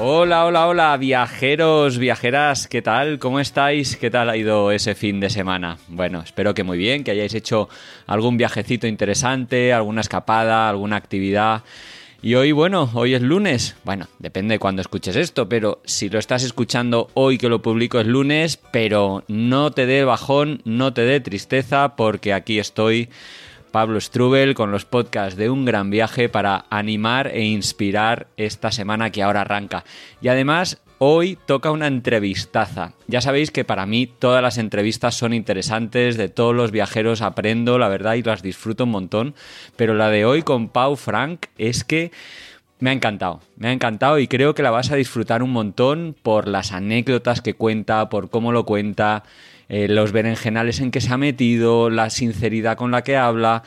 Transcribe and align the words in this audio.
Hola, 0.00 0.44
hola, 0.44 0.68
hola, 0.68 0.96
viajeros, 0.96 1.98
viajeras, 1.98 2.68
¿qué 2.68 2.82
tal? 2.82 3.18
¿Cómo 3.18 3.40
estáis? 3.40 3.96
¿Qué 3.96 4.10
tal 4.10 4.30
ha 4.30 4.36
ido 4.36 4.70
ese 4.70 4.94
fin 4.94 5.18
de 5.18 5.28
semana? 5.28 5.76
Bueno, 5.88 6.20
espero 6.20 6.54
que 6.54 6.62
muy 6.62 6.78
bien, 6.78 7.02
que 7.02 7.10
hayáis 7.10 7.34
hecho 7.34 7.68
algún 8.06 8.36
viajecito 8.36 8.86
interesante, 8.86 9.72
alguna 9.72 10.02
escapada, 10.02 10.68
alguna 10.68 10.94
actividad. 10.94 11.64
Y 12.22 12.36
hoy, 12.36 12.52
bueno, 12.52 12.88
hoy 12.94 13.14
es 13.14 13.22
lunes. 13.22 13.74
Bueno, 13.82 14.06
depende 14.20 14.54
de 14.54 14.58
cuándo 14.60 14.82
escuches 14.82 15.16
esto, 15.16 15.48
pero 15.48 15.80
si 15.84 16.08
lo 16.08 16.20
estás 16.20 16.44
escuchando 16.44 17.10
hoy 17.14 17.36
que 17.36 17.48
lo 17.48 17.60
publico 17.60 17.98
es 17.98 18.06
lunes, 18.06 18.56
pero 18.70 19.24
no 19.26 19.72
te 19.72 19.86
dé 19.86 20.04
bajón, 20.04 20.62
no 20.64 20.92
te 20.92 21.00
dé 21.02 21.18
tristeza, 21.18 21.96
porque 21.96 22.32
aquí 22.32 22.60
estoy 22.60 23.08
Pablo 23.78 24.00
Strubel 24.00 24.56
con 24.56 24.72
los 24.72 24.84
podcasts 24.84 25.36
de 25.36 25.50
Un 25.50 25.64
Gran 25.64 25.88
Viaje 25.88 26.28
para 26.28 26.64
animar 26.68 27.28
e 27.28 27.44
inspirar 27.44 28.26
esta 28.36 28.72
semana 28.72 29.10
que 29.10 29.22
ahora 29.22 29.42
arranca. 29.42 29.84
Y 30.20 30.26
además, 30.26 30.82
hoy 30.98 31.38
toca 31.46 31.70
una 31.70 31.86
entrevistaza. 31.86 32.94
Ya 33.06 33.20
sabéis 33.20 33.52
que 33.52 33.64
para 33.64 33.86
mí 33.86 34.08
todas 34.08 34.42
las 34.42 34.58
entrevistas 34.58 35.14
son 35.14 35.32
interesantes, 35.32 36.16
de 36.16 36.28
todos 36.28 36.56
los 36.56 36.72
viajeros 36.72 37.22
aprendo, 37.22 37.78
la 37.78 37.86
verdad, 37.86 38.14
y 38.14 38.24
las 38.24 38.42
disfruto 38.42 38.82
un 38.82 38.90
montón. 38.90 39.36
Pero 39.76 39.94
la 39.94 40.10
de 40.10 40.24
hoy 40.24 40.42
con 40.42 40.70
Pau 40.70 40.96
Frank 40.96 41.46
es 41.56 41.84
que... 41.84 42.10
Me 42.80 42.90
ha 42.90 42.92
encantado, 42.92 43.40
me 43.56 43.68
ha 43.68 43.72
encantado 43.72 44.18
y 44.20 44.28
creo 44.28 44.54
que 44.54 44.62
la 44.62 44.70
vas 44.70 44.92
a 44.92 44.96
disfrutar 44.96 45.42
un 45.42 45.50
montón 45.50 46.16
por 46.20 46.46
las 46.46 46.72
anécdotas 46.72 47.42
que 47.42 47.54
cuenta, 47.54 48.08
por 48.08 48.30
cómo 48.30 48.52
lo 48.52 48.64
cuenta, 48.66 49.24
eh, 49.68 49.88
los 49.88 50.12
berenjenales 50.12 50.80
en 50.80 50.90
que 50.90 51.00
se 51.00 51.12
ha 51.12 51.18
metido, 51.18 51.90
la 51.90 52.10
sinceridad 52.10 52.76
con 52.76 52.90
la 52.90 53.02
que 53.02 53.16
habla. 53.16 53.62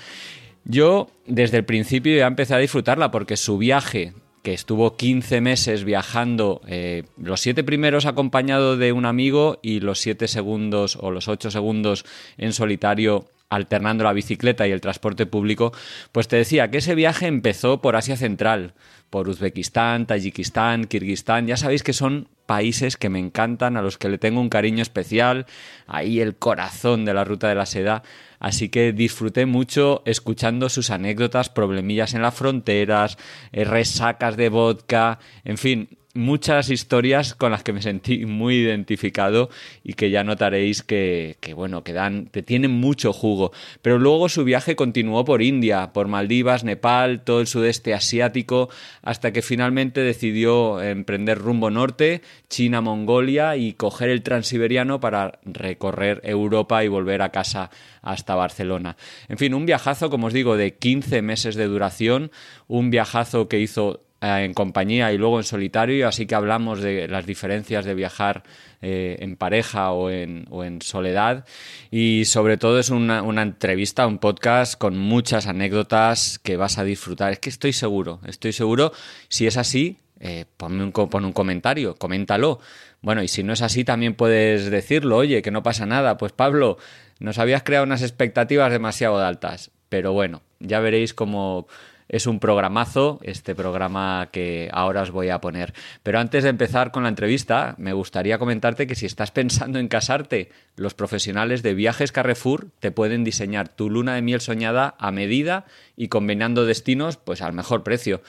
Yo 0.64 1.10
desde 1.26 1.58
el 1.58 1.66
principio 1.66 2.18
ya 2.18 2.28
empecé 2.28 2.56
a 2.56 2.60
disfrutarla 2.60 3.12
porque 3.12 3.38
su 3.38 3.58
viaje, 3.58 4.14
que 4.44 4.54
estuvo 4.54 4.98
15 4.98 5.42
meses 5.42 5.84
viajando, 5.84 6.62
eh, 6.68 7.04
los 7.18 7.42
siete 7.42 7.64
primeros 7.64 8.06
acompañado 8.06 8.78
de 8.78 8.92
un 8.92 9.06
amigo 9.06 9.60
y 9.62 9.80
los 9.80 10.00
siete 10.00 10.28
segundos 10.28 10.98
o 11.00 11.12
los 11.12 11.28
ocho 11.28 11.52
segundos 11.52 12.06
en 12.38 12.54
solitario 12.54 13.28
alternando 13.50 14.06
la 14.06 14.14
bicicleta 14.14 14.66
y 14.66 14.72
el 14.72 14.82
transporte 14.82 15.26
público, 15.26 15.74
pues 16.14 16.30
te 16.30 16.38
decía 16.38 16.72
que 16.72 16.78
ese 16.78 16.96
viaje 16.96 17.28
empezó 17.28 17.82
por 17.82 17.98
Asia 17.98 18.16
Central, 18.16 18.74
por 19.10 19.28
Uzbekistán, 19.28 20.08
Tayikistán, 20.08 20.86
Kirguistán, 20.86 21.48
ya 21.48 21.58
sabéis 21.58 21.84
que 21.84 21.92
son 21.92 22.30
países 22.52 22.98
que 22.98 23.08
me 23.08 23.18
encantan, 23.18 23.78
a 23.78 23.82
los 23.82 23.98
que 23.98 24.10
le 24.10 24.18
tengo 24.18 24.42
un 24.42 24.50
cariño 24.50 24.82
especial, 24.82 25.46
ahí 25.88 26.20
el 26.20 26.36
corazón 26.36 27.06
de 27.06 27.14
la 27.14 27.24
ruta 27.24 27.48
de 27.48 27.56
la 27.56 27.66
seda, 27.66 28.04
así 28.42 28.68
que 28.68 28.92
disfruté 28.92 29.46
mucho 29.46 30.02
escuchando 30.04 30.68
sus 30.68 30.90
anécdotas, 30.90 31.48
problemillas 31.48 32.14
en 32.14 32.22
las 32.22 32.36
fronteras, 32.36 33.18
eh, 33.54 33.64
resacas 33.64 34.36
de 34.36 34.50
vodka, 34.50 35.20
en 35.46 35.58
fin, 35.58 35.98
muchas 36.14 36.70
historias 36.70 37.36
con 37.36 37.52
las 37.52 37.64
que 37.64 37.74
me 37.74 37.82
sentí 37.82 38.26
muy 38.26 38.56
identificado 38.56 39.50
y 39.84 39.94
que 39.94 40.10
ya 40.10 40.24
notaréis 40.24 40.84
que, 40.84 41.38
bueno, 41.56 41.84
que 41.84 41.94
dan, 41.94 42.28
que 42.28 42.44
tienen 42.44 42.72
mucho 42.72 43.14
jugo. 43.14 43.52
Pero 43.82 44.00
luego 44.00 44.30
su 44.30 44.44
viaje 44.44 44.76
continuó 44.76 45.26
por 45.26 45.42
India, 45.42 45.94
por 45.94 46.08
Maldivas, 46.08 46.64
Nepal, 46.64 47.22
todo 47.24 47.42
el 47.42 47.48
sudeste 47.48 47.94
asiático, 47.94 48.70
hasta 49.02 49.32
que 49.32 49.42
finalmente 49.42 50.02
decidió 50.02 50.82
emprender 50.82 51.38
rumbo 51.38 51.70
norte, 51.70 52.22
China, 52.50 52.82
Mongolia 52.82 53.56
y 53.56 53.74
coger 53.74 54.10
el 54.10 54.24
transiberiano 54.24 55.00
para 55.00 55.40
recorrer 55.46 56.22
Europa 56.24 56.84
y 56.84 56.88
volver 56.88 57.22
a 57.22 57.30
casa 57.30 57.70
hasta 58.02 58.36
Barcelona. 58.36 58.98
En 59.30 59.38
fin, 59.38 59.54
un 59.54 59.66
viajazo, 59.66 60.10
como 60.10 60.28
os 60.28 60.34
digo, 60.34 60.58
de 60.58 60.76
15 60.76 61.22
meses 61.22 61.56
de 61.56 61.68
duración, 61.68 62.32
un 62.68 62.90
viajazo 62.90 63.48
que 63.48 63.60
hizo 63.60 64.02
eh, 64.22 64.44
en 64.46 64.54
compañía 64.54 65.12
y 65.12 65.18
luego 65.18 65.40
en 65.40 65.44
solitario, 65.44 66.08
así 66.08 66.28
que 66.28 66.36
hablamos 66.36 66.80
de 66.82 67.08
las 67.08 67.26
diferencias 67.26 67.86
de 67.86 67.96
viajar 67.96 68.44
eh, 68.84 69.18
en 69.20 69.36
pareja 69.36 69.92
o 69.92 70.10
en, 70.10 70.46
o 70.50 70.64
en, 70.64 70.82
soledad. 70.82 71.46
Y 71.90 72.26
sobre 72.26 72.58
todo 72.58 72.80
es 72.80 72.90
una, 72.90 73.20
entrevista, 73.42 74.06
un 74.06 74.20
podcast 74.20 74.78
con 74.78 74.98
muchas 74.98 75.48
anécdotas 75.48 76.40
que 76.40 76.56
vas 76.56 76.78
a 76.78 76.84
disfrutar. 76.84 77.32
Es 77.32 77.40
que 77.40 77.50
estoy 77.50 77.74
seguro, 77.74 78.20
estoy 78.28 78.54
seguro. 78.54 78.92
Si 79.28 79.48
es 79.48 79.58
así, 79.58 79.98
eh, 80.20 80.46
ponme 80.58 80.84
un, 80.84 80.92
pon 80.92 81.26
un 81.26 81.34
comentario, 81.34 81.96
coméntalo. 81.96 82.60
Bueno, 83.02 83.24
y 83.24 83.28
si 83.28 83.44
no 83.44 83.54
es 83.54 83.64
así, 83.64 83.84
también 83.84 84.14
puedes 84.14 84.70
decirlo, 84.70 85.18
oye, 85.18 85.42
que 85.42 85.52
no 85.52 85.64
pasa 85.64 85.86
nada. 85.86 86.18
Pues 86.18 86.32
Pablo, 86.32 86.78
nos 87.20 87.40
habías 87.40 87.64
creado 87.64 87.86
unas 87.86 88.04
expectativas 88.04 88.72
demasiado 88.72 89.18
altas. 89.18 89.72
Pero 89.90 90.14
bueno, 90.14 90.42
ya 90.60 90.80
veréis 90.80 91.14
cómo 91.14 91.68
es 92.12 92.28
un 92.28 92.42
programazo, 92.42 93.20
este 93.24 93.56
programa 93.56 94.28
que 94.34 94.70
ahora 94.74 95.04
os 95.04 95.12
voy 95.12 95.30
a 95.30 95.40
poner. 95.40 95.74
Pero 96.04 96.20
antes 96.20 96.44
de 96.44 96.50
empezar 96.50 96.92
con 96.92 97.04
la 97.04 97.10
entrevista, 97.10 97.74
me 97.78 97.94
gustaría 97.94 98.38
comentarte 98.38 98.86
que 98.86 98.96
si 98.96 99.06
estás 99.06 99.32
pensando 99.32 99.80
en 99.80 99.88
casarte, 99.88 100.52
los 100.76 100.94
profesionales 100.94 101.64
de 101.64 101.74
Viajes 101.74 102.12
Carrefour 102.12 102.68
te 102.82 102.92
pueden 102.92 103.24
diseñar 103.24 103.70
tu 103.70 103.90
luna 103.90 104.16
de 104.16 104.22
miel 104.22 104.42
soñada 104.42 104.94
a 105.00 105.12
medida 105.12 105.64
y 105.96 106.10
combinando 106.10 106.66
destinos 106.66 107.16
pues 107.16 107.42
al 107.42 107.54
mejor 107.54 107.84
precio. 107.84 108.22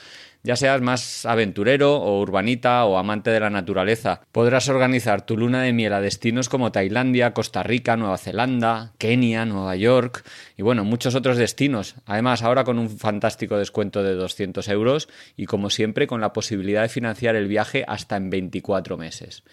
Ya 0.45 0.57
seas 0.57 0.81
más 0.81 1.25
aventurero 1.25 1.95
o 1.95 2.19
urbanita 2.19 2.83
o 2.83 2.97
amante 2.97 3.31
de 3.31 3.39
la 3.39 3.49
naturaleza, 3.49 4.23
podrás 4.33 4.67
organizar 4.67 5.25
tu 5.25 5.37
luna 5.37 5.61
de 5.61 5.71
miel 5.71 5.93
a 5.93 6.01
destinos 6.01 6.49
como 6.49 6.73
Tailandia, 6.73 7.33
Costa 7.33 7.63
Rica, 7.63 7.95
Nueva 7.95 8.17
Zelanda, 8.17 8.91
Kenia, 8.97 9.45
Nueva 9.45 9.77
York 9.77 10.25
y 10.57 10.61
bueno, 10.61 10.83
muchos 10.83 11.15
otros 11.15 11.37
destinos. 11.37 11.95
Además, 12.05 12.43
ahora 12.43 12.65
con 12.65 12.77
un 12.77 12.89
fantástico 12.89 13.57
descuento 13.57 14.03
de 14.03 14.15
200 14.15 14.67
euros 14.67 15.07
y 15.37 15.45
como 15.45 15.69
siempre 15.69 16.07
con 16.07 16.19
la 16.19 16.33
posibilidad 16.33 16.81
de 16.81 16.89
financiar 16.89 17.37
el 17.37 17.47
viaje 17.47 17.85
hasta 17.87 18.17
en 18.17 18.29
24 18.29 18.97
meses. 18.97 19.45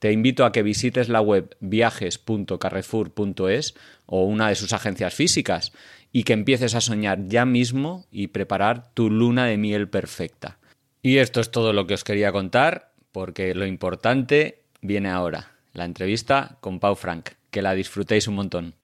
Te 0.00 0.10
invito 0.10 0.44
a 0.44 0.50
que 0.50 0.64
visites 0.64 1.08
la 1.08 1.20
web 1.20 1.56
viajes.carrefour.es 1.60 3.74
o 4.06 4.24
una 4.24 4.48
de 4.48 4.56
sus 4.56 4.72
agencias 4.72 5.14
físicas 5.14 5.72
y 6.12 6.24
que 6.24 6.34
empieces 6.34 6.74
a 6.74 6.80
soñar 6.80 7.26
ya 7.26 7.44
mismo 7.44 8.06
y 8.10 8.28
preparar 8.28 8.92
tu 8.94 9.10
luna 9.10 9.46
de 9.46 9.56
miel 9.56 9.88
perfecta. 9.88 10.58
Y 11.00 11.18
esto 11.18 11.40
es 11.40 11.50
todo 11.50 11.72
lo 11.72 11.86
que 11.86 11.94
os 11.94 12.04
quería 12.04 12.30
contar, 12.30 12.92
porque 13.10 13.54
lo 13.54 13.66
importante 13.66 14.62
viene 14.82 15.10
ahora, 15.10 15.52
la 15.72 15.84
entrevista 15.84 16.58
con 16.60 16.78
Pau 16.78 16.94
Frank. 16.94 17.30
Que 17.50 17.62
la 17.62 17.74
disfrutéis 17.74 18.28
un 18.28 18.36
montón. 18.36 18.74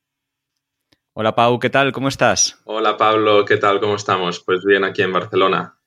Hola 1.14 1.34
Pau, 1.34 1.58
¿qué 1.58 1.70
tal? 1.70 1.92
¿Cómo 1.92 2.08
estás? 2.08 2.60
Hola 2.64 2.96
Pablo, 2.96 3.44
¿qué 3.44 3.56
tal? 3.56 3.80
¿Cómo 3.80 3.96
estamos? 3.96 4.40
Pues 4.40 4.64
bien, 4.64 4.84
aquí 4.84 5.02
en 5.02 5.12
Barcelona. 5.12 5.77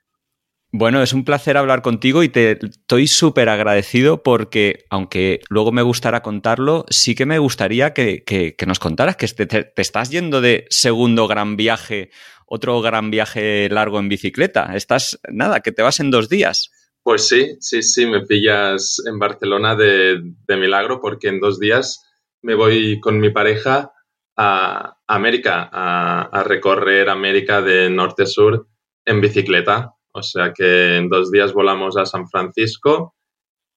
Bueno, 0.73 1.03
es 1.03 1.11
un 1.11 1.25
placer 1.25 1.57
hablar 1.57 1.81
contigo 1.81 2.23
y 2.23 2.29
te 2.29 2.51
estoy 2.65 3.07
súper 3.07 3.49
agradecido 3.49 4.23
porque, 4.23 4.85
aunque 4.89 5.41
luego 5.49 5.73
me 5.73 5.81
gustará 5.81 6.21
contarlo, 6.21 6.85
sí 6.89 7.13
que 7.13 7.25
me 7.25 7.39
gustaría 7.39 7.93
que, 7.93 8.55
nos 8.65 8.79
contaras 8.79 9.17
que 9.17 9.27
te, 9.27 9.73
estás 9.75 10.11
yendo 10.11 10.39
de 10.39 10.67
segundo 10.69 11.27
gran 11.27 11.57
viaje, 11.57 12.09
otro 12.45 12.79
gran 12.81 13.11
viaje 13.11 13.67
largo 13.69 13.99
en 13.99 14.07
bicicleta. 14.07 14.73
Estás, 14.73 15.19
nada, 15.29 15.59
que 15.59 15.73
te 15.73 15.81
vas 15.81 15.99
en 15.99 16.09
dos 16.09 16.29
días. 16.29 16.71
Pues 17.03 17.27
sí, 17.27 17.57
sí, 17.59 17.83
sí, 17.83 18.05
me 18.05 18.25
pillas 18.25 19.01
en 19.05 19.19
Barcelona 19.19 19.75
de, 19.75 20.21
milagro 20.47 21.01
porque 21.01 21.27
en 21.27 21.41
dos 21.41 21.59
días 21.59 22.01
me 22.41 22.55
voy 22.55 23.01
con 23.01 23.19
mi 23.19 23.29
pareja 23.29 23.91
a 24.37 24.95
América, 25.05 25.69
a, 25.69 26.21
a 26.31 26.43
recorrer 26.43 27.09
América 27.09 27.61
de 27.61 27.89
norte 27.89 28.23
a 28.23 28.25
sur 28.25 28.69
en 29.03 29.19
bicicleta. 29.19 29.95
O 30.13 30.23
sea 30.23 30.53
que 30.53 30.97
en 30.97 31.09
dos 31.09 31.31
días 31.31 31.53
volamos 31.53 31.97
a 31.97 32.05
San 32.05 32.27
Francisco 32.27 33.15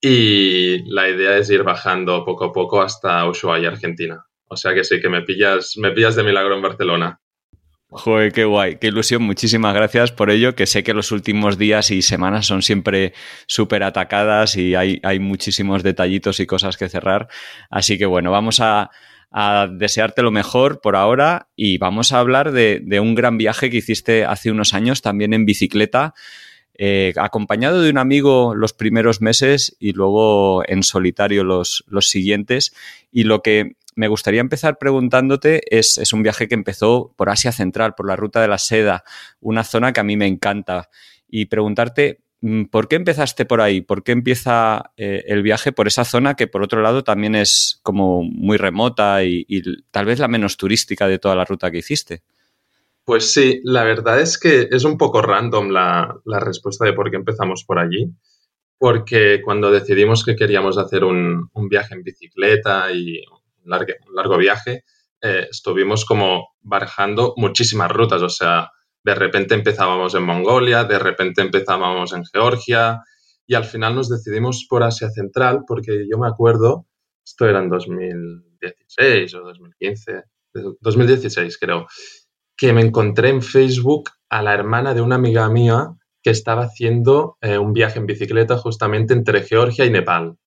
y 0.01 0.83
la 0.91 1.09
idea 1.09 1.37
es 1.37 1.49
ir 1.49 1.63
bajando 1.63 2.25
poco 2.25 2.45
a 2.45 2.53
poco 2.53 2.81
hasta 2.81 3.27
Ushuaia, 3.27 3.69
Argentina. 3.69 4.25
O 4.47 4.57
sea 4.57 4.73
que 4.73 4.83
sí, 4.83 4.99
que 4.99 5.09
me 5.09 5.21
pillas, 5.21 5.73
me 5.77 5.91
pillas 5.91 6.15
de 6.15 6.23
milagro 6.23 6.55
en 6.55 6.61
Barcelona. 6.61 7.19
Joder, 7.89 8.33
qué 8.33 8.43
guay, 8.43 8.77
qué 8.77 8.87
ilusión. 8.87 9.23
Muchísimas 9.23 9.73
gracias 9.73 10.11
por 10.11 10.29
ello, 10.29 10.55
que 10.55 10.65
sé 10.65 10.83
que 10.83 10.93
los 10.93 11.11
últimos 11.11 11.57
días 11.57 11.91
y 11.91 12.01
semanas 12.01 12.45
son 12.45 12.61
siempre 12.61 13.13
súper 13.47 13.83
atacadas 13.83 14.57
y 14.57 14.75
hay, 14.75 14.99
hay 15.03 15.19
muchísimos 15.19 15.81
detallitos 15.81 16.39
y 16.39 16.45
cosas 16.45 16.77
que 16.77 16.89
cerrar. 16.89 17.29
Así 17.69 17.97
que 17.97 18.05
bueno, 18.05 18.31
vamos 18.31 18.59
a, 18.59 18.91
a 19.31 19.67
desearte 19.71 20.21
lo 20.21 20.31
mejor 20.31 20.81
por 20.81 20.95
ahora 20.95 21.49
y 21.55 21.77
vamos 21.77 22.11
a 22.11 22.19
hablar 22.19 22.51
de, 22.51 22.99
un 22.99 23.15
gran 23.15 23.37
viaje 23.37 23.69
que 23.69 23.77
hiciste 23.77 24.25
hace 24.25 24.51
unos 24.51 24.73
años 24.73 25.01
también 25.01 25.33
en 25.33 25.45
bicicleta. 25.45 26.13
eh, 26.77 27.13
acompañado 27.15 27.81
de 27.81 27.89
un 27.89 27.97
amigo 27.97 28.53
los 28.53 28.73
primeros 28.73 29.21
meses 29.21 29.77
y 29.79 29.93
luego 29.93 30.61
en 30.67 30.83
solitario 30.83 31.45
los, 31.45 31.85
los 31.87 32.09
siguientes. 32.09 32.73
Y 33.11 33.23
lo 33.23 33.41
que 33.41 33.77
me 33.95 34.09
gustaría 34.09 34.41
empezar 34.41 34.77
preguntándote 34.77 35.61
es, 35.75 35.97
es 35.97 36.11
un 36.11 36.21
viaje 36.21 36.47
que 36.47 36.55
empezó 36.55 37.13
por 37.15 37.29
Asia 37.29 37.53
Central, 37.53 37.95
por 37.95 38.07
la 38.07 38.17
Ruta 38.17 38.41
de 38.41 38.49
la 38.49 38.57
Seda, 38.57 39.03
una 39.39 39.63
zona 39.63 39.93
que 39.93 40.01
a 40.01 40.03
mí 40.03 40.17
me 40.17 40.27
encanta. 40.27 40.89
Y 41.29 41.45
preguntarte 41.45 42.19
¿Por 42.69 42.87
qué 42.87 42.95
empezaste 42.95 43.45
por 43.45 43.59
ahí? 43.59 43.81
¿Por 43.81 44.03
qué 44.03 44.11
empieza 44.11 44.91
eh, 44.97 45.23
el 45.27 45.41
viaje 45.41 45.71
por 45.71 45.87
esa 45.87 46.05
zona 46.05 46.35
que 46.35 46.45
por 46.45 46.61
otro 46.61 46.81
lado 46.81 47.03
también 47.03 47.33
es 47.33 47.79
como 47.81 48.21
muy 48.21 48.57
remota 48.57 49.23
y, 49.23 49.45
tal 49.89 50.05
vez 50.05 50.19
la 50.19 50.27
menos 50.27 50.55
turística 50.55 51.07
de 51.07 51.17
toda 51.17 51.35
la 51.35 51.45
ruta 51.45 51.71
que 51.71 51.79
hiciste? 51.79 52.21
Pues 53.03 53.33
sí, 53.33 53.61
la 53.63 53.83
verdad 53.83 54.21
es 54.21 54.37
que 54.37 54.67
es 54.69 54.83
un 54.83 54.95
poco 54.97 55.23
random 55.23 55.69
la, 55.69 56.19
respuesta 56.25 56.85
de 56.85 56.93
por 56.93 57.09
qué 57.09 57.15
empezamos 57.15 57.63
por 57.63 57.79
allí, 57.79 58.11
porque 58.77 59.41
cuando 59.43 59.71
decidimos 59.71 60.23
que 60.23 60.35
queríamos 60.35 60.77
hacer 60.77 61.03
un, 61.03 61.49
viaje 61.67 61.95
en 61.95 62.03
bicicleta 62.03 62.91
y 62.91 63.23
un 63.63 63.71
largo, 64.13 64.37
viaje, 64.37 64.83
eh, 65.19 65.47
estuvimos 65.49 66.05
como 66.05 66.49
barajando 66.61 67.33
muchísimas 67.37 67.91
rutas, 67.91 68.21
o 68.21 68.29
sea, 68.29 68.69
de 69.05 69.13
repente 69.13 69.53
empezábamos 69.53 70.15
en 70.15 70.23
Mongolia, 70.23 70.83
de 70.83 70.97
repente 70.97 71.43
empezábamos 71.43 72.11
en 72.13 72.25
Georgia 72.25 73.03
y 73.45 73.53
al 73.53 73.63
final 73.63 73.93
nos 73.93 74.09
decidimos 74.09 74.65
por 74.67 74.81
Asia 74.81 75.11
Central 75.11 75.63
porque 75.67 76.07
yo 76.09 76.17
me 76.17 76.27
acuerdo, 76.27 76.87
esto 77.23 77.47
era 77.47 77.59
en 77.59 77.69
2016 77.69 79.35
o 79.35 79.41
2015, 79.41 80.23
2016 80.81 81.57
creo, 81.59 81.85
que 82.57 82.73
me 82.73 82.81
encontré 82.81 83.29
en 83.29 83.43
Facebook 83.43 84.09
a 84.27 84.41
la 84.41 84.55
hermana 84.55 84.95
de 84.95 85.01
una 85.01 85.15
amiga 85.15 85.47
mía 85.49 85.89
que 86.23 86.31
estaba 86.31 86.63
haciendo 86.63 87.37
eh, 87.41 87.59
un 87.59 87.73
viaje 87.73 87.99
en 87.99 88.07
bicicleta 88.07 88.57
justamente 88.57 89.13
entre 89.13 89.43
Georgia 89.43 89.85
y 89.85 89.91
Nepal. 89.91 90.37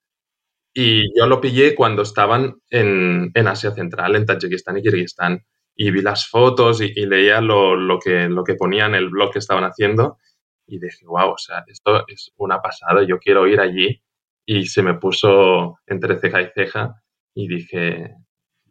Y 0.74 1.16
yo 1.16 1.28
lo 1.28 1.40
pillé 1.40 1.76
cuando 1.76 2.02
estaban 2.02 2.56
en, 2.70 3.30
en 3.34 3.46
Asia 3.46 3.70
Central, 3.70 4.16
en 4.16 4.26
Tayikistán 4.26 4.78
y 4.78 4.82
Kirguistán 4.82 5.44
y 5.80 5.92
vi 5.92 6.02
las 6.02 6.26
fotos 6.28 6.80
y, 6.80 7.06
leía 7.06 7.40
lo, 7.40 8.00
que, 8.00 8.28
lo 8.28 8.42
que 8.42 8.56
ponía 8.56 8.86
en 8.86 8.96
el 8.96 9.10
blog 9.10 9.32
que 9.32 9.38
estaban 9.38 9.62
haciendo 9.62 10.18
y 10.66 10.80
dije, 10.80 11.06
wow, 11.06 11.30
o 11.30 11.38
sea, 11.38 11.64
esto 11.68 12.04
es 12.08 12.32
una 12.36 12.60
pasada, 12.60 13.04
yo 13.06 13.18
quiero 13.20 13.46
ir 13.46 13.60
allí. 13.60 14.02
Y 14.44 14.66
se 14.66 14.82
me 14.82 14.94
puso 14.94 15.78
entre 15.86 16.18
ceja 16.18 16.42
y 16.42 16.48
ceja 16.52 17.00
y 17.32 17.46
dije, 17.46 18.16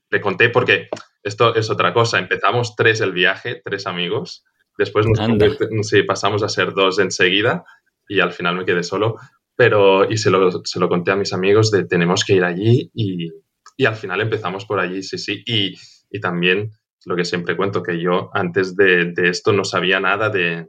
le 0.09 0.21
conté 0.21 0.49
porque 0.49 0.89
esto 1.23 1.55
es 1.55 1.69
otra 1.69 1.93
cosa, 1.93 2.19
empezamos 2.19 2.75
tres 2.75 2.99
el 2.99 3.13
viaje, 3.13 3.61
tres 3.63 3.87
amigos, 3.87 4.43
después 4.77 5.05
nos 5.07 5.87
sí, 5.87 6.03
pasamos 6.03 6.43
a 6.43 6.49
ser 6.49 6.73
dos 6.73 6.99
enseguida 6.99 7.63
y 8.09 8.19
al 8.19 8.33
final 8.33 8.57
me 8.57 8.65
quedé 8.65 8.83
solo, 8.83 9.15
pero 9.55 10.09
y 10.09 10.17
se 10.17 10.29
lo, 10.29 10.65
se 10.65 10.79
lo 10.79 10.89
conté 10.89 11.11
a 11.11 11.15
mis 11.15 11.31
amigos 11.31 11.71
de 11.71 11.85
tenemos 11.85 12.25
que 12.25 12.33
ir 12.33 12.43
allí 12.43 12.91
y, 12.93 13.29
y 13.77 13.85
al 13.85 13.95
final 13.95 14.19
empezamos 14.19 14.65
por 14.65 14.79
allí, 14.79 15.03
sí, 15.03 15.17
sí, 15.17 15.41
y, 15.45 15.75
y 16.09 16.19
también 16.19 16.71
lo 17.07 17.15
que 17.15 17.23
siempre 17.23 17.55
cuento, 17.55 17.81
que 17.81 17.97
yo 17.97 18.29
antes 18.33 18.75
de, 18.75 19.13
esto 19.15 19.53
no 19.53 19.63
sabía 19.63 19.97
nada 20.01 20.29
de, 20.29 20.67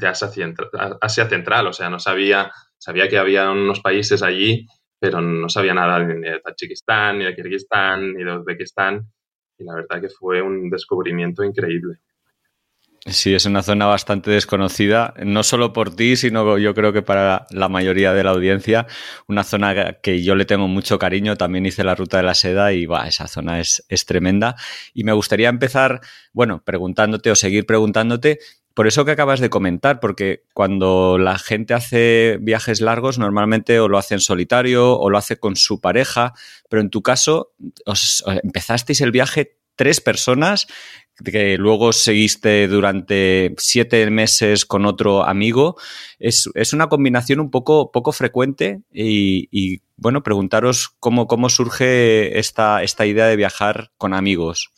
Asia, 0.00 1.28
Central, 1.28 1.66
o 1.66 1.72
sea, 1.74 1.90
no 1.90 1.98
sabía, 1.98 2.50
sabía 2.78 3.08
que 3.08 3.18
había 3.18 3.50
unos 3.50 3.80
países 3.80 4.22
allí, 4.22 4.66
pero 4.98 5.20
no 5.20 5.50
sabía 5.50 5.74
nada 5.74 5.98
ni 6.02 6.28
de 6.28 6.40
Tayikistán, 6.40 7.18
ni 7.18 7.24
de 7.26 7.34
Kirguistán, 7.34 8.14
ni 8.14 8.24
de 8.24 8.38
Uzbekistán, 8.38 9.06
y 9.58 9.64
la 9.64 9.74
verdad 9.74 10.00
que 10.00 10.08
fue 10.08 10.40
un 10.40 10.70
descubrimiento 10.70 11.44
increíble. 11.44 11.98
Sí, 13.08 13.34
es 13.34 13.46
una 13.46 13.62
zona 13.62 13.86
bastante 13.86 14.32
desconocida, 14.32 15.14
no 15.24 15.44
solo 15.44 15.72
por 15.72 15.94
ti, 15.94 16.16
sino 16.16 16.58
yo 16.58 16.74
creo 16.74 16.92
que 16.92 17.02
para 17.02 17.46
la 17.50 17.68
mayoría 17.68 18.12
de 18.12 18.24
la 18.24 18.30
audiencia. 18.30 18.88
Una 19.28 19.44
zona 19.44 19.92
que 20.02 20.24
yo 20.24 20.34
le 20.34 20.44
tengo 20.44 20.66
mucho 20.66 20.98
cariño, 20.98 21.36
también 21.36 21.66
hice 21.66 21.84
la 21.84 21.94
ruta 21.94 22.16
de 22.16 22.24
la 22.24 22.34
seda 22.34 22.72
y 22.72 22.84
va, 22.84 23.06
esa 23.06 23.28
zona 23.28 23.60
es, 23.60 23.84
es 23.88 24.06
tremenda. 24.06 24.56
Y 24.92 25.04
me 25.04 25.12
gustaría 25.12 25.48
empezar, 25.48 26.00
bueno, 26.32 26.62
preguntándote 26.64 27.30
o 27.30 27.36
seguir 27.36 27.64
preguntándote 27.64 28.40
por 28.76 28.86
eso 28.86 29.06
que 29.06 29.12
acabas 29.12 29.40
de 29.40 29.48
comentar, 29.48 30.00
porque 30.00 30.44
cuando 30.52 31.16
la 31.16 31.38
gente 31.38 31.72
hace 31.72 32.36
viajes 32.42 32.82
largos, 32.82 33.18
normalmente 33.18 33.80
o 33.80 33.88
lo 33.88 33.96
hace 33.96 34.12
en 34.12 34.20
solitario 34.20 34.98
o 34.98 35.08
lo 35.08 35.16
hace 35.16 35.38
con 35.38 35.56
su 35.56 35.80
pareja, 35.80 36.34
pero 36.68 36.82
en 36.82 36.90
tu 36.90 37.00
caso, 37.00 37.54
os, 37.86 38.22
empezasteis 38.42 39.00
el 39.00 39.12
viaje 39.12 39.56
tres 39.76 40.02
personas 40.02 40.66
que 41.24 41.56
luego 41.56 41.92
seguiste 41.92 42.68
durante 42.68 43.54
siete 43.58 44.08
meses 44.10 44.64
con 44.64 44.86
otro 44.86 45.24
amigo, 45.24 45.76
es, 46.18 46.46
una 46.72 46.88
combinación 46.88 47.40
un 47.40 47.50
poco, 47.50 47.90
poco 47.90 48.12
frecuente 48.12 48.82
y, 48.92 49.80
bueno, 49.96 50.22
preguntaros 50.22 50.90
cómo, 51.00 51.26
cómo 51.26 51.48
surge 51.48 52.38
esta, 52.38 52.82
esta 52.82 53.06
idea 53.06 53.26
de 53.26 53.36
viajar 53.36 53.90
con 53.96 54.14
amigos. 54.14 54.70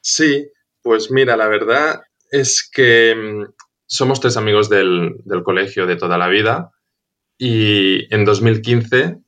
Sí, 0.00 0.48
pues 0.82 1.10
mira, 1.10 1.36
la 1.36 1.48
verdad 1.48 2.02
es 2.30 2.68
que 2.70 3.14
mm, 3.14 3.52
somos 3.86 4.20
tres 4.20 4.36
amigos 4.36 4.68
del, 4.68 5.16
del 5.24 5.42
colegio 5.42 5.86
de 5.86 5.96
toda 5.96 6.18
la 6.18 6.28
vida 6.28 6.72
y 7.38 8.12
en 8.14 8.24
2015 8.24 9.18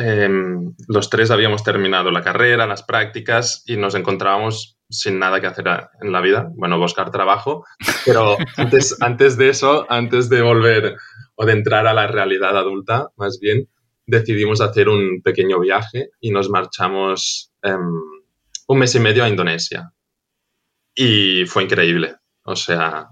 Em, 0.00 0.76
los 0.86 1.10
tres 1.10 1.32
habíamos 1.32 1.64
terminado 1.64 2.12
la 2.12 2.22
carrera, 2.22 2.68
las 2.68 2.84
prácticas 2.84 3.64
y 3.66 3.76
nos 3.76 3.96
encontrábamos 3.96 4.77
sin 4.90 5.18
nada 5.18 5.40
que 5.40 5.46
hacer 5.46 5.66
en 6.00 6.12
la 6.12 6.20
vida, 6.20 6.50
bueno, 6.54 6.78
buscar 6.78 7.10
trabajo, 7.10 7.64
pero 8.04 8.36
antes, 8.56 8.96
antes 9.00 9.36
de 9.36 9.50
eso, 9.50 9.86
antes 9.90 10.28
de 10.28 10.42
volver 10.42 10.96
o 11.34 11.44
de 11.44 11.52
entrar 11.52 11.86
a 11.86 11.94
la 11.94 12.06
realidad 12.06 12.56
adulta, 12.56 13.08
más 13.16 13.38
bien, 13.40 13.68
decidimos 14.06 14.60
hacer 14.60 14.88
un 14.88 15.20
pequeño 15.22 15.60
viaje 15.60 16.10
y 16.20 16.30
nos 16.30 16.48
marchamos 16.48 17.52
em, 17.62 17.92
un 18.66 18.78
mes 18.78 18.94
y 18.94 19.00
medio 19.00 19.24
a 19.24 19.28
Indonesia. 19.28 19.92
Y 20.94 21.44
fue 21.46 21.64
increíble. 21.64 22.16
O 22.42 22.56
sea, 22.56 23.08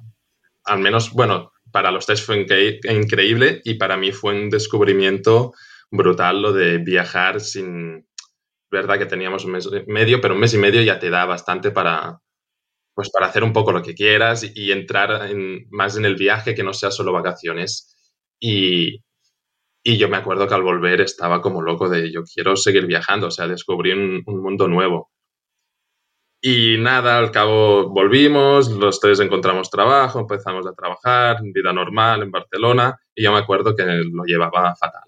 al 0.65 0.79
menos, 0.79 1.13
bueno, 1.13 1.53
para 1.71 1.91
los 1.91 2.07
tres 2.07 2.23
fue 2.23 2.47
increíble 2.91 3.61
y 3.65 3.75
para 3.75 3.99
mí 3.99 4.11
fue 4.11 4.35
un 4.35 4.49
descubrimiento 4.49 5.53
brutal 5.91 6.41
lo 6.41 6.53
de 6.53 6.79
viajar 6.79 7.41
sin, 7.41 8.07
verdad 8.71 8.99
que 8.99 9.07
teníamos 9.07 9.45
un 9.45 9.53
mes 9.53 9.67
y 9.67 9.91
medio, 9.91 10.21
pero 10.21 10.35
un 10.35 10.41
mes 10.41 10.55
y 10.55 10.59
medio 10.59 10.83
ya 10.83 10.99
te 10.99 11.11
da 11.11 11.25
bastante 11.25 11.71
para, 11.71 12.21
pues 12.95 13.11
para 13.11 13.27
hacer 13.27 13.45
un 13.45 13.53
poco 13.53 13.73
lo 13.73 13.83
que 13.83 13.95
quieras 13.95 14.45
y, 14.55 14.73
entrar 14.73 15.31
más 15.71 15.97
en 15.97 16.05
el 16.07 16.17
viaje 16.17 16.55
que 16.55 16.65
no 16.65 16.73
sea 16.73 16.91
solo 16.91 17.13
vacaciones. 17.13 17.95
Y, 18.41 19.05
y, 19.85 19.99
yo 19.99 20.09
me 20.09 20.17
acuerdo 20.19 20.49
que 20.49 20.55
al 20.55 20.63
volver 20.63 21.01
estaba 21.03 21.43
como 21.43 21.63
loco 21.63 21.89
de 21.89 22.13
yo 22.13 22.23
quiero 22.25 22.57
seguir 22.57 22.87
viajando, 22.87 23.29
o 23.29 23.31
sea, 23.31 23.49
descubrí 23.49 23.93
un, 23.93 24.23
un 24.27 24.43
mundo 24.43 24.69
nuevo. 24.69 25.11
Y 26.41 26.77
nada, 26.79 27.19
al 27.19 27.31
cabo 27.33 27.89
volvimos, 27.89 28.71
los 28.71 29.01
tres 29.01 29.21
encontramos 29.21 29.71
trabajo, 29.71 30.21
empezamos 30.21 30.67
a 30.67 30.75
trabajar, 30.75 31.39
vida 31.43 31.73
normal 31.73 32.23
en 32.23 32.31
Barcelona, 32.31 32.97
y 33.15 33.25
yo 33.25 33.33
me 33.33 33.39
acuerdo 33.39 33.75
que 33.75 33.85
lo 33.85 34.25
llevaba 34.25 34.75
fatal. 34.77 35.06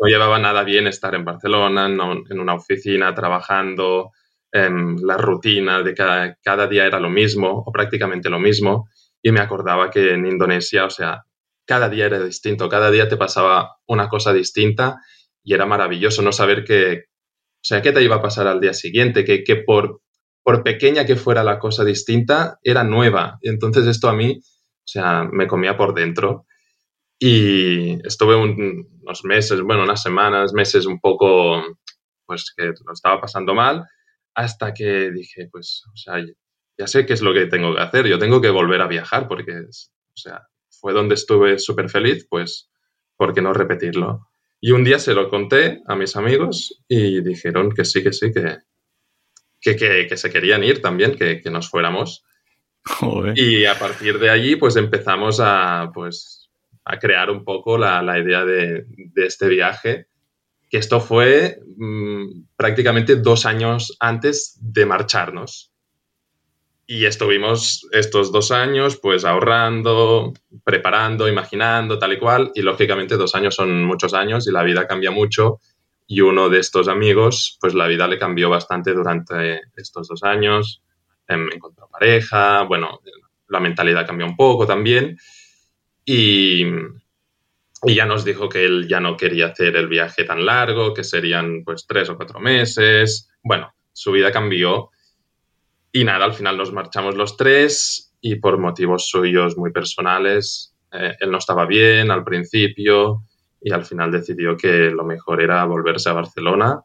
No 0.00 0.08
llevaba 0.08 0.38
nada 0.38 0.64
bien 0.64 0.86
estar 0.86 1.14
en 1.14 1.24
Barcelona, 1.24 1.86
en 1.86 2.40
una 2.40 2.54
oficina, 2.54 3.14
trabajando, 3.14 4.12
en 4.50 4.96
la 5.06 5.16
rutina 5.16 5.82
de 5.82 5.94
cada, 5.94 6.36
cada 6.42 6.66
día 6.66 6.86
era 6.86 6.98
lo 6.98 7.10
mismo 7.10 7.62
o 7.66 7.70
prácticamente 7.70 8.30
lo 8.30 8.38
mismo. 8.38 8.88
Y 9.22 9.30
me 9.32 9.40
acordaba 9.40 9.90
que 9.90 10.14
en 10.14 10.26
Indonesia, 10.26 10.86
o 10.86 10.90
sea, 10.90 11.22
cada 11.66 11.88
día 11.88 12.06
era 12.06 12.18
distinto, 12.18 12.68
cada 12.68 12.90
día 12.90 13.08
te 13.08 13.16
pasaba 13.16 13.76
una 13.86 14.08
cosa 14.08 14.32
distinta 14.32 14.96
y 15.44 15.54
era 15.54 15.66
maravilloso 15.66 16.22
no 16.22 16.32
saber 16.32 16.64
qué, 16.64 17.04
o 17.06 17.62
sea, 17.62 17.82
qué 17.82 17.92
te 17.92 18.02
iba 18.02 18.16
a 18.16 18.22
pasar 18.22 18.46
al 18.46 18.60
día 18.60 18.72
siguiente, 18.72 19.24
que, 19.24 19.44
que 19.44 19.56
por, 19.56 20.00
por 20.42 20.62
pequeña 20.64 21.04
que 21.04 21.16
fuera 21.16 21.44
la 21.44 21.58
cosa 21.58 21.84
distinta, 21.84 22.58
era 22.62 22.84
nueva. 22.84 23.38
Y 23.42 23.50
entonces 23.50 23.86
esto 23.86 24.08
a 24.08 24.14
mí, 24.14 24.40
o 24.40 24.86
sea, 24.86 25.28
me 25.30 25.46
comía 25.46 25.76
por 25.76 25.94
dentro. 25.94 26.46
Y 27.22 28.04
estuve 28.06 28.34
unos 28.34 29.24
meses, 29.24 29.60
bueno, 29.60 29.82
unas 29.82 30.02
semanas, 30.02 30.54
meses 30.54 30.86
un 30.86 30.98
poco, 30.98 31.62
pues 32.24 32.54
que 32.56 32.72
lo 32.84 32.92
estaba 32.94 33.20
pasando 33.20 33.54
mal, 33.54 33.86
hasta 34.34 34.72
que 34.72 35.10
dije, 35.10 35.48
pues, 35.52 35.84
o 35.92 35.96
sea, 35.96 36.14
ya 36.78 36.86
sé 36.86 37.04
qué 37.04 37.12
es 37.12 37.20
lo 37.20 37.34
que 37.34 37.44
tengo 37.44 37.74
que 37.74 37.82
hacer, 37.82 38.06
yo 38.06 38.18
tengo 38.18 38.40
que 38.40 38.48
volver 38.48 38.80
a 38.80 38.86
viajar 38.86 39.28
porque, 39.28 39.52
o 39.52 40.16
sea, 40.16 40.46
fue 40.70 40.94
donde 40.94 41.14
estuve 41.14 41.58
súper 41.58 41.90
feliz, 41.90 42.26
pues, 42.26 42.70
¿por 43.18 43.34
qué 43.34 43.42
no 43.42 43.52
repetirlo? 43.52 44.30
Y 44.58 44.70
un 44.70 44.82
día 44.82 44.98
se 44.98 45.12
lo 45.12 45.28
conté 45.28 45.82
a 45.86 45.96
mis 45.96 46.16
amigos 46.16 46.82
y 46.88 47.20
dijeron 47.20 47.72
que 47.72 47.84
sí, 47.84 48.02
que 48.02 48.14
sí, 48.14 48.32
que, 48.32 48.60
que, 49.60 50.06
que, 50.06 50.16
se 50.16 50.30
querían 50.30 50.64
ir 50.64 50.80
también, 50.80 51.16
que, 51.16 51.42
que 51.42 51.50
nos 51.50 51.68
fuéramos. 51.68 52.24
Y 53.34 53.66
a 53.66 53.78
partir 53.78 54.18
de 54.18 54.30
allí, 54.30 54.56
pues 54.56 54.76
empezamos 54.76 55.38
a, 55.38 55.90
pues, 55.92 56.39
a 56.84 56.98
crear 56.98 57.30
un 57.30 57.44
poco 57.44 57.78
la, 57.78 58.18
idea 58.18 58.44
de, 58.44 58.86
este 59.16 59.48
viaje, 59.48 60.06
que 60.68 60.78
esto 60.78 61.00
fue 61.00 61.60
mm, 61.76 62.44
prácticamente 62.56 63.16
dos 63.16 63.46
años 63.46 63.96
antes 64.00 64.58
de 64.60 64.86
marcharnos. 64.86 65.72
y 66.86 67.04
estuvimos 67.04 67.86
estos 67.92 68.32
dos 68.32 68.50
años 68.50 68.98
pues 69.00 69.24
ahorrando, 69.24 70.32
preparando, 70.64 71.28
imaginando, 71.28 72.00
tal 72.00 72.14
y 72.14 72.18
cual, 72.18 72.50
y 72.52 72.62
lógicamente 72.62 73.16
dos 73.16 73.36
años 73.36 73.54
son 73.54 73.84
muchos 73.84 74.12
años 74.12 74.48
y 74.48 74.52
la 74.52 74.64
vida 74.64 74.88
cambia 74.88 75.12
mucho. 75.12 75.60
Y 76.08 76.22
uno 76.22 76.48
de 76.48 76.58
estos 76.58 76.88
amigos 76.88 77.56
pues 77.60 77.74
la 77.74 77.86
vida 77.86 78.08
le 78.08 78.18
cambió 78.18 78.50
bastante 78.50 78.92
durante 78.92 79.60
estos 79.76 80.08
dos 80.08 80.24
años, 80.24 80.82
em, 81.28 81.48
encontró 81.52 81.88
pareja, 81.88 82.62
bueno, 82.62 83.00
la 83.46 83.60
mentalidad 83.60 84.04
cambió 84.04 84.26
un 84.26 84.36
poco 84.36 84.66
también 84.66 85.16
y, 86.12 86.64
ya 87.86 88.04
nos 88.04 88.24
dijo 88.24 88.48
que 88.48 88.64
él 88.64 88.88
ya 88.88 88.98
no 88.98 89.16
quería 89.16 89.46
hacer 89.46 89.76
el 89.76 89.86
viaje 89.86 90.24
tan 90.24 90.44
largo, 90.44 90.92
que 90.92 91.04
serían 91.04 91.62
pues 91.64 91.86
tres 91.86 92.10
o 92.10 92.16
cuatro 92.16 92.40
meses, 92.40 93.30
bueno, 93.44 93.72
su 93.92 94.10
vida 94.10 94.32
cambió 94.32 94.90
y 95.92 96.02
nada, 96.04 96.24
al 96.24 96.34
final 96.34 96.56
nos 96.56 96.72
marchamos 96.72 97.14
los 97.14 97.36
tres 97.36 98.12
y 98.20 98.36
por 98.36 98.58
motivos 98.58 99.08
suyos 99.08 99.56
muy 99.56 99.70
personales, 99.70 100.74
eh, 100.92 101.14
él 101.20 101.30
no 101.30 101.38
estaba 101.38 101.64
bien 101.64 102.10
al 102.10 102.24
principio 102.24 103.22
y 103.62 103.72
al 103.72 103.84
final 103.84 104.10
decidió 104.10 104.56
que 104.56 104.90
lo 104.90 105.04
mejor 105.04 105.40
era 105.40 105.64
volverse 105.64 106.10
a 106.10 106.14
Barcelona 106.14 106.80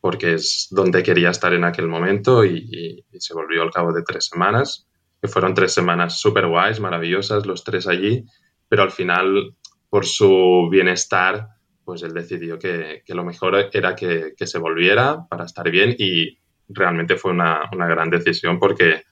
porque 0.00 0.34
es 0.34 0.68
donde 0.70 1.02
quería 1.02 1.30
estar 1.30 1.54
en 1.54 1.64
aquel 1.64 1.88
momento 1.88 2.44
y, 2.44 3.04
se 3.18 3.34
volvió 3.34 3.62
al 3.62 3.72
cabo 3.72 3.92
de 3.92 4.02
tres 4.02 4.26
semanas, 4.26 4.86
que 5.20 5.26
fueron 5.26 5.54
tres 5.54 5.72
semanas 5.72 6.20
súper 6.20 6.46
guays, 6.46 6.78
maravillosas, 6.78 7.46
los 7.46 7.64
tres 7.64 7.88
allí, 7.88 8.24
pero 8.68 8.82
al 8.82 8.90
final, 8.90 9.54
por 9.88 10.06
su 10.06 10.68
bienestar, 10.70 11.48
pues 11.84 12.02
él 12.02 12.12
decidió 12.12 12.58
que, 12.58 13.02
que 13.04 13.14
lo 13.14 13.24
mejor 13.24 13.70
era 13.72 13.96
que, 13.96 14.34
que, 14.36 14.46
se 14.46 14.58
volviera 14.58 15.26
para 15.28 15.46
estar 15.46 15.70
bien 15.70 15.94
y 15.98 16.36
realmente 16.68 17.16
fue 17.16 17.30
una, 17.30 17.62
una, 17.72 17.86
gran 17.86 18.10
decisión 18.10 18.58
porque, 18.58 19.02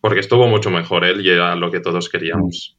porque 0.00 0.20
estuvo 0.20 0.48
mucho 0.48 0.70
mejor 0.70 1.04
él 1.04 1.20
y 1.24 1.30
era 1.30 1.54
lo 1.56 1.70
que 1.70 1.80
todos 1.80 2.08
queríamos. 2.08 2.75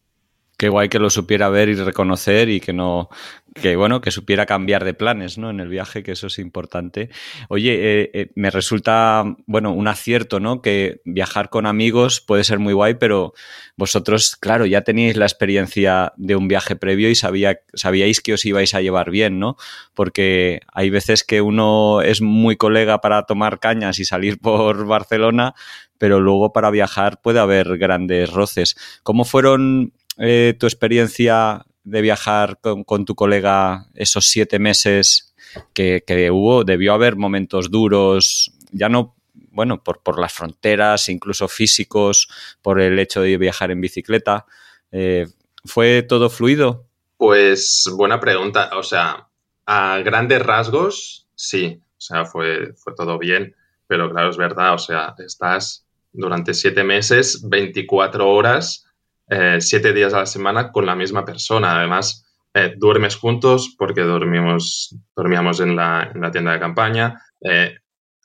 Qué 0.58 0.70
guay 0.70 0.90
que 0.90 0.98
lo 0.98 1.12
supiera 1.12 1.50
ver 1.50 1.70
y 1.70 1.76
reconocer 1.76 2.50
y 2.50 2.60
que 2.60 2.74
no, 2.74 3.10
que 3.54 3.76
bueno, 3.76 4.02
que 4.02 4.10
supiera 4.12 4.46
cambiar 4.46 4.84
de 4.86 4.94
planes, 4.94 5.38
¿no? 5.38 5.50
En 5.50 5.60
el 5.60 5.68
viaje, 5.68 6.02
que 6.04 6.14
eso 6.14 6.28
es 6.28 6.40
importante. 6.40 7.10
Oye, 7.50 7.74
eh, 7.74 8.12
eh, 8.14 8.32
me 8.36 8.50
resulta, 8.50 9.24
bueno, 9.46 9.72
un 9.72 9.88
acierto, 9.88 10.40
¿no? 10.40 10.62
Que 10.64 11.02
viajar 11.06 11.50
con 11.50 11.66
amigos 11.66 12.22
puede 12.22 12.44
ser 12.44 12.58
muy 12.58 12.74
guay, 12.74 12.96
pero 12.96 13.34
vosotros, 13.76 14.36
claro, 14.36 14.66
ya 14.66 14.82
teníais 14.82 15.18
la 15.18 15.26
experiencia 15.26 16.14
de 16.18 16.36
un 16.36 16.48
viaje 16.48 16.76
previo 16.76 17.10
y 17.10 17.16
sabía, 17.16 17.60
sabíais 17.74 18.22
que 18.22 18.34
os 18.34 18.46
ibais 18.46 18.74
a 18.74 18.82
llevar 18.82 19.12
bien, 19.12 19.40
¿no? 19.40 19.58
Porque 19.94 20.62
hay 20.74 20.90
veces 20.90 21.24
que 21.24 21.42
uno 21.42 22.02
es 22.02 22.22
muy 22.22 22.56
colega 22.58 23.00
para 23.00 23.24
tomar 23.24 23.60
cañas 23.60 24.00
y 24.00 24.06
salir 24.06 24.40
por 24.42 24.86
Barcelona, 24.86 25.54
pero 25.98 26.20
luego 26.20 26.54
para 26.54 26.70
viajar 26.70 27.22
puede 27.22 27.40
haber 27.40 27.78
grandes 27.78 28.32
roces. 28.32 28.76
¿Cómo 29.04 29.26
fueron 29.26 29.94
eh, 30.18 30.56
tu 30.60 30.66
experiencia 30.66 31.66
de 31.84 32.02
viajar 32.02 32.60
con, 32.62 33.06
tu 33.06 33.16
colega 33.16 33.88
esos 33.94 34.26
siete 34.26 34.60
meses 34.60 35.34
que, 35.74 36.30
hubo? 36.32 36.64
Debió 36.64 36.94
haber 36.94 37.16
momentos 37.16 37.72
duros, 37.72 38.52
ya 38.72 38.90
no, 38.90 39.16
bueno, 39.52 39.84
por, 39.84 40.02
por 40.02 40.20
las 40.20 40.34
fronteras, 40.34 41.10
incluso 41.10 41.48
físicos, 41.48 42.30
por 42.62 42.82
el 42.82 43.00
hecho 43.00 43.22
de 43.22 43.38
viajar 43.38 43.72
en 43.72 43.82
bicicleta. 43.82 44.46
Eh, 44.92 45.28
¿Fue 45.66 46.02
todo 46.02 46.30
fluido? 46.30 46.86
Pues 47.18 47.84
buena 47.96 48.20
pregunta. 48.20 48.72
O 48.78 48.84
sea, 48.84 49.28
a 49.66 50.00
grandes 50.00 50.42
rasgos, 50.42 51.28
sí. 51.36 51.82
O 51.98 52.02
sea, 52.02 52.26
fue, 52.26 52.74
fue 52.74 52.94
todo 52.96 53.18
bien. 53.18 53.56
Pero 53.88 54.10
claro, 54.12 54.30
es 54.30 54.38
verdad. 54.38 54.74
O 54.74 54.78
sea, 54.78 55.16
estás 55.20 55.86
durante 56.12 56.54
siete 56.54 56.84
meses, 56.84 57.48
24 57.48 58.28
horas 58.28 58.87
eh, 59.30 59.58
siete 59.60 59.92
días 59.94 60.14
a 60.14 60.20
la 60.20 60.26
semana 60.26 60.72
con 60.72 60.86
la 60.86 60.96
misma 60.96 61.26
persona. 61.26 61.78
Además, 61.78 62.26
eh, 62.54 62.74
duermes 62.78 63.16
juntos 63.16 63.76
porque 63.78 64.02
dormimos, 64.02 64.96
dormíamos 65.16 65.60
en 65.60 65.76
la, 65.76 66.12
en 66.14 66.22
la 66.22 66.32
tienda 66.32 66.54
de 66.54 66.60
campaña, 66.60 67.22
eh, 67.42 67.78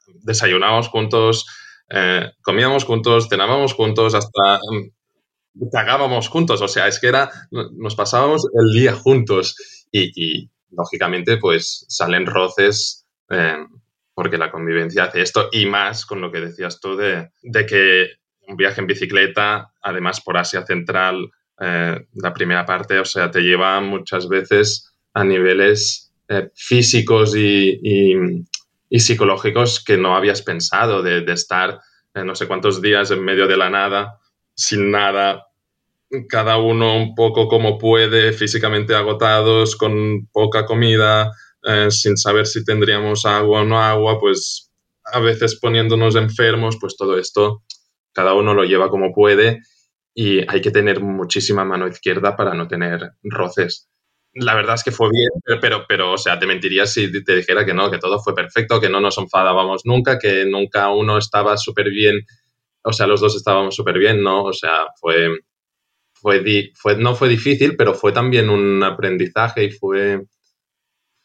desayunábamos 0.06 0.88
juntos, 0.88 1.46
comíamos 2.40 2.84
juntos, 2.84 3.28
cenábamos 3.28 3.74
juntos, 3.74 4.14
hasta 4.14 4.58
mm, 4.58 5.68
cagábamos 5.70 6.28
juntos. 6.28 6.62
O 6.62 6.68
sea, 6.68 6.86
es 6.88 6.98
que 6.98 7.08
era, 7.08 7.30
nos 7.50 7.94
pasábamos 7.94 8.46
el 8.54 8.72
día 8.72 8.94
juntos 8.94 9.86
y, 9.90 10.48
lógicamente, 10.70 11.36
pues 11.36 11.84
salen 11.88 12.24
roces 12.24 13.04
porque 14.14 14.38
la 14.38 14.50
convivencia 14.50 15.04
hace 15.04 15.22
esto 15.22 15.48
y 15.52 15.66
más 15.66 16.06
con 16.06 16.20
lo 16.20 16.30
que 16.30 16.40
decías 16.40 16.80
tú 16.80 16.96
de, 16.96 17.30
de 17.42 17.66
que 17.66 18.21
un 18.52 18.56
viaje 18.56 18.80
en 18.80 18.86
bicicleta, 18.86 19.72
además 19.80 20.20
por 20.20 20.36
Asia 20.36 20.64
Central, 20.64 21.30
eh, 21.60 22.06
la 22.14 22.32
primera 22.32 22.64
parte, 22.64 22.98
o 22.98 23.04
sea, 23.04 23.30
te 23.30 23.40
lleva 23.40 23.80
muchas 23.80 24.28
veces 24.28 24.94
a 25.14 25.24
niveles 25.24 26.12
eh, 26.28 26.50
físicos 26.54 27.34
y, 27.36 28.44
psicológicos 28.90 29.82
que 29.82 29.96
no 29.96 30.14
habías 30.14 30.42
pensado, 30.42 31.02
de, 31.02 31.24
estar 31.32 31.80
eh, 32.14 32.24
no 32.24 32.34
sé 32.34 32.46
cuántos 32.46 32.82
días 32.82 33.10
en 33.10 33.24
medio 33.24 33.46
de 33.46 33.56
la 33.56 33.70
nada, 33.70 34.18
sin 34.54 34.90
nada, 34.90 35.46
cada 36.28 36.58
uno 36.58 36.94
un 36.96 37.14
poco 37.14 37.48
como 37.48 37.78
puede, 37.78 38.34
físicamente 38.34 38.94
agotados, 38.94 39.76
con 39.76 40.26
poca 40.30 40.66
comida, 40.66 41.32
sin 41.88 42.16
saber 42.16 42.46
si 42.46 42.64
tendríamos 42.64 43.24
agua 43.24 43.60
o 43.60 43.64
no 43.64 43.80
agua, 43.80 44.18
pues 44.18 44.70
a 45.04 45.20
veces 45.20 45.58
poniéndonos 45.58 46.16
enfermos, 46.16 46.76
pues 46.78 46.96
todo 46.96 47.16
esto 47.16 47.62
cada 48.12 48.34
uno 48.34 48.54
lo 48.54 48.64
lleva 48.64 48.88
como 48.90 49.12
puede 49.12 49.60
y 50.14 50.40
hay 50.50 50.60
que 50.60 50.70
tener 50.70 51.00
muchísima 51.00 51.64
mano 51.64 51.88
izquierda 51.88 52.36
para 52.36 52.54
no 52.54 52.68
tener 52.68 53.12
roces. 53.22 53.88
La 54.34 54.54
verdad 54.54 54.76
es 54.76 54.84
que 54.84 54.92
fue 54.92 55.08
bien, 55.10 55.60
pero, 55.60 55.84
pero, 55.86 56.12
o 56.12 56.18
sea, 56.18 56.38
te 56.38 56.46
mentiría 56.46 56.86
si 56.86 57.10
te 57.22 57.36
dijera 57.36 57.66
que 57.66 57.74
no, 57.74 57.90
que 57.90 57.98
todo 57.98 58.18
fue 58.18 58.34
perfecto, 58.34 58.80
que 58.80 58.88
no 58.88 59.00
nos 59.00 59.18
enfadábamos 59.18 59.82
nunca, 59.84 60.18
que 60.18 60.46
nunca 60.46 60.90
uno 60.90 61.18
estaba 61.18 61.56
súper 61.58 61.90
bien, 61.90 62.20
o 62.82 62.92
sea, 62.92 63.06
los 63.06 63.20
dos 63.20 63.36
estábamos 63.36 63.76
súper 63.76 63.98
bien, 63.98 64.22
¿no? 64.22 64.44
O 64.44 64.52
sea, 64.52 64.86
fue, 64.98 65.28
fue, 66.14 66.70
fue, 66.74 66.96
no 66.96 67.14
fue 67.14 67.28
difícil, 67.28 67.76
pero 67.76 67.94
fue 67.94 68.12
también 68.12 68.48
un 68.48 68.82
aprendizaje 68.82 69.64
y 69.64 69.70
fue, 69.70 70.22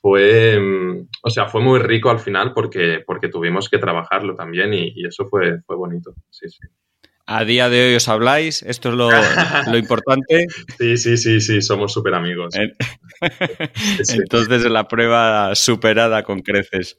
fue, 0.02 0.60
o 1.24 1.30
sea, 1.30 1.48
fue 1.48 1.62
muy 1.62 1.80
rico 1.80 2.10
al 2.10 2.20
final 2.20 2.54
porque, 2.54 3.04
porque 3.06 3.30
tuvimos 3.30 3.70
que 3.70 3.80
trabajarlo 3.80 4.36
también 4.36 4.74
y, 4.74 4.94
y 4.96 5.06
eso 5.06 5.28
fue, 5.28 5.62
fue 5.66 5.76
bonito, 5.76 6.14
sí, 6.30 6.48
sí. 6.50 6.68
A 7.30 7.44
día 7.44 7.68
de 7.68 7.90
hoy 7.90 7.96
os 7.96 8.08
habláis, 8.08 8.64
esto 8.64 8.88
es 8.88 8.96
lo, 8.96 9.10
lo 9.72 9.78
importante. 9.78 10.48
Sí, 10.78 10.96
sí, 10.96 11.18
sí, 11.18 11.42
sí, 11.42 11.62
somos 11.62 11.92
súper 11.92 12.14
amigos. 12.14 12.56
Entonces 14.14 14.64
la 14.72 14.88
prueba 14.88 15.54
superada 15.54 16.24
con 16.24 16.40
creces. 16.40 16.98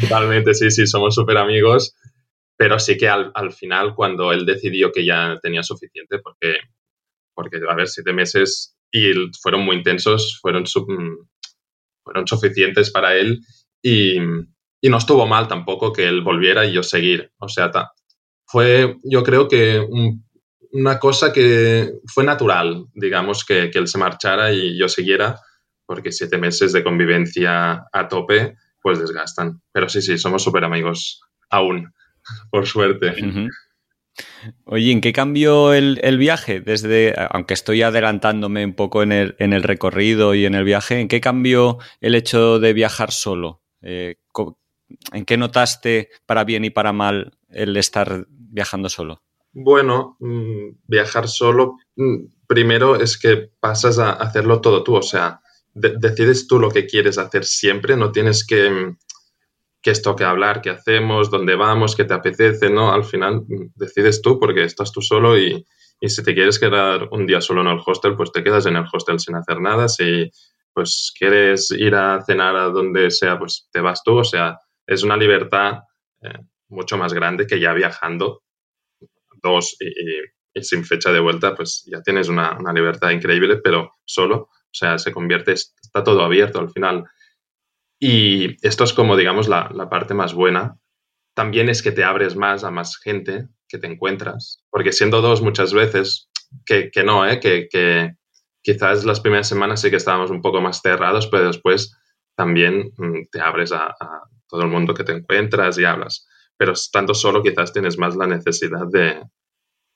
Totalmente, 0.00 0.54
sí, 0.54 0.70
sí, 0.70 0.86
somos 0.86 1.16
súper 1.16 1.38
amigos, 1.38 1.96
pero 2.56 2.78
sí 2.78 2.96
que 2.96 3.08
al, 3.08 3.32
al, 3.34 3.52
final 3.52 3.96
cuando 3.96 4.32
él 4.32 4.46
decidió 4.46 4.92
que 4.92 5.04
ya 5.04 5.36
tenía 5.42 5.64
suficiente, 5.64 6.20
porque, 6.20 6.58
porque 7.34 7.60
a 7.68 7.74
ver, 7.74 7.88
siete 7.88 8.12
meses 8.12 8.76
y 8.92 9.12
fueron 9.42 9.62
muy 9.62 9.76
intensos, 9.76 10.38
fueron, 10.40 10.64
fueron 12.06 12.26
suficientes 12.28 12.92
para 12.92 13.16
él 13.16 13.40
y, 13.82 14.16
y 14.80 14.88
no 14.88 14.96
estuvo 14.96 15.26
mal 15.26 15.48
tampoco 15.48 15.92
que 15.92 16.06
él 16.06 16.22
volviera 16.22 16.64
y 16.64 16.72
yo 16.72 16.84
seguir. 16.84 17.32
O 17.38 17.48
sea, 17.48 17.72
fue 18.46 18.96
yo 19.02 19.24
creo 19.24 19.48
que 19.48 19.84
una 20.70 21.00
cosa 21.00 21.32
que 21.32 21.94
fue 22.06 22.22
natural, 22.22 22.86
digamos, 22.94 23.44
que, 23.44 23.70
que, 23.70 23.78
él 23.78 23.88
se 23.88 23.98
marchara 23.98 24.52
y 24.52 24.78
yo 24.78 24.88
siguiera, 24.88 25.40
porque 25.84 26.12
siete 26.12 26.38
meses 26.38 26.72
de 26.72 26.84
convivencia 26.84 27.84
a 27.92 28.08
tope, 28.08 28.54
pues 28.80 29.00
desgastan. 29.00 29.60
Pero 29.72 29.88
sí, 29.88 30.00
sí, 30.00 30.16
somos 30.16 30.44
súper 30.44 30.62
amigos 30.62 31.20
aún, 31.50 31.92
por 32.52 32.66
suerte. 32.66 33.16
Oye, 34.64 34.92
¿en 34.92 35.00
qué 35.00 35.12
cambió 35.12 35.72
el, 35.72 36.18
viaje? 36.18 36.60
Desde, 36.60 37.14
aunque 37.30 37.54
estoy 37.54 37.82
adelantándome 37.82 38.64
un 38.64 38.74
poco 38.74 39.02
en 39.02 39.12
el, 39.12 39.62
recorrido 39.62 40.34
y 40.34 40.46
en 40.46 40.54
el 40.54 40.64
viaje, 40.64 41.00
¿en 41.00 41.08
qué 41.08 41.20
cambió 41.20 41.78
el 42.00 42.14
hecho 42.14 42.58
de 42.58 42.72
viajar 42.72 43.12
solo? 43.12 43.62
Eh, 43.82 44.16
¿En 45.12 45.24
qué 45.24 45.36
notaste 45.36 46.10
para 46.26 46.44
bien 46.44 46.64
y 46.64 46.70
para 46.70 46.92
mal 46.92 47.36
el 47.50 47.76
estar 47.76 48.26
viajando 48.28 48.88
solo? 48.88 49.22
Bueno, 49.52 50.16
mm, 50.20 50.82
viajar 50.86 51.28
solo, 51.28 51.76
mm, 51.96 52.16
primero 52.46 52.96
es 52.96 53.18
que 53.18 53.50
pasas 53.58 53.98
a 53.98 54.12
hacerlo 54.12 54.60
todo 54.60 54.84
tú, 54.84 54.96
o 54.96 55.02
sea, 55.02 55.40
decides 55.74 56.46
tú 56.46 56.58
lo 56.58 56.70
que 56.70 56.86
quieres 56.86 57.18
hacer 57.18 57.44
siempre, 57.44 57.96
no 57.96 58.12
tienes 58.12 58.46
que, 58.46 58.94
mm, 59.86 59.86
que 59.86 59.90
esto 59.92 60.16
que 60.16 60.24
hablar, 60.24 60.60
qué 60.60 60.70
hacemos, 60.70 61.30
dónde 61.30 61.54
vamos, 61.54 61.94
qué 61.94 62.04
te 62.04 62.14
apetece, 62.14 62.68
¿no? 62.68 62.92
Al 62.92 63.04
final 63.04 63.44
decides 63.74 64.20
tú 64.20 64.38
porque 64.38 64.64
estás 64.64 64.90
tú 64.90 65.00
solo 65.00 65.38
y, 65.38 65.64
y 66.00 66.08
si 66.08 66.22
te 66.22 66.34
quieres 66.34 66.58
quedar 66.58 67.08
un 67.12 67.26
día 67.26 67.40
solo 67.40 67.60
en 67.60 67.68
el 67.68 67.80
hostel, 67.84 68.16
pues 68.16 68.32
te 68.32 68.42
quedas 68.42 68.66
en 68.66 68.76
el 68.76 68.84
hostel 68.92 69.18
sin 69.20 69.36
hacer 69.36 69.60
nada. 69.60 69.88
Si 69.88 70.30
pues 70.72 71.12
quieres 71.18 71.70
ir 71.70 71.94
a 71.94 72.22
cenar 72.22 72.56
a 72.56 72.64
donde 72.64 73.10
sea, 73.10 73.38
pues 73.38 73.68
te 73.72 73.80
vas 73.80 74.02
tú. 74.02 74.18
O 74.18 74.24
sea, 74.24 74.58
es 74.86 75.02
una 75.02 75.16
libertad 75.16 75.84
eh, 76.20 76.38
mucho 76.68 76.98
más 76.98 77.14
grande 77.14 77.46
que 77.46 77.58
ya 77.58 77.72
viajando 77.72 78.42
dos 79.42 79.76
y, 79.80 80.62
sin 80.62 80.84
fecha 80.84 81.12
de 81.12 81.20
vuelta, 81.20 81.54
pues 81.54 81.84
ya 81.86 82.02
tienes 82.02 82.28
una, 82.28 82.58
libertad 82.74 83.10
increíble, 83.10 83.58
pero 83.58 83.92
solo, 84.04 84.36
o 84.36 84.72
sea, 84.72 84.98
se 84.98 85.12
convierte, 85.12 85.52
está 85.52 86.02
todo 86.02 86.22
abierto 86.22 86.58
al 86.58 86.70
final. 86.70 87.04
Y 88.08 88.56
esto 88.64 88.84
es 88.84 88.92
como, 88.92 89.16
digamos, 89.16 89.48
la, 89.48 89.68
la 89.74 89.88
parte 89.88 90.14
más 90.14 90.32
buena. 90.32 90.78
También 91.34 91.68
es 91.68 91.82
que 91.82 91.90
te 91.90 92.04
abres 92.04 92.36
más 92.36 92.62
a 92.62 92.70
más 92.70 92.98
gente 92.98 93.48
que 93.68 93.78
te 93.78 93.88
encuentras, 93.88 94.62
porque 94.70 94.92
siendo 94.92 95.20
dos 95.20 95.42
muchas 95.42 95.74
veces, 95.74 96.30
que, 96.64 96.90
que 96.92 97.02
no, 97.02 97.28
¿eh? 97.28 97.40
que, 97.40 97.66
que 97.68 98.14
quizás 98.62 99.04
las 99.04 99.20
primeras 99.20 99.48
semanas 99.48 99.80
sí 99.80 99.90
que 99.90 99.96
estábamos 99.96 100.30
un 100.30 100.40
poco 100.40 100.60
más 100.60 100.80
cerrados, 100.82 101.26
pero 101.26 101.48
después 101.48 101.96
también 102.36 102.92
mm, 102.96 103.24
te 103.32 103.40
abres 103.40 103.72
a, 103.72 103.92
todo 104.48 104.62
el 104.62 104.68
mundo 104.68 104.94
que 104.94 105.02
te 105.02 105.12
encuentras 105.12 105.76
y 105.76 105.84
hablas. 105.84 106.28
Pero 106.56 106.74
estando 106.74 107.12
solo 107.12 107.42
quizás 107.42 107.72
tienes 107.72 107.98
más 107.98 108.14
la 108.14 108.28
necesidad 108.28 108.86
de, 108.88 109.20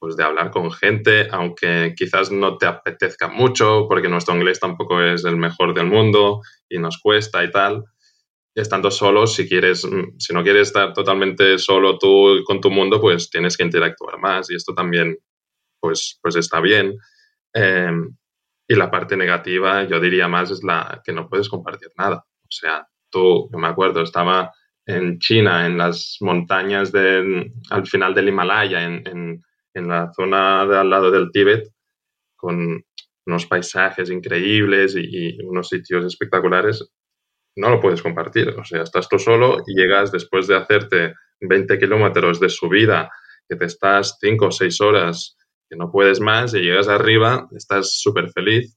pues, 0.00 0.16
de 0.16 0.24
hablar 0.24 0.50
con 0.50 0.72
gente, 0.72 1.28
aunque 1.30 1.94
quizás 1.96 2.32
no 2.32 2.58
te 2.58 2.66
apetezca 2.66 3.28
mucho, 3.28 3.86
porque 3.88 4.08
nuestro 4.08 4.34
inglés 4.34 4.58
tampoco 4.58 5.00
es 5.00 5.24
el 5.24 5.36
mejor 5.36 5.74
del 5.74 5.86
mundo 5.86 6.40
y 6.68 6.78
nos 6.80 6.98
cuesta 6.98 7.44
y 7.44 7.50
tal. 7.52 7.84
Estando 8.54 8.90
solo, 8.90 9.26
si 9.26 9.48
quieres, 9.48 9.84
mm, 9.84 10.18
si 10.18 10.34
no 10.34 10.42
quieres 10.42 10.68
estar 10.68 10.92
totalmente 10.92 11.58
solo 11.58 11.98
tú 11.98 12.42
con 12.44 12.60
tu 12.60 12.70
mundo, 12.70 13.00
pues 13.00 13.30
tienes 13.30 13.56
que 13.56 13.64
interactuar 13.64 14.18
más 14.18 14.50
y 14.50 14.56
esto 14.56 14.74
también, 14.74 15.16
pues, 15.80 16.18
pues 16.22 16.36
está 16.36 16.60
bien. 16.60 16.96
Em, 17.52 18.16
y 18.68 18.74
la 18.76 18.90
parte 18.90 19.16
negativa, 19.16 19.84
yo 19.84 20.00
diría 20.00 20.28
más, 20.28 20.50
es 20.50 20.62
la 20.62 21.02
que 21.04 21.12
no 21.12 21.28
puedes 21.28 21.48
compartir 21.48 21.88
nada. 21.98 22.24
O 22.42 22.50
sea, 22.50 22.86
tú, 23.10 23.48
yo 23.52 23.58
me 23.58 23.68
acuerdo, 23.68 24.02
estaba 24.02 24.52
en 24.86 25.18
China, 25.18 25.66
en 25.66 25.78
las 25.78 26.16
montañas 26.20 26.92
de, 26.92 27.52
al 27.70 27.86
final 27.86 28.14
del 28.14 28.28
Himalaya, 28.28 28.84
en, 28.84 29.42
en, 29.74 29.88
la 29.88 30.12
zona 30.12 30.62
al 30.62 30.90
lado 30.90 31.10
del 31.10 31.30
Tíbet, 31.32 31.68
con 32.36 32.84
unos 33.26 33.46
paisajes 33.46 34.10
increíbles 34.10 34.94
y, 34.96 35.40
unos 35.42 35.68
sitios 35.68 36.04
espectaculares, 36.04 36.90
no 37.56 37.70
lo 37.70 37.80
puedes 37.80 38.02
compartir. 38.02 38.50
O 38.50 38.64
sea, 38.64 38.82
estás 38.82 39.08
tú 39.08 39.18
solo 39.18 39.58
y 39.66 39.74
llegas 39.74 40.12
después 40.12 40.46
de 40.46 40.56
hacerte 40.56 41.14
20 41.40 41.78
kilómetros 41.78 42.40
de 42.40 42.48
subida, 42.48 43.10
que 43.48 43.56
te 43.56 43.64
estás 43.64 44.18
5 44.20 44.46
o 44.46 44.50
6 44.50 44.80
horas, 44.80 45.36
que 45.68 45.76
no 45.76 45.90
puedes 45.90 46.20
más, 46.20 46.54
y 46.54 46.60
llegas 46.60 46.88
arriba, 46.88 47.48
estás 47.56 47.98
súper 48.00 48.30
feliz, 48.30 48.76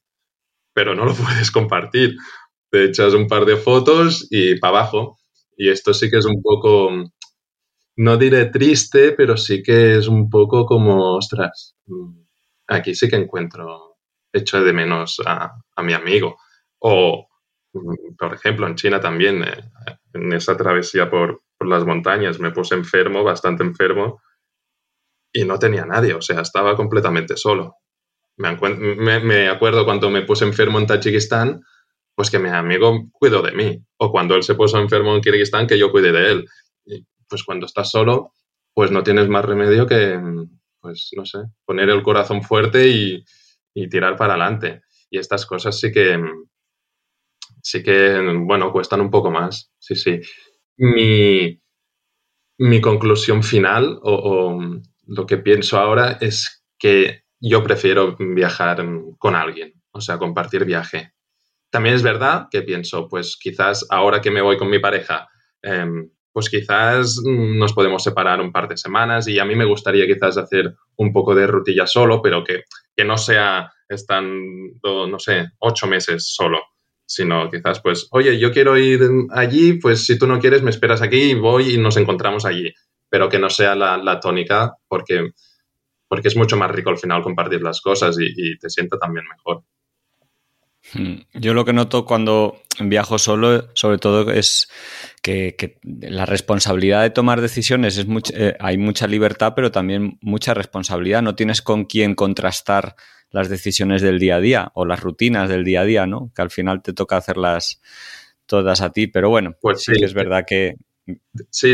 pero 0.74 0.96
no 0.96 1.06
lo 1.06 1.14
puedes 1.14 1.52
compartir 1.52 2.16
te 2.74 2.86
echas 2.86 3.14
un 3.14 3.28
par 3.28 3.46
de 3.46 3.56
fotos 3.56 4.28
y 4.32 4.58
para 4.58 4.80
abajo. 4.80 5.20
Y 5.56 5.70
esto 5.70 5.94
sí 5.94 6.10
que 6.10 6.18
es 6.18 6.26
un 6.26 6.42
poco, 6.42 6.90
no 7.98 8.18
diré 8.18 8.48
triste, 8.48 9.12
pero 9.12 9.38
sí 9.38 9.62
que 9.62 9.98
es 9.98 10.08
un 10.08 10.28
poco 10.28 10.66
como, 10.66 11.16
ostras, 11.16 11.76
aquí 12.68 12.96
sí 12.96 13.08
que 13.08 13.18
encuentro, 13.18 13.98
echo 14.34 14.64
de 14.64 14.74
menos 14.74 15.22
a, 15.24 15.52
mi 15.84 15.94
amigo. 15.94 16.38
O, 16.80 17.28
por 18.18 18.34
ejemplo, 18.34 18.68
en 18.68 18.76
China 18.76 19.00
también, 19.00 19.44
eh, 19.44 19.70
en 20.14 20.34
esa 20.34 20.56
travesía 20.56 21.10
por, 21.10 21.42
las 21.60 21.86
montañas, 21.86 22.42
me 22.42 22.52
puse 22.52 22.76
enfermo, 22.76 23.24
bastante 23.24 23.64
enfermo, 23.64 24.22
y 25.32 25.46
no 25.46 25.58
tenía 25.58 25.86
nadie, 25.86 26.14
o 26.14 26.22
sea, 26.22 26.42
estaba 26.42 26.76
completamente 26.76 27.38
solo. 27.38 27.78
Me, 28.36 28.58
me, 29.22 29.48
acuerdo 29.48 29.86
cuando 29.86 30.10
me 30.10 30.24
puse 30.24 30.44
enfermo 30.44 30.78
en 30.80 30.88
Tayikistán, 30.88 31.62
pues 32.16 32.30
que 32.30 32.40
mi 32.40 32.50
amigo 32.50 33.10
cuidó 33.12 33.42
de 33.42 33.54
mí. 33.54 33.84
O 33.98 34.12
cuando 34.12 34.36
él 34.36 34.44
se 34.44 34.56
puso 34.56 34.78
enfermo 34.80 35.16
en 35.16 35.22
Kirguistán, 35.22 35.68
que 35.68 35.80
yo 35.80 35.92
cuide 35.92 36.12
de 36.12 36.32
él. 36.32 36.46
pues 37.28 37.44
cuando 37.44 37.66
estás 37.66 37.90
solo, 37.90 38.34
pues 38.74 38.92
no 38.92 39.04
tienes 39.04 39.28
más 39.30 39.46
remedio 39.46 39.88
que, 39.88 40.20
pues 40.80 41.12
no 41.16 41.26
sé, 41.26 41.40
poner 41.66 41.90
el 41.90 42.04
corazón 42.04 42.44
fuerte 42.44 42.88
y, 42.90 43.24
tirar 43.90 44.16
para 44.18 44.34
adelante. 44.34 44.84
Y 45.10 45.18
estas 45.18 45.46
cosas 45.48 45.80
sí 45.80 45.92
que, 45.92 46.22
sí 47.64 47.82
que, 47.82 48.20
bueno, 48.46 48.72
cuestan 48.72 49.02
un 49.02 49.10
poco 49.10 49.32
más. 49.32 49.72
Sí, 49.80 49.96
sí. 49.96 50.20
Mi, 50.78 51.60
mi 52.60 52.82
conclusión 52.82 53.42
final 53.42 54.00
o, 54.04 54.60
lo 55.06 55.26
que 55.26 55.38
pienso 55.38 55.80
ahora 55.80 56.18
es 56.22 56.64
que 56.78 57.24
yo 57.40 57.64
prefiero 57.64 58.16
viajar 58.18 58.86
con 59.18 59.36
alguien, 59.36 59.74
o 59.92 60.02
sea, 60.02 60.18
compartir 60.18 60.66
viaje 60.66 61.14
también 61.74 61.96
es 61.96 62.04
verdad 62.04 62.50
que 62.52 62.62
pienso, 62.62 63.08
pues 63.08 63.36
quizás 63.36 63.88
ahora 63.90 64.22
que 64.22 64.30
me 64.30 64.44
voy 64.44 64.58
con 64.58 64.70
mi 64.70 64.78
pareja, 64.78 65.28
em, 65.60 66.08
pues 66.32 66.48
quizás 66.48 67.20
nos 67.26 67.74
podemos 67.74 68.04
separar 68.04 68.40
un 68.42 68.52
par 68.52 68.68
de 68.68 68.78
semanas 68.78 69.28
y 69.28 69.40
a 69.40 69.46
mí 69.46 69.56
me 69.56 69.66
gustaría 69.66 70.06
quizás 70.06 70.38
hacer 70.38 70.76
un 70.98 71.12
poco 71.12 71.34
de 71.34 71.48
rutilla 71.48 71.88
solo, 71.88 72.22
pero 72.22 72.44
que, 72.44 72.66
no 73.04 73.18
sea 73.18 73.74
estando, 73.90 75.08
no 75.08 75.18
sé, 75.18 75.48
ocho 75.58 75.88
meses 75.88 76.32
solo, 76.32 76.60
sino 77.14 77.50
quizás 77.50 77.80
pues, 77.82 78.08
oye, 78.12 78.40
yo 78.40 78.52
quiero 78.52 78.78
ir 78.78 79.02
allí, 79.32 79.74
pues 79.74 80.06
si 80.06 80.18
tú 80.18 80.26
no 80.26 80.40
quieres 80.40 80.64
me 80.64 80.72
esperas 80.72 81.02
aquí, 81.02 81.36
voy 81.36 81.76
y 81.76 81.78
nos 81.78 81.98
encontramos 81.98 82.46
allí, 82.46 82.74
pero 83.10 83.30
que 83.30 83.38
no 83.38 83.50
sea 83.50 83.76
la, 83.76 84.20
tónica 84.20 84.74
porque, 84.88 85.32
porque 86.08 86.28
es 86.30 86.36
mucho 86.36 86.58
más 86.58 86.72
rico 86.72 86.90
al 86.90 86.98
final 86.98 87.22
compartir 87.22 87.62
las 87.62 87.82
cosas 87.82 88.18
y, 88.20 88.34
y 88.36 88.58
te 88.58 88.70
sienta 88.70 88.98
también 88.98 89.26
mejor. 89.28 89.64
Yo 91.34 91.54
lo 91.54 91.66
que 91.66 91.74
noto 91.74 92.06
cuando 92.06 92.62
viajo 92.80 93.18
solo, 93.18 93.70
sobre 93.74 93.98
todo, 93.98 94.32
es 94.32 94.70
que, 95.22 95.78
la 95.84 96.26
responsabilidad 96.26 97.02
de 97.02 97.10
tomar 97.10 97.42
decisiones 97.42 97.98
es 97.98 98.06
eh, 98.34 98.56
hay 98.60 98.78
mucha 98.78 99.08
libertad, 99.08 99.54
pero 99.56 99.72
también 99.72 100.18
mucha 100.22 100.54
responsabilidad. 100.54 101.22
No 101.22 101.36
tienes 101.36 101.62
con 101.62 101.86
quién 101.86 102.16
contrastar 102.16 102.96
las 103.32 103.50
decisiones 103.50 104.02
del 104.02 104.20
día 104.20 104.36
a 104.36 104.40
día 104.40 104.72
o 104.76 104.86
las 104.86 105.00
rutinas 105.00 105.50
del 105.50 105.64
día 105.64 105.82
a 105.82 105.86
día, 105.86 106.06
¿no? 106.06 106.32
Que 106.36 106.42
al 106.42 106.52
final 106.52 106.82
te 106.82 106.94
toca 106.94 107.18
hacerlas 107.18 107.82
todas 108.46 108.82
a 108.82 108.92
ti. 108.92 109.08
Pero 109.08 109.30
bueno, 109.30 109.56
pues 109.60 109.82
sí, 109.82 109.94
que 109.94 110.06
es 110.06 110.14
verdad 110.14 110.44
que 110.48 110.76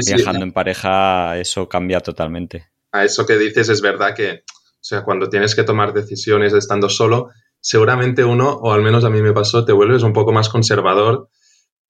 viajando 0.05 0.43
en 0.43 0.53
pareja 0.53 1.37
eso 1.37 1.67
cambia 1.67 1.99
totalmente. 1.99 2.69
A 2.91 3.03
eso 3.03 3.25
que 3.25 3.37
dices 3.37 3.69
es 3.69 3.81
verdad 3.81 4.15
que, 4.15 4.43
o 4.47 4.79
sea, 4.79 5.03
cuando 5.03 5.29
tienes 5.29 5.53
que 5.53 5.63
tomar 5.63 5.93
decisiones 5.93 6.53
estando 6.53 6.89
solo, 6.89 7.29
seguramente 7.61 8.23
uno, 8.23 8.53
o 8.53 8.71
al 8.71 8.81
menos 8.81 9.03
a 9.03 9.09
mí 9.09 9.21
me 9.21 9.33
pasó, 9.33 9.65
te 9.65 9.73
vuelves 9.73 10.03
un 10.03 10.13
poco 10.13 10.31
más 10.31 10.49
conservador 10.49 11.29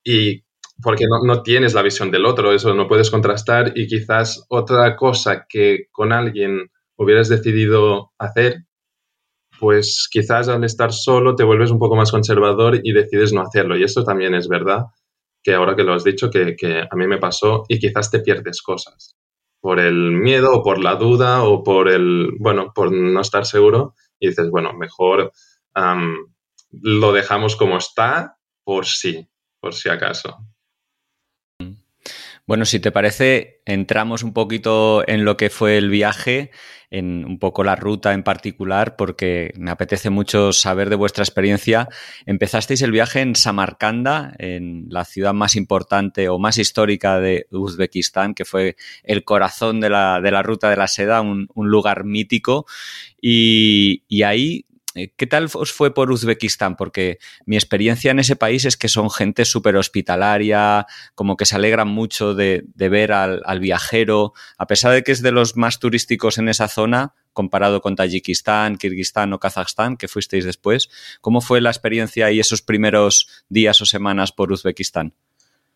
y 0.03 0.43
porque 0.81 1.05
no, 1.25 1.43
tienes 1.43 1.73
la 1.73 1.81
visión 1.81 2.09
del 2.09 2.25
otro, 2.25 2.53
eso 2.53 2.73
no 2.73 2.87
puedes 2.87 3.11
contrastar 3.11 3.73
y 3.75 3.87
quizás 3.87 4.45
otra 4.49 4.95
cosa 4.95 5.45
que 5.47 5.87
con 5.91 6.13
alguien 6.13 6.71
hubieras 6.95 7.27
decidido 7.27 8.13
hacer, 8.17 8.63
pues 9.59 10.07
quizás 10.09 10.47
al 10.47 10.63
estar 10.63 10.93
solo 10.93 11.35
te 11.35 11.43
vuelves 11.43 11.71
un 11.71 11.79
poco 11.79 11.95
más 11.95 12.11
conservador 12.11 12.79
y 12.81 12.93
decides 12.93 13.33
no 13.33 13.41
hacerlo. 13.41 13.77
Y 13.77 13.83
eso 13.83 14.05
también 14.05 14.35
es 14.35 14.47
verdad, 14.47 14.85
que 15.43 15.53
ahora 15.53 15.75
que 15.75 15.83
lo 15.83 15.93
has 15.93 16.05
dicho, 16.05 16.29
que, 16.29 16.55
que 16.55 16.81
a 16.89 16.95
mí 16.95 17.07
me 17.07 17.17
pasó 17.17 17.63
y 17.67 17.77
quizás 17.77 18.09
te 18.09 18.19
pierdes 18.19 18.61
cosas 18.61 19.17
por 19.61 19.79
el 19.79 20.11
miedo 20.11 20.53
o 20.53 20.63
por 20.63 20.79
la 20.79 20.95
duda 20.95 21.43
o 21.43 21.63
por 21.63 21.89
el, 21.89 22.29
bueno, 22.39 22.71
por 22.73 22.91
no 22.91 23.19
estar 23.21 23.45
seguro 23.45 23.95
y 24.19 24.29
dices, 24.29 24.49
bueno, 24.49 24.73
mejor 24.73 25.31
lo 25.75 27.13
dejamos 27.13 27.55
como 27.55 27.77
está 27.77 28.37
por 28.63 28.85
si, 28.85 29.29
por 29.59 29.73
si 29.73 29.89
acaso. 29.89 30.37
Bueno, 32.49 32.65
si 32.65 32.79
te 32.79 32.91
parece, 32.91 33.61
entramos 33.67 34.23
un 34.23 34.33
poquito 34.33 35.07
en 35.07 35.23
lo 35.23 35.37
que 35.37 35.51
fue 35.51 35.77
el 35.77 35.91
viaje, 35.91 36.49
en 36.89 37.23
un 37.23 37.37
poco 37.37 37.63
la 37.63 37.75
ruta 37.75 38.11
en 38.13 38.23
particular, 38.23 38.95
porque 38.95 39.53
me 39.55 39.69
apetece 39.69 40.09
mucho 40.09 40.51
saber 40.51 40.89
de 40.89 40.95
vuestra 40.95 41.23
experiencia. 41.23 41.89
Empezasteis 42.25 42.81
el 42.81 42.91
viaje 42.91 43.21
en 43.21 43.35
Samarcanda, 43.35 44.33
en 44.39 44.87
la 44.89 45.05
ciudad 45.05 45.35
más 45.35 45.55
importante 45.55 46.27
o 46.27 46.39
más 46.39 46.57
histórica 46.57 47.19
de 47.19 47.45
Uzbekistán, 47.51 48.33
que 48.33 48.45
fue 48.45 48.75
el 49.03 49.23
corazón 49.23 49.79
de 49.79 49.91
la, 49.91 50.19
de 50.19 50.31
la 50.31 50.41
ruta 50.41 50.71
de 50.71 50.77
la 50.77 50.87
seda, 50.87 51.21
un, 51.21 51.47
lugar 51.55 52.03
mítico. 52.03 52.65
Y, 53.21 54.05
y 54.07 54.23
ahí 54.23 54.65
¿Qué 55.15 55.27
tal 55.27 55.49
os 55.53 55.71
fue 55.71 55.93
por 55.93 56.11
Uzbekistán? 56.11 56.75
Porque 56.75 57.19
mi 57.45 57.55
experiencia 57.55 58.11
en 58.11 58.19
ese 58.19 58.35
país 58.35 58.65
es 58.65 58.77
que 58.77 58.87
son 58.87 59.09
gente 59.09 59.45
súper 59.45 59.75
hospitalaria, 59.75 60.85
como 61.15 61.37
que 61.37 61.45
se 61.45 61.55
alegran 61.55 61.87
mucho 61.87 62.33
de, 62.33 62.63
ver 62.75 63.11
al, 63.11 63.59
viajero, 63.59 64.33
a 64.57 64.67
pesar 64.67 64.93
de 64.93 65.03
que 65.03 65.11
es 65.11 65.21
de 65.21 65.31
los 65.31 65.55
más 65.55 65.79
turísticos 65.79 66.37
en 66.37 66.49
esa 66.49 66.67
zona, 66.67 67.13
comparado 67.33 67.81
con 67.81 67.95
Tayikistán, 67.95 68.77
Kirguistán 68.77 69.33
o 69.33 69.39
Kazajstán, 69.39 69.97
que 69.97 70.07
fuisteis 70.07 70.45
después. 70.45 70.89
¿Cómo 71.21 71.41
fue 71.41 71.61
la 71.61 71.69
experiencia 71.69 72.31
y 72.31 72.39
esos 72.39 72.61
primeros 72.61 73.43
días 73.49 73.79
o 73.81 73.85
semanas 73.85 74.31
por 74.31 74.51
Uzbekistán? 74.51 75.13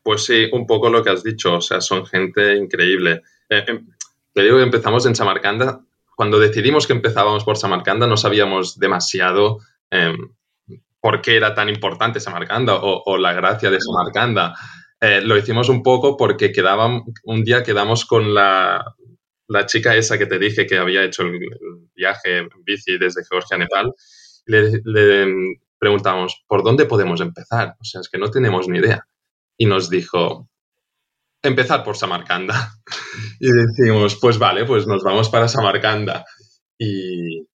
Pues 0.03 0.25
sí, 0.25 0.47
un 0.51 0.67
poco 0.67 0.89
lo 0.89 1.03
que 1.03 1.11
has 1.11 1.23
dicho, 1.23 1.55
o 1.55 1.61
sea, 1.61 1.79
son 1.79 2.05
gente 2.05 2.55
increíble. 2.57 3.21
Eh, 3.49 3.63
em, 3.67 3.87
te 4.33 4.41
digo 4.41 4.57
que 4.57 4.63
empezamos 4.63 5.05
en 5.05 5.15
Samarcanda 5.15 5.81
cuando 6.15 6.39
decidimos 6.39 6.87
que 6.87 6.93
empezábamos 6.93 7.43
por 7.43 7.57
Samarcanda 7.57 8.07
no 8.07 8.17
sabíamos 8.17 8.79
demasiado 8.79 9.59
em, 9.89 10.17
por 10.99 11.21
qué 11.21 11.35
era 11.35 11.53
tan 11.53 11.69
importante 11.69 12.19
Samarcanda 12.19 12.75
o, 12.75 13.17
la 13.17 13.33
gracia 13.33 13.69
de 13.69 13.81
Samarcanda. 13.81 14.53
Eh, 15.01 15.21
lo 15.21 15.37
hicimos 15.37 15.67
un 15.67 15.83
poco 15.83 16.15
porque 16.15 16.53
quedaban, 16.53 17.03
un 17.25 17.43
día 17.43 17.61
quedamos 17.61 18.05
con 18.05 18.33
la, 18.33 18.95
la 19.47 19.65
chica 19.65 19.95
esa 19.95 20.17
que 20.17 20.27
te 20.27 20.39
dije 20.39 20.65
que 20.65 20.77
había 20.77 21.03
hecho 21.03 21.23
el, 21.23 21.39
viaje 21.93 22.37
en 22.37 22.49
bici 22.63 22.97
desde 22.97 23.25
Georgia 23.29 23.55
a 23.55 23.59
Nepal, 23.59 23.93
le, 24.45 24.81
le 24.85 25.59
preguntamos, 25.77 26.43
¿por 26.47 26.63
dónde 26.63 26.85
podemos 26.85 27.19
empezar? 27.19 27.75
O 27.79 27.83
sea, 27.83 28.01
es 28.01 28.09
que 28.09 28.17
no 28.17 28.31
tenemos 28.31 28.67
ni 28.69 28.79
idea. 28.79 29.05
Y 29.57 29.65
nos 29.65 29.89
dijo, 29.89 30.49
empezar 31.43 31.83
por 31.83 31.97
Samarcanda. 31.97 32.73
y 33.39 33.49
decimos, 33.51 34.17
pues 34.19 34.39
vale, 34.39 34.65
pues 34.65 34.87
nos 34.87 35.03
vamos 35.03 35.29
para 35.29 35.47
Samarcanda. 35.47 36.25
Y, 36.77 37.47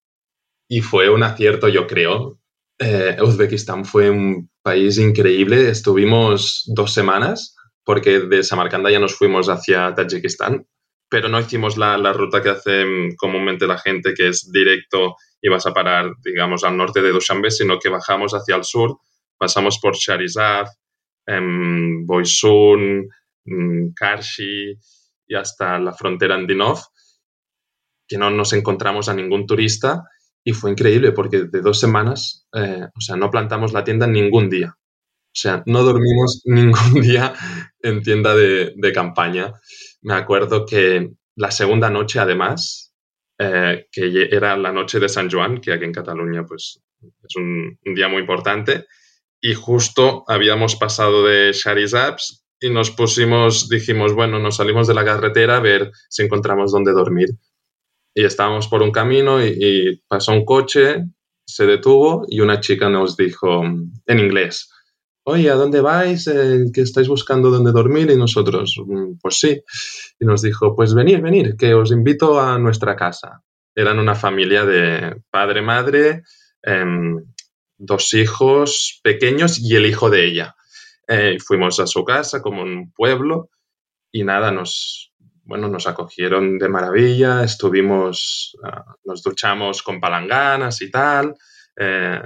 y 0.68 0.80
fue 0.80 1.10
un 1.10 1.22
acierto, 1.22 1.68
yo 1.68 1.86
creo. 1.86 2.38
Eh, 2.78 3.18
Uzbekistán 3.20 3.84
fue 3.84 4.08
un 4.08 4.50
país 4.62 4.96
increíble. 4.98 5.68
Estuvimos 5.68 6.64
dos 6.74 6.94
semanas 6.94 7.56
porque 7.84 8.20
de 8.20 8.42
Samarcanda 8.42 8.90
ya 8.90 9.00
nos 9.00 9.16
fuimos 9.16 9.48
hacia 9.48 9.94
Tayikistán, 9.94 10.66
pero 11.08 11.28
no 11.28 11.40
hicimos 11.40 11.76
la, 11.76 11.98
la 11.98 12.12
ruta 12.12 12.42
que 12.42 12.50
hace 12.50 12.84
comúnmente 13.16 13.66
la 13.66 13.78
gente, 13.78 14.14
que 14.14 14.28
es 14.28 14.50
directo 14.52 15.16
y 15.42 15.48
vas 15.48 15.66
a 15.66 15.72
parar, 15.72 16.12
digamos, 16.22 16.62
al 16.62 16.76
norte 16.76 17.02
de 17.02 17.10
Dushanbe, 17.10 17.50
sino 17.50 17.78
que 17.78 17.88
bajamos 17.88 18.32
hacia 18.32 18.56
el 18.56 18.64
sur, 18.64 18.98
pasamos 19.38 19.78
por 19.80 19.96
Sharizad, 19.96 20.66
eh, 21.26 21.40
Boisun, 22.04 23.08
Karshi 23.94 24.78
y 25.26 25.34
hasta 25.34 25.78
la 25.78 25.92
frontera 25.92 26.34
Andinov, 26.34 26.80
que 28.06 28.18
no 28.18 28.30
nos 28.30 28.52
encontramos 28.52 29.08
a 29.08 29.14
ningún 29.14 29.46
turista 29.46 30.02
y 30.42 30.52
fue 30.52 30.70
increíble 30.70 31.12
porque 31.12 31.44
de 31.44 31.60
dos 31.60 31.78
semanas, 31.78 32.46
eh, 32.54 32.86
o 32.96 33.00
sea, 33.00 33.16
no 33.16 33.30
plantamos 33.30 33.72
la 33.72 33.84
tienda 33.84 34.06
ningún 34.06 34.48
día. 34.48 34.74
O 34.76 35.38
sea, 35.38 35.62
no 35.66 35.82
dormimos 35.82 36.42
ningún 36.46 37.00
día 37.00 37.34
en 37.80 38.02
tienda 38.02 38.34
de, 38.34 38.72
de 38.76 38.92
campaña. 38.92 39.52
Me 40.02 40.14
acuerdo 40.14 40.66
que 40.66 41.10
la 41.36 41.50
segunda 41.50 41.90
noche, 41.90 42.18
además, 42.18 42.90
eh, 43.42 43.86
que 43.90 44.28
era 44.30 44.54
la 44.54 44.70
noche 44.70 45.00
de 45.00 45.08
San 45.08 45.30
Juan, 45.30 45.62
que 45.62 45.72
aquí 45.72 45.84
en 45.84 45.94
Cataluña 45.94 46.44
pues, 46.44 46.82
es 47.00 47.36
un, 47.36 47.78
día 47.94 48.06
muy 48.06 48.20
importante, 48.20 48.84
y 49.40 49.54
justo 49.54 50.24
habíamos 50.28 50.76
pasado 50.76 51.24
de 51.24 51.50
Sharizaps 51.54 52.44
y 52.60 52.70
nos 52.70 52.90
pusimos, 52.90 53.68
dijimos, 53.68 54.14
bueno, 54.14 54.38
nos 54.38 54.56
salimos 54.56 54.86
de 54.86 54.94
la 54.94 55.04
carretera 55.04 55.56
a 55.56 55.60
ver 55.60 55.90
si 56.08 56.22
encontramos 56.22 56.72
dónde 56.72 56.92
dormir. 56.92 57.30
Y 58.14 58.24
estábamos 58.24 58.68
por 58.68 58.82
un 58.82 58.90
camino 58.90 59.44
y, 59.44 60.02
pasó 60.08 60.32
un 60.32 60.44
coche, 60.44 61.04
se 61.46 61.66
detuvo 61.66 62.24
y 62.28 62.40
una 62.40 62.60
chica 62.60 62.88
nos 62.88 63.16
dijo 63.16 63.62
en 63.64 64.18
inglés, 64.18 64.70
oye, 65.24 65.50
¿a 65.50 65.54
dónde 65.54 65.80
vais? 65.80 66.26
Eh, 66.26 66.64
¿Que 66.72 66.82
estáis 66.82 67.08
buscando 67.08 67.50
dónde 67.50 67.72
dormir? 67.72 68.10
Y 68.10 68.16
nosotros, 68.16 68.76
mm, 68.84 69.18
pues 69.20 69.38
sí 69.38 69.62
y 70.20 70.26
nos 70.26 70.42
dijo, 70.42 70.76
pues 70.76 70.94
venir, 70.94 71.22
venir, 71.22 71.56
que 71.56 71.74
os 71.74 71.90
invito 71.90 72.38
a 72.38 72.58
nuestra 72.58 72.94
casa. 72.94 73.42
Eran 73.74 73.98
una 73.98 74.14
familia 74.14 74.66
de 74.66 75.16
padre, 75.30 75.62
madre, 75.62 76.22
em, 76.62 77.24
dos 77.78 78.12
hijos 78.12 79.00
pequeños 79.02 79.58
y 79.58 79.76
el 79.76 79.86
hijo 79.86 80.10
de 80.10 80.26
ella. 80.26 80.54
Eh, 81.12 81.38
fuimos 81.40 81.80
a 81.80 81.88
su 81.88 82.04
casa 82.04 82.40
como 82.40 82.62
un 82.62 82.92
pueblo 82.92 83.50
y 84.12 84.22
nada, 84.22 84.52
nos, 84.52 85.12
bueno, 85.42 85.66
nos 85.66 85.88
acogieron 85.88 86.56
de 86.56 86.68
maravilla, 86.68 87.42
estuvimos, 87.42 88.56
ah, 88.62 88.84
nos 89.04 89.20
duchamos 89.20 89.82
con 89.82 90.00
palanganas 90.00 90.80
y 90.82 90.88
tal, 90.88 91.34
eh, 91.76 92.22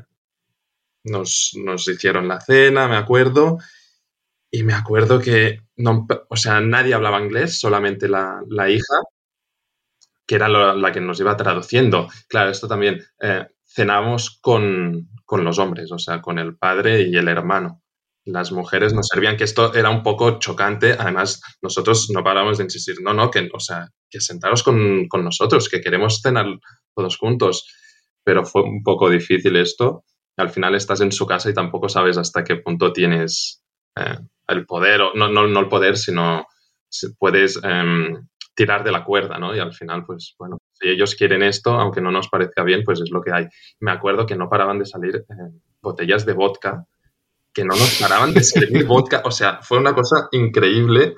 nos, 1.05 1.53
nos 1.65 1.89
hicieron 1.89 2.29
la 2.29 2.43
cena, 2.43 2.87
me 2.87 2.97
acuerdo, 2.97 3.57
y 4.51 4.65
me 4.65 4.75
acuerdo 4.75 5.19
que, 5.19 5.63
no, 5.77 6.07
o 6.29 6.37
sea, 6.37 6.61
nadie 6.61 6.93
hablaba 6.93 7.23
inglés, 7.23 7.59
solamente 7.59 8.07
la, 8.07 8.43
hija, 8.69 8.97
que 10.27 10.35
era 10.35 10.49
la 10.49 10.93
que 10.93 11.01
nos 11.01 11.19
iba 11.21 11.37
traduciendo. 11.39 12.09
Claro, 12.29 12.51
esto 12.51 12.69
también, 12.69 13.03
eh, 13.21 13.47
cenamos 13.65 14.39
con, 14.43 15.09
los 15.31 15.59
hombres, 15.59 15.91
o 15.91 15.99
sea, 15.99 16.21
con 16.21 16.39
el 16.39 16.57
padre 16.57 17.03
y 17.03 17.17
el 17.17 17.29
hermano. 17.29 17.84
Las 18.27 18.53
mujeres 18.53 18.95
nos 18.95 19.09
servían, 19.09 19.37
que 19.37 19.45
esto 19.45 19.75
era 19.75 19.91
un 19.91 20.03
poco 20.03 20.39
chocante. 20.39 20.95
Además, 20.99 21.43
nosotros 21.61 22.09
no 22.11 22.25
paramos 22.25 22.59
de 22.59 22.65
insistir, 22.65 22.97
no, 23.03 23.13
no, 23.13 23.31
que, 23.31 23.49
o 23.53 23.61
sea, 23.61 23.89
que 24.09 24.21
sentaros 24.21 24.63
con, 24.63 25.07
nosotros, 25.23 25.69
que 25.69 25.81
queremos 25.81 26.21
cenar 26.23 26.47
todos 26.95 27.19
juntos. 27.19 27.71
Pero 28.25 28.45
fue 28.45 28.63
un 28.63 28.83
poco 28.83 29.11
difícil 29.11 29.57
esto. 29.57 30.05
Al 30.39 30.49
final 30.49 30.75
estás 30.75 31.01
en 31.03 31.13
su 31.13 31.27
casa 31.27 31.51
y 31.51 31.55
tampoco 31.55 31.89
sabes 31.89 32.17
hasta 32.17 32.45
qué 32.45 32.57
punto 32.57 32.93
tienes 32.93 33.63
eh, 33.97 34.17
el 34.49 34.65
poder, 34.67 35.01
no, 35.15 35.29
no, 35.29 35.47
no, 35.47 35.61
el 35.61 35.69
poder, 35.69 35.97
sino 35.97 36.47
puedes 37.19 37.61
em, 37.63 38.27
tirar 38.55 38.85
de 38.85 38.93
la 38.93 39.05
cuerda, 39.05 39.39
¿no? 39.39 39.55
Y 39.55 39.59
al 39.59 39.73
final, 39.73 40.05
pues 40.05 40.35
bueno, 40.39 40.59
si 40.73 40.89
ellos 40.89 41.15
quieren 41.15 41.43
esto, 41.43 41.73
aunque 41.73 42.01
no 42.01 42.11
nos 42.11 42.29
parezca 42.29 42.63
bien, 42.63 42.83
pues 42.85 43.01
es 43.01 43.11
lo 43.11 43.21
que 43.21 43.33
hay. 43.33 43.47
Me 43.81 43.91
acuerdo 43.91 44.27
que 44.27 44.37
no 44.37 44.49
paraban 44.49 44.79
de 44.79 44.87
salir 44.87 45.17
eh, 45.17 45.61
botellas 45.81 46.25
de 46.25 46.33
vodka, 46.33 46.87
que 47.55 47.65
no 47.65 47.75
nos 47.75 47.99
paraban 48.01 48.35
de 48.35 48.43
servir 48.43 48.85
vodka, 48.87 49.23
o 49.25 49.31
sea, 49.31 49.61
fue 49.63 49.79
una 49.79 49.95
cosa 49.95 50.29
increíble. 50.33 51.15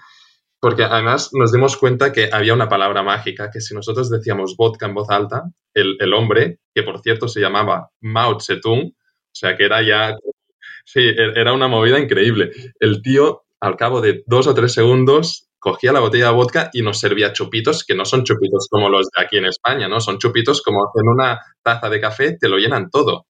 Porque 0.58 0.84
además 0.84 1.30
nos 1.32 1.52
dimos 1.52 1.76
cuenta 1.76 2.12
que 2.12 2.30
había 2.32 2.54
una 2.54 2.68
palabra 2.68 3.02
mágica, 3.02 3.50
que 3.50 3.60
si 3.60 3.74
nosotros 3.74 4.10
decíamos 4.10 4.56
vodka 4.56 4.86
en 4.86 4.94
voz 4.94 5.10
alta, 5.10 5.44
el, 5.74 5.96
el 6.00 6.14
hombre, 6.14 6.60
que 6.74 6.82
por 6.82 7.00
cierto 7.02 7.28
se 7.28 7.40
llamaba 7.40 7.90
Mao 8.00 8.40
Zedong, 8.40 8.86
o 8.86 9.34
sea 9.34 9.54
que 9.54 9.64
era 9.66 9.82
ya 9.82 10.16
Sí, 10.86 11.00
e-, 11.00 11.32
era 11.38 11.52
una 11.52 11.68
movida 11.68 11.98
increíble. 11.98 12.52
El 12.80 13.02
tío, 13.02 13.44
al 13.60 13.76
cabo 13.76 14.00
de 14.00 14.22
dos 14.26 14.46
o 14.46 14.54
tres 14.54 14.72
segundos, 14.72 15.48
cogía 15.58 15.92
la 15.92 16.00
botella 16.00 16.28
de 16.28 16.34
vodka 16.34 16.70
y 16.72 16.82
nos 16.82 17.00
servía 17.00 17.32
chupitos, 17.32 17.84
que 17.84 17.94
no 17.94 18.04
son 18.04 18.24
chupitos 18.24 18.68
como 18.70 18.88
los 18.88 19.08
de 19.10 19.24
aquí 19.24 19.36
en 19.36 19.46
España, 19.46 19.88
¿no? 19.88 20.00
Son 20.00 20.18
chupitos 20.18 20.62
como 20.62 20.90
en 20.94 21.08
una 21.08 21.40
taza 21.62 21.90
de 21.90 22.00
café, 22.00 22.38
te 22.38 22.48
lo 22.48 22.56
llenan 22.56 22.88
todo. 22.90 23.25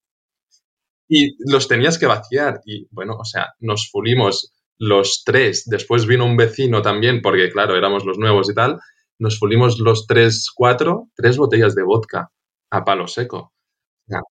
Y 1.09 1.35
los 1.51 1.67
tenías 1.67 1.97
que 1.97 2.05
vaciar. 2.05 2.61
Y 2.65 2.87
bueno, 2.91 3.15
o 3.17 3.25
sea, 3.25 3.53
nos 3.59 3.89
fulimos 3.89 4.53
los 4.77 5.23
tres. 5.25 5.63
Después 5.65 6.05
vino 6.05 6.25
un 6.25 6.37
vecino 6.37 6.81
también, 6.81 7.21
porque 7.21 7.49
claro, 7.49 7.75
éramos 7.75 8.05
los 8.05 8.17
nuevos 8.17 8.49
y 8.49 8.53
tal. 8.53 8.79
Nos 9.19 9.39
fulimos 9.39 9.79
los 9.79 10.05
tres, 10.05 10.51
cuatro, 10.53 11.09
tres 11.15 11.37
botellas 11.37 11.75
de 11.75 11.83
vodka 11.83 12.29
a 12.69 12.83
palo 12.83 13.07
seco. 13.07 13.53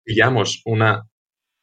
pillamos 0.05 0.63
una 0.65 1.09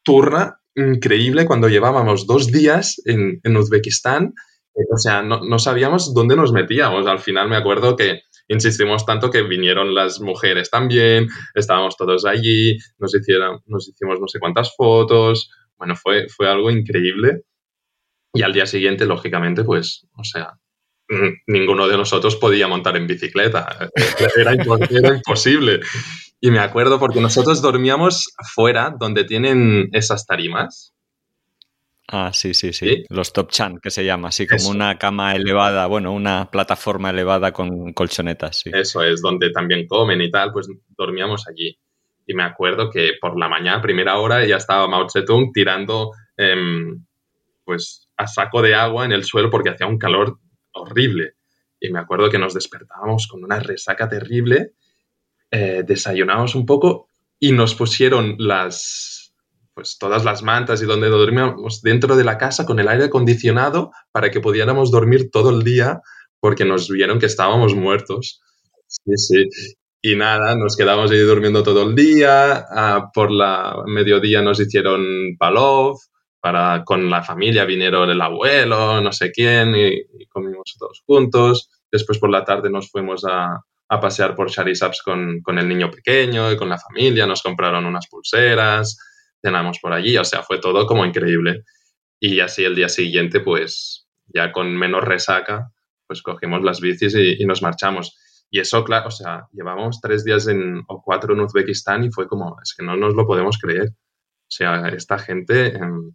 turra 0.04 0.60
increíble 0.76 1.45
cuando 1.45 1.69
llevábamos 1.69 2.28
dos 2.28 2.52
días 2.52 3.02
en, 3.06 3.39
en 3.43 3.58
Uzbekistán. 3.58 4.34
Eh, 4.76 4.86
o 4.93 4.97
sea, 4.97 5.21
no, 5.21 5.60
sabíamos 5.60 6.13
dónde 6.13 6.36
nos 6.36 6.52
metíamos. 6.52 7.08
Al 7.08 7.19
final 7.19 7.49
me 7.49 7.58
acuerdo 7.58 7.95
que 7.95 8.21
insistimos 8.47 9.06
tanto 9.06 9.29
que 9.29 9.43
vinieron 9.43 9.93
las 9.93 10.19
mujeres 10.19 10.69
también, 10.69 11.27
estábamos 11.53 11.95
todos 11.97 12.25
allí, 12.25 12.77
nos, 12.97 13.15
hicieron, 13.15 13.62
nos 13.65 13.88
hicimos 13.88 14.19
no 14.19 14.27
sé 14.27 14.39
cuántas 14.39 14.75
fotos. 14.75 15.49
Bueno, 15.77 15.95
fue, 15.95 16.27
fue 16.29 16.47
algo 16.47 16.69
increíble. 16.69 17.41
Y 18.34 18.41
al 18.41 18.53
día 18.53 18.65
siguiente, 18.65 19.06
lógicamente, 19.06 19.63
pues, 19.63 20.08
o 20.13 20.23
sea, 20.23 20.53
ninguno 21.47 21.88
de 21.88 21.97
nosotros 21.97 22.36
podía 22.36 22.67
montar 22.67 22.97
en 22.97 23.08
bicicleta. 23.08 23.89
Era, 24.38 24.53
era 24.89 25.15
imposible. 25.15 25.82
Y 26.39 26.51
me 26.51 26.60
acuerdo 26.60 26.99
porque 26.99 27.21
nosotros 27.21 27.62
dormíamos 27.62 28.34
fuera, 28.53 28.93
donde 28.99 29.23
tienen 29.23 29.89
esas 29.93 30.25
tarimas. 30.25 30.93
Ah, 32.08 32.32
sí, 32.34 32.54
sí, 32.54 32.74
sí. 32.74 33.04
Los 33.10 33.32
top 33.32 33.50
chan, 33.50 33.80
que 33.80 33.89
se 33.89 34.04
llama, 34.04 34.28
así 34.28 34.46
como 34.46 34.70
una 34.70 34.98
cama 34.98 35.36
elevada, 35.36 35.88
bueno, 35.88 36.12
una 36.12 36.52
plataforma 36.52 37.10
elevada 37.10 37.52
con 37.54 37.94
colchonetas. 37.94 38.60
Sí. 38.60 38.72
Eso 38.74 39.02
es, 39.02 39.22
donde 39.22 39.52
también 39.52 39.88
comen 39.88 40.22
y 40.22 40.30
tal, 40.30 40.52
pues 40.52 40.68
dormíamos 40.98 41.48
allí. 41.48 41.78
Y 42.28 42.34
me 42.34 42.44
acuerdo 42.44 42.89
que 42.89 43.13
por 43.20 43.39
la 43.39 43.48
mañana, 43.48 43.82
primera 43.82 44.18
hora, 44.18 44.46
ya 44.46 44.58
estaba 44.58 44.88
Mao 44.88 45.10
Zedong 45.10 45.52
tirando 45.54 46.12
em, 46.38 47.06
pues 47.63 48.10
a 48.18 48.28
saco 48.28 48.62
de 48.62 48.76
agua 48.76 49.06
en 49.06 49.13
el 49.13 49.24
suelo 49.24 49.50
porque 49.50 49.70
hacía 49.70 49.88
un 49.88 49.98
calor 49.98 50.39
horrible. 50.74 51.36
Y 51.80 51.89
me 51.89 52.00
acuerdo 52.00 52.30
que 52.30 52.38
nos 52.38 52.54
despertábamos 52.54 53.28
con 53.28 53.44
una 53.44 53.60
resaca 53.60 54.08
terrible 54.08 54.74
eh, 55.56 55.84
desayunamos 55.86 56.56
un 56.56 56.66
poco 56.66 57.10
y 57.39 57.52
nos 57.52 57.76
pusieron 57.76 58.38
las, 58.39 59.12
pues 59.74 59.98
todas 59.98 60.24
las 60.24 60.44
mantas 60.44 60.82
y 60.82 60.86
donde 60.86 61.10
dormíamos 61.10 61.82
dentro 61.82 62.16
de 62.16 62.24
la 62.24 62.38
casa 62.38 62.66
con 62.66 62.80
el 62.80 62.88
aire 62.88 63.06
acondicionado 63.06 63.92
para 64.12 64.32
que 64.32 64.40
pudiéramos 64.40 64.92
dormir 64.92 65.32
todo 65.32 65.50
el 65.50 65.64
día 65.64 66.02
porque 66.40 66.66
nos 66.66 66.90
vieron 66.90 67.20
que 67.20 67.26
estábamos 67.26 67.74
muertos. 67.74 68.42
Sí, 68.88 69.18
sí. 69.18 69.50
Y 70.02 70.18
nada, 70.18 70.56
nos 70.56 70.76
quedamos 70.76 71.10
ahí 71.12 71.20
durmiendo 71.20 71.64
todo 71.64 71.84
el 71.84 71.96
día. 71.96 72.66
Ah, 72.70 73.10
por 73.14 73.32
la 73.32 73.82
mediodía 73.86 74.42
nos 74.42 74.60
hicieron 74.60 75.38
palov. 75.40 75.98
Para, 76.42 76.84
con 76.84 77.10
la 77.10 77.24
familia 77.24 77.64
vinieron 77.64 78.10
el 78.10 78.20
abuelo, 78.20 79.00
no 79.00 79.14
sé 79.14 79.32
quién, 79.32 79.74
y, 79.78 80.26
comimos 80.28 80.76
todos 80.78 81.02
juntos. 81.06 81.70
Después 81.90 82.20
por 82.20 82.30
la 82.30 82.44
tarde 82.44 82.70
nos 82.70 82.92
fuimos 82.92 83.24
a, 83.24 83.62
a 83.88 84.00
pasear 84.02 84.36
por 84.36 84.50
Sharisaps 84.50 85.02
con, 85.02 85.40
con 85.42 85.58
el 85.58 85.70
niño 85.70 85.90
pequeño 85.90 86.52
y 86.52 86.58
con 86.58 86.68
la 86.68 86.78
familia, 86.78 87.26
nos 87.26 87.42
compraron 87.42 87.86
unas 87.86 88.08
pulseras, 88.08 88.98
cenamos 89.43 89.79
por 89.79 89.93
allí, 89.93 90.17
o 90.17 90.23
sea, 90.23 90.41
fue 90.41 90.60
todo 90.60 90.88
como 90.88 91.06
increíble. 91.06 91.63
Y 92.19 92.39
así 92.39 92.63
el 92.63 92.75
día 92.75 92.89
siguiente, 92.89 93.41
pues 93.41 94.08
ya 94.27 94.51
con 94.51 94.75
menos 94.75 95.03
resaca, 95.03 95.71
pues 96.08 96.21
cogimos 96.21 96.63
las 96.63 96.79
bicis 96.79 97.15
y, 97.15 97.45
nos 97.45 97.62
marchamos. 97.62 98.17
Y 98.49 98.60
eso, 98.60 98.84
claro, 98.84 99.08
o 99.08 99.12
sea, 99.12 99.47
llevamos 99.51 99.99
tres 100.01 100.23
días 100.23 100.47
en, 100.47 100.84
o 100.88 101.01
cuatro 101.03 101.34
en 101.34 101.41
Uzbekistán 101.41 102.03
y 102.03 102.12
fue 102.12 102.27
como, 102.27 102.56
es 102.62 102.73
que 102.77 102.86
no 102.86 102.95
nos 102.95 103.15
lo 103.15 103.25
podemos 103.27 103.58
creer. 103.58 103.89
O 103.89 104.56
sea, 104.56 104.89
esta 104.89 105.17
gente 105.17 105.75
em, 105.75 106.13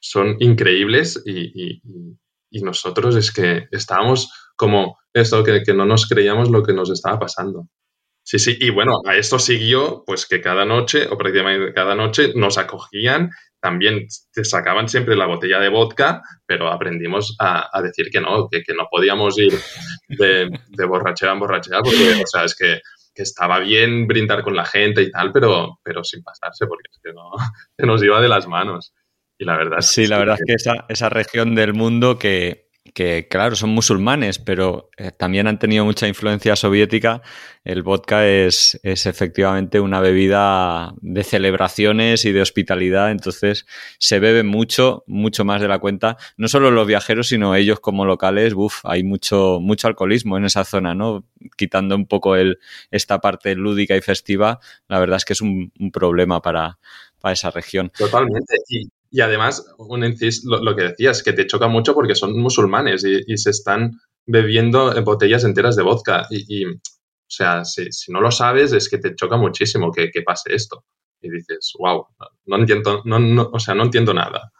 son 0.00 0.36
increíbles 0.40 1.22
y, 1.24 1.80
y, 2.50 2.62
nosotros 2.62 3.14
es 3.16 3.32
que 3.32 3.68
estábamos 3.70 4.32
como 4.56 4.96
esto, 5.12 5.44
que, 5.44 5.62
que 5.62 5.74
no 5.74 5.84
nos 5.84 6.08
creíamos 6.08 6.50
lo 6.50 6.62
que 6.62 6.72
nos 6.72 6.90
estaba 6.90 7.18
pasando. 7.18 7.68
Sí, 8.28 8.40
sí, 8.40 8.56
y 8.58 8.70
bueno, 8.70 9.02
a 9.06 9.14
esto 9.14 9.38
siguió, 9.38 10.02
pues 10.04 10.26
que 10.26 10.40
cada 10.40 10.64
noche, 10.64 11.06
o 11.08 11.16
prácticamente 11.16 11.72
cada 11.72 11.94
noche, 11.94 12.32
nos 12.34 12.58
acogían, 12.58 13.30
también 13.60 14.08
te 14.32 14.44
sacaban 14.44 14.88
siempre 14.88 15.14
la 15.14 15.26
botella 15.26 15.60
de 15.60 15.68
vodka, 15.68 16.22
pero 16.44 16.66
aprendimos 16.72 17.36
a, 17.38 17.70
decir 17.84 18.10
que 18.10 18.20
no, 18.20 18.48
que, 18.48 18.64
no 18.76 18.88
podíamos 18.90 19.38
ir 19.38 19.52
de, 20.08 20.50
de, 20.70 20.84
borrachera 20.86 21.34
en 21.34 21.38
borrachera, 21.38 21.82
porque, 21.82 22.20
o 22.20 22.26
sea, 22.26 22.42
es 22.42 22.56
que, 22.56 22.80
estaba 23.14 23.60
bien 23.60 24.08
brindar 24.08 24.42
con 24.42 24.56
la 24.56 24.66
gente 24.66 25.02
y 25.02 25.10
tal, 25.12 25.32
pero, 25.32 25.78
pero 25.84 26.02
sin 26.02 26.24
pasarse, 26.24 26.66
porque 26.66 26.90
es 26.92 26.98
que 27.02 27.12
no, 27.12 27.30
se 27.78 27.86
nos 27.86 28.02
iba 28.02 28.20
de 28.20 28.28
las 28.28 28.48
manos. 28.48 28.92
Y 29.38 29.44
la 29.44 29.56
verdad. 29.56 29.80
Sí, 29.80 30.08
la 30.08 30.18
verdad 30.18 30.36
es 30.36 30.44
que 30.46 30.54
esa, 30.54 30.84
esa 30.88 31.08
región 31.08 31.54
del 31.54 31.74
mundo 31.74 32.18
que, 32.18 32.65
que 32.96 33.28
claro, 33.28 33.54
son 33.56 33.68
musulmanes, 33.74 34.38
pero 34.38 34.88
eh, 34.96 35.10
también 35.10 35.46
han 35.48 35.58
tenido 35.58 35.84
mucha 35.84 36.08
influencia 36.08 36.56
soviética. 36.56 37.20
El 37.62 37.82
vodka 37.82 38.26
es, 38.26 38.80
es, 38.82 39.04
efectivamente 39.04 39.80
una 39.80 40.00
bebida 40.00 40.94
de 41.02 41.22
celebraciones 41.22 42.24
y 42.24 42.32
de 42.32 42.40
hospitalidad, 42.40 43.10
entonces 43.10 43.66
se 43.98 44.18
bebe 44.18 44.44
mucho, 44.44 45.04
mucho 45.06 45.44
más 45.44 45.60
de 45.60 45.68
la 45.68 45.78
cuenta. 45.78 46.16
No 46.38 46.48
solo 46.48 46.70
los 46.70 46.86
viajeros, 46.86 47.28
sino 47.28 47.54
ellos 47.54 47.80
como 47.80 48.06
locales, 48.06 48.54
Uf, 48.56 48.80
hay 48.84 49.04
mucho, 49.04 49.58
mucho 49.60 49.88
alcoholismo 49.88 50.38
en 50.38 50.46
esa 50.46 50.64
zona, 50.64 50.94
¿no? 50.94 51.26
Quitando 51.58 51.96
un 51.96 52.06
poco 52.06 52.34
el, 52.34 52.58
esta 52.90 53.20
parte 53.20 53.54
lúdica 53.56 53.94
y 53.94 54.00
festiva, 54.00 54.58
la 54.88 54.98
verdad 55.00 55.18
es 55.18 55.26
que 55.26 55.34
es 55.34 55.42
un, 55.42 55.70
problema 55.92 56.40
para, 56.40 56.78
para 57.20 57.34
esa 57.34 57.50
región. 57.50 57.92
Totalmente. 57.98 58.56
Y, 58.70 58.88
y 59.10 59.20
además, 59.20 59.64
un 59.78 60.00
lo, 60.44 60.62
lo, 60.62 60.76
que 60.76 60.82
decías, 60.82 61.22
que 61.22 61.32
te 61.32 61.46
choca 61.46 61.68
mucho 61.68 61.94
porque 61.94 62.14
son 62.14 62.38
musulmanes 62.38 63.04
y, 63.04 63.36
se 63.36 63.50
están 63.50 64.00
bebiendo 64.26 64.92
botellas 65.02 65.44
enteras 65.44 65.76
de 65.76 65.82
vodka. 65.82 66.26
Y, 66.30 66.66
o 66.66 66.78
sea, 67.28 67.64
si, 67.64 67.88
no 68.08 68.20
lo 68.20 68.30
sabes, 68.30 68.72
es 68.72 68.88
que 68.88 68.98
te 68.98 69.14
choca 69.14 69.36
muchísimo 69.36 69.90
que, 69.92 70.10
pase 70.24 70.54
esto. 70.54 70.84
Y 71.20 71.30
dices, 71.30 71.72
wow, 71.78 72.06
no 72.46 72.56
entiendo, 72.56 73.02
no, 73.04 73.50
o 73.52 73.58
sea, 73.58 73.74
no 73.74 73.84
entiendo 73.84 74.12
nada. 74.12 74.52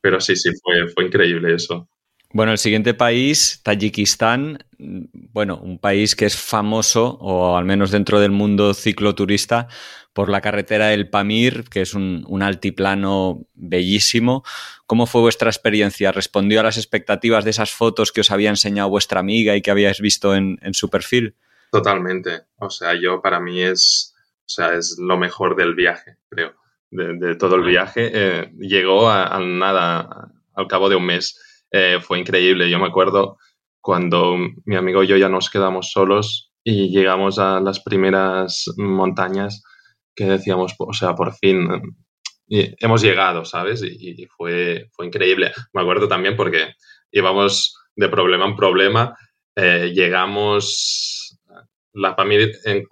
Pero 0.00 0.20
sí, 0.20 0.36
sí, 0.36 0.50
fue, 0.62 0.88
fue 0.88 1.04
increíble 1.04 1.54
eso. 1.54 1.88
Bueno, 2.34 2.52
el 2.52 2.58
siguiente 2.58 2.94
país, 2.94 3.60
Tayikistán, 3.62 4.64
bueno, 4.78 5.58
un 5.58 5.78
país 5.78 6.16
que 6.16 6.24
es 6.24 6.36
famoso, 6.36 7.18
o 7.20 7.56
al 7.56 7.66
menos 7.66 7.90
dentro 7.90 8.20
del 8.20 8.30
mundo 8.30 8.72
cicloturista, 8.72 9.68
por 10.12 10.28
la 10.28 10.40
carretera 10.40 10.88
del 10.88 11.08
Pamir, 11.08 11.64
que 11.70 11.82
es 11.82 11.94
un, 11.94 12.42
altiplano 12.42 13.46
bellísimo. 13.54 14.44
¿Cómo 14.86 15.06
fue 15.06 15.20
vuestra 15.20 15.50
experiencia? 15.50 16.12
¿Respondió 16.12 16.60
a 16.60 16.62
las 16.62 16.76
expectativas 16.76 17.44
de 17.44 17.50
esas 17.50 17.70
fotos 17.72 18.12
que 18.12 18.20
os 18.20 18.30
había 18.30 18.50
enseñado 18.50 18.88
vuestra 18.88 19.20
amiga 19.20 19.54
y 19.54 19.62
que 19.62 19.70
habíais 19.70 20.00
visto 20.00 20.34
en, 20.34 20.58
su 20.72 20.90
perfil? 20.90 21.36
Totalmente. 21.70 22.42
O 22.56 22.68
sea, 22.70 22.94
yo 22.94 23.22
para 23.22 23.40
mí 23.40 23.62
es, 23.62 24.14
o 24.40 24.48
sea, 24.48 24.74
es 24.74 24.96
lo 24.98 25.16
mejor 25.16 25.56
del 25.56 25.74
viaje, 25.74 26.16
creo. 26.28 26.54
De, 26.90 27.36
todo 27.36 27.56
el 27.56 27.62
viaje. 27.62 28.10
Eh, 28.12 28.52
llegó 28.58 29.08
a, 29.08 29.38
nada, 29.40 30.30
al 30.54 30.66
cabo 30.66 30.90
de 30.90 30.96
un 30.96 31.06
mes. 31.06 31.38
Eh, 31.72 31.98
fue 32.00 32.18
increíble. 32.18 32.70
Yo 32.70 32.78
me 32.78 32.86
acuerdo 32.86 33.38
cuando 33.80 34.36
mi 34.64 34.76
amigo 34.76 35.02
y 35.02 35.08
yo 35.08 35.16
ya 35.16 35.28
nos 35.28 35.50
quedamos 35.50 35.90
solos 35.90 36.52
y 36.62 36.90
llegamos 36.90 37.38
a 37.38 37.60
las 37.60 37.80
primeras 37.80 38.66
montañas 38.76 39.62
que 40.14 40.24
decíamos, 40.24 40.74
o 40.78 40.92
sea, 40.92 41.14
por 41.14 41.34
fin 41.34 41.96
hemos 42.48 43.02
llegado, 43.02 43.44
¿sabes? 43.44 43.82
Y, 43.82 44.26
fue, 44.26 44.88
fue 44.92 45.06
increíble. 45.06 45.52
Me 45.72 45.80
acuerdo 45.80 46.08
también 46.08 46.36
porque 46.36 46.74
íbamos 47.10 47.74
de 47.96 48.08
problema 48.08 48.46
en 48.46 48.56
problema, 48.56 49.16
eh, 49.56 49.92
llegamos, 49.94 51.38
la 51.92 52.16
Pamir, 52.16 52.52
en, 52.64 52.86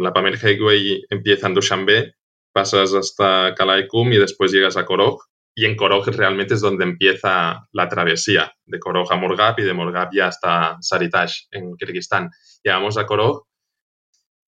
la 0.00 0.12
Pamir 0.12 0.38
Highway 0.42 1.04
empieza 1.08 1.46
en 1.46 1.54
Dushanbe, 1.54 2.14
pasas 2.52 2.94
hasta 2.94 3.54
Kalaikum 3.54 4.12
y 4.12 4.18
después 4.18 4.52
llegas 4.52 4.76
a 4.76 4.84
Korog. 4.84 5.20
Y 5.60 5.66
en 5.66 5.76
Korog 5.76 6.06
realmente 6.06 6.54
es 6.54 6.62
donde 6.62 6.84
empieza 6.84 7.68
la 7.72 7.86
travesía, 7.86 8.50
de 8.64 8.78
Korog 8.78 9.12
a 9.12 9.16
Morgab 9.16 9.60
y 9.60 9.62
de 9.62 9.74
Morgab 9.74 10.08
ya 10.10 10.28
hasta 10.28 10.78
Saritash, 10.80 11.48
en 11.50 11.76
Kirguistán. 11.76 12.30
Llegamos 12.64 12.96
a 12.96 13.04
Korog 13.04 13.46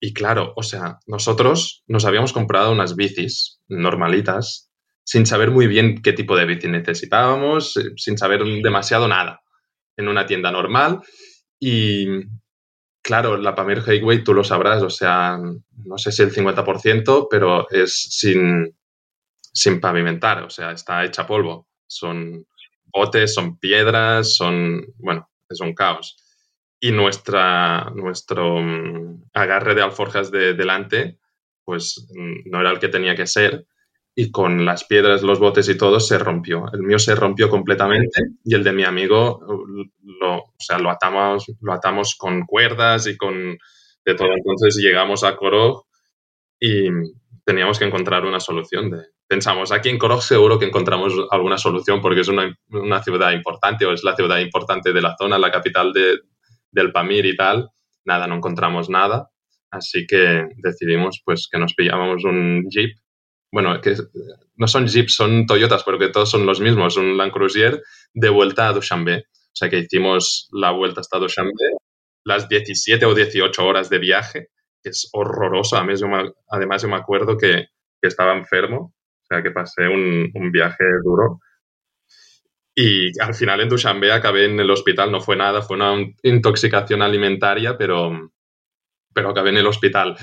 y 0.01 0.15
claro, 0.15 0.55
o 0.57 0.63
sea, 0.63 1.01
nosotros 1.07 1.85
nos 1.87 2.07
habíamos 2.07 2.33
comprado 2.33 2.73
unas 2.73 2.97
bicis 2.97 3.61
normalitas 3.69 4.73
sin 5.05 5.27
saber 5.27 5.51
muy 5.51 5.67
bien 5.67 6.01
qué 6.01 6.15
tipo 6.15 6.35
de 6.35 6.47
bici 6.47 6.67
necesitábamos, 6.69 7.77
eh, 7.77 7.91
sin 7.97 8.17
saber 8.17 8.43
demasiado 8.63 9.07
nada, 9.07 9.43
en 9.99 10.09
una 10.09 10.25
tienda 10.25 10.51
normal. 10.51 11.01
Y 11.61 12.07
claro, 13.03 13.37
la 13.37 13.55
Pamir 13.55 13.83
Highway 13.87 14.25
tú 14.25 14.33
lo 14.33 14.45
sabrás, 14.45 14.83
o 14.83 14.89
sea, 14.89 15.39
no 15.85 15.99
sé 15.99 16.11
si 16.11 16.23
el 16.23 16.33
50%, 16.33 17.27
pero 17.31 17.69
es 17.69 17.93
sin, 18.19 18.75
sin 19.53 19.81
pavimentar, 19.81 20.43
o 20.43 20.51
sea, 20.51 20.73
está 20.73 21.05
hecha 21.05 21.27
polvo. 21.27 21.69
Son 21.87 22.47
botes, 22.87 23.35
son 23.35 23.59
piedras, 23.59 24.35
son, 24.35 24.85
bueno, 24.99 25.31
es 25.49 25.61
un 25.61 25.75
caos 25.75 26.17
y 26.85 26.91
nuestra, 26.91 27.93
nuestro 27.95 28.61
mm, 28.61 29.31
agarre 29.35 29.77
de 29.77 29.83
alforjas 29.83 30.33
de 30.33 30.55
delante 30.55 31.21
pues 31.65 32.09
mm, 32.13 32.51
no 32.51 32.61
era 32.61 32.73
el 32.73 32.81
que 32.81 32.89
tenía 32.89 33.15
que 33.15 33.29
ser 33.29 33.67
y 34.17 34.33
con 34.33 34.65
las 34.65 34.85
piedras, 34.85 35.23
los 35.23 35.39
botes 35.39 35.69
y 35.71 35.79
todo 35.79 35.99
se 35.99 36.19
rompió. 36.19 36.67
El 36.73 36.83
mío 36.83 36.99
se 36.99 37.15
rompió 37.15 37.49
completamente 37.49 38.21
y 38.45 38.55
el 38.55 38.63
de 38.63 38.73
mi 38.73 38.85
amigo 38.85 39.41
lo, 40.03 40.37
o 40.37 40.55
sea, 40.59 40.79
lo, 40.79 40.91
atamos, 40.91 41.51
lo 41.63 41.73
atamos 41.73 42.17
con 42.17 42.45
cuerdas 42.45 43.07
y 43.07 43.17
con 43.17 43.57
de 44.05 44.15
todo. 44.15 44.33
Entonces 44.37 44.77
llegamos 44.77 45.25
a 45.25 45.37
Korog 45.37 45.87
y 46.61 46.91
teníamos 47.47 47.79
que 47.79 47.87
encontrar 47.87 48.27
una 48.27 48.41
solución. 48.41 48.91
De, 48.91 49.07
pensamos, 49.33 49.73
aquí 49.73 49.89
en 49.89 49.97
Korog 49.97 50.23
seguro 50.23 50.59
que 50.59 50.67
encontramos 50.67 51.15
alguna 51.31 51.57
solución 51.57 52.03
porque 52.03 52.21
es 52.21 52.29
una, 52.29 52.55
una 52.69 53.03
ciudad 53.03 53.33
importante 53.33 53.87
o 53.87 53.93
es 53.95 54.05
la 54.05 54.15
ciudad 54.15 54.39
importante 54.41 54.93
de 54.93 55.01
la 55.01 55.17
zona, 55.17 55.39
la 55.39 55.51
capital 55.51 55.95
de, 55.95 56.19
del 56.71 56.93
Pamir 56.93 57.25
y 57.25 57.35
tal, 57.35 57.71
nada, 58.05 58.27
no 58.27 58.35
encontramos 58.35 58.91
nada. 58.91 59.31
Así 59.71 60.05
que 60.07 60.49
decidimos 60.59 61.23
pues 61.25 61.49
que 61.51 61.59
nos 61.59 61.73
pillábamos 61.73 62.25
un 62.25 62.67
Jeep. 62.69 62.95
Bueno, 63.51 63.81
que 63.81 63.97
no 64.57 64.69
son 64.69 64.87
Jeeps, 64.87 65.15
son 65.15 65.47
Toyotas, 65.47 65.83
pero 65.83 65.99
que 65.99 66.11
todos 66.11 66.31
son 66.31 66.45
los 66.45 66.61
mismos, 66.61 66.99
un 66.99 67.17
Land 67.17 67.33
Cruiser 67.33 67.83
de 68.13 68.29
vuelta 68.29 68.69
a 68.69 68.75
Dushanbe. 68.75 69.17
O 69.17 69.55
sea 69.55 69.71
que 69.71 69.79
hicimos 69.79 70.47
la 70.53 70.73
vuelta 70.73 71.01
hasta 71.01 71.19
Dushanbe, 71.19 71.53
las 72.23 72.51
17 72.51 73.07
o 73.07 73.15
18 73.15 73.65
horas 73.65 73.89
de 73.89 73.99
viaje, 73.99 74.49
que 74.83 74.91
es 74.91 75.09
horroroso. 75.15 75.79
Además, 75.79 76.01
yo 76.01 76.09
me, 76.09 76.33
además, 76.51 76.83
yo 76.83 76.89
me 76.89 76.97
acuerdo 76.97 77.39
que, 77.39 77.69
que, 77.99 78.09
estaba 78.09 78.37
enfermo, 78.37 78.93
que 79.41 79.53
pasé 79.53 79.87
un, 79.87 80.29
un 80.35 80.51
viaje 80.51 80.83
duro. 81.05 81.39
Y 82.75 83.19
al 83.21 83.35
final 83.35 83.61
en 83.61 83.69
Dushanbe 83.69 84.11
acabé 84.11 84.47
en 84.47 84.59
el 84.59 84.71
hospital, 84.71 85.13
no 85.13 85.21
fue 85.21 85.37
nada, 85.37 85.63
fue 85.63 85.77
una 85.77 85.95
intoxicación 86.23 87.03
alimentaria, 87.03 87.77
pero, 87.77 88.33
pero 89.15 89.31
acabé 89.31 89.51
en 89.51 89.59
el 89.59 89.67
hospital. 89.67 90.17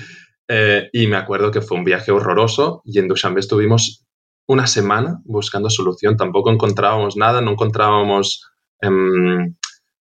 Eh, 0.48 0.90
y 0.92 1.06
me 1.06 1.16
acuerdo 1.16 1.52
que 1.52 1.60
fue 1.60 1.78
un 1.78 1.84
viaje 1.84 2.10
horroroso 2.10 2.82
y 2.84 2.98
en 2.98 3.06
Dushanbe 3.06 3.38
estuvimos 3.38 4.04
una 4.46 4.66
semana 4.66 5.20
buscando 5.24 5.70
solución. 5.70 6.16
Tampoco 6.16 6.50
encontrábamos 6.50 7.16
nada, 7.16 7.40
no 7.40 7.52
encontrábamos 7.52 8.50
em, 8.80 9.54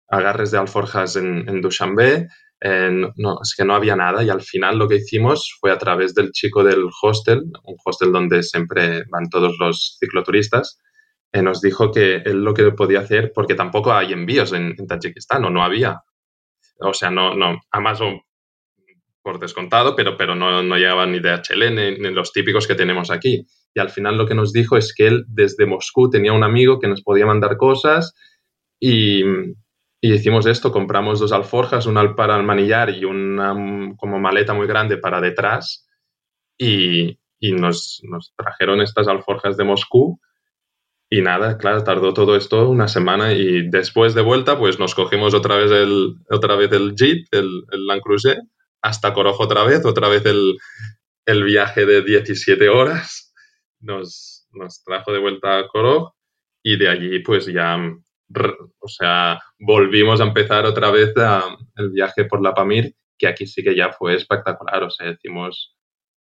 agarres 0.09 0.51
de 0.51 0.59
alforjas 0.59 1.17
en, 1.17 1.47
en 1.49 1.61
Dushanbe, 1.61 2.29
eh, 2.61 2.91
no, 3.17 3.39
es 3.43 3.55
que 3.57 3.65
no 3.65 3.75
había 3.75 3.95
nada 3.95 4.25
y 4.25 4.31
al 4.31 4.43
final 4.43 4.79
lo 4.79 4.89
que 4.89 4.97
hicimos 4.97 5.57
fue 5.61 5.71
a 5.71 5.79
través 5.79 6.15
del 6.15 6.33
chico 6.33 6.65
del 6.65 6.89
hostel, 7.03 7.45
un 7.65 7.77
hostel 7.85 8.11
donde 8.11 8.43
siempre 8.43 9.05
van 9.11 9.29
todos 9.31 9.57
los 9.59 9.97
cicloturistas, 10.01 10.81
eh, 11.33 11.43
nos 11.43 11.61
dijo 11.61 11.93
que 11.93 12.17
él 12.17 12.43
lo 12.43 12.55
que 12.55 12.71
podía 12.73 13.01
hacer, 13.01 13.33
porque 13.35 13.55
tampoco 13.55 13.93
hay 13.93 14.13
envíos 14.13 14.53
en, 14.53 14.75
Tayikistán, 14.87 15.45
o 15.45 15.51
no 15.51 15.63
había. 15.63 16.01
O 16.81 16.95
sea, 16.95 17.11
no, 17.11 17.35
no, 17.35 17.61
Amazon 17.71 18.21
por 19.23 19.39
descontado, 19.39 19.95
pero, 19.95 20.17
pero 20.17 20.35
no, 20.35 20.63
no 20.63 20.77
llegaba 20.77 21.05
ni 21.05 21.21
DHL 21.21 21.75
ni, 21.75 21.99
ni 21.99 22.11
los 22.11 22.33
típicos 22.33 22.67
que 22.67 22.75
tenemos 22.75 23.11
aquí. 23.11 23.47
Y 23.75 23.81
al 23.81 23.91
final 23.91 24.17
lo 24.17 24.27
que 24.27 24.35
nos 24.35 24.53
dijo 24.53 24.77
es 24.77 24.95
que 24.95 25.07
él 25.07 25.25
desde 25.29 25.67
Moscú 25.67 26.09
tenía 26.09 26.33
un 26.33 26.45
amigo 26.45 26.79
que 26.81 26.89
nos 26.89 27.03
podía 27.03 27.27
mandar 27.27 27.57
cosas 27.59 28.15
y, 28.81 29.23
y 30.01 30.13
hicimos 30.13 30.47
esto, 30.47 30.71
compramos 30.71 31.19
dos 31.19 31.33
alforjas, 31.33 31.87
una 31.87 32.15
para 32.15 32.37
el 32.37 32.45
manillar 32.45 32.91
y 32.91 33.05
una 33.05 33.95
como 33.97 34.21
maleta 34.21 34.55
muy 34.55 34.67
grande 34.67 34.97
para 34.97 35.21
detrás 35.21 35.89
y, 36.57 37.19
y 37.41 37.53
nos, 37.53 38.01
nos, 38.05 38.33
trajeron 38.37 38.81
estas 38.81 39.09
alforjas 39.09 39.57
de 39.57 39.65
Moscú. 39.65 40.21
Y 41.11 41.23
nada, 41.23 41.57
claro, 41.57 41.83
tardó 41.85 42.13
todo 42.13 42.37
esto 42.37 42.69
una 42.69 42.87
semana 42.87 43.33
y 43.33 43.69
después 43.71 44.15
de 44.15 44.21
vuelta, 44.21 44.59
pues 44.59 44.79
nos 44.79 44.95
cogimos 44.95 45.33
otra 45.33 45.57
vez 45.57 45.71
el, 45.71 46.17
otra 46.31 46.55
vez 46.55 46.71
el 46.73 46.95
Jeep, 46.95 47.27
el, 47.33 47.65
el 47.73 47.87
Land 47.87 48.03
Cruiser, 48.03 48.43
hasta 48.83 49.15
Corojo 49.15 49.45
otra 49.45 49.65
vez, 49.65 49.87
otra 49.87 50.09
vez 50.09 50.27
el, 50.27 50.59
el 51.25 51.45
viaje 51.45 51.87
de 51.87 52.03
17 52.03 52.69
horas. 52.69 53.33
Nos, 53.81 54.47
nos 54.53 54.83
trajo 54.85 55.13
de 55.13 55.19
vuelta 55.19 55.59
a 55.59 55.67
Corojo 55.69 56.15
y 56.63 56.77
de 56.77 56.89
allí 56.89 57.19
pues 57.21 57.47
ya, 57.47 57.79
o 58.79 58.89
sea, 58.89 59.41
volvimos 59.59 60.21
a 60.21 60.25
empezar 60.25 60.67
otra 60.67 60.91
vez 60.91 61.13
el 61.77 61.91
viaje 61.91 62.25
por 62.25 62.43
la 62.43 62.55
Pamir, 62.55 62.95
que 63.19 63.27
aquí 63.27 63.47
sí 63.47 63.63
que 63.63 63.75
ya 63.75 63.93
fue 63.93 64.15
espectacular, 64.15 64.83
o 64.83 64.91
sea, 64.91 65.09
decimos 65.09 65.75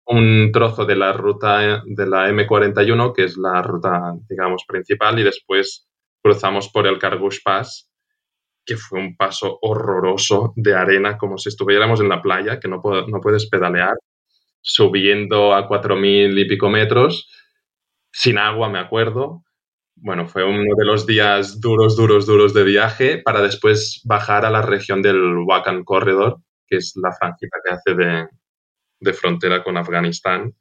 un 0.07 0.51
trozo 0.53 0.85
de 0.85 0.97
la 0.97 1.13
ruta 1.13 1.83
de 1.85 2.07
la 2.07 2.29
M41, 2.29 3.13
que 3.15 3.25
es 3.25 3.37
la 3.37 3.63
ruta, 3.63 4.15
digamos, 4.29 4.65
principal, 4.67 5.19
y 5.19 5.23
después 5.23 5.89
cruzamos 6.23 6.69
por 6.69 6.87
el 6.87 6.99
Cargush 6.99 7.43
Pass, 7.43 7.91
que 8.67 8.77
fue 8.77 9.01
un 9.01 9.17
paso 9.17 9.59
horroroso 9.63 10.53
de 10.57 10.75
arena, 10.75 11.19
como 11.19 11.39
si 11.39 11.49
estuviéramos 11.49 12.01
en 12.01 12.09
la 12.09 12.23
playa, 12.23 12.61
que 12.61 12.69
no, 12.69 12.83
no 12.83 13.21
puedes 13.21 13.49
pedalear, 13.49 13.95
subiendo 14.61 15.55
a 15.55 15.69
4.000 15.69 16.39
y 16.39 16.45
pico 16.47 16.71
metros, 16.71 17.31
sin 18.11 18.39
agua, 18.39 18.69
me 18.69 18.79
acuerdo. 18.79 19.44
Bueno, 19.97 20.29
fue 20.29 20.45
uno 20.45 20.75
de 20.77 20.85
los 20.85 21.07
días 21.07 21.61
duros, 21.61 21.97
duros, 21.97 22.27
duros 22.27 22.53
de 22.53 22.65
viaje 22.65 23.19
para 23.19 23.41
después 23.41 24.03
bajar 24.05 24.45
a 24.45 24.51
la 24.51 24.63
región 24.63 25.03
del 25.03 25.39
Wakan 25.47 25.85
Corridor, 25.85 26.39
que 26.67 26.77
es 26.77 26.95
la 26.97 27.13
franquita 27.13 27.59
que 27.65 27.73
hace 27.73 27.95
de, 27.95 28.29
de 29.01 29.13
frontera 29.13 29.63
con 29.63 29.77
Afganistán 29.77 30.55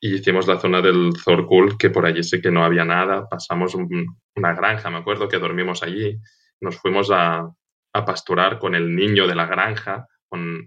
y 0.00 0.14
hicimos 0.14 0.46
la 0.46 0.58
zona 0.58 0.82
del 0.82 1.12
Zorkul, 1.16 1.78
que 1.78 1.90
por 1.90 2.06
allí 2.06 2.22
sí 2.22 2.40
que 2.40 2.50
no 2.50 2.64
había 2.64 2.84
nada. 2.84 3.28
Pasamos 3.28 3.74
una 3.74 4.54
granja, 4.54 4.90
me 4.90 4.98
acuerdo 4.98 5.28
que 5.28 5.38
dormimos 5.38 5.82
allí. 5.82 6.18
Nos 6.60 6.76
fuimos 6.76 7.10
a, 7.10 7.48
a, 7.92 8.04
pasturar 8.04 8.58
con 8.58 8.74
el 8.74 8.94
niño 8.94 9.26
de 9.26 9.34
la 9.34 9.46
granja, 9.46 10.06
con 10.28 10.66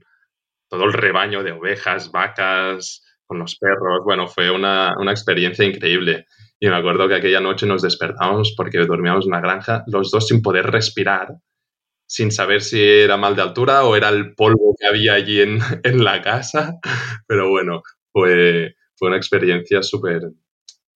todo 0.67 0.86
el 0.86 0.93
rebaño 0.93 1.43
de 1.43 1.52
ovejas, 1.52 2.12
vacas, 2.12 3.04
con 3.30 3.38
los 3.38 3.56
perros. 3.58 4.04
Bueno, 4.04 4.28
fue 4.28 4.50
una, 4.50 4.96
una 4.98 5.12
experiencia 5.12 5.63
increíble. 5.63 6.26
Y 6.60 6.68
me 6.68 6.76
acuerdo 6.76 7.08
que 7.08 7.15
aquella 7.15 7.39
noche 7.39 7.68
nos 7.68 7.84
despertamos 7.84 8.56
porque 8.58 8.80
dormíamos 8.80 9.26
en 9.26 9.32
una 9.32 9.39
granja, 9.39 9.84
los 9.86 10.10
dos 10.10 10.28
sin 10.28 10.42
poder 10.42 10.65
respirar, 10.65 11.36
sin 12.08 12.32
saber 12.32 12.62
si 12.62 12.82
era 12.82 13.18
mal 13.18 13.36
de 13.36 13.44
altura 13.44 13.84
o 13.84 13.96
era 13.96 14.10
el 14.10 14.34
polvo 14.34 14.76
que 14.78 14.88
había 14.88 15.13
allí 15.13 15.42
en, 15.42 15.60
en 15.84 16.04
la 16.04 16.24
casa. 16.24 16.80
Pero 17.28 17.50
bueno, 17.50 17.84
fue, 18.12 18.74
fue 18.96 19.10
una 19.10 19.18
experiencia 19.18 19.84
súper 19.84 20.24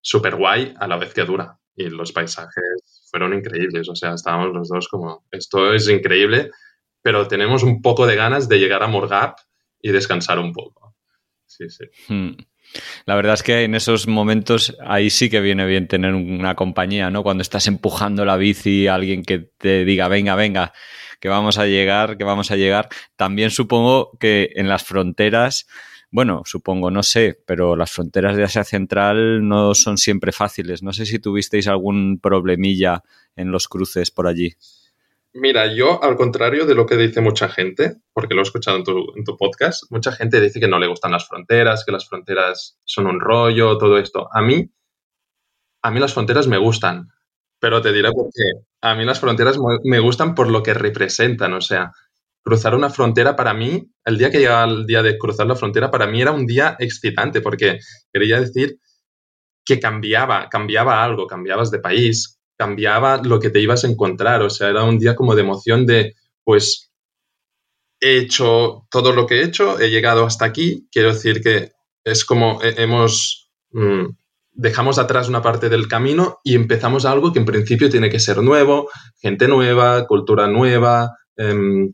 súper 0.01 0.35
guay 0.35 0.73
a 0.79 0.87
la 0.87 0.97
vez 0.97 1.13
que 1.13 1.23
dura. 1.23 1.59
Y 1.75 1.89
los 1.89 2.11
paisajes 2.11 3.07
fueron 3.09 3.33
increíbles. 3.33 3.87
O 3.89 3.95
sea, 3.95 4.15
estábamos 4.15 4.53
los 4.53 4.69
dos 4.69 4.87
como, 4.87 5.23
esto 5.31 5.71
es 5.71 5.87
increíble, 5.87 6.49
pero 7.03 7.27
tenemos 7.27 7.61
un 7.61 7.81
poco 7.81 8.07
de 8.07 8.15
ganas 8.15 8.49
de 8.49 8.57
llegar 8.57 8.81
a 8.81 8.87
Morgap 8.87 9.37
y 9.79 9.91
descansar 9.91 10.39
un 10.39 10.51
poco. 10.51 10.92
Sí, 11.57 11.69
sí. 11.69 11.85
Hmm. 12.07 12.31
La 13.05 13.15
verdad 13.15 13.35
es 13.35 13.43
que 13.43 13.63
en 13.63 13.75
esos 13.75 14.07
momentos 14.07 14.75
ahí 14.83 15.09
sí 15.09 15.29
que 15.29 15.41
viene 15.41 15.65
bien 15.65 15.87
tener 15.87 16.15
una 16.15 16.55
compañía, 16.55 17.11
¿no? 17.11 17.21
Cuando 17.21 17.41
estás 17.41 17.67
empujando 17.67 18.25
la 18.25 18.37
bici, 18.37 18.87
alguien 18.87 19.23
que 19.23 19.39
te 19.39 19.85
diga, 19.85 20.07
venga, 20.07 20.35
venga, 20.35 20.73
que 21.19 21.29
vamos 21.29 21.59
a 21.59 21.67
llegar, 21.67 22.17
que 22.17 22.23
vamos 22.23 22.49
a 22.49 22.55
llegar. 22.55 22.89
También 23.15 23.51
supongo 23.51 24.17
que 24.19 24.53
en 24.55 24.67
las 24.69 24.83
fronteras, 24.83 25.67
bueno, 26.09 26.41
supongo, 26.45 26.89
no 26.89 27.03
sé, 27.03 27.39
pero 27.45 27.75
las 27.75 27.91
fronteras 27.91 28.35
de 28.35 28.43
Asia 28.43 28.63
Central 28.63 29.47
no 29.47 29.75
son 29.75 29.97
siempre 29.97 30.31
fáciles. 30.31 30.81
No 30.81 30.93
sé 30.93 31.05
si 31.05 31.19
tuvisteis 31.19 31.67
algún 31.67 32.19
problemilla 32.19 33.03
en 33.35 33.51
los 33.51 33.67
cruces 33.67 34.09
por 34.09 34.25
allí. 34.25 34.55
Mira, 35.35 35.73
yo, 35.73 36.03
al 36.03 36.15
contrario 36.15 36.67
de 36.67 36.75
lo 36.75 36.85
que 36.85 36.95
dice 36.95 37.19
mucha 37.19 37.49
gente, 37.49 37.95
porque 38.13 38.35
lo 38.35 38.41
he 38.41 38.43
escuchado 38.43 38.77
en 38.77 38.83
tu, 38.83 39.37
podcast, 39.37 39.83
mucha 39.89 40.11
gente 40.11 40.39
dice 40.39 40.59
que 40.59 40.67
no 40.67 40.77
le 40.77 40.87
gustan 40.87 41.11
las 41.11 41.27
fronteras, 41.27 41.83
que 41.83 41.91
las 41.91 42.07
fronteras 42.07 42.77
son 42.85 43.07
un 43.07 43.19
rollo, 43.19 43.79
todo 43.79 43.97
esto. 43.97 44.29
A 44.31 44.43
mí, 44.43 44.69
a 45.81 45.89
mí 45.89 45.99
las 45.99 46.13
fronteras 46.13 46.47
me 46.47 46.59
gustan, 46.59 47.09
pero 47.59 47.81
te 47.81 47.91
diré 47.91 48.11
por 48.11 48.27
qué. 48.31 48.63
A 48.81 48.93
mí 48.93 49.05
las 49.05 49.19
fronteras 49.19 49.57
me 49.83 49.99
gustan 49.99 50.35
por 50.35 50.51
lo 50.51 50.61
que 50.61 50.75
representan. 50.75 51.53
O 51.53 51.61
sea, 51.61 51.91
cruzar 52.43 52.75
una 52.75 52.91
frontera 52.91 53.35
para 53.35 53.55
mí, 53.55 53.89
el 54.05 54.19
día 54.19 54.29
que 54.29 54.37
llegaba 54.37 54.71
el 54.71 54.85
día 54.85 55.01
de 55.01 55.17
cruzar 55.17 55.47
la 55.47 55.55
frontera, 55.55 55.89
para 55.89 56.05
mí 56.05 56.21
era 56.21 56.31
un 56.31 56.45
día 56.45 56.75
excitante 56.77 57.41
porque 57.41 57.79
quería 58.11 58.39
decir 58.39 58.77
que 59.65 59.79
cambiaba, 59.79 60.47
cambiaba 60.49 61.03
algo, 61.03 61.25
cambiabas 61.25 61.71
de 61.71 61.79
país, 61.79 62.39
cambiaba 62.57 63.21
lo 63.23 63.39
que 63.39 63.49
te 63.49 63.59
ibas 63.59 63.83
a 63.83 63.87
encontrar. 63.87 64.41
O 64.41 64.49
sea, 64.49 64.69
era 64.69 64.83
un 64.83 64.99
día 64.99 65.15
como 65.15 65.35
de 65.35 65.41
emoción 65.41 65.85
de, 65.85 66.15
pues, 66.43 66.91
he 67.99 68.17
hecho 68.17 68.85
todo 68.91 69.13
lo 69.13 69.25
que 69.25 69.39
he 69.39 69.43
hecho, 69.43 69.79
he 69.79 69.89
llegado 69.89 70.25
hasta 70.25 70.45
aquí. 70.45 70.87
Quiero 70.91 71.13
decir 71.13 71.41
que 71.41 71.71
es 72.03 72.25
como 72.25 72.59
hemos... 72.61 73.51
Mm, 73.71 74.09
dejamos 74.55 74.99
atrás 74.99 75.27
una 75.27 75.41
parte 75.41 75.67
del 75.69 75.87
camino 75.87 76.39
y 76.43 76.55
empezamos 76.55 77.05
algo 77.05 77.33
que 77.33 77.39
en 77.39 77.45
principio 77.45 77.89
tiene 77.89 78.09
que 78.09 78.19
ser 78.19 78.37
nuevo, 78.37 78.89
gente 79.19 79.47
nueva, 79.47 80.05
cultura 80.05 80.47
nueva, 80.47 81.17
em, 81.35 81.91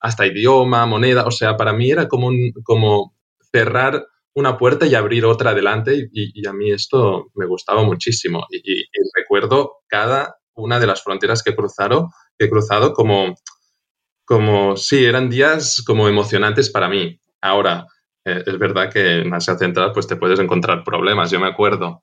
hasta 0.00 0.26
idioma, 0.26 0.86
moneda. 0.86 1.26
O 1.26 1.30
sea, 1.30 1.56
para 1.56 1.72
mí 1.72 1.90
era 1.90 2.06
como, 2.06 2.30
como 2.64 3.14
cerrar 3.50 4.06
una 4.36 4.58
puerta 4.58 4.86
y 4.86 4.94
abrir 4.94 5.24
otra 5.24 5.50
adelante 5.50 6.10
y, 6.12 6.46
a 6.46 6.52
mí 6.52 6.70
esto 6.70 7.30
me 7.34 7.46
gustaba 7.46 7.82
muchísimo. 7.82 8.46
Y, 8.50 8.84
recuerdo 9.14 9.78
cada 9.88 10.36
una 10.54 10.78
de 10.78 10.86
las 10.86 11.02
fronteras 11.02 11.42
que, 11.42 11.56
cruzaron, 11.56 12.10
que 12.38 12.46
he 12.46 12.50
cruzado 12.50 12.92
como, 12.92 13.34
como, 14.24 14.76
sí, 14.76 15.04
eran 15.04 15.30
días 15.30 15.82
como 15.86 16.06
emocionantes 16.06 16.70
para 16.70 16.88
mí. 16.88 17.18
Ahora, 17.40 17.86
eh, 18.26 18.42
es 18.46 18.58
verdad 18.58 18.92
que 18.92 19.20
en 19.22 19.32
Asia 19.32 19.56
Central 19.56 19.92
pues 19.94 20.06
te 20.06 20.16
puedes 20.16 20.38
encontrar 20.38 20.84
problemas. 20.84 21.30
Yo 21.30 21.40
me 21.40 21.48
acuerdo 21.48 22.02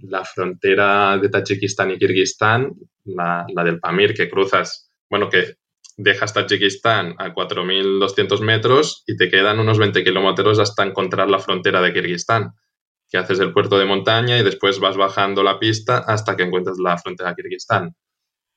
la 0.00 0.24
frontera 0.24 1.16
de 1.18 1.28
Tayikistán 1.28 1.92
y 1.92 1.98
Kirguistán, 1.98 2.72
la, 3.04 3.46
del 3.64 3.78
Pamir, 3.78 4.14
que 4.14 4.28
cruzas, 4.28 4.90
bueno, 5.08 5.28
que 5.28 5.54
dejas 5.98 6.32
Tayikistán 6.32 7.16
a 7.18 7.34
4.200 7.34 8.40
metros 8.40 9.02
y 9.06 9.16
te 9.16 9.28
quedan 9.28 9.58
unos 9.58 9.78
20 9.78 10.04
kilómetros 10.04 10.60
hasta 10.60 10.84
encontrar 10.84 11.28
la 11.28 11.40
frontera 11.40 11.82
de 11.82 11.92
Kirguistán, 11.92 12.54
que 13.10 13.18
haces 13.18 13.40
el 13.40 13.52
puerto 13.52 13.78
de 13.78 13.84
montaña 13.84 14.38
y 14.38 14.44
después 14.44 14.78
vas 14.78 14.96
bajando 14.96 15.42
la 15.42 15.58
pista 15.58 15.98
hasta 15.98 16.36
que 16.36 16.44
encuentras 16.44 16.78
la 16.78 16.96
frontera 16.98 17.30
de 17.30 17.42
Kirguistán. 17.42 17.96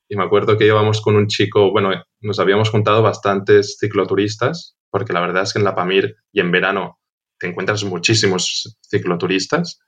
Y 0.07 0.15
me 0.15 0.23
acuerdo 0.23 0.57
que 0.57 0.67
íbamos 0.67 1.01
con 1.01 1.15
un 1.15 1.27
chico, 1.27 1.71
bueno, 1.71 1.91
nos 2.19 2.39
habíamos 2.39 2.69
juntado 2.69 3.01
bastantes 3.01 3.77
cicloturistas, 3.79 4.77
porque 4.91 5.13
la 5.13 5.21
verdad 5.21 5.43
es 5.43 5.53
que 5.53 5.59
en 5.59 5.65
la 5.65 5.73
Pamir 5.73 6.15
y 6.31 6.41
en 6.41 6.51
verano 6.51 6.99
te 7.39 7.47
encuentras 7.47 7.83
muchísimos 7.83 8.77
cicloturistas 8.87 9.79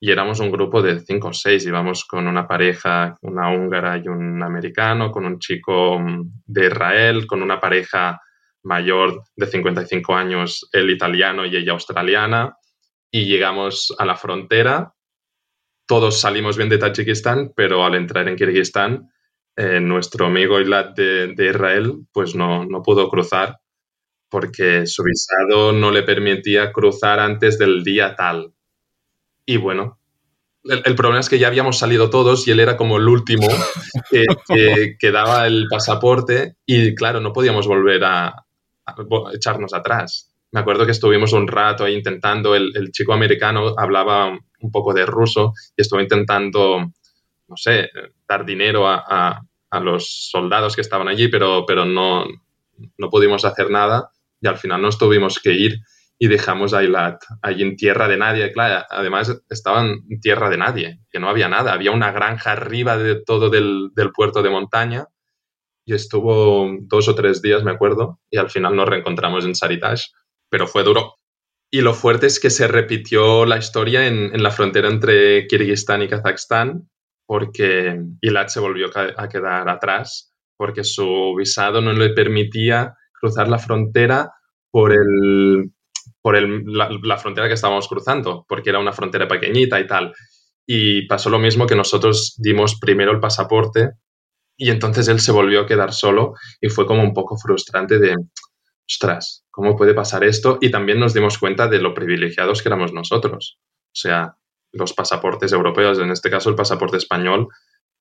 y 0.00 0.12
éramos 0.12 0.40
un 0.40 0.50
grupo 0.50 0.80
de 0.80 1.00
cinco 1.00 1.28
o 1.28 1.32
seis. 1.32 1.66
Íbamos 1.66 2.04
con 2.04 2.26
una 2.26 2.46
pareja, 2.46 3.16
una 3.22 3.50
húngara 3.50 3.98
y 3.98 4.08
un 4.08 4.42
americano, 4.42 5.10
con 5.10 5.24
un 5.24 5.38
chico 5.38 5.98
mm, 5.98 6.42
de 6.46 6.66
Israel, 6.66 7.26
con 7.26 7.42
una 7.42 7.60
pareja 7.60 8.20
mayor 8.62 9.22
de 9.36 9.46
55 9.46 10.14
años, 10.14 10.68
él 10.72 10.90
italiano 10.90 11.46
y 11.46 11.56
ella 11.56 11.72
australiana. 11.72 12.56
Y 13.10 13.24
llegamos 13.26 13.94
a 13.98 14.04
la 14.04 14.16
frontera. 14.16 14.94
Todos 15.86 16.20
salimos 16.20 16.56
bien 16.56 16.68
de 16.68 16.78
Tayikistán, 16.78 17.52
pero 17.56 17.84
al 17.84 17.94
entrar 17.94 18.28
en 18.28 18.36
Kirguistán, 18.36 19.08
eh, 19.56 19.80
nuestro 19.80 20.26
amigo 20.26 20.60
Ilat 20.60 20.94
de, 20.96 21.34
de, 21.34 21.46
Israel 21.50 22.06
pues 22.12 22.34
no, 22.34 22.64
no 22.66 22.82
pudo 22.82 23.08
cruzar 23.08 23.58
porque 24.30 24.86
su 24.86 25.02
visado 25.02 25.72
no 25.72 25.90
le 25.90 26.02
permitía 26.02 26.70
cruzar 26.72 27.18
antes 27.18 27.58
del 27.58 27.82
día 27.82 28.14
tal. 28.14 28.52
Y 29.48 29.56
bueno, 29.56 29.98
el, 30.64 30.94
problema 30.94 31.20
es 31.20 31.30
que 31.30 31.38
ya 31.38 31.46
habíamos 31.46 31.78
salido 31.78 32.10
todos 32.10 32.46
y 32.46 32.50
él 32.50 32.60
era 32.60 32.76
como 32.76 32.98
el 32.98 33.08
último 33.08 33.48
que, 34.10 35.10
daba 35.10 35.46
el 35.46 35.64
pasaporte 35.70 36.56
y 36.66 36.94
claro, 36.94 37.20
no 37.20 37.32
podíamos 37.32 37.66
volver 37.66 38.04
a, 38.04 38.44
echarnos 39.32 39.72
atrás. 39.72 40.34
Me 40.52 40.60
acuerdo 40.60 40.84
que 40.84 40.92
estuvimos 40.92 41.32
un 41.32 41.48
rato 41.48 41.84
ahí 41.84 41.94
intentando, 41.94 42.54
el, 42.54 42.90
chico 42.92 43.14
americano 43.14 43.72
hablaba 43.78 44.38
un 44.60 44.70
poco 44.70 44.92
de 44.92 45.06
ruso 45.06 45.54
y 45.74 45.80
estuvo 45.80 46.02
intentando, 46.02 46.80
no 47.48 47.56
sé, 47.56 47.88
dar 48.28 48.44
dinero 48.44 48.86
a, 48.86 49.40
a 49.70 49.80
los 49.80 50.28
soldados 50.30 50.74
que 50.74 50.82
estaban 50.82 51.08
allí, 51.08 51.28
pero, 51.28 51.64
pero 51.64 51.86
no, 51.86 52.26
no 52.98 53.08
pudimos 53.08 53.46
hacer 53.46 53.70
nada 53.70 54.10
y 54.42 54.46
al 54.46 54.58
final 54.58 54.82
nos 54.82 54.98
tuvimos 54.98 55.38
que 55.38 55.54
ir 55.54 55.80
y 56.18 56.28
dejamos 56.28 56.74
a 56.74 56.82
Eilat 56.82 57.22
allí 57.42 57.62
en 57.62 57.76
tierra 57.76 58.08
de 58.08 58.16
nadie. 58.16 58.52
Claro, 58.52 58.84
además 58.90 59.40
estaban 59.48 60.00
en 60.10 60.20
tierra 60.20 60.50
de 60.50 60.58
nadie, 60.58 61.00
que 61.10 61.20
no 61.20 61.28
había 61.28 61.48
nada. 61.48 61.72
Había 61.72 61.92
una 61.92 62.12
granja 62.12 62.52
arriba 62.52 62.96
de 62.96 63.22
todo 63.22 63.50
del, 63.50 63.90
del, 63.94 64.10
puerto 64.12 64.42
de 64.42 64.50
montaña 64.50 65.06
y 65.84 65.94
estuvo 65.94 66.68
dos 66.82 67.08
o 67.08 67.14
tres 67.14 67.40
días, 67.40 67.62
me 67.62 67.70
acuerdo, 67.70 68.20
y 68.30 68.36
al 68.36 68.50
final 68.50 68.76
nos 68.76 68.88
reencontramos 68.88 69.44
en 69.44 69.54
Saritash, 69.54 70.06
pero 70.50 70.66
fue 70.66 70.82
duro. 70.82 71.14
Y 71.70 71.82
lo 71.82 71.94
fuerte 71.94 72.26
es 72.26 72.40
que 72.40 72.50
se 72.50 72.66
repitió 72.66 73.46
la 73.46 73.58
historia 73.58 74.06
en, 74.06 74.34
en 74.34 74.42
la 74.42 74.50
frontera 74.50 74.88
entre 74.88 75.46
Kirguistán 75.46 76.02
y 76.02 76.08
Kazajstán, 76.08 76.90
porque 77.26 78.00
Ilat 78.22 78.48
se 78.48 78.60
volvió 78.60 78.90
a 78.94 79.28
quedar 79.28 79.68
atrás 79.68 80.34
porque 80.58 80.84
su 80.84 81.34
visado 81.36 81.80
no 81.80 81.92
le 81.92 82.10
permitía 82.10 82.96
cruzar 83.12 83.48
la 83.48 83.58
frontera 83.58 84.32
por 84.70 84.92
el 84.92 85.72
por 86.22 86.36
el, 86.36 86.64
la, 86.66 87.16
frontera 87.18 87.48
que 87.48 87.54
estábamos 87.54 87.88
cruzando, 87.88 88.44
porque 88.48 88.70
era 88.70 88.78
una 88.78 88.92
frontera 88.92 89.28
pequeñita 89.28 89.78
y 89.80 89.86
tal. 89.86 90.14
Y 90.66 91.06
pasó 91.06 91.30
lo 91.30 91.38
mismo 91.38 91.66
que 91.66 91.76
nosotros 91.76 92.34
dimos 92.38 92.78
primero 92.78 93.12
el 93.12 93.20
pasaporte 93.20 93.92
y 94.56 94.70
entonces 94.70 95.08
él 95.08 95.20
se 95.20 95.32
volvió 95.32 95.60
a 95.60 95.66
quedar 95.66 95.92
solo 95.92 96.34
y 96.60 96.68
fue 96.68 96.86
como 96.86 97.02
un 97.02 97.14
poco 97.14 97.36
frustrante 97.38 97.98
de, 97.98 98.16
ostras, 98.86 99.44
¿cómo 99.50 99.76
puede 99.76 99.94
pasar 99.94 100.24
esto? 100.24 100.58
Y 100.60 100.70
también 100.70 100.98
nos 100.98 101.14
dimos 101.14 101.38
cuenta 101.38 101.68
de 101.68 101.78
lo 101.78 101.94
privilegiados 101.94 102.62
que 102.62 102.68
éramos 102.68 102.92
nosotros. 102.92 103.58
O 103.86 103.94
sea, 103.94 104.34
los 104.72 104.92
pasaportes 104.92 105.52
europeos, 105.52 105.98
en 105.98 106.10
este 106.10 106.30
caso 106.30 106.50
el 106.50 106.56
pasaporte 106.56 106.96
español, 106.96 107.48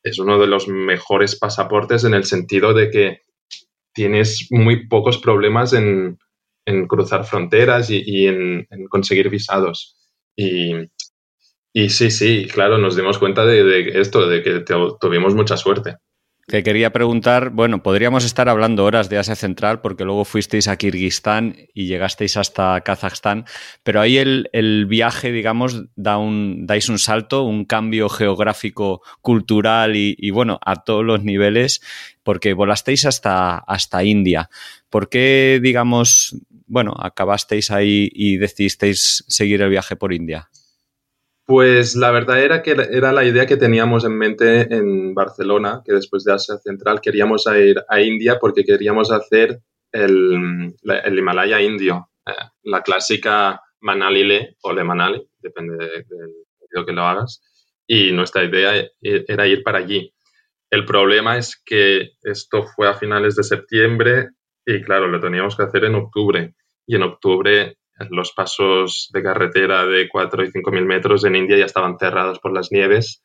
es 0.04 0.20
uno 0.20 0.40
de 0.40 0.48
los 0.48 0.68
mejores 0.68 1.38
pasaportes 1.38 2.04
en 2.04 2.14
el 2.14 2.24
sentido 2.24 2.74
de 2.74 2.90
que 2.90 3.22
tienes 3.94 4.48
muy 4.50 4.88
pocos 4.88 5.18
problemas 5.18 5.74
en, 5.74 6.18
cruzar 6.88 7.26
fronteras 7.26 7.90
y, 7.90 8.28
en, 8.28 8.68
conseguir 8.90 9.30
visados. 9.30 9.98
Y, 10.36 10.74
y, 11.74 11.90
sí, 11.90 12.12
sí, 12.12 12.48
claro, 12.52 12.78
nos 12.78 12.96
dimos 12.96 13.18
cuenta 13.18 13.46
de, 13.46 14.00
esto, 14.00 14.28
de 14.28 14.44
que 14.44 14.64
tuvimos 15.00 15.36
mucha 15.36 15.58
suerte. 15.58 15.96
Te 16.50 16.64
quería 16.64 16.94
preguntar, 16.94 17.50
bueno, 17.50 17.84
podríamos 17.84 18.24
estar 18.24 18.48
hablando 18.48 18.86
horas 18.86 19.10
de 19.10 19.18
Asia 19.18 19.36
Central 19.36 19.82
porque 19.82 20.06
luego 20.06 20.24
fuisteis 20.24 20.70
a 20.70 20.78
Kirguistán 20.78 21.58
y 21.74 21.88
llegasteis 21.88 22.38
hasta 22.38 22.80
Kazajstán, 22.80 23.44
pero 23.84 24.00
ahí 24.00 24.18
el, 24.18 24.86
viaje, 24.86 25.34
digamos, 25.34 25.84
da 25.98 26.18
un, 26.18 26.66
dais 26.66 26.88
un 26.88 27.00
salto, 27.00 27.44
un 27.44 27.66
cambio 27.66 28.08
geográfico, 28.08 29.02
cultural 29.22 29.98
y, 29.98 30.30
bueno, 30.30 30.58
a 30.66 30.86
todos 30.86 31.04
los 31.04 31.22
niveles, 31.22 31.82
porque 32.28 32.54
volasteis 32.54 33.06
hasta, 33.06 33.58
hasta 33.60 34.04
India. 34.04 34.50
¿Por 34.90 35.08
qué, 35.08 35.62
digamos, 35.64 36.36
bueno, 36.66 36.94
acabasteis 37.00 37.72
ahí 37.72 38.10
y 38.12 38.36
decidisteis 38.36 39.24
seguir 39.30 39.62
el 39.62 39.70
viaje 39.70 39.96
por 39.96 40.12
India? 40.12 40.50
Pues 41.46 41.96
la 41.96 42.12
verdad 42.12 42.44
era 42.44 42.62
que 42.62 42.72
era 42.72 43.14
la 43.14 43.24
idea 43.24 43.46
que 43.46 43.56
teníamos 43.56 44.04
en 44.04 44.18
mente 44.18 44.76
en 44.76 45.14
Barcelona, 45.14 45.82
que 45.86 45.94
después 45.94 46.26
de 46.26 46.34
Asia 46.34 46.58
Central 46.58 47.00
queríamos 47.00 47.46
ir 47.48 47.78
a 47.88 48.02
India 48.02 48.40
porque 48.42 48.66
queríamos 48.66 49.10
hacer 49.10 49.62
el, 49.94 50.76
Himalaya 50.84 51.62
indio, 51.62 52.10
eh, 52.26 52.34
la 52.64 52.82
clásica 52.82 53.62
Manali-Le 53.80 54.58
o 54.64 54.74
Le 54.74 54.84
Manali, 54.84 55.26
depende 55.40 55.78
del 55.78 56.06
de, 56.10 56.86
que 56.86 56.92
lo 56.92 57.04
hagas. 57.04 57.42
Y 57.88 58.12
nuestra 58.12 58.44
idea 58.44 58.76
e, 58.76 58.92
era 59.02 59.48
ir 59.48 59.64
para 59.64 59.78
allí. 59.78 60.14
El 60.70 60.86
problema 60.86 61.38
es 61.38 61.62
que 61.66 62.12
esto 62.24 62.64
fue 62.64 62.90
a 62.90 62.94
finales 62.94 63.36
de 63.36 63.44
septiembre 63.44 64.30
y 64.66 64.82
claro, 64.82 65.08
lo 65.08 65.20
teníamos 65.20 65.56
que 65.56 65.64
hacer 65.64 65.86
en 65.86 65.96
octubre. 65.96 66.54
Y 66.86 66.96
en 66.96 67.04
octubre 67.04 67.78
los 68.10 68.34
pasos 68.34 69.10
de 69.14 69.24
carretera 69.24 69.86
de 69.86 70.08
4 70.10 70.44
y 70.44 70.52
5 70.52 70.72
mil 70.72 70.86
metros 70.86 71.26
en 71.26 71.36
India 71.36 71.58
ya 71.58 71.66
estaban 71.66 71.98
cerrados 71.98 72.40
por 72.40 72.54
las 72.54 72.72
nieves 72.72 73.24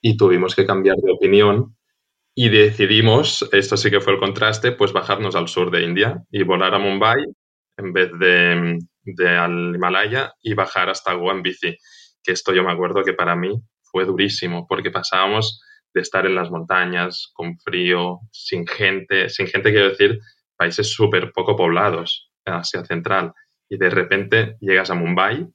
y 0.00 0.16
tuvimos 0.16 0.54
que 0.54 0.66
cambiar 0.66 0.96
de 0.98 1.12
opinión 1.12 1.76
y 2.34 2.50
decidimos, 2.50 3.48
esto 3.52 3.76
sí 3.78 3.90
que 3.90 4.00
fue 4.00 4.12
el 4.12 4.20
contraste, 4.20 4.72
pues 4.72 4.92
bajarnos 4.92 5.34
al 5.34 5.48
sur 5.48 5.70
de 5.70 5.82
India 5.82 6.22
y 6.30 6.42
volar 6.42 6.74
a 6.74 6.78
Mumbai 6.78 7.24
en 7.78 7.92
vez 7.92 8.10
de, 8.18 8.78
al 9.28 9.74
Himalaya 9.74 10.34
y 10.42 10.52
bajar 10.52 10.90
hasta 10.90 11.14
Goa. 11.14 11.42
Que 11.42 12.32
esto 12.32 12.52
yo 12.52 12.62
me 12.62 12.72
acuerdo 12.72 13.02
que 13.02 13.14
para 13.14 13.34
mí 13.36 13.58
fue 13.82 14.04
durísimo 14.04 14.66
porque 14.68 14.90
pasábamos 14.90 15.62
de 15.96 16.02
estar 16.02 16.26
en 16.26 16.34
las 16.34 16.50
montañas 16.50 17.30
con 17.32 17.58
frío, 17.58 18.20
sin 18.30 18.66
gente, 18.66 19.30
sin 19.30 19.46
gente 19.46 19.72
quiero 19.72 19.88
decir, 19.88 20.20
países 20.54 20.92
súper 20.92 21.32
poco 21.32 21.56
poblados 21.56 22.30
en 22.44 22.52
Asia 22.52 22.84
Central 22.84 23.32
y 23.66 23.78
de 23.78 23.88
repente 23.88 24.58
llegas 24.60 24.90
a 24.90 24.94
Mumbai, 24.94 25.48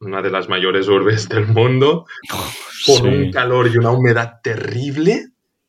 una 0.00 0.22
de 0.22 0.30
las 0.30 0.48
mayores 0.48 0.88
urbes 0.88 1.28
del 1.28 1.46
mundo, 1.46 2.06
con 2.86 3.06
un 3.06 3.30
calor 3.30 3.68
y 3.68 3.76
una 3.76 3.90
humedad 3.90 4.40
terrible 4.42 5.26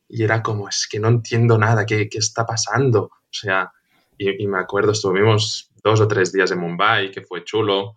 y 0.08 0.24
era 0.24 0.42
como, 0.42 0.70
es 0.70 0.88
que 0.90 0.98
no 0.98 1.08
entiendo 1.08 1.58
nada, 1.58 1.84
¿qué, 1.84 2.08
qué 2.08 2.16
está 2.16 2.46
pasando? 2.46 3.02
O 3.02 3.30
sea, 3.30 3.70
y, 4.16 4.46
me 4.46 4.58
acuerdo, 4.58 4.92
estuvimos 4.92 5.70
dos 5.84 6.00
o 6.00 6.08
tres 6.08 6.32
días 6.32 6.50
en 6.50 6.60
Mumbai, 6.60 7.10
que 7.10 7.20
fue 7.20 7.44
chulo, 7.44 7.96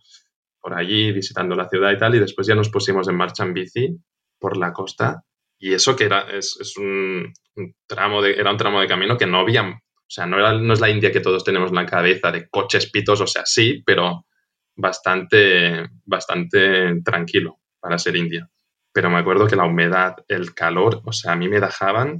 por 0.59 0.73
allí 0.73 1.13
visitando 1.13 1.55
la 1.55 1.69
ciudad 1.69 1.89
y 1.93 1.97
tal, 1.97 2.15
y 2.15 2.19
después 2.19 2.47
ya 2.47 2.53
nos 2.53 2.67
pusimos 2.67 3.07
en 3.07 3.15
marcha 3.15 3.45
en 3.45 3.53
bici 3.53 3.97
por 4.37 4.57
la 4.57 4.73
costa 4.73 5.23
y 5.61 5.73
eso 5.73 5.95
que 5.95 6.05
era, 6.05 6.27
es, 6.31 6.57
es 6.59 6.75
un, 6.77 7.31
tramo 7.87 8.21
de, 8.21 8.33
era 8.33 8.51
un 8.51 8.57
tramo 8.57 8.81
de 8.81 8.87
camino 8.87 9.17
que 9.17 9.27
no 9.27 9.39
había 9.39 9.81
o 10.11 10.13
sea, 10.13 10.25
no, 10.25 10.73
es 10.73 10.81
la 10.81 10.89
India 10.89 11.09
que 11.09 11.21
todos 11.21 11.41
tenemos 11.41 11.69
en 11.69 11.77
la 11.77 11.85
cabeza 11.85 12.33
de 12.33 12.49
coches 12.49 12.91
pitos, 12.91 13.21
o 13.21 13.27
sea, 13.27 13.45
sí, 13.45 13.81
pero 13.85 14.25
bastante, 14.75 15.87
bastante 16.03 17.01
tranquilo 17.01 17.61
para 17.79 17.97
ser 17.97 18.17
India. 18.17 18.49
Pero 18.91 19.09
me 19.09 19.19
acuerdo 19.19 19.47
que 19.47 19.55
la 19.55 19.63
humedad, 19.63 20.17
el 20.27 20.53
calor, 20.53 21.01
o 21.05 21.13
sea, 21.13 21.31
a 21.31 21.35
mí 21.37 21.47
me 21.47 21.61
dejaban, 21.61 22.19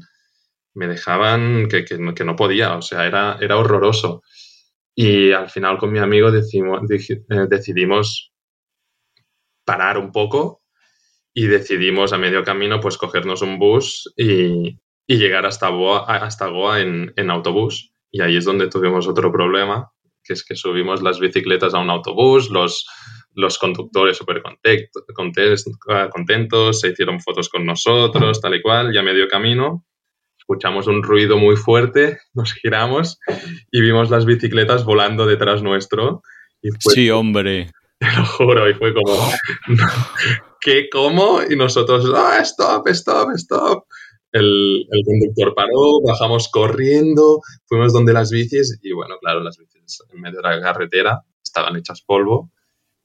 me 0.73 0.87
dejaban 0.87 1.67
que, 1.67 1.97
no, 1.97 2.35
podía, 2.37 2.77
o 2.77 2.81
sea, 2.81 3.05
era, 3.05 3.37
era 3.41 3.57
horroroso. 3.57 4.23
Y 4.95 5.33
al 5.33 5.49
final 5.49 5.77
con 5.77 5.91
mi 5.91 5.99
amigo 5.99 6.31
decimos, 6.31 6.89
eh, 6.89 7.47
decidimos 7.49 8.31
parar 9.65 9.97
un 9.97 10.13
poco 10.13 10.60
y 11.33 11.47
decidimos 11.47 12.13
a 12.13 12.17
medio 12.17 12.43
camino 12.43 12.79
pues 12.79 12.97
cogernos 12.97 13.41
un 13.41 13.57
bus 13.57 14.11
y, 14.17 14.79
y 15.07 15.17
llegar 15.17 15.45
hasta 15.45 15.69
Goa, 15.69 16.05
hasta 16.05 16.47
Goa 16.47 16.81
en, 16.81 17.13
en, 17.15 17.29
autobús. 17.29 17.93
Y 18.11 18.21
ahí 18.21 18.37
es 18.37 18.45
donde 18.45 18.67
tuvimos 18.67 19.07
otro 19.07 19.31
problema, 19.31 19.91
que 20.23 20.33
es 20.33 20.43
que 20.43 20.55
subimos 20.55 21.01
las 21.01 21.19
bicicletas 21.19 21.73
a 21.73 21.79
un 21.79 21.89
autobús, 21.89 22.49
los, 22.49 22.85
los 23.33 23.57
conductores 23.57 24.17
súper 24.17 24.41
contentos, 26.09 26.81
se 26.81 26.89
hicieron 26.89 27.21
fotos 27.21 27.49
con 27.49 27.65
nosotros, 27.65 28.41
tal 28.41 28.55
y 28.55 28.61
cual, 28.61 28.93
y 28.93 28.97
a 28.97 29.03
medio 29.03 29.27
camino 29.27 29.85
escuchamos 30.51 30.87
un 30.87 31.01
ruido 31.01 31.37
muy 31.37 31.55
fuerte, 31.55 32.19
nos 32.33 32.53
giramos 32.53 33.19
y 33.71 33.81
vimos 33.81 34.09
las 34.09 34.25
bicicletas 34.25 34.83
volando 34.83 35.25
detrás 35.25 35.63
nuestro. 35.63 36.23
Y 36.61 36.69
sí, 36.79 37.09
hombre. 37.09 37.71
Te 37.99 38.07
lo 38.17 38.25
juro, 38.25 38.67
y 38.67 38.73
fue 38.73 38.93
como, 38.93 39.31
¿qué? 40.61 40.89
¿Cómo? 40.89 41.41
Y 41.43 41.55
nosotros, 41.55 42.05
¡ah, 42.15 42.39
stop, 42.41 42.87
stop, 42.89 43.31
stop! 43.35 43.85
El, 44.31 44.87
conductor 45.05 45.53
paró, 45.53 46.01
bajamos 46.05 46.47
corriendo, 46.49 47.41
fuimos 47.65 47.91
donde 47.91 48.13
las 48.13 48.31
bicis 48.31 48.79
y 48.81 48.93
bueno, 48.93 49.17
claro, 49.19 49.41
las 49.41 49.57
bicis 49.57 50.03
en 50.13 50.21
medio 50.21 50.37
de 50.41 50.49
la 50.49 50.61
carretera 50.61 51.21
estaban 51.43 51.75
hechas 51.75 52.01
polvo. 52.01 52.49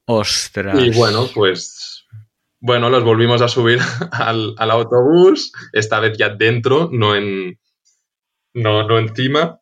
Ostras. 0.05 0.79
Y 0.79 0.91
bueno, 0.91 1.29
pues 1.35 2.07
bueno, 2.61 2.91
los 2.91 3.03
volvimos 3.03 3.43
a 3.43 3.49
subir 3.49 3.81
al, 4.13 4.55
autobús, 4.59 5.53
esta 5.73 5.99
vez 5.99 6.17
ya 6.17 6.29
dentro, 6.29 6.89
no 6.93 7.17
en 7.17 7.59
no, 8.55 8.87
no 8.87 8.99
encima. 8.99 9.61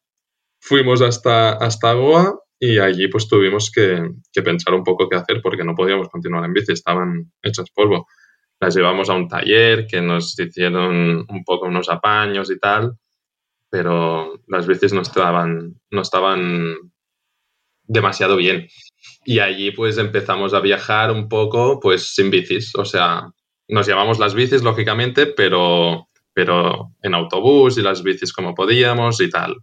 Fuimos 0.60 1.02
hasta, 1.02 1.52
hasta 1.52 1.92
Goa 1.94 2.43
y 2.58 2.78
allí 2.78 3.08
pues 3.08 3.28
tuvimos 3.28 3.70
que, 3.70 4.10
pensar 4.42 4.74
un 4.74 4.84
poco 4.84 5.08
qué 5.08 5.16
hacer 5.16 5.40
porque 5.42 5.64
no 5.64 5.74
podíamos 5.74 6.08
continuar 6.08 6.44
en 6.44 6.52
bici, 6.52 6.72
estaban 6.72 7.32
hechas 7.42 7.70
polvo 7.74 8.06
las 8.60 8.74
llevamos 8.74 9.10
a 9.10 9.14
un 9.14 9.28
taller 9.28 9.86
que 9.86 10.00
nos 10.00 10.38
hicieron 10.38 11.26
un 11.28 11.44
poco 11.44 11.66
unos 11.66 11.88
apaños 11.88 12.50
y 12.50 12.58
tal, 12.58 12.96
pero 13.70 14.40
las 14.46 14.66
bicis 14.66 14.92
no 14.92 15.02
estaban, 15.02 15.74
no 15.90 16.00
estaban 16.00 16.74
demasiado 17.82 18.36
bien. 18.36 18.68
Y 19.24 19.40
allí 19.40 19.70
pues 19.72 19.98
empezamos 19.98 20.54
a 20.54 20.60
viajar 20.60 21.10
un 21.10 21.28
poco 21.28 21.80
pues 21.80 22.14
sin 22.14 22.30
bicis, 22.30 22.74
o 22.76 22.84
sea, 22.84 23.30
nos 23.68 23.86
llevamos 23.86 24.18
las 24.18 24.34
bicis 24.34 24.62
lógicamente, 24.62 25.26
pero, 25.26 26.08
pero 26.32 26.92
en 27.02 27.14
autobús 27.14 27.76
y 27.76 27.82
las 27.82 28.02
bicis 28.02 28.32
como 28.32 28.54
podíamos 28.54 29.20
y 29.20 29.28
tal. 29.28 29.56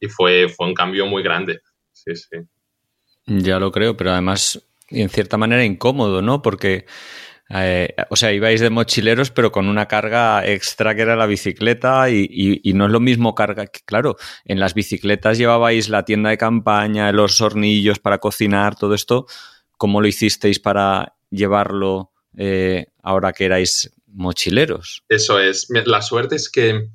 Y 0.00 0.08
fue, 0.08 0.48
fue 0.48 0.66
un 0.66 0.74
cambio 0.74 1.06
muy 1.06 1.22
grande, 1.22 1.60
sí, 2.14 2.26
sí. 2.30 2.38
Ya 3.26 3.58
lo 3.58 3.72
creo, 3.72 3.96
pero 3.96 4.12
además 4.12 4.62
en 4.88 5.08
cierta 5.08 5.36
manera 5.36 5.64
incómodo, 5.64 6.22
¿no? 6.22 6.40
Porque 6.40 6.86
eh, 7.50 7.94
o 8.10 8.16
sea, 8.16 8.32
ibais 8.32 8.60
de 8.60 8.68
mochileros, 8.68 9.30
pero 9.30 9.50
con 9.50 9.68
una 9.68 9.88
carga 9.88 10.46
extra 10.46 10.94
que 10.94 11.02
era 11.02 11.16
la 11.16 11.26
bicicleta 11.26 12.10
y, 12.10 12.60
no 12.74 12.86
es 12.86 12.90
lo 12.90 13.00
mismo 13.00 13.34
carga 13.34 13.66
que, 13.66 13.80
claro, 13.84 14.16
en 14.44 14.60
las 14.60 14.74
bicicletas 14.74 15.38
llevabais 15.38 15.88
la 15.88 16.04
tienda 16.04 16.30
de 16.30 16.38
campaña, 16.38 17.10
los 17.12 17.40
hornillos 17.40 17.98
para 17.98 18.18
cocinar, 18.18 18.76
todo 18.76 18.94
esto. 18.94 19.26
¿Cómo 19.78 20.00
lo 20.00 20.08
hicisteis 20.08 20.60
para 20.60 21.16
llevarlo 21.30 22.12
eh, 22.36 22.88
ahora 23.02 23.32
que 23.32 23.46
erais 23.46 23.90
mochileros? 24.06 25.04
Eso 25.08 25.40
es. 25.40 25.68
La 25.70 26.02
suerte 26.02 26.36
es 26.36 26.50
que, 26.50 26.88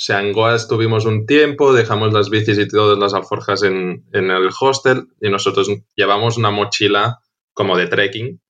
o 0.00 0.02
sea, 0.02 0.20
en 0.20 0.32
Goa 0.32 0.54
estuvimos 0.54 1.04
un 1.04 1.26
tiempo, 1.26 1.74
dejamos 1.74 2.14
las 2.14 2.30
bicis 2.30 2.56
y 2.56 2.66
todas 2.66 2.96
las 2.98 3.12
alforjas 3.12 3.62
en, 3.64 4.06
en 4.14 4.30
el 4.30 4.48
hostel 4.58 5.08
y 5.20 5.28
nosotros 5.28 5.68
llevamos 5.94 6.38
una 6.38 6.50
mochila 6.50 7.18
como 7.52 7.76
de 7.76 7.86
trekking 7.86 8.40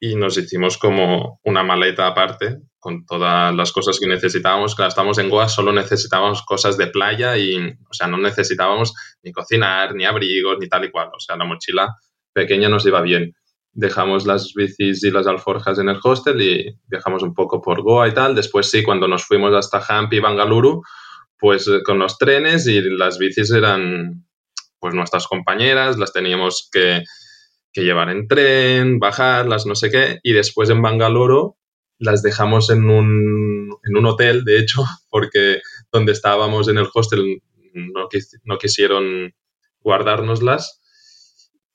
y 0.00 0.16
nos 0.16 0.36
hicimos 0.38 0.76
como 0.76 1.38
una 1.44 1.62
maleta 1.62 2.08
aparte 2.08 2.56
con 2.80 3.06
todas 3.06 3.54
las 3.54 3.70
cosas 3.70 4.00
que 4.00 4.08
necesitábamos. 4.08 4.74
Cuando 4.74 4.88
estábamos 4.88 5.18
en 5.18 5.30
Goa 5.30 5.48
solo 5.48 5.72
necesitábamos 5.72 6.42
cosas 6.42 6.76
de 6.76 6.88
playa 6.88 7.38
y, 7.38 7.56
o 7.58 7.92
sea, 7.92 8.08
no 8.08 8.18
necesitábamos 8.18 8.92
ni 9.22 9.30
cocinar, 9.30 9.94
ni 9.94 10.04
abrigos, 10.04 10.56
ni 10.58 10.68
tal 10.68 10.86
y 10.86 10.90
cual. 10.90 11.10
O 11.14 11.20
sea, 11.20 11.36
la 11.36 11.44
mochila 11.44 11.94
pequeña 12.32 12.68
nos 12.68 12.84
iba 12.86 13.00
bien. 13.02 13.36
Dejamos 13.80 14.26
las 14.26 14.54
bicis 14.54 15.04
y 15.04 15.12
las 15.12 15.28
alforjas 15.28 15.78
en 15.78 15.88
el 15.88 16.00
hostel 16.02 16.42
y 16.42 16.76
viajamos 16.88 17.22
un 17.22 17.32
poco 17.32 17.62
por 17.62 17.80
Goa 17.82 18.08
y 18.08 18.12
tal. 18.12 18.34
Después 18.34 18.68
sí, 18.68 18.82
cuando 18.82 19.06
nos 19.06 19.24
fuimos 19.24 19.54
hasta 19.54 19.80
Hampi 19.88 20.16
y 20.16 20.20
Bangalore, 20.20 20.80
pues 21.38 21.68
eh, 21.68 21.84
con 21.84 22.00
los 22.00 22.18
trenes 22.18 22.66
y 22.66 22.80
las 22.80 23.18
bicis 23.18 23.52
eran 23.52 24.26
pues 24.80 24.94
nuestras 24.94 25.28
compañeras, 25.28 25.96
las 25.96 26.12
teníamos 26.12 26.68
que, 26.72 27.04
que 27.72 27.84
llevar 27.84 28.10
en 28.10 28.26
tren, 28.26 28.98
bajarlas, 28.98 29.64
no 29.64 29.76
sé 29.76 29.90
qué, 29.90 30.18
y 30.24 30.32
después 30.32 30.70
en 30.70 30.82
Bangalore 30.82 31.52
las 32.00 32.22
dejamos 32.22 32.70
en 32.70 32.90
un, 32.90 33.76
en 33.84 33.96
un 33.96 34.06
hotel, 34.06 34.42
de 34.42 34.58
hecho, 34.58 34.82
porque 35.08 35.60
donde 35.92 36.10
estábamos 36.10 36.66
en 36.66 36.78
el 36.78 36.88
hostel 36.92 37.42
no, 37.74 38.08
no 38.42 38.58
quisieron 38.58 39.32
guardárnoslas 39.82 40.80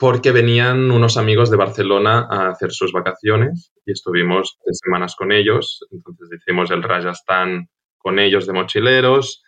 porque 0.03 0.33
venían 0.33 0.91
unos 0.91 1.15
amigos 1.15 1.49
de 1.49 1.55
Barcelona 1.55 2.27
a 2.29 2.49
hacer 2.49 2.73
sus 2.73 2.91
vacaciones 2.91 3.71
y 3.85 3.93
estuvimos 3.93 4.57
tres 4.61 4.81
semanas 4.83 5.15
con 5.15 5.31
ellos. 5.31 5.79
Entonces 5.91 6.27
hicimos 6.41 6.71
el 6.71 6.83
Rajasthan 6.83 7.69
con 7.99 8.19
ellos 8.19 8.45
de 8.45 8.51
mochileros. 8.51 9.41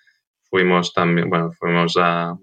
Fuimos 0.49 0.93
también, 0.93 1.29
bueno, 1.29 1.51
fuimos 1.59 1.97
a, 1.97 2.37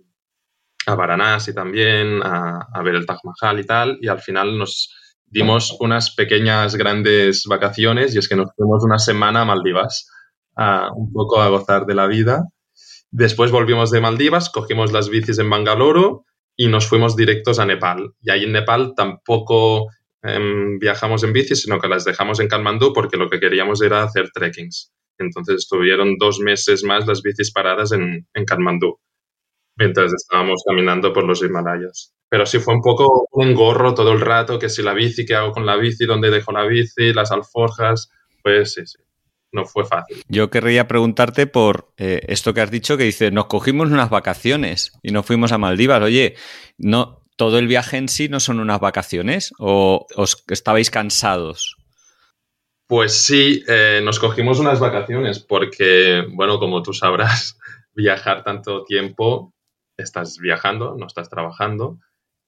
a 0.87 0.95
Varanasi 0.95 1.55
también, 1.55 2.21
a, 2.23 2.83
ver 2.85 2.97
el 2.97 3.07
Taj 3.07 3.21
Mahal 3.25 3.61
y 3.61 3.65
tal. 3.65 3.97
Y 4.03 4.09
al 4.09 4.21
final 4.21 4.59
nos 4.59 4.95
dimos 5.25 5.75
unas 5.81 6.15
pequeñas, 6.15 6.77
grandes 6.77 7.45
vacaciones 7.49 8.15
y 8.15 8.19
es 8.19 8.29
que 8.29 8.37
nos 8.37 8.51
fuimos 8.55 8.85
una 8.85 8.99
semana 8.99 9.41
a 9.41 9.45
Maldivas, 9.47 10.07
a, 10.55 10.91
un 10.95 11.11
poco 11.15 11.41
a 11.41 11.49
gozar 11.49 11.87
de 11.87 11.95
la 11.95 12.09
vida. 12.09 12.45
Después 13.11 13.51
volvimos 13.51 13.91
de 13.91 14.03
Maldivas, 14.03 14.51
cogimos 14.51 14.93
las 14.93 15.09
bicis 15.09 15.39
en 15.39 15.49
Bangalore 15.49 16.19
y 16.57 16.69
nos 16.69 16.87
fuimos 16.87 17.17
directos 17.17 17.59
a 17.59 17.67
Nepal. 17.67 18.13
Y 18.21 18.31
ahí 18.31 18.45
en 18.45 18.53
Nepal 18.53 18.95
tampoco 18.97 19.89
eh, 20.23 20.39
viajamos 20.81 21.25
en 21.25 21.33
bici, 21.33 21.57
sino 21.57 21.79
que 21.81 21.89
las 21.89 22.05
dejamos 22.05 22.41
en 22.41 22.49
Kathmandú 22.49 22.93
porque 22.93 23.17
lo 23.17 23.29
que 23.31 23.41
queríamos 23.41 23.83
era 23.83 24.03
hacer 24.03 24.31
trekkings. 24.33 24.93
Entonces 25.19 25.57
estuvieron 25.57 26.17
dos 26.19 26.41
meses 26.41 26.85
más 26.85 27.07
las 27.07 27.23
bicis 27.23 27.53
paradas 27.53 27.93
en, 27.93 28.27
en 28.35 28.45
Kathmandú 28.45 28.99
mientras 29.77 30.13
estábamos 30.13 30.63
caminando 30.67 31.13
por 31.13 31.25
los 31.25 31.43
Himalayas. 31.43 32.15
Pero 32.29 32.47
sí 32.47 32.59
fue 32.59 32.75
un 32.75 32.81
poco 32.81 33.27
un 33.33 33.49
engorro 33.49 33.95
todo 33.95 34.13
el 34.13 34.21
rato, 34.21 34.59
que 34.59 34.69
si 34.69 34.83
la 34.83 34.95
bici, 34.95 35.27
¿qué 35.27 35.35
hago 35.35 35.53
con 35.53 35.67
la 35.67 35.77
bici? 35.77 36.07
¿Dónde 36.07 36.31
dejo 36.31 36.53
la 36.53 36.65
bici? 36.65 37.13
Las 37.13 37.31
alforjas. 37.31 38.11
Pues 38.43 38.75
sí, 38.75 38.87
sí. 38.87 38.99
No 39.53 39.67
fue 39.67 39.85
fácil. 39.85 40.23
Yo 40.29 40.51
querría 40.51 40.89
preguntarte 40.89 41.47
por 41.47 41.93
eh, 41.99 42.23
esto 42.29 42.55
que 42.55 42.63
has 42.63 42.71
dicho, 42.71 42.97
que 42.97 43.05
dice, 43.05 43.31
nos 43.31 43.47
cogimos 43.47 43.91
unas 43.91 44.09
vacaciones 44.09 44.93
y 45.03 45.13
nos 45.13 45.27
fuimos 45.27 45.53
a 45.53 45.59
Maldivas. 45.59 46.03
Oye, 46.03 46.37
no, 46.79 47.23
todo 47.37 47.59
el 47.59 47.67
viaje 47.67 47.99
en 47.99 48.09
sí 48.09 48.29
no 48.29 48.41
son 48.41 48.61
unas 48.61 48.81
vacaciones 48.81 49.53
o 49.59 50.07
os 50.17 50.45
estabais 50.49 50.91
cansados. 50.91 51.77
Pues 52.87 53.15
sí, 53.15 53.63
eh, 53.69 54.01
nos 54.03 54.19
cogimos 54.19 54.59
unas 54.59 54.81
vacaciones 54.81 55.39
porque, 55.39 56.25
bueno, 56.31 56.59
como 56.59 56.83
tú 56.83 56.93
sabrás, 56.93 57.59
viajar 57.95 58.45
tanto 58.45 58.85
tiempo 58.85 59.55
estás 59.97 60.39
viajando, 60.39 60.97
no 60.99 61.07
estás 61.07 61.29
trabajando, 61.29 61.99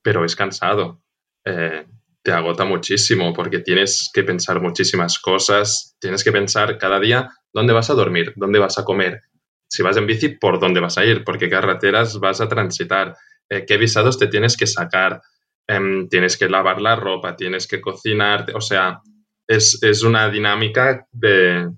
pero 0.02 0.24
es 0.24 0.36
cansado. 0.36 1.00
Eh, 1.44 1.86
te 2.24 2.32
agota 2.32 2.64
muchísimo 2.64 3.34
porque 3.34 3.58
tienes 3.58 4.10
que 4.12 4.24
pensar 4.24 4.60
muchísimas 4.60 5.18
cosas, 5.18 5.94
tienes 6.00 6.24
que 6.24 6.32
pensar 6.32 6.78
cada 6.78 6.98
día 6.98 7.30
dónde 7.52 7.74
vas 7.74 7.90
a 7.90 7.94
dormir, 7.94 8.32
dónde 8.36 8.58
vas 8.58 8.78
a 8.78 8.84
comer. 8.84 9.20
Si 9.68 9.82
vas 9.82 9.98
en 9.98 10.06
bici, 10.06 10.30
¿por 10.30 10.58
dónde 10.58 10.80
vas 10.80 10.96
a 10.96 11.04
ir? 11.04 11.22
Porque 11.22 11.50
carreteras 11.50 12.18
vas 12.18 12.40
a 12.40 12.48
transitar, 12.48 13.14
eh, 13.50 13.66
qué 13.66 13.76
visados 13.76 14.18
te 14.18 14.28
tienes 14.28 14.56
que 14.56 14.66
sacar, 14.66 15.20
em, 15.68 16.08
tienes 16.08 16.38
que 16.38 16.48
lavar 16.48 16.80
la 16.80 16.96
ropa, 16.96 17.36
tienes 17.36 17.66
que 17.66 17.82
cocinar, 17.82 18.46
o 18.54 18.60
sea, 18.62 19.00
es, 19.46 19.82
es 19.82 20.02
una 20.02 20.30
dinámica 20.30 21.06
de, 21.12 21.68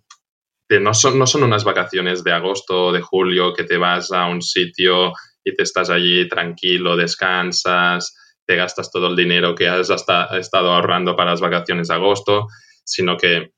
de 0.68 0.80
no, 0.80 0.94
son, 0.94 1.18
no 1.18 1.26
son 1.26 1.42
unas 1.42 1.64
vacaciones 1.64 2.22
de 2.22 2.32
agosto 2.32 2.86
o 2.86 2.92
de 2.92 3.02
julio 3.02 3.52
que 3.52 3.64
te 3.64 3.78
vas 3.78 4.12
a 4.12 4.26
un 4.26 4.40
sitio 4.42 5.12
y 5.42 5.56
te 5.56 5.64
estás 5.64 5.90
allí 5.90 6.28
tranquilo, 6.28 6.96
descansas, 6.96 8.14
te 8.46 8.56
gastas 8.56 8.90
todo 8.90 9.08
el 9.08 9.16
dinero 9.16 9.54
que 9.54 9.68
has 9.68 9.90
hasta, 9.90 10.38
estado 10.38 10.72
ahorrando 10.72 11.16
para 11.16 11.30
las 11.32 11.40
vacaciones 11.40 11.88
de 11.88 11.94
agosto, 11.94 12.48
sino 12.84 13.16
que, 13.16 13.52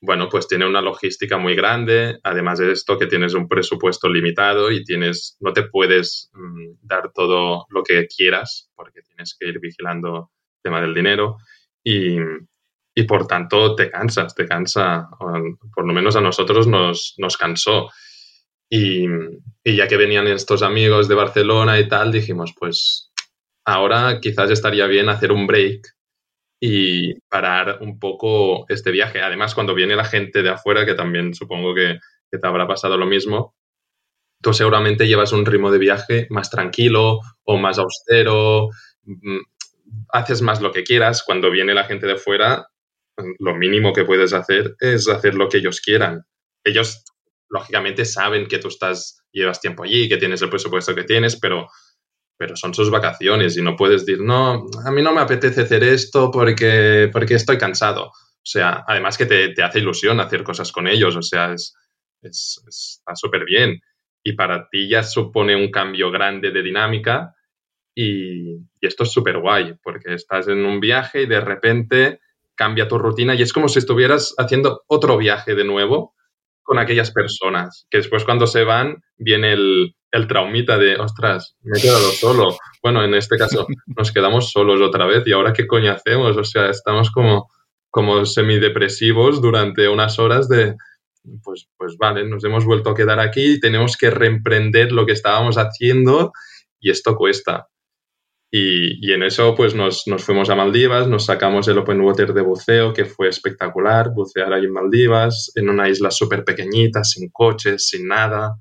bueno, 0.00 0.28
pues 0.28 0.48
tiene 0.48 0.66
una 0.66 0.80
logística 0.80 1.38
muy 1.38 1.54
grande, 1.54 2.18
además 2.22 2.58
de 2.58 2.72
esto 2.72 2.98
que 2.98 3.06
tienes 3.06 3.34
un 3.34 3.48
presupuesto 3.48 4.08
limitado 4.08 4.70
y 4.70 4.84
tienes, 4.84 5.36
no 5.40 5.52
te 5.52 5.64
puedes 5.64 6.30
mm, 6.32 6.78
dar 6.82 7.12
todo 7.12 7.66
lo 7.70 7.82
que 7.82 8.06
quieras 8.06 8.70
porque 8.74 9.02
tienes 9.02 9.36
que 9.38 9.48
ir 9.48 9.60
vigilando 9.60 10.30
el 10.56 10.62
tema 10.62 10.80
del 10.80 10.94
dinero 10.94 11.36
y, 11.82 12.16
y 12.94 13.02
por 13.04 13.26
tanto 13.26 13.74
te 13.74 13.90
cansas, 13.90 14.34
te 14.34 14.46
cansa, 14.46 15.08
por 15.74 15.86
lo 15.86 15.92
menos 15.92 16.14
a 16.16 16.20
nosotros 16.20 16.66
nos, 16.66 17.14
nos 17.18 17.36
cansó. 17.36 17.90
Y, 18.70 19.06
ya 19.64 19.88
que 19.88 19.96
venían 19.96 20.26
estos 20.26 20.62
amigos 20.62 21.08
de 21.08 21.14
Barcelona 21.14 21.78
y 21.78 21.88
tal, 21.88 22.12
dijimos, 22.12 22.54
pues 22.58 23.10
ahora 23.64 24.20
quizás 24.20 24.50
estaría 24.50 24.86
bien 24.86 25.08
hacer 25.08 25.32
un 25.32 25.46
break 25.46 25.94
y 26.60 27.14
parar 27.28 27.78
un 27.80 27.98
poco 27.98 28.64
este 28.68 28.90
viaje. 28.90 29.20
Además, 29.20 29.54
cuando 29.54 29.74
viene 29.74 29.96
la 29.96 30.04
gente 30.04 30.42
de 30.42 30.50
afuera, 30.50 30.86
que 30.86 30.94
también 30.94 31.34
supongo 31.34 31.74
que, 31.74 31.98
te 32.30 32.46
habrá 32.48 32.66
pasado 32.66 32.96
lo 32.96 33.06
mismo, 33.06 33.54
tú 34.42 34.52
seguramente 34.52 35.06
llevas 35.06 35.32
un 35.32 35.46
ritmo 35.46 35.70
de 35.70 35.78
viaje 35.78 36.26
más 36.30 36.50
tranquilo 36.50 37.20
o 37.44 37.56
más 37.58 37.78
austero, 37.78 38.70
mm, 39.04 39.38
haces 40.08 40.42
más 40.42 40.60
lo 40.60 40.72
que 40.72 40.82
quieras. 40.82 41.22
Cuando 41.24 41.50
viene 41.50 41.74
la 41.74 41.84
gente 41.84 42.06
de 42.06 42.16
fuera, 42.16 42.66
lo 43.38 43.54
mínimo 43.54 43.92
que 43.92 44.04
puedes 44.04 44.32
hacer 44.32 44.74
es 44.80 45.08
hacer 45.08 45.34
lo 45.34 45.48
que 45.48 45.58
ellos 45.58 45.80
quieran. 45.80 46.24
Ellos 46.64 47.04
lógicamente 47.48 48.04
saben 48.04 48.46
que 48.48 48.58
tú 48.58 48.68
estás, 48.68 49.22
llevas 49.30 49.60
tiempo 49.60 49.84
allí, 49.84 50.08
que 50.08 50.16
tienes 50.16 50.42
el 50.42 50.50
presupuesto 50.50 50.94
que 50.94 51.04
tienes, 51.04 51.38
pero, 51.38 51.68
pero 52.36 52.56
son 52.56 52.74
sus 52.74 52.90
vacaciones 52.90 53.56
y 53.56 53.62
no 53.62 53.76
puedes 53.76 54.04
decir, 54.04 54.22
no, 54.22 54.66
a 54.84 54.90
mí 54.90 55.02
no 55.02 55.12
me 55.12 55.20
apetece 55.20 55.62
hacer 55.62 55.84
esto 55.84 56.30
porque, 56.30 57.08
porque 57.12 57.34
estoy 57.34 57.58
cansado. 57.58 58.06
O 58.06 58.46
sea, 58.46 58.84
además 58.86 59.16
que 59.16 59.26
te, 59.26 59.50
te 59.50 59.62
hace 59.62 59.78
ilusión 59.78 60.20
hacer 60.20 60.42
cosas 60.42 60.72
con 60.72 60.86
ellos, 60.86 61.16
o 61.16 61.22
sea, 61.22 61.52
es, 61.52 61.74
es, 62.22 62.62
está 62.66 63.14
súper 63.14 63.44
bien. 63.44 63.80
Y 64.22 64.32
para 64.32 64.68
ti 64.68 64.88
ya 64.88 65.02
supone 65.02 65.54
un 65.54 65.70
cambio 65.70 66.10
grande 66.10 66.50
de 66.50 66.62
dinámica 66.62 67.34
y, 67.94 68.54
y 68.54 68.86
esto 68.86 69.04
es 69.04 69.12
súper 69.12 69.38
guay, 69.38 69.74
porque 69.82 70.14
estás 70.14 70.48
en 70.48 70.64
un 70.64 70.80
viaje 70.80 71.22
y 71.22 71.26
de 71.26 71.40
repente 71.40 72.20
cambia 72.56 72.88
tu 72.88 72.98
rutina 72.98 73.34
y 73.34 73.42
es 73.42 73.52
como 73.52 73.68
si 73.68 73.78
estuvieras 73.78 74.34
haciendo 74.38 74.82
otro 74.86 75.16
viaje 75.16 75.54
de 75.54 75.64
nuevo 75.64 76.14
con 76.62 76.78
aquellas 76.78 77.10
personas, 77.10 77.86
que 77.90 77.98
después 77.98 78.24
cuando 78.24 78.46
se 78.46 78.64
van 78.64 79.02
viene 79.16 79.52
el, 79.52 79.94
el 80.14 80.28
traumita 80.28 80.78
de, 80.78 80.96
ostras, 80.96 81.56
me 81.62 81.76
he 81.76 81.82
quedado 81.82 82.10
solo. 82.12 82.56
Bueno, 82.82 83.04
en 83.04 83.14
este 83.14 83.36
caso 83.36 83.66
nos 83.86 84.12
quedamos 84.12 84.50
solos 84.50 84.80
otra 84.80 85.06
vez 85.06 85.24
y 85.26 85.32
ahora 85.32 85.52
qué 85.52 85.66
coño 85.66 85.90
hacemos? 85.90 86.36
O 86.36 86.44
sea, 86.44 86.70
estamos 86.70 87.10
como, 87.10 87.50
como 87.90 88.24
semidepresivos 88.24 89.42
durante 89.42 89.88
unas 89.88 90.20
horas 90.20 90.48
de, 90.48 90.76
pues, 91.42 91.68
pues 91.76 91.96
vale, 91.98 92.28
nos 92.28 92.44
hemos 92.44 92.64
vuelto 92.64 92.90
a 92.90 92.94
quedar 92.94 93.18
aquí, 93.18 93.58
tenemos 93.58 93.96
que 93.96 94.10
reemprender 94.10 94.92
lo 94.92 95.04
que 95.04 95.12
estábamos 95.12 95.56
haciendo 95.56 96.32
y 96.78 96.90
esto 96.90 97.16
cuesta. 97.16 97.66
Y, 98.56 99.12
en 99.12 99.24
eso 99.24 99.56
pues 99.56 99.74
nos, 99.74 100.06
nos, 100.06 100.22
fuimos 100.22 100.48
a 100.48 100.54
Maldivas, 100.54 101.08
nos 101.08 101.24
sacamos 101.24 101.66
el 101.66 101.78
Open 101.78 102.00
Water 102.00 102.32
de 102.32 102.42
buceo, 102.42 102.92
que 102.92 103.04
fue 103.04 103.28
espectacular, 103.28 104.10
bucear 104.14 104.52
ahí 104.52 104.66
en 104.66 104.72
Maldivas, 104.72 105.50
en 105.56 105.68
una 105.70 105.88
isla 105.88 106.12
súper 106.12 106.44
pequeñita, 106.44 107.02
sin 107.02 107.30
coches, 107.30 107.88
sin 107.88 108.06
nada, 108.06 108.54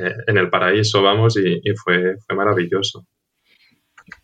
eh, 0.00 0.14
en 0.26 0.38
el 0.38 0.50
paraíso, 0.50 1.02
vamos, 1.02 1.36
y, 1.36 1.60
y 1.62 1.74
fue, 1.76 2.16
fue 2.26 2.36
maravilloso. 2.36 3.06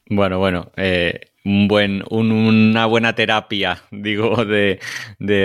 Bueno, 0.06 0.38
bueno, 0.38 0.70
eh, 0.76 1.32
un 1.44 1.66
buen, 1.66 2.02
una 2.10 2.86
buena 2.86 3.14
terapia, 3.14 3.82
digo, 3.90 4.44
de, 4.44 4.78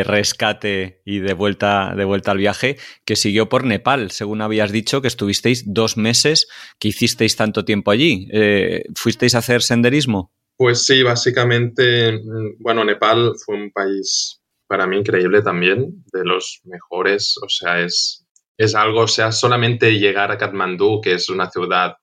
rescate 0.03 1.01
y 1.05 1.19
de 1.19 1.33
vuelta, 1.33 1.93
de 1.95 2.03
vuelta 2.03 2.31
al 2.31 2.37
viaje, 2.37 2.77
que 3.05 3.15
siguió 3.15 3.47
por 3.47 3.63
Nepal, 3.63 4.11
según 4.11 4.41
habías 4.41 4.71
dicho, 4.71 5.01
que 5.01 5.07
estuvisteis 5.07 5.63
dos 5.65 5.97
meses, 5.97 6.47
que 6.77 6.89
hicisteis 6.89 7.35
tanto 7.35 7.63
tiempo 7.63 7.91
allí. 7.91 8.27
Eh, 8.33 8.83
¿Fuisteis 8.95 9.35
a 9.35 9.39
hacer 9.39 9.61
senderismo? 9.61 10.33
Pues 10.57 10.85
sí, 10.85 11.03
básicamente, 11.03 12.11
mm, 12.11 12.55
bueno, 12.59 12.83
Nepal 12.83 13.33
fue 13.45 13.55
un 13.55 13.71
país 13.71 14.41
para 14.67 14.87
mí 14.87 14.97
increíble 14.97 15.41
también, 15.41 16.03
de 16.13 16.23
los 16.25 16.61
mejores, 16.65 17.35
o 17.41 17.49
sea, 17.49 17.81
es, 17.81 18.25
es 18.59 18.75
algo, 18.75 19.01
o 19.03 19.07
sea, 19.07 19.31
solamente 19.31 19.97
llegar 19.97 20.33
a 20.33 20.37
Katmandú, 20.37 20.99
que 21.01 21.13
es 21.13 21.29
una 21.29 21.49
ciudad, 21.49 21.95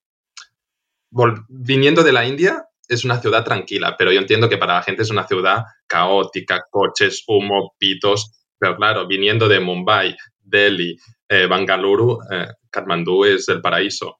viniendo 1.48 2.02
de 2.02 2.12
la 2.12 2.26
India, 2.26 2.64
es 2.88 3.04
una 3.04 3.20
ciudad 3.20 3.44
tranquila, 3.44 3.94
pero 3.98 4.10
yo 4.10 4.20
entiendo 4.20 4.48
que 4.48 4.56
para 4.56 4.76
la 4.76 4.82
gente 4.82 5.02
es 5.02 5.10
una 5.10 5.26
ciudad 5.26 5.64
caótica, 5.86 6.64
coches, 6.70 7.24
humo, 7.26 7.74
pitos, 7.78 8.32
pero 8.58 8.74
claro, 8.74 9.06
viniendo 9.06 9.48
de 9.48 9.60
Mumbai, 9.60 10.16
Delhi, 10.38 10.96
eh, 11.28 11.46
Bangalore, 11.46 12.24
eh, 12.30 12.46
Kathmandú 12.70 13.26
es 13.26 13.46
el 13.50 13.60
paraíso. 13.60 14.18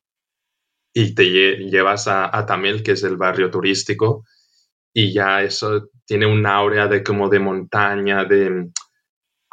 Y 0.92 1.14
te 1.14 1.24
llevas 1.24 2.06
a, 2.06 2.44
Tamil, 2.44 2.82
que 2.82 2.92
es 2.92 3.02
el 3.02 3.16
barrio 3.16 3.50
turístico, 3.50 4.24
y 4.92 5.10
ya 5.10 5.42
eso 5.42 5.88
tiene 6.04 6.26
una 6.26 6.56
aurea 6.56 6.86
de 6.86 7.02
como 7.02 7.30
de 7.30 7.38
montaña, 7.38 8.24
de 8.24 8.68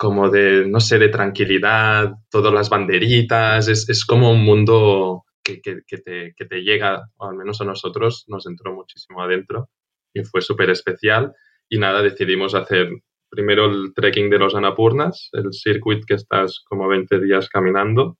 como 0.04 0.30
de, 0.30 0.66
no 0.68 0.82
sé, 0.82 1.00
de 1.00 1.08
tranquilidad, 1.08 2.12
todas 2.30 2.54
las 2.54 2.70
banderitas, 2.70 3.70
es, 3.70 3.88
es 3.88 4.04
como 4.04 4.32
un 4.32 4.44
mundo 4.44 5.24
que, 5.42 5.62
que, 5.62 5.78
te, 5.98 6.34
que, 6.36 6.46
te, 6.46 6.62
llega, 6.62 7.08
al 7.20 7.36
menos 7.38 7.62
a 7.62 7.64
nosotros, 7.64 8.26
nos 8.28 8.46
entró 8.46 8.74
muchísimo 8.74 9.22
adentro 9.22 9.70
y 10.14 10.26
fue 10.26 10.42
súper 10.42 10.72
especial. 10.72 11.32
Y 11.70 11.78
nada, 11.78 12.02
decidimos 12.02 12.54
hacer 12.54 12.90
primero 13.30 13.68
el 13.68 13.94
trekking 13.96 14.30
de 14.30 14.40
los 14.40 14.56
Anapurnas, 14.56 15.30
el 15.32 15.54
circuit 15.54 16.04
que 16.06 16.16
estás 16.16 16.62
como 16.66 16.90
20 16.90 17.22
días 17.22 17.48
caminando, 17.48 18.18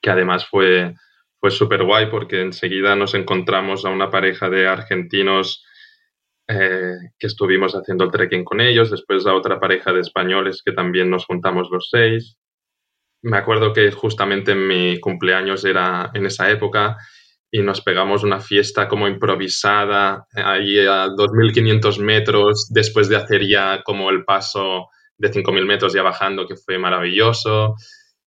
que 0.00 0.10
además 0.10 0.46
fue, 0.48 0.94
fue 1.40 1.50
súper 1.50 1.82
guay 1.82 2.06
porque 2.08 2.40
enseguida 2.40 2.94
nos 2.94 3.14
encontramos 3.14 3.84
a 3.84 3.88
una 3.88 4.10
pareja 4.10 4.48
de 4.48 4.68
argentinos 4.68 5.66
eh, 6.48 6.96
que 7.18 7.26
estuvimos 7.26 7.74
haciendo 7.74 8.04
el 8.04 8.10
trekking 8.10 8.44
con 8.44 8.60
ellos, 8.60 8.90
después 8.90 9.26
a 9.26 9.34
otra 9.34 9.58
pareja 9.58 9.92
de 9.92 10.00
españoles 10.00 10.62
que 10.64 10.72
también 10.72 11.10
nos 11.10 11.26
juntamos 11.26 11.68
los 11.70 11.88
seis. 11.90 12.36
Me 13.22 13.38
acuerdo 13.38 13.72
que 13.72 13.90
justamente 13.90 14.52
en 14.52 14.66
mi 14.66 15.00
cumpleaños 15.00 15.64
era 15.64 16.10
en 16.12 16.26
esa 16.26 16.50
época 16.50 16.98
y 17.50 17.62
nos 17.62 17.80
pegamos 17.80 18.24
una 18.24 18.40
fiesta 18.40 18.88
como 18.88 19.08
improvisada 19.08 20.26
ahí 20.34 20.80
a 20.80 21.06
2.500 21.06 22.00
metros 22.00 22.68
después 22.70 23.08
de 23.08 23.16
hacer 23.16 23.46
ya 23.46 23.82
como 23.84 24.10
el 24.10 24.24
paso 24.24 24.88
de 25.16 25.30
5.000 25.30 25.64
metros 25.64 25.92
ya 25.92 26.02
bajando, 26.02 26.46
que 26.46 26.56
fue 26.56 26.78
maravilloso. 26.78 27.76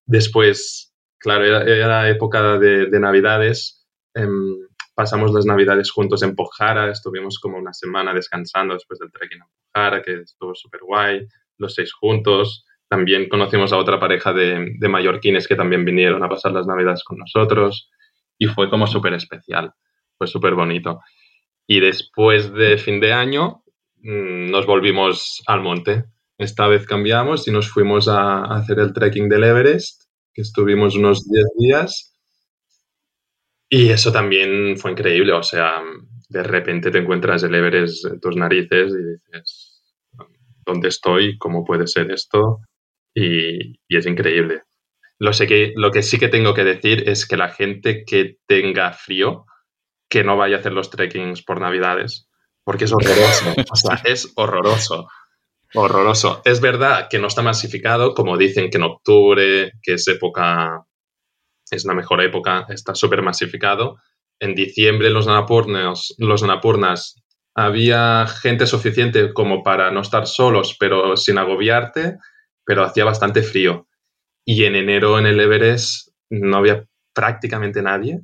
Después, 0.05 0.93
claro, 1.19 1.45
era, 1.45 2.09
época 2.09 2.57
de, 2.57 2.99
Navidades. 2.99 3.85
Em, 4.15 4.66
pasamos 4.97 5.31
las 5.31 5.45
Navidades 5.45 5.91
juntos 5.91 6.23
en 6.23 6.33
Pojara, 6.33 6.89
estuvimos 6.89 7.37
como 7.37 7.59
una 7.59 7.71
semana 7.71 8.15
descansando 8.15 8.73
después 8.73 8.97
del 8.97 9.11
trekking 9.11 9.37
en 9.37 9.47
Pojara, 9.71 10.01
que 10.01 10.21
estuvo 10.21 10.55
súper 10.55 10.81
guay, 10.81 11.27
los 11.59 11.75
seis 11.75 11.93
juntos. 11.93 12.65
También 12.89 13.29
conocimos 13.29 13.71
a 13.73 13.77
otra 13.77 13.99
pareja 13.99 14.33
de, 14.33 14.73
de 14.79 14.89
mallorquines 14.89 15.47
que 15.47 15.55
también 15.55 15.85
vinieron 15.85 16.23
a 16.23 16.29
pasar 16.29 16.51
las 16.51 16.65
Navidades 16.65 17.03
con 17.03 17.19
nosotros 17.19 17.91
y 18.39 18.47
fue 18.47 18.71
como 18.71 18.87
súper 18.87 19.13
especial, 19.13 19.71
fue 20.17 20.25
súper 20.25 20.55
bonito. 20.55 21.01
Y 21.67 21.79
después 21.79 22.51
de 22.53 22.79
fin 22.79 22.99
de 22.99 23.13
año 23.13 23.61
mm, 23.97 24.49
nos 24.49 24.65
volvimos 24.65 25.43
al 25.45 25.61
monte. 25.61 26.05
Esta 26.39 26.67
vez 26.67 26.87
cambiamos 26.87 27.47
y 27.47 27.51
nos 27.51 27.69
fuimos 27.69 28.07
a, 28.07 28.45
hacer 28.45 28.79
el 28.79 28.93
trekking 28.93 29.29
del 29.29 29.43
Everest, 29.43 30.05
que 30.33 30.41
estuvimos 30.41 30.95
unos 30.95 31.29
10 31.29 31.45
días. 31.59 32.16
Y 33.69 33.89
eso 33.89 34.11
también 34.11 34.77
fue 34.77 34.91
increíble, 34.91 35.33
o 35.33 35.43
sea, 35.43 35.81
de 36.29 36.43
repente 36.43 36.89
te 36.89 36.99
encuentras 36.99 37.43
el 37.43 37.55
Everest 37.55 38.05
en 38.05 38.19
tus 38.19 38.35
narices 38.35 38.93
y 38.93 39.31
dices, 39.31 39.83
¿dónde 40.65 40.87
estoy? 40.87 41.37
¿Cómo 41.37 41.65
puede 41.65 41.87
ser 41.87 42.11
esto? 42.11 42.61
y 43.19 43.79
es 43.89 44.05
increíble. 44.05 44.61
Lo, 45.19 45.33
sé 45.33 45.47
que, 45.47 45.73
lo 45.75 45.91
que 45.91 46.03
sí 46.03 46.19
que 46.19 46.27
tengo 46.27 46.53
que 46.53 46.63
decir 46.63 47.09
es 47.09 47.27
que 47.27 47.37
la 47.37 47.49
gente 47.49 48.03
que 48.05 48.37
tenga 48.45 48.93
frío, 48.93 49.45
que 50.09 50.23
no 50.23 50.37
vaya 50.37 50.57
a 50.57 50.59
hacer 50.59 50.73
los 50.73 50.89
trekkings 50.89 51.43
por 51.43 51.59
Navidades, 51.59 52.29
porque 52.63 52.85
es 52.85 52.93
horroroso. 52.93 53.55
o 53.71 53.75
sea, 53.75 54.01
es 54.05 54.31
horroroso. 54.35 55.07
Horroroso. 55.73 56.41
Es 56.45 56.61
verdad 56.61 57.07
que 57.09 57.19
no 57.19 57.27
está 57.27 57.41
masificado, 57.41 58.13
como 58.13 58.37
dicen 58.37 58.69
que 58.69 58.77
en 58.77 58.83
octubre, 58.83 59.71
que 59.81 59.93
es 59.93 60.07
época, 60.07 60.85
es 61.71 61.85
una 61.85 61.93
mejor 61.93 62.21
época, 62.21 62.65
está 62.69 62.95
súper 62.95 63.21
masificado. 63.21 63.97
En 64.39 64.55
diciembre 64.55 65.09
los 65.09 65.27
Anapurnas, 65.27 66.13
los 66.17 66.43
Anapurnas 66.43 67.15
había 67.55 68.27
gente 68.27 68.67
suficiente 68.67 69.33
como 69.33 69.63
para 69.63 69.89
no 69.91 70.01
estar 70.01 70.27
solos, 70.27 70.75
pero 70.79 71.17
sin 71.17 71.37
agobiarte, 71.39 72.17
pero 72.63 72.83
hacía 72.83 73.03
bastante 73.03 73.41
frío. 73.41 73.87
Y 74.45 74.65
en 74.65 74.75
enero 74.75 75.17
en 75.17 75.25
el 75.25 75.39
Everest 75.39 76.09
no 76.29 76.57
había 76.57 76.85
prácticamente 77.13 77.81
nadie 77.81 78.19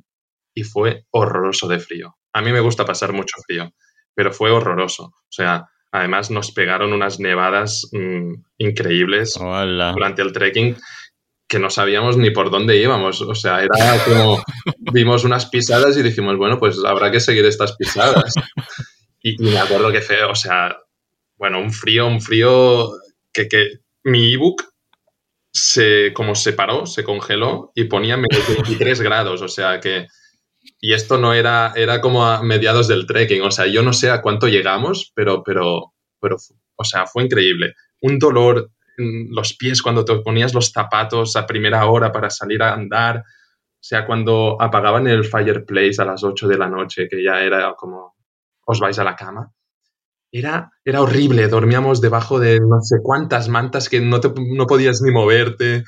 y 0.54 0.62
fue 0.62 1.04
horroroso 1.10 1.66
de 1.66 1.80
frío. 1.80 2.16
A 2.32 2.42
mí 2.42 2.52
me 2.52 2.60
gusta 2.60 2.84
pasar 2.84 3.12
mucho 3.12 3.36
frío, 3.44 3.72
pero 4.14 4.32
fue 4.32 4.50
horroroso. 4.50 5.04
O 5.04 5.30
sea, 5.30 5.66
además 5.90 6.30
nos 6.30 6.52
pegaron 6.52 6.92
unas 6.92 7.18
nevadas 7.18 7.88
mm, 7.92 8.34
increíbles 8.58 9.34
durante 9.34 10.22
el 10.22 10.32
trekking 10.32 10.76
que 11.54 11.60
no 11.60 11.70
sabíamos 11.70 12.16
ni 12.16 12.30
por 12.30 12.50
dónde 12.50 12.76
íbamos. 12.76 13.22
O 13.22 13.34
sea, 13.36 13.62
era 13.62 14.04
como 14.04 14.42
vimos 14.92 15.22
unas 15.22 15.46
pisadas 15.46 15.96
y 15.96 16.02
dijimos, 16.02 16.36
bueno, 16.36 16.58
pues 16.58 16.84
habrá 16.84 17.12
que 17.12 17.20
seguir 17.20 17.44
estas 17.44 17.76
pisadas. 17.76 18.34
Y, 19.22 19.36
me 19.38 19.56
acuerdo 19.56 19.90
que 19.90 20.02
feo, 20.02 20.32
o 20.32 20.34
sea, 20.34 20.76
bueno, 21.36 21.60
un 21.60 21.72
frío, 21.72 22.06
un 22.06 22.20
frío 22.20 22.90
que, 23.32 23.48
que 23.48 23.78
mi 24.02 24.34
ebook 24.34 24.64
se 25.52 26.12
como 26.12 26.34
se 26.34 26.52
paró, 26.52 26.84
se 26.84 27.04
congeló 27.04 27.70
y 27.74 27.84
ponía 27.84 28.16
menos 28.16 28.46
23 28.48 29.00
grados, 29.00 29.40
o 29.40 29.48
sea 29.48 29.80
que 29.80 30.08
y 30.80 30.92
esto 30.92 31.16
no 31.16 31.32
era 31.32 31.72
era 31.76 32.00
como 32.00 32.26
a 32.26 32.42
mediados 32.42 32.88
del 32.88 33.06
trekking, 33.06 33.42
o 33.42 33.50
sea, 33.50 33.66
yo 33.66 33.82
no 33.82 33.92
sé 33.92 34.10
a 34.10 34.20
cuánto 34.20 34.48
llegamos, 34.48 35.12
pero 35.14 35.42
pero 35.42 35.94
pero 36.20 36.36
o 36.76 36.84
sea, 36.84 37.06
fue 37.06 37.22
increíble. 37.22 37.74
Un 38.00 38.18
dolor 38.18 38.72
los 38.96 39.56
pies 39.56 39.82
cuando 39.82 40.04
te 40.04 40.16
ponías 40.20 40.54
los 40.54 40.70
zapatos 40.70 41.36
a 41.36 41.46
primera 41.46 41.86
hora 41.86 42.12
para 42.12 42.30
salir 42.30 42.62
a 42.62 42.72
andar, 42.72 43.24
sea, 43.80 44.06
cuando 44.06 44.56
apagaban 44.60 45.06
el 45.08 45.24
fireplace 45.24 46.00
a 46.00 46.04
las 46.06 46.24
8 46.24 46.48
de 46.48 46.58
la 46.58 46.68
noche, 46.68 47.06
que 47.08 47.22
ya 47.22 47.40
era 47.40 47.74
como 47.74 48.14
os 48.66 48.80
vais 48.80 48.98
a 48.98 49.04
la 49.04 49.14
cama 49.14 49.52
era, 50.34 50.72
era 50.84 51.00
horrible. 51.00 51.46
Dormíamos 51.46 52.00
debajo 52.00 52.40
de 52.40 52.58
no 52.58 52.80
sé 52.80 52.96
cuántas 53.02 53.48
mantas 53.48 53.88
que 53.88 54.00
no, 54.00 54.18
te, 54.20 54.32
no 54.36 54.66
podías 54.66 55.00
ni 55.00 55.12
moverte. 55.12 55.84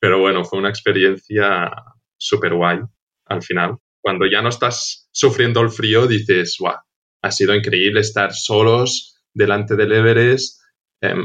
Pero 0.00 0.18
bueno, 0.18 0.44
fue 0.44 0.58
una 0.58 0.68
experiencia 0.68 1.70
súper 2.16 2.54
guay 2.54 2.80
al 3.26 3.42
final. 3.42 3.76
Cuando 4.00 4.26
ya 4.26 4.42
no 4.42 4.48
estás 4.48 5.08
sufriendo 5.12 5.60
el 5.60 5.70
frío, 5.70 6.08
dices, 6.08 6.56
guau, 6.58 6.76
ha 7.22 7.30
sido 7.30 7.54
increíble 7.54 8.00
estar 8.00 8.34
solos 8.34 9.16
delante 9.32 9.76
del 9.76 9.92
Everest, 9.92 10.60
em, 11.00 11.24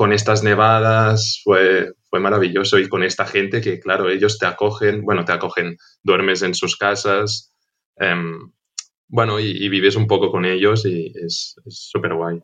con 0.00 0.14
estas 0.14 0.42
nevadas, 0.42 1.42
fue, 1.44 1.92
fue 2.08 2.20
maravilloso. 2.20 2.78
Y 2.78 2.88
con 2.88 3.02
esta 3.02 3.26
gente 3.26 3.60
que, 3.60 3.78
claro, 3.78 4.08
ellos 4.08 4.38
te 4.38 4.46
acogen, 4.46 5.02
bueno, 5.02 5.26
te 5.26 5.32
acogen, 5.32 5.76
duermes 6.02 6.40
en 6.40 6.54
sus 6.54 6.78
casas. 6.78 7.52
Em, 7.96 8.50
bueno, 9.08 9.38
y, 9.38 9.68
vives 9.68 9.96
un 9.96 10.06
poco 10.06 10.30
con 10.30 10.46
ellos 10.46 10.86
y 10.86 11.12
es 11.22 11.54
súper 11.68 12.14
guay. 12.14 12.40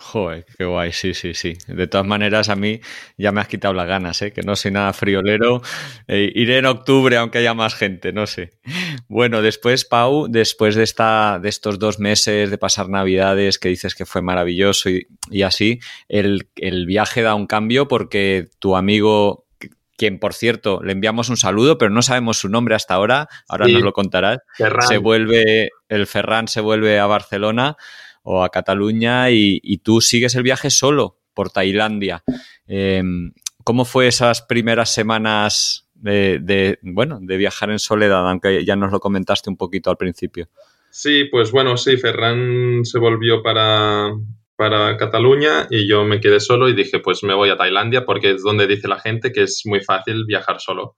Joder, 0.00 0.46
qué 0.56 0.64
guay, 0.64 0.92
sí, 0.92 1.12
sí, 1.12 1.34
sí. 1.34 1.54
De 1.66 1.86
todas 1.88 2.06
maneras, 2.06 2.48
a 2.48 2.56
mí 2.56 2.80
ya 3.16 3.32
me 3.32 3.40
has 3.40 3.48
quitado 3.48 3.74
las 3.74 3.86
ganas, 3.86 4.22
¿eh? 4.22 4.32
que 4.32 4.42
no 4.42 4.54
soy 4.54 4.70
nada 4.70 4.92
friolero. 4.92 5.60
Eh, 6.06 6.30
iré 6.34 6.58
en 6.58 6.66
octubre, 6.66 7.16
aunque 7.16 7.38
haya 7.38 7.52
más 7.52 7.74
gente, 7.74 8.12
no 8.12 8.26
sé. 8.26 8.52
Bueno, 9.08 9.42
después, 9.42 9.84
Pau, 9.84 10.28
después 10.28 10.76
de, 10.76 10.84
esta, 10.84 11.40
de 11.42 11.48
estos 11.48 11.78
dos 11.78 11.98
meses 11.98 12.50
de 12.50 12.58
pasar 12.58 12.88
Navidades, 12.88 13.58
que 13.58 13.68
dices 13.68 13.94
que 13.94 14.06
fue 14.06 14.22
maravilloso 14.22 14.88
y, 14.88 15.08
y 15.30 15.42
así, 15.42 15.80
el, 16.08 16.48
el 16.56 16.86
viaje 16.86 17.22
da 17.22 17.34
un 17.34 17.46
cambio 17.46 17.88
porque 17.88 18.48
tu 18.60 18.76
amigo 18.76 19.46
quien 19.96 20.20
por 20.20 20.32
cierto 20.32 20.80
le 20.82 20.92
enviamos 20.92 21.28
un 21.28 21.36
saludo, 21.36 21.76
pero 21.76 21.90
no 21.90 22.02
sabemos 22.02 22.38
su 22.38 22.48
nombre 22.48 22.76
hasta 22.76 22.94
ahora, 22.94 23.28
ahora 23.48 23.66
nos 23.66 23.82
lo 23.82 23.92
contarás. 23.92 24.38
Se 24.86 24.96
vuelve, 24.96 25.70
el 25.88 26.06
Ferran 26.06 26.46
se 26.46 26.60
vuelve 26.60 27.00
a 27.00 27.06
Barcelona 27.06 27.76
o 28.30 28.44
a 28.44 28.50
Cataluña 28.50 29.30
y, 29.30 29.78
tú 29.78 30.02
sigues 30.02 30.34
el 30.34 30.42
viaje 30.42 30.68
solo 30.68 31.18
por 31.32 31.48
Tailandia. 31.50 32.22
Em, 32.66 33.32
¿Cómo 33.64 33.86
fue 33.86 34.06
esas 34.06 34.42
primeras 34.42 34.92
semanas 34.92 35.88
de, 35.94 36.78
bueno, 36.82 37.20
de 37.22 37.36
viajar 37.38 37.70
en 37.70 37.78
soledad, 37.78 38.28
aunque 38.28 38.66
ya 38.66 38.76
nos 38.76 38.92
lo 38.92 39.00
comentaste 39.00 39.48
un 39.48 39.56
poquito 39.56 39.88
al 39.88 39.96
principio? 39.96 40.48
Sí, 40.90 41.24
pues 41.24 41.52
bueno, 41.52 41.78
sí, 41.78 41.96
Ferran 41.96 42.84
se 42.84 42.98
volvió 42.98 43.42
para, 43.42 44.12
para 44.56 44.98
Cataluña 44.98 45.66
y 45.70 45.88
yo 45.88 46.04
me 46.04 46.20
quedé 46.20 46.38
solo 46.38 46.68
y 46.68 46.74
dije, 46.74 47.00
pues 47.00 47.22
me 47.22 47.34
voy 47.34 47.48
a 47.48 47.56
Tailandia 47.56 48.04
porque 48.04 48.32
es 48.32 48.42
donde 48.42 48.66
dice 48.66 48.88
la 48.88 49.00
gente 49.00 49.32
que 49.32 49.44
es 49.44 49.62
muy 49.64 49.80
fácil 49.80 50.26
viajar 50.26 50.60
solo. 50.60 50.96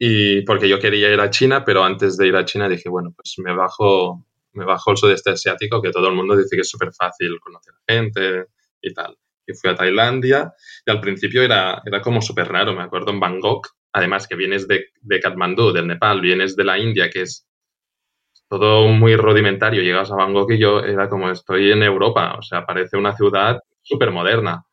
Y 0.00 0.42
porque 0.42 0.68
yo 0.68 0.80
quería 0.80 1.12
ir 1.12 1.20
a 1.20 1.30
China, 1.30 1.64
pero 1.64 1.84
antes 1.84 2.16
de 2.16 2.26
ir 2.26 2.34
a 2.34 2.44
China 2.44 2.68
dije, 2.68 2.88
bueno, 2.88 3.12
pues 3.14 3.36
me 3.38 3.54
bajo, 3.54 4.26
me 4.54 4.64
bajo 4.64 4.90
el 4.90 4.96
sudeste 4.96 5.30
asiático, 5.30 5.82
que 5.82 5.90
todo 5.90 6.08
el 6.08 6.14
mundo 6.14 6.36
dice 6.36 6.56
que 6.56 6.62
es 6.62 6.68
súper 6.68 6.92
fácil 6.92 7.38
conocer 7.40 7.74
gente 7.86 8.46
y 8.80 8.92
tal. 8.92 9.16
Y 9.46 9.52
fui 9.54 9.70
a 9.70 9.74
Tailandia 9.74 10.52
y 10.86 10.90
al 10.90 11.00
principio 11.00 11.42
era, 11.42 11.82
era 11.84 12.00
como 12.00 12.22
súper 12.22 12.48
raro, 12.48 12.74
me 12.74 12.82
acuerdo 12.82 13.10
en 13.10 13.20
Bangkok, 13.20 13.68
además 13.92 14.26
que 14.26 14.36
vienes 14.36 14.66
de, 14.66 14.86
de 15.02 15.20
del 15.20 15.86
Nepal, 15.86 16.20
vienes 16.20 16.56
de 16.56 16.64
la 16.64 16.78
India, 16.78 17.10
que 17.10 17.22
es 17.22 17.46
todo 18.48 18.88
muy 18.88 19.16
rudimentario. 19.16 19.82
Llegas 19.82 20.10
a 20.10 20.16
Bangkok 20.16 20.52
y 20.52 20.58
yo 20.58 20.80
era 20.80 21.08
como 21.08 21.30
estoy 21.30 21.72
en 21.72 21.82
Europa, 21.82 22.36
o 22.38 22.42
sea, 22.42 22.66
parece 22.66 22.96
una 22.96 23.16
ciudad 23.16 23.58
súper 23.82 24.10
moderna. 24.10 24.64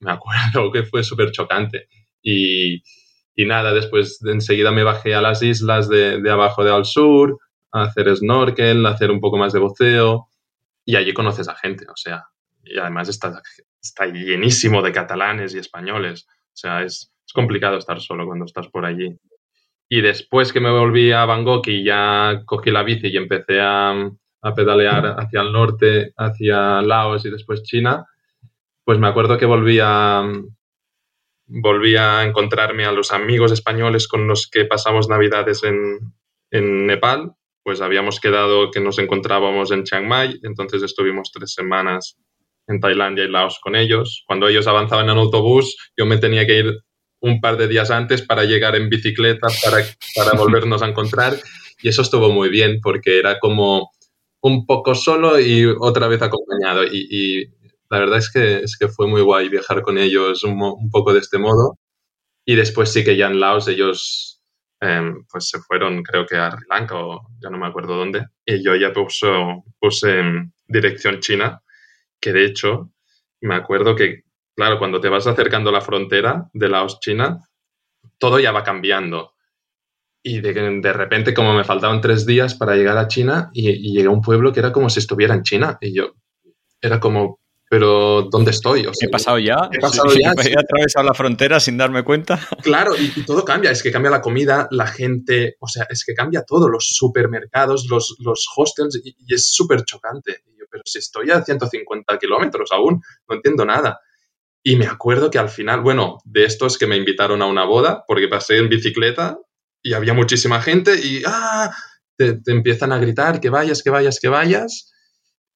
Me 0.00 0.12
acuerdo 0.12 0.70
que 0.72 0.84
fue 0.84 1.04
súper 1.04 1.30
chocante. 1.32 1.88
Y, 2.22 2.82
y, 3.34 3.46
nada, 3.46 3.72
después 3.72 4.18
de 4.20 4.32
enseguida 4.32 4.70
me 4.70 4.84
bajé 4.84 5.14
a 5.14 5.20
las 5.20 5.42
islas 5.42 5.88
de, 5.88 6.20
de 6.20 6.30
abajo 6.30 6.64
de 6.64 6.72
al 6.72 6.84
sur, 6.84 7.38
hacer 7.72 8.14
snorkel, 8.16 8.84
hacer 8.86 9.10
un 9.10 9.20
poco 9.20 9.38
más 9.38 9.52
de 9.52 9.60
buceo 9.60 10.28
y 10.84 10.96
allí 10.96 11.12
conoces 11.12 11.48
a 11.48 11.54
gente, 11.54 11.86
o 11.88 11.96
sea, 11.96 12.24
y 12.64 12.78
además 12.78 13.08
está, 13.08 13.40
está 13.82 14.06
llenísimo 14.06 14.82
de 14.82 14.92
catalanes 14.92 15.54
y 15.54 15.58
españoles, 15.58 16.26
o 16.28 16.56
sea, 16.56 16.82
es, 16.82 17.12
es 17.26 17.32
complicado 17.32 17.78
estar 17.78 18.00
solo 18.00 18.26
cuando 18.26 18.44
estás 18.44 18.68
por 18.68 18.84
allí. 18.84 19.16
Y 19.88 20.00
después 20.02 20.52
que 20.52 20.60
me 20.60 20.70
volví 20.70 21.12
a 21.12 21.24
Bangkok 21.24 21.66
y 21.68 21.84
ya 21.84 22.42
cogí 22.44 22.70
la 22.70 22.82
bici 22.82 23.08
y 23.08 23.16
empecé 23.16 23.60
a, 23.60 23.92
a 24.42 24.54
pedalear 24.54 25.16
hacia 25.18 25.42
el 25.42 25.52
norte, 25.52 26.12
hacia 26.16 26.80
Laos 26.82 27.24
y 27.24 27.30
después 27.30 27.62
China, 27.62 28.06
pues 28.84 28.98
me 28.98 29.08
acuerdo 29.08 29.36
que 29.36 29.46
volví 29.46 29.78
a, 29.82 30.22
volví 31.46 31.96
a 31.96 32.24
encontrarme 32.24 32.84
a 32.84 32.92
los 32.92 33.12
amigos 33.12 33.52
españoles 33.52 34.06
con 34.06 34.26
los 34.26 34.48
que 34.48 34.64
pasamos 34.64 35.08
navidades 35.08 35.64
en, 35.64 36.14
en 36.50 36.86
Nepal 36.86 37.34
pues 37.62 37.80
habíamos 37.80 38.20
quedado 38.20 38.70
que 38.70 38.80
nos 38.80 38.98
encontrábamos 38.98 39.70
en 39.70 39.84
Chiang 39.84 40.06
Mai, 40.06 40.38
entonces 40.42 40.82
estuvimos 40.82 41.30
tres 41.32 41.52
semanas 41.52 42.16
en 42.66 42.80
Tailandia 42.80 43.24
y 43.24 43.28
Laos 43.28 43.58
con 43.60 43.76
ellos. 43.76 44.24
Cuando 44.26 44.48
ellos 44.48 44.66
avanzaban 44.66 45.08
en 45.10 45.18
autobús, 45.18 45.76
yo 45.96 46.06
me 46.06 46.18
tenía 46.18 46.46
que 46.46 46.58
ir 46.58 46.80
un 47.20 47.40
par 47.40 47.56
de 47.56 47.68
días 47.68 47.90
antes 47.90 48.22
para 48.22 48.44
llegar 48.44 48.76
en 48.76 48.88
bicicleta, 48.88 49.48
para, 49.62 49.84
para 50.14 50.32
volvernos 50.38 50.82
a 50.82 50.88
encontrar. 50.88 51.36
Y 51.82 51.88
eso 51.88 52.02
estuvo 52.02 52.30
muy 52.30 52.48
bien 52.48 52.80
porque 52.82 53.18
era 53.18 53.38
como 53.38 53.90
un 54.42 54.66
poco 54.66 54.94
solo 54.94 55.38
y 55.38 55.66
otra 55.66 56.08
vez 56.08 56.22
acompañado. 56.22 56.84
Y, 56.84 57.46
la 57.90 57.98
verdad 57.98 58.18
es 58.18 58.30
que, 58.30 58.58
es 58.58 58.76
que 58.78 58.86
fue 58.86 59.08
muy 59.08 59.20
guay 59.20 59.48
viajar 59.48 59.82
con 59.82 59.98
ellos 59.98 60.44
un, 60.44 60.62
un 60.62 60.90
poco 60.90 61.12
de 61.12 61.18
este 61.18 61.38
modo. 61.38 61.76
Y 62.46 62.54
después 62.54 62.92
sí 62.92 63.02
que 63.02 63.16
ya 63.16 63.26
en 63.26 63.40
Laos 63.40 63.66
ellos 63.66 64.29
Em, 64.82 65.26
pues 65.30 65.50
se 65.50 65.58
fueron 65.60 66.02
creo 66.02 66.24
que 66.24 66.36
a 66.36 66.50
Sri 66.50 66.64
Lanka 66.70 66.96
o 66.96 67.28
ya 67.38 67.50
no 67.50 67.58
me 67.58 67.66
acuerdo 67.66 67.96
dónde, 67.96 68.26
y 68.46 68.64
yo 68.64 68.74
ya 68.76 68.92
puso, 68.92 69.64
puse 69.78 70.20
en 70.20 70.54
dirección 70.66 71.20
China, 71.20 71.62
que 72.18 72.32
de 72.32 72.46
hecho 72.46 72.90
me 73.42 73.54
acuerdo 73.54 73.94
que, 73.94 74.24
claro, 74.56 74.78
cuando 74.78 75.00
te 75.00 75.10
vas 75.10 75.26
acercando 75.26 75.68
a 75.70 75.74
la 75.74 75.80
frontera 75.82 76.48
de 76.54 76.68
Laos-China, 76.68 77.40
todo 78.18 78.38
ya 78.38 78.52
va 78.52 78.64
cambiando. 78.64 79.34
Y 80.22 80.40
de, 80.40 80.52
de, 80.52 80.92
repente, 80.92 81.32
como 81.32 81.54
me 81.54 81.64
faltaban 81.64 82.00
tres 82.00 82.26
días 82.26 82.54
para 82.54 82.76
llegar 82.76 82.98
a 82.98 83.08
China, 83.08 83.50
y, 83.52 83.70
y 83.70 83.94
llegué 83.94 84.08
a 84.08 84.10
un 84.10 84.20
pueblo 84.20 84.52
que 84.52 84.60
era 84.60 84.72
como 84.72 84.90
si 84.90 84.98
estuviera 85.00 85.34
en 85.34 85.42
China, 85.42 85.78
y 85.80 85.94
yo 85.94 86.14
era 86.80 87.00
como, 87.00 87.39
pero 87.70 88.22
¿dónde 88.22 88.50
estoy? 88.50 88.84
O 88.84 88.92
sea, 88.92 89.06
he 89.06 89.10
pasado 89.10 89.38
ya. 89.38 89.70
He 89.70 89.78
pasado 89.78 90.12
ya. 90.12 90.32
He 90.32 90.58
atravesado 90.58 91.06
la 91.06 91.14
frontera 91.14 91.60
sin 91.60 91.78
darme 91.78 92.02
cuenta. 92.02 92.40
Claro, 92.64 92.96
y, 92.96 93.12
y, 93.14 93.24
todo 93.24 93.44
cambia. 93.44 93.70
Es 93.70 93.80
que 93.80 93.92
cambia 93.92 94.10
la 94.10 94.20
comida, 94.20 94.66
la 94.72 94.88
gente, 94.88 95.54
o 95.60 95.68
sea, 95.68 95.86
es 95.88 96.04
que 96.04 96.12
cambia 96.12 96.42
todo. 96.42 96.68
Los 96.68 96.88
supermercados, 96.88 97.86
los, 97.88 98.16
los 98.18 98.44
hostels, 98.56 99.00
y, 99.04 99.14
y 99.24 99.34
es 99.34 99.52
súper 99.52 99.84
chocante. 99.84 100.42
Y 100.46 100.58
yo, 100.58 100.64
pero 100.68 100.82
si 100.84 100.98
estoy 100.98 101.30
a 101.30 101.44
150 101.44 102.18
kilómetros 102.18 102.72
aún, 102.72 103.00
no 103.28 103.36
entiendo 103.36 103.64
nada. 103.64 104.00
Y 104.64 104.74
me 104.74 104.86
acuerdo 104.86 105.30
que 105.30 105.38
al 105.38 105.48
final, 105.48 105.80
bueno, 105.80 106.18
de 106.24 106.46
esto 106.46 106.66
es 106.66 106.76
que 106.76 106.88
me 106.88 106.96
invitaron 106.96 107.40
a 107.40 107.46
una 107.46 107.64
boda, 107.64 108.02
porque 108.08 108.26
pasé 108.26 108.58
en 108.58 108.68
bicicleta 108.68 109.38
y 109.80 109.92
había 109.92 110.12
muchísima 110.12 110.60
gente 110.60 110.98
y 111.00 111.22
¡ah! 111.24 111.72
Te, 112.16 112.32
te 112.32 112.50
empiezan 112.50 112.90
a 112.90 112.98
gritar 112.98 113.40
que 113.40 113.48
vayas, 113.48 113.80
que 113.84 113.90
vayas, 113.90 114.18
que 114.18 114.28
vayas. 114.28 114.92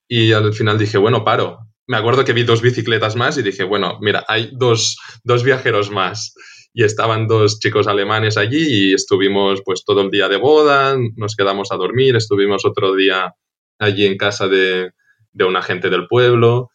Y 0.06 0.32
al 0.32 0.52
final 0.54 0.78
dije, 0.78 0.96
bueno, 0.96 1.24
paro, 1.24 1.73
me 1.86 1.96
acuerdo 1.96 2.24
que 2.24 2.32
vi 2.32 2.44
dos 2.44 2.62
bicicletas 2.62 3.16
más 3.16 3.36
y 3.38 3.42
dije, 3.42 3.64
bueno, 3.64 3.98
mira, 4.00 4.24
hay 4.28 4.50
dos, 4.52 4.96
dos 5.22 5.42
viajeros 5.44 5.90
más. 5.90 6.34
Y 6.72 6.82
estaban 6.82 7.28
dos 7.28 7.60
chicos 7.60 7.86
alemanes 7.86 8.36
allí 8.36 8.90
y 8.90 8.94
estuvimos 8.94 9.62
pues 9.64 9.84
todo 9.84 10.00
el 10.02 10.10
día 10.10 10.28
de 10.28 10.38
boda, 10.38 10.96
nos 11.16 11.36
quedamos 11.36 11.70
a 11.70 11.76
dormir, 11.76 12.16
estuvimos 12.16 12.64
otro 12.64 12.94
día 12.94 13.32
allí 13.78 14.06
en 14.06 14.16
casa 14.16 14.48
de, 14.48 14.90
de 15.32 15.44
una 15.44 15.62
gente 15.62 15.90
del 15.90 16.08
pueblo 16.08 16.70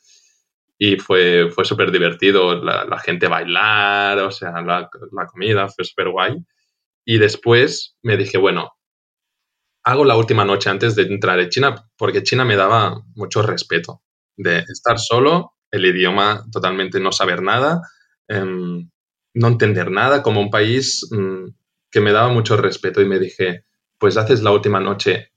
y 0.78 0.95
fue, 0.97 1.49
fue 1.49 1.66
súper 1.66 1.91
divertido, 1.91 2.64
la, 2.64 2.99
gente 2.99 3.28
bailar, 3.28 4.20
o 4.20 4.32
sea, 4.32 4.62
la, 4.62 4.89
la 5.12 5.26
comida 5.26 5.68
fue 5.68 5.84
súper 5.84 6.10
guay. 6.10 6.38
Y 7.03 7.18
después 7.18 7.97
me 8.01 8.16
dije, 8.16 8.38
bueno, 8.38 8.72
hago 9.84 10.05
la 10.05 10.16
última 10.16 10.45
noche 10.45 10.70
antes 10.70 10.95
de 10.95 11.03
entrar 11.03 11.39
en 11.41 11.49
China, 11.49 11.76
porque 11.97 12.24
China 12.24 12.45
me 12.45 12.55
daba 12.55 13.01
mucho 13.16 13.41
respeto 13.41 14.01
de 14.40 14.60
estar 14.60 15.00
solo, 15.00 15.54
el 15.72 15.86
idioma 15.86 16.46
totalmente 16.52 17.00
no 17.00 17.12
saber 17.12 17.42
nada, 17.42 17.82
eh, 18.28 18.44
no 19.34 19.48
entender 19.48 19.92
nada, 19.92 20.24
como 20.24 20.42
un 20.42 20.50
país 20.50 21.08
mmm, 21.12 21.50
que 21.92 22.02
me 22.02 22.12
daba 22.12 22.30
mucho 22.30 22.58
respeto 22.58 23.02
y 23.02 23.06
me 23.06 23.20
dije, 23.20 23.66
pues 23.98 24.18
haces 24.18 24.42
la 24.42 24.52
última 24.52 24.80
noche 24.80 25.32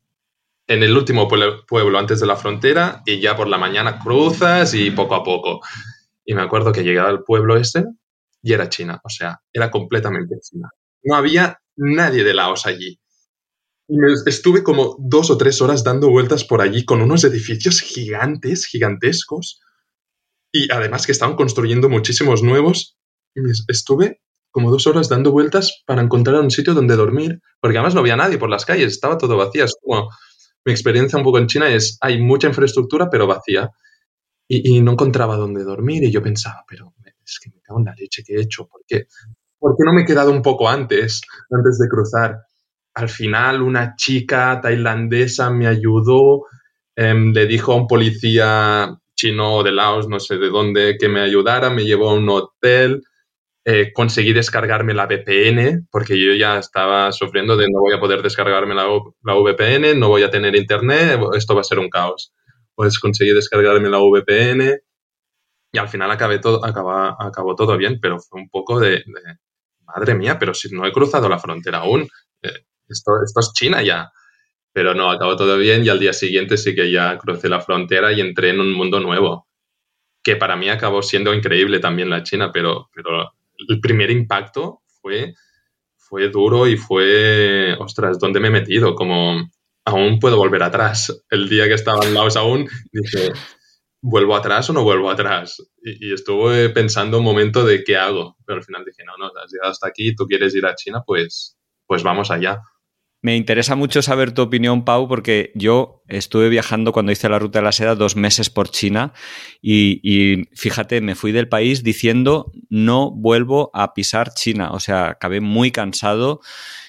en 0.66 0.82
el 0.82 0.96
último 0.96 1.28
pueblo 1.28 1.98
antes 1.98 2.20
de 2.20 2.26
la 2.26 2.36
frontera 2.36 3.02
y 3.04 3.20
ya 3.20 3.36
por 3.36 3.48
la 3.48 3.58
mañana 3.58 3.98
cruzas 3.98 4.72
y 4.74 4.90
poco 4.92 5.14
a 5.16 5.24
poco. 5.24 5.60
Y 6.24 6.34
me 6.34 6.42
acuerdo 6.42 6.72
que 6.72 6.84
llegaba 6.84 7.08
al 7.08 7.24
pueblo 7.24 7.56
ese 7.56 7.84
y 8.42 8.52
era 8.52 8.68
China, 8.68 9.00
o 9.02 9.08
sea, 9.08 9.40
era 9.52 9.70
completamente 9.70 10.36
China. 10.40 10.70
No 11.02 11.16
había 11.16 11.60
nadie 11.76 12.22
de 12.24 12.34
Laos 12.34 12.66
allí. 12.66 12.98
Estuve 14.26 14.62
como 14.62 14.96
dos 14.98 15.30
o 15.30 15.36
tres 15.36 15.60
horas 15.60 15.84
dando 15.84 16.08
vueltas 16.08 16.44
por 16.44 16.62
allí 16.62 16.84
con 16.84 17.02
unos 17.02 17.24
edificios 17.24 17.80
gigantes, 17.80 18.66
gigantescos. 18.66 19.60
Y 20.50 20.72
además 20.72 21.04
que 21.04 21.12
estaban 21.12 21.36
construyendo 21.36 21.88
muchísimos 21.88 22.42
nuevos. 22.42 22.96
Estuve 23.68 24.22
como 24.50 24.70
dos 24.70 24.86
horas 24.86 25.08
dando 25.08 25.30
vueltas 25.30 25.82
para 25.86 26.02
encontrar 26.02 26.40
un 26.40 26.50
sitio 26.50 26.74
donde 26.74 26.96
dormir. 26.96 27.40
Porque 27.60 27.76
además 27.76 27.94
no 27.94 28.00
había 28.00 28.16
nadie 28.16 28.38
por 28.38 28.48
las 28.48 28.64
calles, 28.64 28.92
estaba 28.92 29.18
todo 29.18 29.36
vacío. 29.36 29.66
Como, 29.82 30.08
mi 30.64 30.72
experiencia 30.72 31.18
un 31.18 31.24
poco 31.24 31.38
en 31.38 31.46
China 31.46 31.68
es, 31.68 31.98
hay 32.00 32.20
mucha 32.20 32.48
infraestructura 32.48 33.10
pero 33.10 33.26
vacía. 33.26 33.70
Y, 34.48 34.80
no 34.80 34.92
encontraba 34.92 35.36
dónde 35.36 35.64
dormir. 35.64 36.04
Y 36.04 36.10
yo 36.10 36.22
pensaba, 36.22 36.64
pero 36.66 36.94
es 37.24 37.38
que 37.40 37.50
me 37.50 37.60
cago 37.60 37.80
en 37.80 37.86
la 37.86 37.94
leche 37.94 38.22
que 38.24 38.36
he 38.36 38.40
hecho. 38.40 38.66
¿Por 38.66 38.82
qué? 38.86 39.06
¿Por 39.58 39.76
qué 39.76 39.84
no 39.84 39.92
me 39.92 40.02
he 40.02 40.06
quedado 40.06 40.30
un 40.30 40.42
poco 40.42 40.68
antes, 40.68 41.20
antes 41.50 41.78
de 41.78 41.88
cruzar? 41.88 42.38
Al 42.94 43.08
final 43.08 43.62
una 43.62 43.94
chica 43.96 44.60
tailandesa 44.60 45.50
me 45.50 45.66
ayudó, 45.66 46.46
eh, 46.96 47.14
le 47.14 47.46
dijo 47.46 47.72
a 47.72 47.76
un 47.76 47.86
policía 47.86 48.96
chino 49.14 49.62
de 49.62 49.72
Laos, 49.72 50.08
no 50.08 50.20
sé 50.20 50.36
de 50.38 50.48
dónde, 50.48 50.96
que 50.98 51.08
me 51.08 51.20
ayudara, 51.20 51.70
me 51.70 51.84
llevó 51.84 52.10
a 52.10 52.14
un 52.14 52.28
hotel, 52.28 53.02
eh, 53.64 53.92
conseguí 53.92 54.32
descargarme 54.32 54.94
la 54.94 55.06
VPN, 55.06 55.86
porque 55.90 56.18
yo 56.18 56.34
ya 56.34 56.58
estaba 56.58 57.12
sufriendo 57.12 57.56
de 57.56 57.66
no 57.70 57.80
voy 57.80 57.94
a 57.94 58.00
poder 58.00 58.22
descargarme 58.22 58.74
la, 58.74 58.86
la 59.22 59.34
VPN, 59.34 59.98
no 59.98 60.08
voy 60.08 60.24
a 60.24 60.30
tener 60.30 60.56
internet, 60.56 61.20
esto 61.36 61.54
va 61.54 61.60
a 61.60 61.64
ser 61.64 61.78
un 61.78 61.88
caos. 61.88 62.32
Pues 62.74 62.98
conseguí 62.98 63.32
descargarme 63.32 63.88
la 63.88 63.98
VPN 63.98 64.80
y 65.72 65.78
al 65.78 65.88
final 65.88 66.10
acabé 66.10 66.38
todo, 66.38 66.60
acabó 66.64 67.54
todo 67.54 67.76
bien, 67.76 67.98
pero 68.00 68.18
fue 68.18 68.40
un 68.40 68.48
poco 68.50 68.80
de, 68.80 69.04
madre 69.86 70.14
mía, 70.14 70.38
pero 70.38 70.54
si 70.54 70.74
no 70.74 70.86
he 70.86 70.92
cruzado 70.92 71.28
la 71.28 71.38
frontera 71.38 71.78
aún, 71.78 72.08
esto, 72.92 73.40
es 73.40 73.52
China 73.54 73.82
ya. 73.82 74.12
Pero 74.72 74.94
no, 74.94 75.10
acabó 75.10 75.36
todo 75.36 75.58
bien 75.58 75.84
y 75.84 75.88
al 75.88 76.00
día 76.00 76.12
siguiente 76.12 76.56
sí 76.56 76.74
que 76.74 76.90
ya 76.90 77.18
crucé 77.18 77.48
la 77.48 77.60
frontera 77.60 78.12
y 78.12 78.20
entré 78.20 78.50
en 78.50 78.60
un 78.60 78.72
mundo 78.72 79.00
nuevo, 79.00 79.46
que 80.22 80.36
para 80.36 80.56
mí 80.56 80.70
acabó 80.70 81.02
siendo 81.02 81.34
increíble 81.34 81.78
también 81.78 82.08
la 82.08 82.22
China, 82.22 82.50
pero, 82.52 82.88
pero 82.94 83.32
el 83.68 83.80
primer 83.80 84.10
impacto 84.10 84.80
fue, 85.00 85.34
fue 85.96 86.28
duro 86.30 86.66
y 86.66 86.76
fue, 86.76 87.76
ostras, 87.78 88.18
¿dónde 88.18 88.40
me 88.40 88.48
he 88.48 88.52
metido? 88.52 88.94
Como 88.94 89.50
aún 89.84 90.18
puedo 90.18 90.36
volver 90.36 90.62
atrás. 90.62 91.24
El 91.30 91.48
día 91.48 91.66
que 91.66 91.74
estaba 91.74 92.04
en 92.06 92.14
Laos 92.14 92.36
aún, 92.36 92.68
dije, 92.92 93.32
¿vuelvo 94.00 94.36
atrás 94.36 94.68
o 94.70 94.72
no 94.72 94.84
vuelvo 94.84 95.10
atrás? 95.10 95.62
Y, 95.82 96.08
y, 96.08 96.12
estuve 96.12 96.70
pensando 96.70 97.18
un 97.18 97.24
momento 97.24 97.64
de 97.64 97.82
qué 97.84 97.96
hago, 97.96 98.36
pero 98.46 98.58
al 98.58 98.64
final 98.64 98.84
dije, 98.84 99.04
no, 99.04 99.16
no, 99.18 99.26
has 99.26 99.52
llegado 99.52 99.70
hasta 99.70 99.88
aquí, 99.88 100.14
tú 100.14 100.26
quieres 100.26 100.54
ir 100.54 100.66
a 100.66 100.74
China, 100.74 101.02
pues, 101.06 101.56
pues 101.86 102.02
vamos 102.02 102.30
allá. 102.30 102.60
Me 103.24 103.36
interesa 103.36 103.76
mucho 103.76 104.02
saber 104.02 104.32
tu 104.32 104.42
opinión, 104.42 104.84
Pau, 104.84 105.06
porque 105.06 105.52
yo 105.54 106.02
estuve 106.08 106.48
viajando 106.48 106.92
cuando 106.92 107.12
hice 107.12 107.28
la 107.28 107.38
ruta 107.38 107.60
de 107.60 107.64
la 107.64 107.70
seda 107.70 107.94
dos 107.94 108.16
meses 108.16 108.50
por 108.50 108.68
China 108.68 109.12
y, 109.62 110.42
fíjate, 110.54 111.00
me 111.00 111.14
fui 111.14 111.30
del 111.30 111.48
país 111.48 111.84
diciendo 111.84 112.50
no 112.68 113.12
vuelvo 113.12 113.70
a 113.74 113.94
pisar 113.94 114.34
China. 114.34 114.72
O 114.72 114.80
sea, 114.80 115.10
acabé 115.10 115.40
muy 115.40 115.70
cansado. 115.70 116.40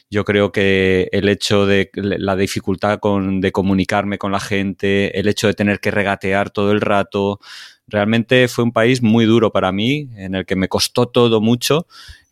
Yo 0.09 0.25
creo 0.25 0.51
que 0.51 1.07
el 1.11 1.29
hecho 1.29 1.67
de 1.67 1.91
la 1.93 2.35
dificultad 2.35 2.97
con, 2.97 3.39
de 3.39 3.51
comunicarme 3.51 4.17
con 4.17 4.31
la 4.31 4.39
gente, 4.39 5.19
el 5.19 5.27
hecho 5.27 5.45
de 5.45 5.53
tener 5.53 5.79
que 5.79 5.91
regatear 5.91 6.49
todo 6.49 6.71
el 6.71 6.81
rato, 6.81 7.39
realmente 7.85 8.47
fue 8.47 8.63
un 8.63 8.71
país 8.71 9.03
muy 9.03 9.25
duro 9.25 9.51
para 9.51 9.71
mí, 9.71 10.09
en 10.15 10.33
el 10.33 10.47
que 10.47 10.55
me 10.55 10.67
costó 10.67 11.07
todo 11.07 11.41
mucho 11.41 11.85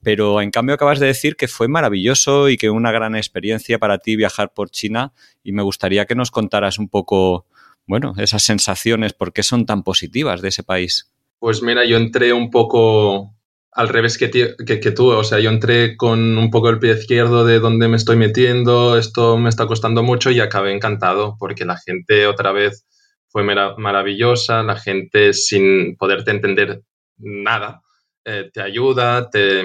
pero 0.04 0.42
en 0.42 0.52
cambio 0.52 0.76
acabas 0.76 1.00
de 1.00 1.08
decir 1.08 1.36
que 1.36 1.48
fue 1.48 1.68
maravilloso 1.68 2.50
y 2.50 2.58
que 2.58 2.70
una 2.70 2.92
gran 2.92 3.16
experiencia 3.16 3.80
para 3.80 4.00
ti 4.00 4.16
viajar 4.16 4.54
por 4.54 4.70
China 4.70 5.14
y 5.44 5.52
me 5.52 5.64
gustaría 5.64 6.06
que 6.06 6.16
nos 6.16 6.32
contaras 6.32 6.80
un 6.80 6.90
poco, 6.90 7.46
bueno, 7.86 8.14
esas 8.18 8.44
sensaciones, 8.44 9.14
por 9.14 9.34
qué 9.34 9.44
son 9.44 9.66
tan 9.66 9.84
positivas 9.84 10.42
de 10.42 10.50
ese 10.50 10.64
país. 10.64 11.12
Pues 11.40 11.62
mira, 11.62 11.86
yo 11.86 11.98
entré 11.98 12.34
un 12.34 12.52
poco 12.52 13.34
al 13.72 13.88
revés 13.88 14.18
que, 14.18 14.30
que, 14.30 14.92
tú, 14.92 15.12
o 15.12 15.24
sea, 15.24 15.40
yo 15.40 15.50
entré 15.50 15.96
con 15.96 16.38
un 16.38 16.52
poco 16.52 16.70
el 16.70 16.80
pie 16.80 16.92
izquierdo 16.92 17.46
de 17.46 17.60
dónde 17.60 17.88
me 17.88 17.96
estoy 17.96 18.18
metiendo, 18.18 18.98
esto 18.98 19.38
me 19.38 19.50
está 19.50 19.66
costando 19.66 20.04
mucho 20.04 20.30
y 20.30 20.42
acabé 20.42 20.74
encantado 20.74 21.38
porque 21.40 21.64
la 21.64 21.78
gente 21.78 22.28
otra 22.28 22.52
vez 22.52 22.86
fue 23.30 23.44
maravillosa, 23.44 24.62
la 24.62 24.76
gente 24.76 25.32
sin 25.34 25.96
poderte 25.96 26.32
entender 26.32 26.82
nada, 27.18 27.82
eh, 28.26 28.50
te 28.54 28.62
ayuda, 28.62 29.30
te, 29.30 29.64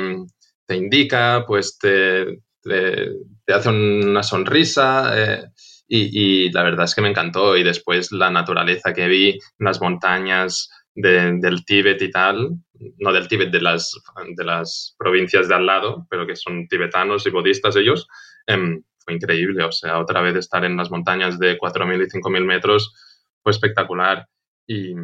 indica, 0.69 1.45
pues 1.47 1.79
te, 1.79 2.41
te, 2.63 3.11
hace 3.49 3.69
una 3.69 4.23
sonrisa 4.23 5.13
eh, 5.15 5.45
y, 5.89 6.47
y, 6.47 6.53
la 6.53 6.63
verdad 6.63 6.85
es 6.85 6.95
que 6.95 7.03
me 7.03 7.11
encantó 7.11 7.57
y 7.57 7.63
después 7.63 8.11
la 8.13 8.31
naturaleza 8.31 8.93
que 8.93 9.07
vi, 9.07 9.39
las 9.59 9.81
montañas 9.81 10.69
del 10.97 11.65
Tíbet 11.65 12.01
y 12.01 12.11
tal, 12.11 12.51
no 12.99 13.13
del 13.13 13.29
Tíbet, 13.29 13.51
de 13.51 13.61
las, 13.61 13.93
de 14.35 14.45
las 14.45 14.95
provincias 14.99 15.49
de 15.49 15.55
al 15.55 15.67
lado, 15.67 16.07
pero 16.09 16.27
que 16.27 16.37
son 16.37 16.67
tibetanos 16.69 17.27
y 17.27 17.31
budistas 17.31 17.77
ellos, 17.77 18.09
em, 18.47 18.83
fue 18.99 19.15
increíble. 19.15 19.63
O 19.65 19.73
sea, 19.73 20.01
otra 20.01 20.23
vez 20.23 20.37
estar 20.37 20.65
en 20.65 20.77
las 20.77 20.91
montañas 20.91 21.39
de 21.39 21.59
4.000 21.59 22.03
y 22.03 22.11
5.000 22.11 22.45
metros 22.45 22.95
fue 23.43 23.53
espectacular. 23.53 24.27
Y, 24.67 24.95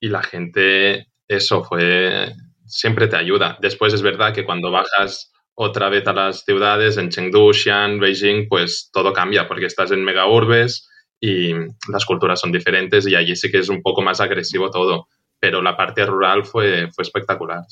y 0.00 0.08
la 0.08 0.22
gente, 0.22 1.08
eso 1.28 1.62
fue, 1.64 2.34
siempre 2.66 3.08
te 3.08 3.16
ayuda. 3.16 3.58
Después 3.60 3.92
es 3.92 4.02
verdad 4.02 4.34
que 4.34 4.44
cuando 4.44 4.70
bajas 4.70 5.32
otra 5.54 5.88
vez 5.88 6.06
a 6.06 6.12
las 6.12 6.44
ciudades, 6.44 6.96
en 6.96 7.10
Chengdu, 7.10 7.52
Xi'an, 7.52 8.00
Beijing, 8.00 8.48
pues 8.48 8.90
todo 8.92 9.12
cambia 9.12 9.46
porque 9.46 9.66
estás 9.66 9.90
en 9.92 10.04
mega 10.04 10.26
urbes 10.28 10.88
y 11.20 11.52
las 11.88 12.04
culturas 12.04 12.40
son 12.40 12.52
diferentes 12.52 13.06
y 13.06 13.14
allí 13.14 13.36
sí 13.36 13.50
que 13.50 13.58
es 13.58 13.68
un 13.68 13.82
poco 13.82 14.02
más 14.02 14.20
agresivo 14.20 14.70
todo. 14.70 15.06
Pero 15.38 15.62
la 15.62 15.76
parte 15.76 16.04
rural 16.06 16.44
fue, 16.44 16.88
fue 16.92 17.02
espectacular. 17.02 17.62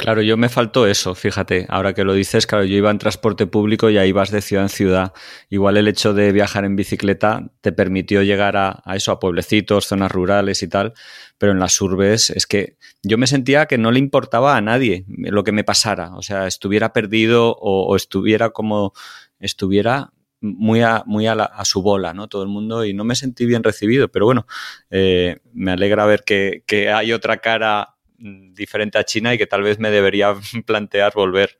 Claro, 0.00 0.22
yo 0.22 0.38
me 0.38 0.48
faltó 0.48 0.86
eso, 0.86 1.14
fíjate, 1.14 1.66
ahora 1.68 1.92
que 1.92 2.04
lo 2.04 2.14
dices, 2.14 2.46
claro, 2.46 2.64
yo 2.64 2.74
iba 2.74 2.90
en 2.90 2.96
transporte 2.96 3.46
público 3.46 3.90
y 3.90 3.98
ahí 3.98 4.12
vas 4.12 4.30
de 4.30 4.40
ciudad 4.40 4.64
en 4.64 4.70
ciudad. 4.70 5.12
Igual 5.50 5.76
el 5.76 5.88
hecho 5.88 6.14
de 6.14 6.32
viajar 6.32 6.64
en 6.64 6.74
bicicleta 6.74 7.50
te 7.60 7.70
permitió 7.70 8.22
llegar 8.22 8.56
a, 8.56 8.82
eso, 8.94 9.12
a 9.12 9.20
pueblecitos, 9.20 9.86
zonas 9.86 10.10
rurales 10.10 10.62
y 10.62 10.68
tal, 10.68 10.94
pero 11.36 11.52
en 11.52 11.58
las 11.58 11.78
urbes 11.82 12.30
es 12.30 12.46
que 12.46 12.78
yo 13.02 13.18
me 13.18 13.26
sentía 13.26 13.66
que 13.66 13.76
no 13.76 13.90
le 13.90 13.98
importaba 13.98 14.56
a 14.56 14.62
nadie 14.62 15.04
lo 15.06 15.44
que 15.44 15.52
me 15.52 15.64
pasara, 15.64 16.16
o 16.16 16.22
sea, 16.22 16.46
estuviera 16.46 16.94
perdido 16.94 17.54
o, 17.60 17.94
estuviera 17.94 18.48
como 18.50 18.94
estuviera 19.38 20.14
muy 20.40 20.80
a, 20.80 21.02
muy 21.04 21.26
a, 21.26 21.34
a, 21.34 21.64
su 21.66 21.82
bola, 21.82 22.14
¿no? 22.14 22.26
Todo 22.26 22.42
el 22.42 22.48
mundo 22.48 22.86
y 22.86 22.94
no 22.94 23.04
me 23.04 23.16
sentí 23.16 23.44
bien 23.44 23.62
recibido, 23.62 24.08
pero 24.08 24.24
bueno, 24.24 24.46
eh, 24.88 25.40
me 25.52 25.72
alegra 25.72 26.06
ver 26.06 26.24
que, 26.24 26.64
hay 26.90 27.12
otra 27.12 27.36
cara 27.36 27.96
diferente 28.20 28.98
a 28.98 29.04
China 29.04 29.34
y 29.34 29.38
que 29.38 29.46
tal 29.46 29.62
vez 29.62 29.78
me 29.78 29.90
debería 29.90 30.34
plantear 30.66 31.12
volver 31.14 31.56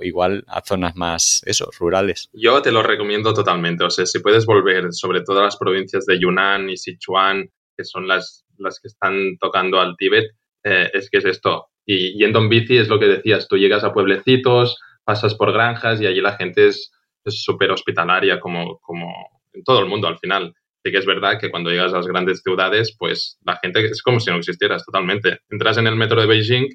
igual 0.00 0.44
a 0.48 0.60
zonas 0.60 0.96
más, 0.96 1.42
eso, 1.46 1.70
rurales. 1.78 2.28
Yo 2.32 2.60
te 2.62 2.72
lo 2.72 2.82
recomiendo 2.82 3.32
totalmente. 3.32 3.84
O 3.84 3.90
sea, 3.90 4.06
si 4.06 4.20
puedes 4.20 4.46
volver, 4.46 4.92
sobre 4.92 5.22
todo 5.22 5.40
a 5.40 5.44
las 5.44 5.56
provincias 5.56 6.06
de 6.06 6.18
Yunnan 6.18 6.68
y 6.70 6.76
Sichuan, 6.76 7.50
que 7.76 7.84
son 7.84 8.06
las, 8.06 8.44
las 8.58 8.80
que 8.80 8.88
están 8.88 9.36
tocando 9.38 9.80
al 9.80 9.96
Tíbet, 9.96 10.26
eh, 10.64 10.90
es 10.92 11.08
que 11.10 11.18
es 11.18 11.24
esto. 11.24 11.68
Y 11.84 12.18
yendo 12.18 12.38
en 12.38 12.48
bici 12.48 12.76
es 12.78 12.88
lo 12.88 12.98
que 12.98 13.06
decías, 13.06 13.48
tú 13.48 13.56
llegas 13.56 13.84
a 13.84 13.92
pueblecitos, 13.92 14.80
pasas 15.04 15.34
por 15.34 15.52
granjas 15.52 16.00
y 16.00 16.06
allí 16.06 16.20
la 16.20 16.36
gente 16.36 16.68
es 16.68 16.92
súper 17.26 17.70
hospitalaria, 17.70 18.40
como, 18.40 18.78
como 18.80 19.12
en 19.52 19.64
todo 19.64 19.80
el 19.80 19.86
mundo 19.86 20.08
al 20.08 20.18
final. 20.18 20.54
Sí 20.84 20.90
que 20.90 20.98
es 20.98 21.06
verdad 21.06 21.38
que 21.40 21.50
cuando 21.50 21.70
llegas 21.70 21.92
a 21.92 21.98
las 21.98 22.06
grandes 22.06 22.42
ciudades, 22.42 22.96
pues 22.98 23.38
la 23.44 23.56
gente 23.62 23.84
es 23.84 24.02
como 24.02 24.18
si 24.18 24.30
no 24.30 24.38
existieras 24.38 24.84
totalmente. 24.84 25.38
Entras 25.48 25.78
en 25.78 25.86
el 25.86 25.96
metro 25.96 26.20
de 26.20 26.26
Beijing 26.26 26.68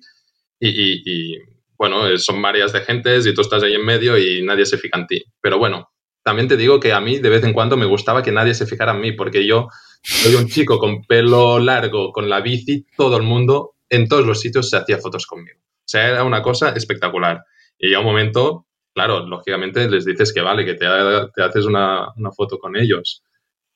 y, 0.60 1.38
bueno, 1.78 2.18
son 2.18 2.42
varias 2.42 2.74
de 2.74 2.82
gentes 2.82 3.26
y 3.28 3.34
tú 3.34 3.42
estás 3.42 3.64
ahí 3.64 3.74
en 3.74 3.86
medio 3.86 4.18
y 4.18 4.42
nadie 4.44 4.66
se 4.66 4.78
fija 4.78 4.98
en 4.98 5.08
ti. 5.08 5.24
Pero 5.42 5.58
bueno, 5.58 5.90
también 6.24 6.48
te 6.48 6.58
digo 6.58 6.80
que 6.80 6.94
a 6.94 7.02
mí 7.02 7.20
de 7.20 7.30
vez 7.30 7.44
en 7.44 7.54
cuando 7.54 7.78
me 7.78 7.86
gustaba 7.86 8.24
que 8.24 8.32
nadie 8.32 8.54
se 8.54 8.66
fijara 8.66 8.94
en 8.94 9.02
mí, 9.02 9.12
porque 9.12 9.46
yo 9.46 9.68
soy 10.02 10.36
un 10.36 10.48
chico 10.48 10.80
con 10.80 11.04
pelo 11.04 11.60
largo, 11.60 12.12
con 12.12 12.30
la 12.30 12.42
bici, 12.42 12.86
todo 12.96 13.18
el 13.18 13.24
mundo 13.24 13.76
en 13.90 14.08
todos 14.08 14.26
los 14.26 14.40
sitios 14.40 14.70
se 14.70 14.78
hacía 14.78 14.98
fotos 14.98 15.26
conmigo. 15.26 15.60
O 15.60 15.90
sea, 15.90 16.08
era 16.10 16.24
una 16.24 16.42
cosa 16.42 16.70
espectacular. 16.72 17.44
Y 17.78 17.94
a 17.94 18.00
un 18.00 18.06
momento, 18.06 18.68
claro, 18.94 19.26
lógicamente 19.26 19.90
les 19.90 20.06
dices 20.06 20.34
que 20.34 20.42
vale, 20.42 20.66
que 20.66 20.74
te, 20.74 20.86
haces 20.86 21.66
una, 21.66 22.10
una, 22.16 22.32
foto 22.32 22.58
con 22.58 22.76
ellos. 22.76 23.24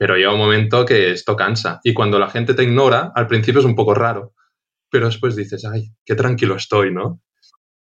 Pero 0.02 0.16
llega 0.16 0.34
un 0.34 0.39
momento 0.39 0.84
que 0.84 1.12
esto 1.12 1.36
cansa. 1.36 1.80
Y 1.84 1.93
cuando 1.93 2.18
la 2.18 2.28
gente 2.28 2.56
te 2.56 2.64
ignora, 2.64 3.12
al 3.14 3.28
principio 3.28 3.60
es 3.60 3.68
un 3.68 3.76
poco 3.76 3.93
raro, 3.93 4.34
pero 4.89 5.06
después 5.06 5.36
dices, 5.36 5.64
ay, 5.64 5.91
qué 6.04 6.16
tranquilo 6.16 6.56
estoy, 6.56 6.91
¿no? 6.91 7.22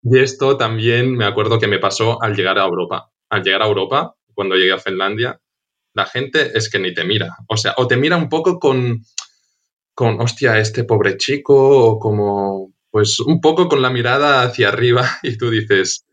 Y 0.03 0.19
esto 0.19 0.57
también 0.57 1.15
me 1.15 1.23
acuerdo 1.23 1.59
que 1.59 1.69
me 1.69 1.79
pasó 1.79 2.21
al 2.21 2.35
llegar 2.35 2.59
a 2.59 2.65
Europa. 2.65 3.09
Al 3.29 3.41
llegar 3.41 3.61
a 3.61 3.67
Europa, 3.67 4.15
cuando 4.33 4.57
llegué 4.57 4.73
a 4.73 4.79
Finlandia, 4.79 5.39
la 5.93 6.05
gente 6.07 6.57
es 6.57 6.69
que 6.69 6.77
ni 6.77 6.93
te 6.93 7.05
mira. 7.05 7.37
O 7.47 7.55
sea, 7.55 7.73
o 7.77 7.87
te 7.87 7.95
mira 7.95 8.17
un 8.17 8.27
poco 8.27 8.59
con, 8.59 9.01
con, 9.93 10.19
hostia, 10.19 10.59
este 10.59 10.83
pobre 10.83 11.15
chico, 11.15 11.55
o 11.55 11.99
como, 11.99 12.73
pues 12.91 13.21
un 13.21 13.39
poco 13.39 13.69
con 13.69 13.81
la 13.81 13.91
mirada 13.91 14.41
hacia 14.41 14.67
arriba 14.67 15.09
y 15.23 15.37
tú 15.37 15.49
dices, 15.49 16.05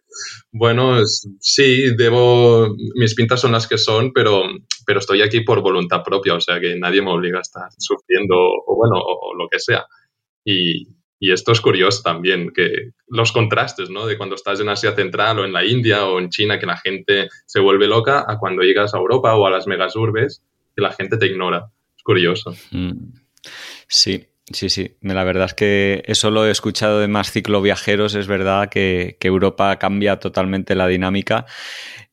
bueno, 0.50 1.00
sí, 1.40 1.94
debo, 1.96 2.74
mis 2.94 3.14
pintas 3.14 3.40
son 3.40 3.52
las 3.52 3.66
que 3.66 3.78
son, 3.78 4.12
pero, 4.12 4.42
pero 4.86 4.98
estoy 5.00 5.22
aquí 5.22 5.40
por 5.40 5.62
voluntad 5.62 6.02
propia, 6.02 6.34
o 6.34 6.40
sea 6.40 6.60
que 6.60 6.76
nadie 6.76 7.02
me 7.02 7.10
obliga 7.10 7.38
a 7.38 7.42
estar 7.42 7.68
sufriendo 7.78 8.34
o 8.36 8.76
bueno, 8.76 8.94
o, 8.98 9.34
lo 9.34 9.48
que 9.48 9.58
sea. 9.58 9.86
Y, 10.44 10.88
y, 11.18 11.32
esto 11.32 11.52
es 11.52 11.60
curioso 11.60 12.02
también, 12.02 12.52
que 12.54 12.92
los 13.08 13.32
contrastes, 13.32 13.90
¿no? 13.90 14.06
De 14.06 14.16
cuando 14.16 14.34
estás 14.34 14.60
en 14.60 14.68
Asia 14.68 14.94
Central 14.94 15.40
o 15.40 15.44
en 15.44 15.52
la 15.52 15.64
India 15.64 16.06
o 16.06 16.18
en 16.18 16.30
China, 16.30 16.58
que 16.58 16.66
la 16.66 16.76
gente 16.76 17.28
se 17.46 17.60
vuelve 17.60 17.86
loca, 17.86 18.24
a 18.26 18.38
cuando 18.38 18.62
llegas 18.62 18.94
a 18.94 18.98
Europa 18.98 19.34
o 19.34 19.46
a 19.46 19.50
las 19.50 19.66
megasurbes, 19.66 20.42
que 20.74 20.82
la 20.82 20.92
gente 20.92 21.16
te 21.16 21.26
ignora. 21.26 21.70
Es 21.96 22.02
curioso. 22.02 22.54
Mm. 22.70 23.12
Sí, 23.88 24.26
Sí, 24.52 24.70
sí, 24.70 24.96
la 25.00 25.24
verdad 25.24 25.46
es 25.46 25.54
que 25.54 26.04
eso 26.06 26.30
lo 26.30 26.46
he 26.46 26.52
escuchado 26.52 27.00
de 27.00 27.08
más 27.08 27.32
cicloviajeros, 27.32 28.14
es 28.14 28.28
verdad 28.28 28.68
que, 28.68 29.16
Europa 29.20 29.76
cambia 29.76 30.20
totalmente 30.20 30.76
la 30.76 30.86
dinámica. 30.86 31.46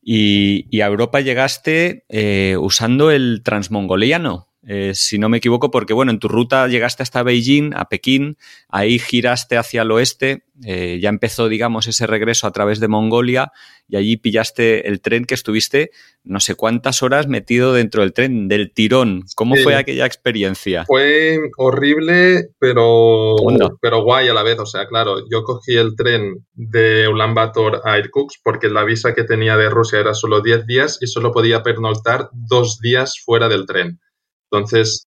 Y, 0.02 0.80
a 0.80 0.86
Europa 0.86 1.20
llegaste 1.20 2.04
eh, 2.08 2.56
usando 2.58 3.12
el 3.12 3.42
transmongoliano, 3.44 4.48
eh, 4.66 4.92
si 4.94 5.18
no 5.18 5.28
me 5.28 5.38
equivoco, 5.38 5.70
porque 5.70 5.92
bueno, 5.92 6.10
en 6.10 6.18
tu 6.18 6.28
ruta 6.28 6.66
llegaste 6.68 7.02
hasta 7.02 7.22
Beijing, 7.22 7.72
a 7.74 7.88
Pekín, 7.88 8.36
ahí 8.68 8.98
giraste 8.98 9.56
hacia 9.56 9.82
el 9.82 9.90
oeste, 9.90 10.44
eh, 10.64 10.98
ya 11.00 11.08
empezó, 11.08 11.48
digamos, 11.48 11.86
ese 11.86 12.06
regreso 12.06 12.46
a 12.46 12.52
través 12.52 12.80
de 12.80 12.88
Mongolia 12.88 13.52
y 13.88 13.96
allí 13.96 14.16
pillaste 14.16 14.88
el 14.88 15.00
tren 15.00 15.24
que 15.24 15.34
estuviste 15.34 15.90
no 16.24 16.40
sé 16.40 16.54
cuántas 16.54 17.02
horas 17.02 17.28
metido 17.28 17.74
dentro 17.74 18.00
del 18.00 18.14
tren, 18.14 18.48
del 18.48 18.72
tirón. 18.72 19.24
¿Cómo 19.36 19.56
fue 19.56 19.74
aquella 19.76 20.06
experiencia? 20.06 20.86
Fue 20.86 21.38
horrible, 21.58 22.48
pero, 22.58 23.36
pero 23.80 24.02
guay 24.02 24.28
a 24.28 24.34
la 24.34 24.42
vez. 24.42 24.58
O 24.58 24.66
sea, 24.66 24.86
claro, 24.86 25.16
yo 25.30 25.44
cogí 25.44 25.76
el 25.76 25.96
tren 25.96 26.46
de 26.54 27.08
Ulaanbaatar 27.08 27.82
a 27.84 27.98
Irkutsk 27.98 28.40
porque 28.42 28.70
la 28.70 28.84
visa 28.84 29.14
que 29.14 29.24
tenía 29.24 29.58
de 29.58 29.68
Rusia 29.68 30.00
era 30.00 30.14
solo 30.14 30.40
10 30.40 30.66
días 30.66 30.98
y 31.02 31.08
solo 31.08 31.30
podía 31.30 31.62
pernoctar 31.62 32.30
dos 32.32 32.78
días 32.80 33.20
fuera 33.22 33.48
del 33.48 33.66
tren. 33.66 34.00
Entonces, 34.54 35.08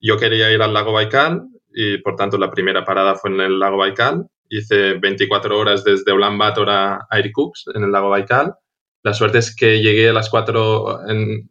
yo 0.00 0.18
quería 0.18 0.52
ir 0.52 0.62
al 0.62 0.72
lago 0.72 0.92
Baikal 0.92 1.48
y 1.74 1.98
por 1.98 2.14
tanto 2.14 2.38
la 2.38 2.50
primera 2.50 2.84
parada 2.84 3.16
fue 3.16 3.30
en 3.30 3.40
el 3.40 3.58
lago 3.58 3.76
Baikal. 3.76 4.26
Hice 4.48 4.94
24 4.94 5.58
horas 5.58 5.82
desde 5.82 6.12
Ulaanbaatar 6.12 6.70
a, 6.70 7.06
a 7.10 7.18
Irkutsk 7.18 7.74
en 7.74 7.82
el 7.82 7.90
lago 7.90 8.10
Baikal. 8.10 8.54
La 9.02 9.12
suerte 9.12 9.38
es 9.38 9.54
que 9.54 9.82
llegué 9.82 10.10
a 10.10 10.12
las 10.12 10.30
4 10.30 11.00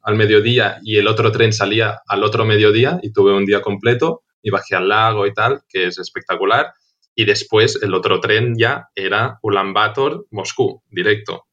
al 0.04 0.16
mediodía 0.16 0.80
y 0.84 0.98
el 0.98 1.08
otro 1.08 1.34
tren 1.34 1.52
salía 1.52 2.00
al 2.08 2.24
otro 2.24 2.46
mediodía 2.46 2.98
y 3.04 3.12
tuve 3.12 3.34
un 3.34 3.46
día 3.46 3.62
completo 3.62 4.24
y 4.42 4.50
bajé 4.50 4.76
al 4.76 4.88
lago 4.88 5.28
y 5.28 5.34
tal, 5.34 5.64
que 5.68 5.88
es 5.88 6.00
espectacular. 6.00 6.74
Y 7.14 7.26
después 7.26 7.78
el 7.84 7.94
otro 7.94 8.22
tren 8.22 8.54
ya 8.58 8.88
era 8.96 9.38
Ulaanbaatar-Moscú, 9.44 10.82
directo. 10.90 11.48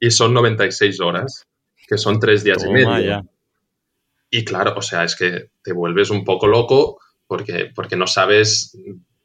Y 0.00 0.10
son 0.10 0.32
96 0.32 1.00
horas, 1.00 1.46
que 1.86 1.98
son 1.98 2.18
tres 2.18 2.42
días 2.42 2.64
y 2.64 2.70
medio. 2.70 3.22
Y 4.34 4.46
claro, 4.46 4.72
o 4.74 4.80
sea, 4.80 5.04
es 5.04 5.14
que 5.14 5.50
te 5.62 5.74
vuelves 5.74 6.08
un 6.08 6.24
poco 6.24 6.46
loco 6.46 6.98
porque, 7.26 7.70
porque 7.74 7.96
no 7.96 8.06
sabes 8.06 8.74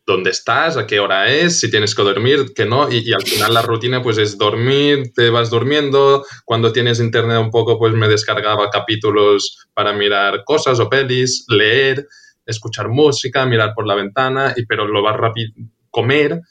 dónde 0.05 0.31
estás, 0.31 0.75
a 0.75 0.85
qué 0.85 0.99
hora 0.99 1.31
es, 1.31 1.61
si 1.61 1.71
tienes 1.71 1.95
que 1.95 2.03
dormir, 2.03 2.53
que 2.53 2.65
no, 2.65 2.91
y, 2.91 3.13
al 3.13 3.21
final 3.21 3.53
la 3.53 3.61
rutina 3.61 4.03
pues 4.03 4.17
es 4.17 4.37
dormir, 4.37 5.13
te 5.15 5.29
vas 5.29 5.49
durmiendo, 5.49 6.25
cuando 6.43 6.73
tienes 6.73 6.99
internet 6.99 7.39
un 7.39 7.51
poco 7.51 7.79
pues 7.79 7.93
me 7.93 8.09
descargaba 8.09 8.69
capítulos 8.69 9.65
para 9.73 9.93
mirar 9.93 10.43
cosas 10.43 10.77
o 10.81 10.89
pelis, 10.89 11.45
leer, 11.47 12.05
escuchar 12.45 12.89
música, 12.89 13.45
mirar 13.45 13.71
por 13.73 13.87
la 13.87 13.95
ventana, 13.95 14.53
y 14.57 14.65
pero 14.65 14.87
lo 14.87 15.01
vas 15.01 15.15
rápido, 15.15 15.53
comer, 15.89 16.41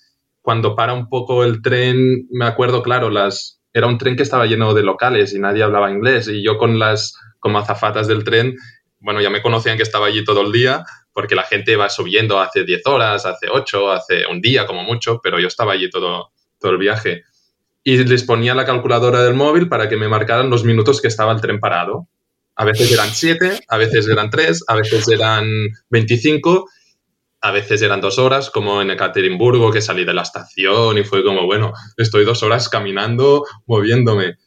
cuando 0.40 0.74
para 0.74 0.94
un 0.94 1.10
poco 1.10 1.44
el 1.44 1.60
tren, 1.60 2.26
me 2.30 2.46
acuerdo, 2.46 2.82
claro, 2.82 3.10
las, 3.10 3.60
era 3.74 3.86
un 3.86 3.98
tren 3.98 4.16
que 4.16 4.22
estaba 4.22 4.46
lleno 4.46 4.72
de 4.72 4.82
locales 4.82 5.34
y 5.34 5.38
nadie 5.38 5.62
hablaba 5.62 5.90
inglés. 5.90 6.28
Y 6.28 6.42
yo 6.42 6.56
con 6.56 6.78
las 6.78 7.18
como 7.46 7.60
azafatas 7.60 8.08
del 8.08 8.24
tren, 8.24 8.56
bueno, 8.98 9.20
ya 9.20 9.30
me 9.30 9.40
conocían 9.40 9.76
que 9.76 9.84
estaba 9.84 10.06
allí 10.06 10.24
todo 10.24 10.40
el 10.40 10.50
día 10.50 10.84
porque 11.12 11.36
la 11.36 11.44
gente 11.44 11.76
va 11.76 11.88
subiendo 11.88 12.40
hace 12.40 12.64
10 12.64 12.84
horas, 12.88 13.24
hace 13.24 13.46
8, 13.48 13.92
hace 13.92 14.26
un 14.26 14.40
día 14.40 14.66
como 14.66 14.82
mucho, 14.82 15.20
pero 15.22 15.38
yo 15.38 15.46
estaba 15.46 15.74
allí 15.74 15.88
todo, 15.88 16.32
todo 16.58 16.72
el 16.72 16.78
viaje. 16.78 17.22
Y 17.84 17.98
les 17.98 18.24
ponía 18.24 18.52
la 18.56 18.66
calculadora 18.66 19.22
del 19.22 19.34
móvil 19.34 19.68
para 19.68 19.88
que 19.88 19.96
me 19.96 20.08
marcaran 20.08 20.50
los 20.50 20.64
minutos 20.64 21.00
que 21.00 21.06
estaba 21.06 21.30
el 21.30 21.40
tren 21.40 21.60
parado. 21.60 22.08
A 22.56 22.64
veces 22.64 22.90
eran 22.90 23.10
7, 23.10 23.60
a 23.68 23.76
veces 23.76 24.08
eran 24.08 24.28
3, 24.28 24.64
a 24.66 24.74
veces 24.74 25.06
eran 25.08 25.46
25 25.90 26.66
a 27.42 27.52
veces 27.52 27.80
eran 27.82 28.00
dos 28.00 28.18
horas, 28.18 28.50
como 28.50 28.82
en 28.82 28.90
Ekaterimburgo, 28.90 29.70
que 29.70 29.80
salí 29.80 30.04
de 30.04 30.14
la 30.14 30.22
estación 30.22 30.98
y 30.98 31.04
fue 31.04 31.22
como, 31.22 31.46
bueno, 31.46 31.72
estoy 31.96 32.24
dos 32.24 32.42
horas 32.42 32.68
caminando, 32.68 33.44
moviéndome. 33.66 34.38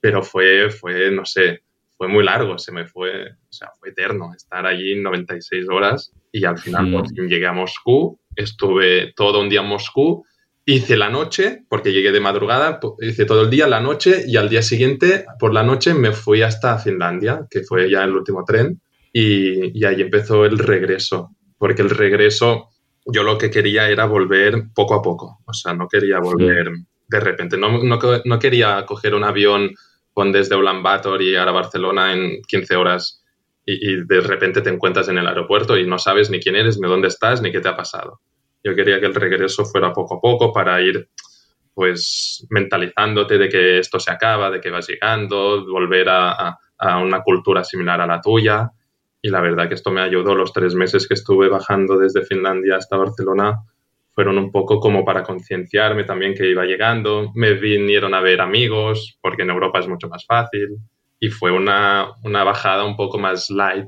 Pero 0.00 0.24
fue, 0.24 0.68
fue, 0.70 1.12
no 1.12 1.24
sé, 1.24 1.62
fue 1.98 2.08
muy 2.08 2.24
largo, 2.24 2.56
se 2.56 2.72
me 2.72 2.86
fue, 2.86 3.32
o 3.32 3.52
sea, 3.52 3.68
fue 3.78 3.90
eterno 3.90 4.32
estar 4.34 4.64
allí 4.64 4.94
96 4.94 5.68
horas 5.68 6.12
y 6.32 6.46
al 6.46 6.56
final 6.56 6.86
mm. 6.86 6.92
por 6.92 7.08
fin 7.08 7.28
llegué 7.28 7.46
a 7.46 7.52
Moscú, 7.52 8.18
estuve 8.34 9.12
todo 9.14 9.40
un 9.40 9.50
día 9.50 9.60
en 9.60 9.66
Moscú, 9.66 10.24
hice 10.64 10.96
la 10.96 11.10
noche, 11.10 11.64
porque 11.68 11.92
llegué 11.92 12.12
de 12.12 12.20
madrugada, 12.20 12.80
hice 13.00 13.26
todo 13.26 13.42
el 13.42 13.50
día, 13.50 13.66
la 13.66 13.80
noche 13.80 14.24
y 14.26 14.36
al 14.36 14.48
día 14.48 14.62
siguiente, 14.62 15.26
por 15.38 15.52
la 15.52 15.62
noche, 15.62 15.92
me 15.92 16.12
fui 16.12 16.40
hasta 16.42 16.78
Finlandia, 16.78 17.46
que 17.50 17.62
fue 17.62 17.90
ya 17.90 18.04
el 18.04 18.14
último 18.14 18.44
tren, 18.44 18.80
y, 19.12 19.78
y 19.78 19.84
ahí 19.84 20.00
empezó 20.00 20.46
el 20.46 20.58
regreso 20.58 21.34
porque 21.58 21.82
el 21.82 21.90
regreso 21.90 22.70
yo 23.04 23.22
lo 23.22 23.36
que 23.36 23.50
quería 23.50 23.88
era 23.88 24.06
volver 24.06 24.64
poco 24.74 24.94
a 24.94 25.02
poco, 25.02 25.40
o 25.44 25.52
sea, 25.52 25.74
no 25.74 25.88
quería 25.88 26.20
volver 26.20 26.70
de 27.08 27.20
repente, 27.20 27.56
no, 27.56 27.82
no, 27.82 28.38
quería 28.38 28.84
coger 28.84 29.14
un 29.14 29.24
avión 29.24 29.70
con 30.18 30.32
desde 30.32 30.56
Ulaanbaatar 30.56 31.22
y 31.22 31.36
ahora 31.36 31.52
Barcelona 31.52 32.12
en 32.12 32.42
15 32.42 32.74
horas 32.74 33.22
y, 33.64 34.04
de 34.04 34.20
repente 34.20 34.62
te 34.62 34.68
encuentras 34.68 35.08
en 35.08 35.16
el 35.16 35.28
aeropuerto 35.28 35.78
y 35.78 35.86
no 35.86 35.96
sabes 36.00 36.28
ni 36.28 36.40
quién 36.40 36.56
eres, 36.56 36.80
ni 36.80 36.88
dónde 36.88 37.06
estás, 37.06 37.40
ni 37.40 37.52
qué 37.52 37.60
te 37.60 37.68
ha 37.68 37.76
pasado. 37.76 38.20
Yo 38.64 38.74
quería 38.74 38.98
que 38.98 39.06
el 39.06 39.14
regreso 39.14 39.64
fuera 39.64 39.92
poco 39.92 40.16
a 40.16 40.20
poco 40.20 40.52
para 40.52 40.82
ir 40.82 41.08
pues 41.72 42.44
mentalizándote 42.50 43.38
de 43.38 43.48
que 43.48 43.78
esto 43.78 44.00
se 44.00 44.10
acaba, 44.10 44.50
de 44.50 44.60
que 44.60 44.70
vas 44.70 44.88
llegando, 44.88 45.64
volver 45.64 46.08
a, 46.08 46.58
a 46.78 46.98
una 46.98 47.22
cultura 47.22 47.62
similar 47.62 48.00
a 48.00 48.06
la 48.08 48.20
tuya 48.20 48.72
y 49.22 49.30
la 49.30 49.40
verdad 49.40 49.68
que 49.68 49.74
esto 49.74 49.92
me 49.92 50.00
ayudó. 50.00 50.34
Los 50.34 50.52
tres 50.52 50.74
meses 50.74 51.06
que 51.06 51.14
estuve 51.14 51.48
bajando 51.48 51.96
desde 51.96 52.24
Finlandia 52.24 52.74
hasta 52.74 52.96
Barcelona 52.96 53.60
fueron 54.18 54.36
un 54.36 54.50
poco 54.50 54.80
como 54.80 55.04
para 55.04 55.22
concienciarme 55.22 56.02
también 56.02 56.34
que 56.34 56.50
iba 56.50 56.64
llegando. 56.64 57.30
Me 57.36 57.52
vinieron 57.52 58.14
a 58.14 58.20
ver 58.20 58.40
amigos, 58.40 59.16
porque 59.22 59.42
en 59.42 59.50
Europa 59.50 59.78
es 59.78 59.86
mucho 59.86 60.08
más 60.08 60.26
fácil. 60.26 60.78
Y 61.20 61.28
fue 61.28 61.52
una, 61.52 62.08
una 62.24 62.42
bajada 62.42 62.84
un 62.84 62.96
poco 62.96 63.16
más 63.16 63.48
light 63.48 63.86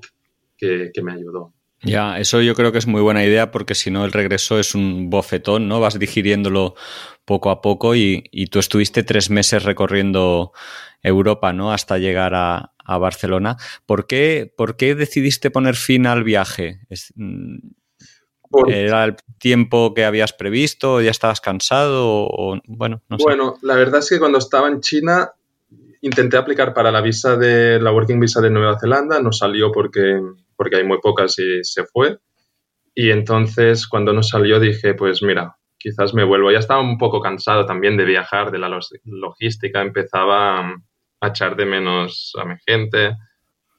que, 0.57 0.93
que 0.95 1.03
me 1.03 1.14
ayudó. 1.14 1.53
Ya, 1.83 2.20
eso 2.20 2.41
yo 2.43 2.55
creo 2.55 2.70
que 2.70 2.78
es 2.78 2.87
muy 2.87 3.01
buena 3.01 3.24
idea 3.24 3.51
porque 3.51 3.74
si 3.74 3.91
no 3.91 4.05
el 4.05 4.12
regreso 4.12 4.61
es 4.61 4.76
un 4.76 5.11
bofetón, 5.11 5.66
¿no? 5.66 5.81
Vas 5.81 5.99
digiriéndolo 5.99 6.76
poco 7.24 7.51
a 7.51 7.61
poco 7.61 7.97
y, 7.97 8.22
y 8.31 8.47
tú 8.47 8.61
estuviste 8.61 9.03
tres 9.03 9.31
meses 9.31 9.64
recorriendo 9.64 10.53
Europa, 11.03 11.53
¿no? 11.53 11.72
Hasta 11.72 11.99
llegar 11.99 12.37
a, 12.37 12.70
a 12.85 12.99
Barcelona. 12.99 13.57
¿Por 13.85 14.07
qué, 14.07 14.53
¿Por 14.57 14.76
qué, 14.76 14.95
decidiste 14.95 15.51
poner 15.51 15.74
fin 15.74 16.07
al 16.07 16.22
viaje? 16.22 16.78
¿Era 18.68 19.05
el 19.05 19.16
tiempo 19.38 19.94
que 19.94 20.05
habías 20.05 20.32
previsto? 20.32 21.01
¿Ya 21.01 21.11
estabas 21.11 21.40
cansado? 21.40 22.26
O, 22.28 22.61
bueno, 22.66 23.03
no 23.09 23.16
bueno, 23.18 23.57
la 23.62 23.76
verdad 23.76 24.01
es 24.01 24.09
que 24.09 24.18
cuando 24.18 24.38
estaba 24.38 24.68
en 24.68 24.80
China 24.80 25.32
intenté 26.03 26.36
aplicar 26.36 26.74
para 26.74 26.90
la 26.90 27.01
visa 27.01 27.36
de 27.36 27.78
la 27.80 27.92
Working 27.92 28.18
Visa 28.18 28.40
de 28.40 28.51
Nueva 28.51 28.78
Zelanda, 28.80 29.20
no 29.20 29.32
salió 29.32 29.70
porque, 29.70 30.20
porque 30.57 30.76
hay 30.76 30.84
muy 30.84 30.98
pocas 31.01 31.38
y 31.38 31.62
se 31.62 31.84
fue. 31.84 32.18
Y 32.94 33.11
entonces 33.11 33.86
cuando 33.86 34.12
no 34.12 34.22
salió 34.22 34.59
dije, 34.59 34.94
pues 34.94 35.22
mira, 35.22 35.57
quizás 35.78 36.14
me 36.14 36.24
vuelvo. 36.24 36.51
Ya 36.51 36.59
estaba 36.59 36.80
un 36.80 36.98
poco 36.98 37.20
cansado 37.20 37.66
también 37.66 37.96
de 37.96 38.05
viajar, 38.05 38.51
de 38.51 38.59
la 38.59 38.80
logística, 39.05 39.80
empezaba 39.80 40.61
a 41.20 41.28
echar 41.28 41.57
de 41.57 41.66
menos 41.66 42.32
a 42.40 42.44
mi 42.44 42.55
gente 42.66 43.16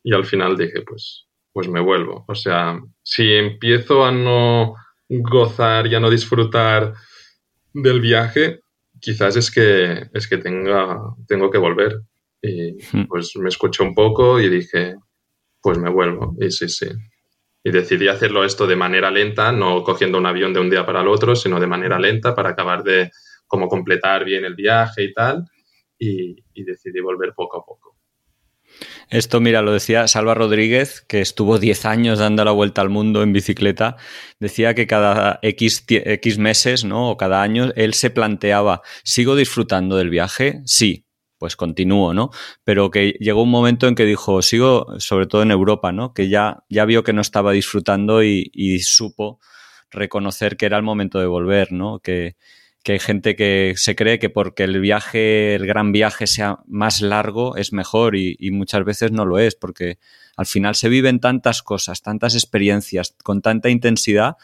y 0.03 0.13
al 0.13 0.25
final 0.25 0.57
dije, 0.57 0.81
pues, 0.81 1.27
pues 1.53 1.67
me 1.67 1.81
vuelvo. 1.81 2.25
O 2.27 2.35
sea, 2.35 2.79
si 3.03 3.33
empiezo 3.33 4.05
a 4.05 4.11
no 4.11 4.75
gozar 5.09 5.87
y 5.87 5.95
a 5.95 5.99
no 5.99 6.09
disfrutar 6.09 6.93
del 7.73 8.01
viaje, 8.01 8.61
quizás 8.99 9.35
es 9.35 9.51
que, 9.51 10.09
es 10.13 10.27
que 10.27 10.37
tenga, 10.37 10.99
tengo 11.27 11.49
que 11.51 11.57
volver. 11.57 12.01
Y 12.41 12.73
hmm. 12.91 13.07
pues 13.07 13.35
me 13.37 13.49
escuché 13.49 13.83
un 13.83 13.93
poco 13.93 14.39
y 14.39 14.49
dije, 14.49 14.95
pues 15.61 15.77
me 15.77 15.89
vuelvo. 15.89 16.35
Y 16.39 16.51
sí, 16.51 16.69
sí. 16.69 16.87
Y 17.63 17.71
decidí 17.71 18.07
hacerlo 18.07 18.43
esto 18.43 18.65
de 18.65 18.75
manera 18.75 19.11
lenta, 19.11 19.51
no 19.51 19.83
cogiendo 19.83 20.17
un 20.17 20.25
avión 20.25 20.53
de 20.53 20.59
un 20.59 20.69
día 20.69 20.85
para 20.85 21.01
el 21.01 21.07
otro, 21.07 21.35
sino 21.35 21.59
de 21.59 21.67
manera 21.67 21.99
lenta 21.99 22.33
para 22.33 22.49
acabar 22.49 22.83
de 22.83 23.11
como 23.45 23.67
completar 23.67 24.25
bien 24.25 24.45
el 24.45 24.55
viaje 24.55 25.03
y 25.03 25.13
tal 25.13 25.45
y, 26.01 26.63
decidí 26.63 26.99
volver 26.99 27.33
poco 27.35 27.57
a 27.57 27.65
poco. 27.65 27.90
Esto, 29.11 29.41
mira, 29.41 29.61
lo 29.61 29.73
decía 29.73 30.07
Salva 30.07 30.35
Rodríguez, 30.35 31.01
que 31.01 31.19
estuvo 31.19 31.59
10 31.59 31.85
años 31.85 32.19
dando 32.19 32.45
la 32.45 32.51
vuelta 32.51 32.79
al 32.81 32.87
mundo 32.87 33.23
en 33.23 33.33
bicicleta. 33.33 33.97
Decía 34.39 34.73
que 34.73 34.87
cada 34.87 35.37
X, 35.41 35.83
X 35.89 36.37
meses, 36.37 36.85
¿no? 36.85 37.09
O 37.09 37.17
cada 37.17 37.41
año, 37.41 37.73
él 37.75 37.93
se 37.93 38.09
planteaba, 38.09 38.83
¿sigo 39.03 39.35
disfrutando 39.35 39.97
del 39.97 40.09
viaje? 40.09 40.61
Sí, 40.63 41.07
pues 41.37 41.57
continúo, 41.57 42.13
¿no? 42.13 42.29
Pero 42.63 42.89
que 42.89 43.17
llegó 43.19 43.43
un 43.43 43.51
momento 43.51 43.89
en 43.89 43.95
que 43.95 44.05
dijo, 44.05 44.41
sigo, 44.41 44.87
sobre 44.99 45.27
todo 45.27 45.41
en 45.41 45.51
Europa, 45.51 45.91
¿no? 45.91 46.13
Que 46.13 46.29
ya, 46.29 46.63
ya 46.69 46.85
vio 46.85 47.03
que 47.03 47.11
no 47.11 47.19
estaba 47.19 47.51
disfrutando 47.51 48.23
y, 48.23 48.49
y 48.53 48.79
supo 48.79 49.41
reconocer 49.89 50.55
que 50.55 50.67
era 50.67 50.77
el 50.77 50.83
momento 50.83 51.19
de 51.19 51.25
volver, 51.25 51.73
¿no? 51.73 51.99
Que, 51.99 52.37
que 52.83 52.93
hay 52.93 52.99
gente 52.99 53.35
que 53.35 53.73
se 53.77 53.95
cree 53.95 54.19
que 54.19 54.29
porque 54.29 54.63
el 54.63 54.79
viaje, 54.79 55.55
el 55.55 55.67
gran 55.67 55.91
viaje 55.91 56.25
sea 56.27 56.59
más 56.65 57.01
largo 57.01 57.55
es 57.55 57.73
mejor 57.73 58.15
y, 58.15 58.37
muchas 58.51 58.83
veces 58.83 59.11
no 59.11 59.25
lo 59.25 59.37
es, 59.39 59.55
porque 59.55 59.99
al 60.35 60.45
final 60.45 60.75
se 60.75 60.89
viven 60.89 61.19
tantas 61.19 61.61
cosas, 61.61 62.01
tantas 62.01 62.33
experiencias, 62.33 63.15
con 63.23 63.41
tanta 63.41 63.69
intensidad, 63.69 64.37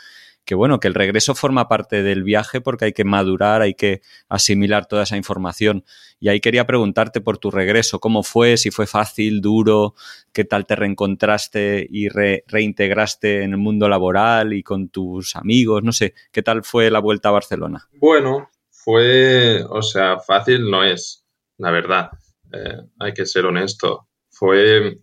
que 0.47 0.55
bueno, 0.55 0.79
que 0.79 0.87
el 0.87 0.93
regreso 0.93 1.35
forma 1.35 1.67
parte 1.67 2.03
del 2.03 2.23
viaje 2.23 2.61
porque 2.61 2.85
hay 2.85 2.93
que 2.93 3.03
madurar, 3.03 3.61
hay 3.61 3.73
que 3.73 4.01
asimilar 4.29 4.85
toda 4.85 5.03
esa 5.03 5.17
información. 5.17 5.83
Y 6.21 6.29
ahí 6.29 6.39
quería 6.39 6.65
preguntarte 6.65 7.19
por 7.19 7.37
tu 7.37 7.51
regreso, 7.51 7.99
cómo 7.99 8.23
fue, 8.23 8.55
si 8.55 8.71
fue 8.71 8.87
fácil, 8.87 9.41
duro, 9.41 9.93
qué 10.31 10.45
tal 10.45 10.65
te 10.65 10.77
reencontraste 10.77 11.85
y 11.89 12.07
reintegraste 12.07 13.43
en 13.43 13.51
el 13.51 13.57
mundo 13.57 13.89
laboral 13.89 14.53
y 14.53 14.63
con 14.63 14.87
tus 14.87 15.35
amigos, 15.35 15.83
no 15.83 15.91
sé, 15.91 16.13
qué 16.31 16.41
tal 16.41 16.63
fue 16.63 16.89
la 16.89 16.99
vuelta 16.99 17.27
a 17.27 17.33
Barcelona. 17.33 17.85
Bueno, 17.91 18.49
fue, 18.71 19.65
o 19.69 19.81
sea, 19.81 20.17
fácil 20.19 20.71
no 20.71 20.81
es, 20.81 21.25
la 21.57 21.71
verdad, 21.71 22.09
eh, 22.53 22.87
hay 22.99 23.13
que 23.13 23.25
ser 23.25 23.45
honesto. 23.45 24.07
Fue 24.29 24.99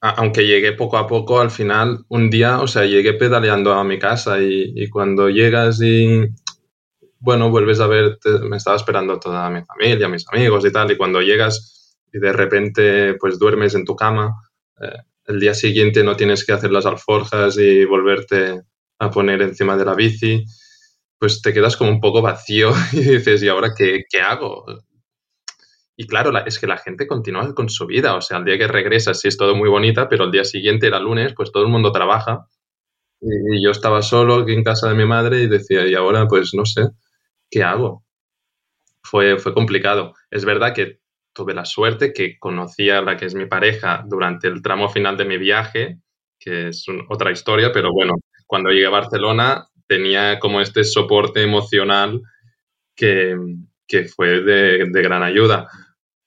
aunque 0.00 0.46
llegué 0.46 0.72
poco 0.72 0.96
a 0.96 1.06
poco, 1.06 1.40
al 1.40 1.50
final, 1.50 2.04
un 2.08 2.30
día, 2.30 2.60
o 2.60 2.66
sea, 2.66 2.84
llegué 2.84 3.14
pedaleando 3.14 3.72
a 3.72 3.84
mi 3.84 3.98
casa 3.98 4.40
y, 4.40 4.88
cuando 4.90 5.28
llegas 5.28 5.80
y, 5.82 6.26
bueno, 7.18 7.50
vuelves 7.50 7.80
a 7.80 7.88
ver, 7.88 8.18
me 8.48 8.56
estaba 8.56 8.76
esperando 8.76 9.18
toda 9.18 9.50
mi 9.50 9.62
familia, 9.64 10.08
mis 10.08 10.26
amigos 10.28 10.64
y 10.64 10.72
tal, 10.72 10.92
y 10.92 10.96
cuando 10.96 11.20
llegas 11.20 11.96
y 12.12 12.18
de 12.18 12.32
repente, 12.32 13.14
pues 13.14 13.38
duermes 13.38 13.74
en 13.74 13.84
tu 13.84 13.96
cama, 13.96 14.34
eh, 14.80 14.98
el 15.26 15.40
día 15.40 15.54
siguiente 15.54 16.04
no 16.04 16.16
tienes 16.16 16.46
que 16.46 16.52
hacer 16.52 16.70
las 16.70 16.86
alforjas 16.86 17.58
y 17.58 17.84
volverte 17.84 18.62
a 18.98 19.10
poner 19.10 19.42
encima 19.42 19.76
de 19.76 19.84
la 19.84 19.94
bici, 19.94 20.44
pues 21.18 21.42
te 21.42 21.52
quedas 21.52 21.76
como 21.76 21.90
un 21.90 22.00
poco 22.00 22.22
vacío 22.22 22.72
y 22.92 23.00
dices, 23.00 23.42
¿y 23.42 23.48
ahora 23.48 23.74
qué, 23.76 24.04
qué 24.08 24.20
hago? 24.20 24.64
Y 26.00 26.06
claro, 26.06 26.32
es 26.46 26.60
que 26.60 26.68
la 26.68 26.78
gente 26.78 27.08
continúa 27.08 27.52
con 27.56 27.68
su 27.68 27.84
vida. 27.84 28.14
O 28.14 28.20
sea, 28.20 28.38
el 28.38 28.44
día 28.44 28.56
que 28.56 28.68
regresas 28.68 29.20
sí 29.20 29.26
es 29.26 29.36
todo 29.36 29.56
muy 29.56 29.68
bonita, 29.68 30.08
pero 30.08 30.24
el 30.24 30.30
día 30.30 30.44
siguiente 30.44 30.86
era 30.86 31.00
lunes, 31.00 31.34
pues 31.34 31.50
todo 31.50 31.64
el 31.64 31.70
mundo 31.70 31.90
trabaja. 31.90 32.46
Y 33.20 33.64
yo 33.64 33.72
estaba 33.72 34.00
solo 34.00 34.36
aquí 34.36 34.52
en 34.52 34.62
casa 34.62 34.88
de 34.88 34.94
mi 34.94 35.04
madre 35.04 35.40
y 35.40 35.48
decía, 35.48 35.88
y 35.88 35.96
ahora 35.96 36.28
pues 36.28 36.54
no 36.54 36.64
sé, 36.64 36.90
¿qué 37.50 37.64
hago? 37.64 38.04
Fue, 39.02 39.38
fue 39.38 39.52
complicado. 39.52 40.14
Es 40.30 40.44
verdad 40.44 40.72
que 40.72 41.00
tuve 41.32 41.52
la 41.52 41.64
suerte 41.64 42.12
que 42.12 42.38
conocí 42.38 42.90
a 42.90 43.02
la 43.02 43.16
que 43.16 43.24
es 43.24 43.34
mi 43.34 43.46
pareja 43.46 44.04
durante 44.06 44.46
el 44.46 44.62
tramo 44.62 44.88
final 44.88 45.16
de 45.16 45.24
mi 45.24 45.36
viaje, 45.36 45.98
que 46.38 46.68
es 46.68 46.86
otra 47.08 47.32
historia, 47.32 47.72
pero 47.72 47.92
bueno, 47.92 48.14
cuando 48.46 48.70
llegué 48.70 48.86
a 48.86 48.90
Barcelona 48.90 49.66
tenía 49.88 50.38
como 50.38 50.60
este 50.60 50.84
soporte 50.84 51.42
emocional 51.42 52.22
que, 52.94 53.36
que 53.88 54.04
fue 54.04 54.42
de, 54.42 54.84
de 54.92 55.02
gran 55.02 55.24
ayuda 55.24 55.66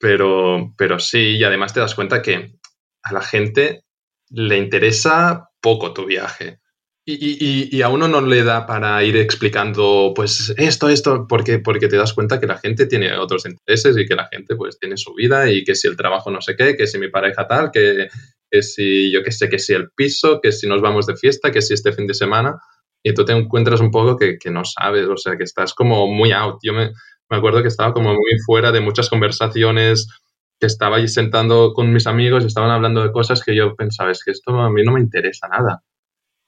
pero, 0.02 0.74
pero 0.78 0.99
sí, 0.99 1.38
y 1.38 1.43
además 1.43 1.74
te 1.74 1.80
das 1.80 1.95
cuenta 1.95 2.22
que 2.22 2.56
a 3.04 3.14
la 3.14 3.22
gente 3.22 3.84
le 4.30 4.58
interesa 4.58 5.49
poco 5.62 5.93
tu 5.93 6.06
viaje. 6.06 6.60
y, 7.06 7.82
a 7.82 7.89
uno 7.89 8.08
no 8.08 8.22
le 8.22 8.43
da 8.43 8.66
para 8.66 9.04
ir 9.04 9.18
explicando, 9.18 10.14
pues 10.16 10.54
esto, 10.58 10.88
esto, 10.88 11.26
porque, 11.28 11.60
porque 11.60 11.88
te 11.88 11.97
das 11.97 12.14
cuenta 12.14 12.39
que 12.39 12.47
la 12.47 12.58
gente 12.58 12.86
tiene 12.86 13.18
otros 13.18 13.45
intereses 13.45 13.97
y 13.97 14.06
que 14.06 14.16
la 14.16 14.28
gente 14.32 14.56
pues 14.56 14.80
tiene 14.80 14.97
su 14.97 15.14
vida 15.14 15.52
y 15.52 15.64
que 15.64 15.76
si 15.76 15.88
el 15.88 15.97
trabajo 15.97 16.32
no 16.32 16.41
sé 16.41 16.56
qué, 16.56 16.76
que 16.76 16.88
si 16.88 16.99
mi 16.99 17.10
pareja 17.10 17.47
tal, 17.47 17.72
que, 17.72 18.08
que 18.49 18.64
si 18.64 19.12
yo 19.12 19.24
qué 19.24 19.32
sé, 19.32 19.49
que 19.49 19.60
si 19.60 19.74
el 19.74 19.89
piso, 19.91 20.39
que 20.41 20.52
si 20.52 20.68
nos 20.68 20.82
vamos 20.82 21.06
de 21.06 21.18
fiesta, 21.18 21.52
que 21.52 21.62
si 21.62 21.74
este 21.74 21.91
fin 21.91 22.08
de 22.08 22.14
semana. 22.14 22.60
Y 23.04 23.16
tú 23.16 23.26
te 23.26 23.34
encuentras 23.34 23.82
un 23.82 23.89
poco 23.89 24.16
que, 24.16 24.38
que 24.38 24.52
no 24.52 24.64
sabes, 24.64 25.08
o 25.08 25.18
sea, 25.18 25.36
que 25.36 25.43
estás 25.43 25.74
como 25.74 26.06
muy 26.08 26.32
out. 26.32 26.60
Yo 26.62 26.72
me, 26.72 26.91
me 27.32 27.38
acuerdo 27.38 27.61
que 27.61 27.69
estaba 27.69 27.93
como 27.93 28.13
muy 28.13 28.38
fuera 28.45 28.71
de 28.71 28.82
muchas 28.82 29.09
conversaciones, 29.09 30.07
que 30.59 30.67
estaba 30.67 30.97
ahí 30.97 31.07
sentando 31.07 31.71
con 31.73 31.91
mis 31.91 32.05
amigos 32.05 32.43
y 32.43 32.47
estaban 32.47 32.69
hablando 32.69 33.01
de 33.01 33.11
cosas 33.11 33.41
que 33.41 33.55
yo 33.55 33.73
pensaba, 33.73 34.11
es 34.11 34.23
que 34.23 34.32
esto 34.32 34.51
a 34.59 34.69
mí 34.69 34.84
no 34.84 34.91
me 34.91 34.99
interesa 34.99 35.47
nada. 35.47 35.82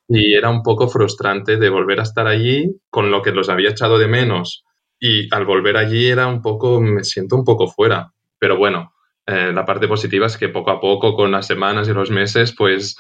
Y 0.10 0.34
era 0.34 0.50
un 0.50 0.62
poco 0.62 0.90
frustrante 0.90 1.56
de 1.56 1.70
volver 1.70 2.02
a 2.02 2.04
estar 2.04 2.28
allí 2.28 2.76
con 2.90 3.10
lo 3.10 3.22
que 3.22 3.32
los 3.32 3.48
había 3.48 3.70
echado 3.70 3.98
de 3.98 4.10
menos. 4.10 4.66
Y 5.00 5.34
al 5.34 5.46
volver 5.46 5.78
allí 5.78 6.08
era 6.08 6.28
un 6.28 6.42
poco, 6.42 6.82
me 6.82 7.06
siento 7.06 7.38
un 7.38 7.46
poco 7.46 7.68
fuera. 7.68 8.12
Pero 8.38 8.58
bueno, 8.58 8.94
eh, 9.26 9.54
la 9.54 9.66
parte 9.66 9.88
positiva 9.88 10.28
es 10.28 10.38
que 10.38 10.50
poco 10.50 10.72
a 10.72 10.82
poco, 10.82 11.16
con 11.16 11.32
las 11.32 11.48
semanas 11.48 11.88
y 11.88 11.94
los 11.94 12.12
meses, 12.12 12.54
pues 12.56 12.98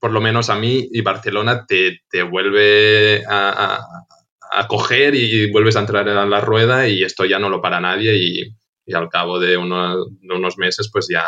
por 0.00 0.10
lo 0.10 0.20
menos 0.20 0.50
a 0.50 0.56
mí 0.56 0.88
y 0.90 1.00
Barcelona 1.00 1.64
te, 1.66 2.00
te 2.10 2.22
vuelve 2.22 3.24
a, 3.26 3.76
a, 3.76 3.78
coger 4.68 5.14
y 5.14 5.50
vuelves 5.50 5.76
a 5.76 5.80
entrar 5.80 6.08
en 6.08 6.30
la 6.30 6.40
rueda 6.40 6.88
y 6.88 7.02
esto 7.02 7.24
ya 7.24 7.38
no 7.38 7.48
lo 7.48 7.60
para 7.60 7.80
nadie 7.80 8.16
y, 8.16 8.56
y 8.86 8.94
al 8.94 9.08
cabo 9.08 9.38
de, 9.38 9.48
de, 9.48 9.56
unos 9.56 10.58
meses 10.58 10.90
pues 10.92 11.08
ya 11.10 11.24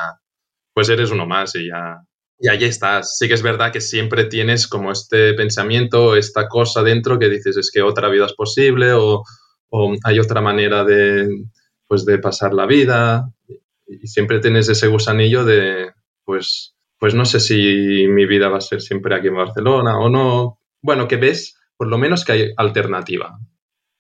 pues 0.73 0.89
eres 0.89 1.11
uno 1.11 1.27
más 1.27 1.55
y 1.55 1.69
ya, 1.69 2.03
y 2.39 2.49
ahí 2.49 2.65
estás. 2.65 3.17
Sí 3.19 3.29
que 3.29 3.35
es 3.35 3.43
verdad 3.43 3.73
que 3.73 3.81
siempre 3.81 4.25
tienes 4.25 4.67
como 4.67 4.91
este 4.91 5.35
pensamiento, 5.35 6.17
esta 6.17 6.49
cosa 6.49 6.83
dentro 6.83 7.19
que 7.19 7.29
dices 7.29 7.57
es 7.57 7.71
que 7.73 7.83
otra 7.83 8.09
vida 8.09 8.27
es 8.27 8.35
posible 8.35 8.93
o, 8.93 9.23
hay 10.05 10.21
otra 10.21 10.41
manera 10.41 10.85
de, 10.85 11.27
pues 11.89 12.05
de 12.05 12.19
pasar 12.19 12.55
la 12.55 12.67
vida. 12.67 13.29
Y 13.87 14.07
siempre 14.07 14.39
tienes 14.39 14.69
ese 14.69 14.87
gusanillo 14.87 15.45
de, 15.45 15.93
pues, 16.25 16.75
pues 16.99 17.15
no 17.15 17.25
sé 17.25 17.41
si 17.41 18.07
mi 18.09 18.27
vida 18.27 18.49
va 18.49 18.59
a 18.59 18.61
ser 18.61 18.81
siempre 18.81 19.17
aquí 19.17 19.29
en 19.29 19.37
Barcelona 19.37 19.99
o 19.99 20.09
no. 20.09 20.59
Bueno, 20.81 21.09
que 21.09 21.17
ves 21.17 21.57
por 21.77 21.89
lo 21.89 21.99
menos 21.99 22.25
que 22.25 22.33
hay 22.33 22.53
alternativa. 22.57 23.39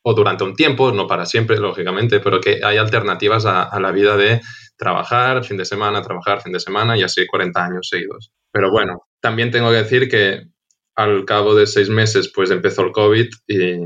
O 0.02 0.14
durante 0.14 0.44
un 0.44 0.54
tiempo, 0.54 0.92
no 0.92 1.06
para 1.06 1.24
siempre, 1.24 1.56
lógicamente, 1.58 2.20
pero 2.20 2.40
que 2.40 2.60
hay 2.62 2.76
alternativas 2.76 3.46
a, 3.46 3.78
la 3.80 3.90
vida 3.90 4.16
de 4.16 4.40
trabajar, 4.76 5.44
fin 5.44 5.56
de 5.56 5.64
semana, 5.64 6.02
trabajar, 6.02 6.42
fin 6.42 6.52
de 6.52 6.60
semana 6.60 6.96
y 6.96 7.02
así 7.02 7.26
40 7.26 7.64
años 7.64 7.88
seguidos. 7.88 8.32
Pero 8.52 8.70
bueno, 8.70 9.06
también 9.20 9.50
tengo 9.50 9.70
que 9.70 9.76
decir 9.76 10.08
que 10.08 10.42
al 10.94 11.24
cabo 11.24 11.54
de 11.54 11.66
seis 11.66 11.88
meses 11.88 12.30
pues 12.34 12.50
empezó 12.50 12.82
el 12.82 12.92
COVID 12.92 13.28
y, 13.46 13.76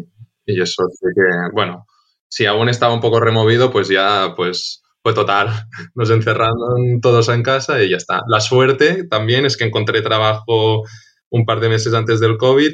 y 0.45 0.61
eso 0.61 0.85
que, 1.01 1.23
bueno, 1.53 1.87
si 2.29 2.47
aún 2.47 2.69
estaba 2.69 2.93
un 2.93 3.01
poco 3.01 3.21
removido, 3.21 3.71
pues 3.71 3.89
ya 3.89 4.35
pues 4.37 4.83
fue 5.03 5.15
total. 5.15 5.49
Nos 5.95 6.11
encerraron 6.11 7.01
todos 7.01 7.29
en 7.29 7.43
casa 7.43 7.83
y 7.83 7.91
ya 7.91 7.97
está. 7.97 8.23
La 8.27 8.41
suerte 8.41 9.05
también 9.05 9.47
es 9.47 9.57
que 9.57 9.65
encontré 9.65 10.03
trabajo 10.03 10.83
un 11.31 11.45
par 11.45 11.61
de 11.61 11.69
meses 11.69 11.95
antes 11.95 12.21
del 12.21 12.37
COVID 12.39 12.73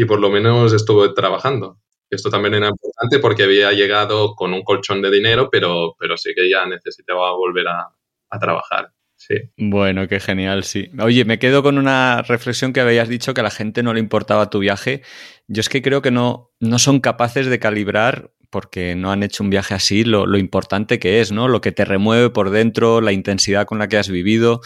y 0.00 0.06
por 0.06 0.18
lo 0.18 0.30
menos 0.30 0.72
estuve 0.72 1.10
trabajando. 1.12 1.78
Esto 2.08 2.30
también 2.30 2.54
era 2.54 2.68
importante 2.68 3.18
porque 3.18 3.42
había 3.42 3.70
llegado 3.72 4.34
con 4.34 4.54
un 4.54 4.62
colchón 4.62 5.02
de 5.02 5.10
dinero, 5.10 5.50
pero, 5.52 5.94
pero 5.98 6.16
sí 6.16 6.32
que 6.34 6.48
ya 6.48 6.64
necesitaba 6.64 7.32
volver 7.32 7.68
a, 7.68 7.90
a 8.30 8.38
trabajar. 8.38 8.92
Sí. 9.16 9.34
Bueno, 9.58 10.08
qué 10.08 10.18
genial, 10.18 10.64
sí. 10.64 10.90
Oye, 10.98 11.26
me 11.26 11.38
quedo 11.38 11.62
con 11.62 11.76
una 11.76 12.22
reflexión 12.22 12.72
que 12.72 12.80
habías 12.80 13.10
dicho 13.10 13.34
que 13.34 13.42
a 13.42 13.44
la 13.44 13.50
gente 13.50 13.82
no 13.82 13.92
le 13.92 14.00
importaba 14.00 14.48
tu 14.48 14.60
viaje. 14.60 15.02
Yo 15.48 15.60
es 15.60 15.68
que 15.68 15.82
creo 15.82 16.00
que 16.00 16.10
no, 16.10 16.50
no 16.60 16.78
son 16.78 17.00
capaces 17.00 17.44
de 17.44 17.58
calibrar 17.58 18.30
porque 18.50 18.96
no 18.96 19.12
han 19.12 19.22
hecho 19.22 19.44
un 19.44 19.50
viaje 19.50 19.74
así, 19.74 20.04
lo, 20.04 20.36
importante 20.36 20.98
que 20.98 21.20
es, 21.20 21.30
¿no? 21.30 21.48
Lo 21.48 21.60
que 21.60 21.72
te 21.72 21.84
remueve 21.84 22.30
por 22.30 22.50
dentro, 22.50 23.00
la 23.00 23.12
intensidad 23.12 23.64
con 23.64 23.78
la 23.78 23.88
que 23.88 23.96
has 23.96 24.08
vivido. 24.08 24.60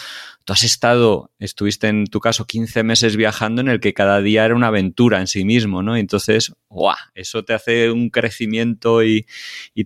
Tú 0.45 0.55
has 0.55 0.63
estado, 0.63 1.31
estuviste 1.39 1.89
en 1.89 2.07
tu 2.07 2.21
caso 2.21 2.47
15 2.47 2.83
meses 2.83 3.17
viajando 3.17 3.61
en 3.61 3.69
el 3.69 3.81
que 3.81 3.95
cada 3.95 4.21
día 4.21 4.45
era 4.45 4.55
una 4.55 4.69
aventura 4.69 5.21
en 5.21 5.27
sí 5.27 5.45
mismo, 5.45 5.83
¿no? 5.83 5.97
Entonces, 5.97 6.53
¡guau! 6.69 6.97
Eso 7.15 7.45
te 7.45 7.53
hace 7.53 7.91
un 7.91 8.11
crecimiento 8.11 9.03
y, 9.05 9.27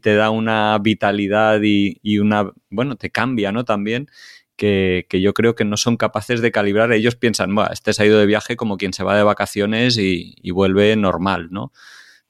te 0.00 0.14
da 0.14 0.30
una 0.30 0.78
vitalidad 0.78 1.60
y, 1.62 2.18
una, 2.18 2.52
bueno, 2.70 2.96
te 2.96 3.10
cambia, 3.10 3.52
¿no? 3.52 3.64
También. 3.64 4.08
Que, 4.56 5.06
yo 5.12 5.34
creo 5.34 5.54
que 5.54 5.64
no 5.64 5.76
son 5.76 5.96
capaces 5.96 6.40
de 6.40 6.50
calibrar. 6.50 6.92
Ellos 6.92 7.14
piensan, 7.14 7.54
este 7.72 7.92
se 7.92 8.02
ha 8.02 8.06
ido 8.06 8.18
de 8.18 8.26
viaje 8.26 8.56
como 8.56 8.76
quien 8.76 8.92
se 8.92 9.04
va 9.04 9.16
de 9.16 9.22
vacaciones 9.22 9.96
y 9.98 10.50
vuelve 10.50 10.96
normal, 10.96 11.48
¿no? 11.50 11.72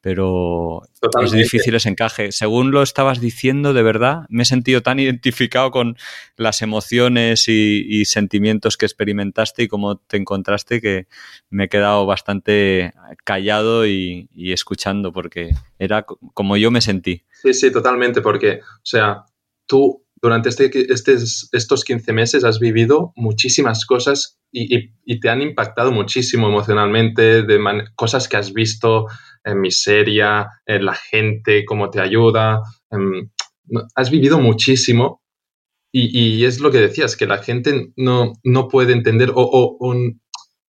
Pero 0.00 0.82
Totalmente. 1.00 1.36
es 1.36 1.42
difícil 1.44 1.74
ese 1.74 1.88
encaje. 1.88 2.30
Según 2.32 2.70
lo 2.70 2.82
estabas 2.82 3.20
diciendo, 3.20 3.72
de 3.72 3.82
verdad, 3.82 4.26
me 4.28 4.42
he 4.42 4.46
sentido 4.46 4.80
tan 4.80 5.00
identificado 5.00 5.70
con 5.70 5.96
las 6.36 6.62
emociones 6.62 7.48
y, 7.48 7.84
y, 7.88 8.04
sentimientos 8.04 8.76
que 8.76 8.86
experimentaste 8.86 9.64
y 9.64 9.68
cómo 9.68 9.96
te 9.98 10.16
encontraste 10.16 10.80
que 10.80 11.08
me 11.50 11.64
he 11.64 11.68
quedado 11.68 12.06
bastante 12.06 12.92
callado 13.24 13.86
y, 13.86 14.28
y 14.34 14.52
escuchando 14.52 15.12
porque 15.12 15.50
era 15.78 16.04
como 16.04 16.56
yo 16.56 16.70
me 16.70 16.80
sentí. 16.80 17.24
Sí, 17.42 17.52
sí, 17.54 17.72
totalmente, 17.72 18.20
porque, 18.20 18.60
o 18.62 18.84
sea, 18.86 19.24
tú 19.66 20.04
durante 20.20 20.48
este, 20.48 20.70
este, 20.92 21.14
estos 21.52 21.84
15 21.84 22.12
meses 22.12 22.44
has 22.44 22.58
vivido 22.58 23.12
muchísimas 23.16 23.86
cosas 23.86 24.38
y, 24.50 24.76
y, 24.76 24.92
y 25.04 25.20
te 25.20 25.28
han 25.28 25.42
impactado 25.42 25.92
muchísimo 25.92 26.48
emocionalmente, 26.48 27.42
de 27.42 27.84
cosas 27.94 28.28
que 28.28 28.36
has 28.36 28.52
visto 28.52 29.06
en 29.44 29.60
miseria, 29.60 30.48
en 30.66 30.84
la 30.84 30.94
gente, 30.94 31.64
cómo 31.64 31.90
te 31.90 32.00
ayuda. 32.00 32.60
En, 32.90 33.30
has 33.94 34.10
vivido 34.10 34.38
muchísimo 34.38 35.22
y, 35.90 36.44
es 36.44 36.60
lo 36.60 36.70
que 36.70 36.80
decías, 36.80 37.16
que 37.16 37.26
la 37.26 37.38
gente 37.38 37.92
no, 37.96 38.34
no 38.44 38.68
puede 38.68 38.92
entender 38.92 39.30
o, 39.30 39.42
o, 39.42 39.76
o, 39.80 39.94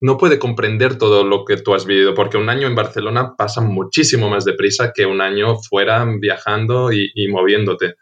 no 0.01 0.17
puede 0.17 0.39
comprender 0.39 0.97
todo 0.97 1.23
lo 1.23 1.45
que 1.45 1.57
tú 1.57 1.73
has 1.73 1.85
vivido, 1.85 2.13
porque 2.13 2.37
un 2.37 2.49
año 2.49 2.67
en 2.67 2.75
Barcelona 2.75 3.33
pasa 3.37 3.61
muchísimo 3.61 4.29
más 4.29 4.43
deprisa 4.43 4.91
que 4.93 5.05
un 5.05 5.21
año 5.21 5.57
fuera 5.57 6.05
viajando 6.19 6.91
y, 6.91 7.11
y 7.15 7.27
moviéndote. 7.29 7.95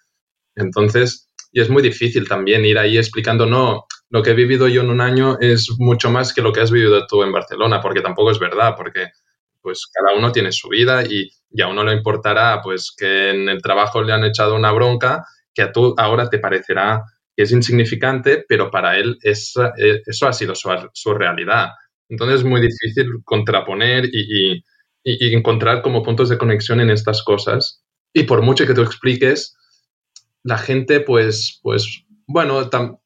Entonces, 0.55 1.29
y 1.51 1.61
es 1.61 1.69
muy 1.69 1.83
difícil 1.83 2.27
también 2.27 2.65
ir 2.65 2.79
ahí 2.79 2.97
explicando, 2.97 3.45
no, 3.45 3.85
lo 4.09 4.23
que 4.23 4.31
he 4.31 4.35
vivido 4.35 4.67
yo 4.67 4.81
en 4.81 4.89
un 4.89 5.01
año 5.01 5.37
es 5.39 5.69
mucho 5.77 6.09
más 6.09 6.33
que 6.33 6.41
lo 6.41 6.51
que 6.51 6.61
has 6.61 6.71
vivido 6.71 7.05
tú 7.07 7.23
en 7.23 7.31
Barcelona, 7.31 7.79
porque 7.79 8.01
tampoco 8.01 8.31
es 8.31 8.39
verdad, 8.39 8.73
porque 8.75 9.09
pues 9.63 9.87
cada 9.91 10.15
uno 10.15 10.31
tiene 10.31 10.51
su 10.51 10.67
vida 10.67 11.03
y, 11.03 11.31
y 11.49 11.61
a 11.61 11.67
uno 11.69 11.83
le 11.83 11.93
importará 11.93 12.61
pues 12.61 12.93
que 12.95 13.31
en 13.31 13.49
el 13.49 13.61
trabajo 13.61 14.03
le 14.03 14.13
han 14.13 14.25
echado 14.25 14.55
una 14.55 14.71
bronca 14.71 15.25
que 15.53 15.61
a 15.61 15.71
tú 15.71 15.95
ahora 15.97 16.29
te 16.29 16.39
parecerá 16.39 17.03
que 17.35 17.43
es 17.43 17.51
insignificante, 17.51 18.45
pero 18.47 18.69
para 18.69 18.97
él 18.97 19.17
es, 19.21 19.53
eso 20.05 20.27
ha 20.27 20.33
sido 20.33 20.53
su, 20.53 20.69
su, 20.93 21.13
realidad. 21.13 21.69
Entonces 22.09 22.39
es 22.39 22.45
muy 22.45 22.61
difícil 22.61 23.07
contraponer 23.23 24.05
y, 24.05 24.53
y, 24.53 24.63
y, 25.03 25.35
encontrar 25.35 25.81
como 25.81 26.03
puntos 26.03 26.29
de 26.29 26.37
conexión 26.37 26.79
en 26.79 26.91
estas 26.91 27.23
cosas. 27.23 27.83
Y 28.13 28.23
por 28.23 28.43
mucho 28.43 28.67
que 28.67 28.75
tú 28.75 28.81
expliques, 28.81 29.57
la 30.43 30.57
gente 30.57 30.99
pues, 30.99 31.59
pues 31.63 32.03
bueno, 32.27 32.69
tam, 32.69 32.97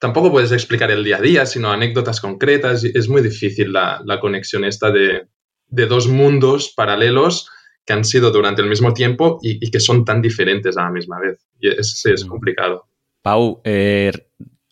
tampoco 0.00 0.32
puedes 0.32 0.50
explicar 0.50 0.90
el 0.90 1.04
día 1.04 1.18
a 1.18 1.22
día, 1.22 1.46
sino 1.46 1.70
anécdotas 1.70 2.20
concretas. 2.20 2.82
Es 2.82 3.08
muy 3.08 3.22
difícil 3.22 3.72
la, 3.72 4.00
la 4.04 4.18
conexión 4.18 4.64
esta 4.64 4.90
de, 4.90 5.28
de 5.70 5.86
dos 5.86 6.08
mundos 6.08 6.72
paralelos 6.74 7.48
que 7.84 7.92
han 7.92 8.04
sido 8.04 8.30
durante 8.30 8.62
el 8.62 8.68
mismo 8.68 8.92
tiempo 8.92 9.38
y, 9.42 9.64
y, 9.64 9.70
que 9.70 9.80
son 9.80 10.04
tan 10.04 10.22
diferentes 10.22 10.76
a 10.76 10.84
la 10.84 10.90
misma 10.90 11.18
vez. 11.18 11.38
Y 11.58 11.68
es, 11.68 12.04
es 12.04 12.24
complicado. 12.24 12.86
Pau, 13.22 13.60
eh, 13.64 14.12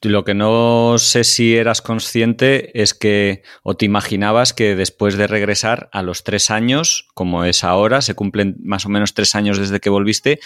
lo 0.02 0.24
que 0.24 0.34
no 0.34 0.96
sé 0.98 1.24
si 1.24 1.56
eras 1.56 1.82
consciente 1.82 2.80
es 2.80 2.94
que, 2.94 3.42
o 3.62 3.76
te 3.76 3.86
imaginabas 3.86 4.52
que 4.52 4.76
después 4.76 5.16
de 5.16 5.26
regresar 5.26 5.88
a 5.92 6.02
los 6.02 6.22
tres 6.22 6.50
años, 6.50 7.08
como 7.14 7.44
es 7.44 7.64
ahora, 7.64 8.00
se 8.02 8.14
cumplen 8.14 8.56
más 8.62 8.86
o 8.86 8.88
menos 8.88 9.14
tres 9.14 9.34
años 9.34 9.58
desde 9.58 9.80
que 9.80 9.90
volviste, 9.90 10.38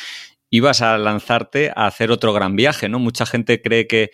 ibas 0.48 0.80
a 0.82 0.96
lanzarte 0.98 1.70
a 1.76 1.86
hacer 1.86 2.10
otro 2.10 2.32
gran 2.32 2.56
viaje, 2.56 2.88
¿no? 2.88 2.98
Mucha 2.98 3.26
gente 3.26 3.60
cree 3.60 3.86
que 3.86 4.10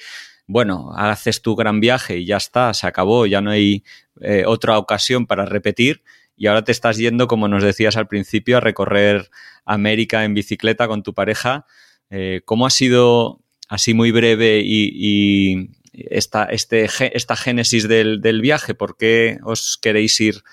bueno, 0.48 0.93
haces 0.97 1.43
tu 1.43 1.55
gran 1.55 1.78
viaje 1.78 2.16
y 2.16 2.24
ya 2.24 2.39
está, 2.39 2.73
se 2.73 2.86
acabó, 2.86 3.27
ya 3.27 3.43
no 3.43 3.51
hay 3.51 3.85
eh, 4.23 4.44
otra 4.47 4.78
ocasión 4.78 5.27
para 5.27 5.44
repetir 5.44 6.02
y 6.39 6.47
ahora 6.47 6.62
te 6.62 6.73
estás 6.73 6.97
yendo, 6.97 7.27
como 7.27 7.48
nos 7.48 7.65
decías 7.65 7.97
al 7.97 8.06
principio, 8.06 8.56
a 8.56 8.60
recorrer 8.60 9.28
América 9.65 10.24
en 10.24 10.35
bicicleta 10.35 10.86
con 10.86 11.02
tu 11.02 11.12
pareja. 11.12 11.66
Eh, 12.10 12.43
¿Cómo 12.44 12.65
ha 12.65 12.70
sido, 12.70 13.40
así 13.69 13.93
muy 13.93 14.12
breve, 14.12 14.62
y, 14.65 15.70
esta, 15.93 16.44
este, 16.44 16.89
esta 17.12 17.35
génesis 17.35 17.89
del, 17.89 18.20
del, 18.20 18.40
viaje? 18.40 18.74
¿Por 18.74 18.97
qué 18.97 19.39
os 19.43 19.77
queréis 19.82 20.20
ir 20.20 20.44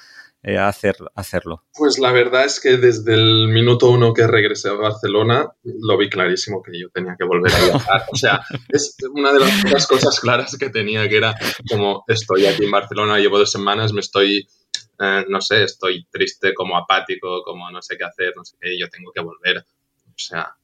eh, 0.41 0.57
a 0.57 0.67
hacer, 0.67 0.95
hacerlo? 1.13 1.63
Pues 1.75 1.99
la 1.99 2.11
verdad 2.11 2.45
es 2.45 2.59
que 2.59 2.77
desde 2.77 3.13
el 3.13 3.49
minuto 3.49 3.91
uno 3.91 4.11
que 4.11 4.25
regresé 4.25 4.69
a 4.69 4.73
Barcelona 4.73 5.51
lo 5.63 5.97
vi 5.99 6.09
clarísimo 6.09 6.63
que 6.63 6.79
yo 6.79 6.89
tenía 6.89 7.15
que 7.15 7.25
volver 7.25 7.53
a 7.53 7.63
viajar. 7.63 8.03
O 8.11 8.15
sea, 8.15 8.41
es 8.69 8.97
una 9.13 9.31
de 9.33 9.39
las 9.71 9.85
cosas 9.85 10.19
claras 10.19 10.57
que 10.57 10.71
tenía, 10.71 11.07
que 11.07 11.17
era 11.17 11.35
como 11.69 12.03
estoy 12.07 12.47
aquí 12.47 12.65
en 12.65 12.71
Barcelona, 12.71 13.19
llevo 13.19 13.37
dos 13.37 13.51
semanas, 13.51 13.93
me 13.93 13.99
estoy 13.99 14.47
eh, 14.99 15.25
no 15.27 15.41
sé, 15.41 15.63
estoy 15.63 16.05
triste, 16.09 16.53
como 16.53 16.77
apático, 16.77 17.43
como 17.43 17.69
no 17.71 17.81
sé 17.81 17.97
qué 17.97 18.05
hacer, 18.05 18.33
no 18.35 18.45
sé 18.45 18.57
qué, 18.59 18.77
yo 18.79 18.89
tengo 18.89 19.11
que 19.11 19.21
volver. 19.21 19.59
O 19.59 20.17
sea, 20.17 20.55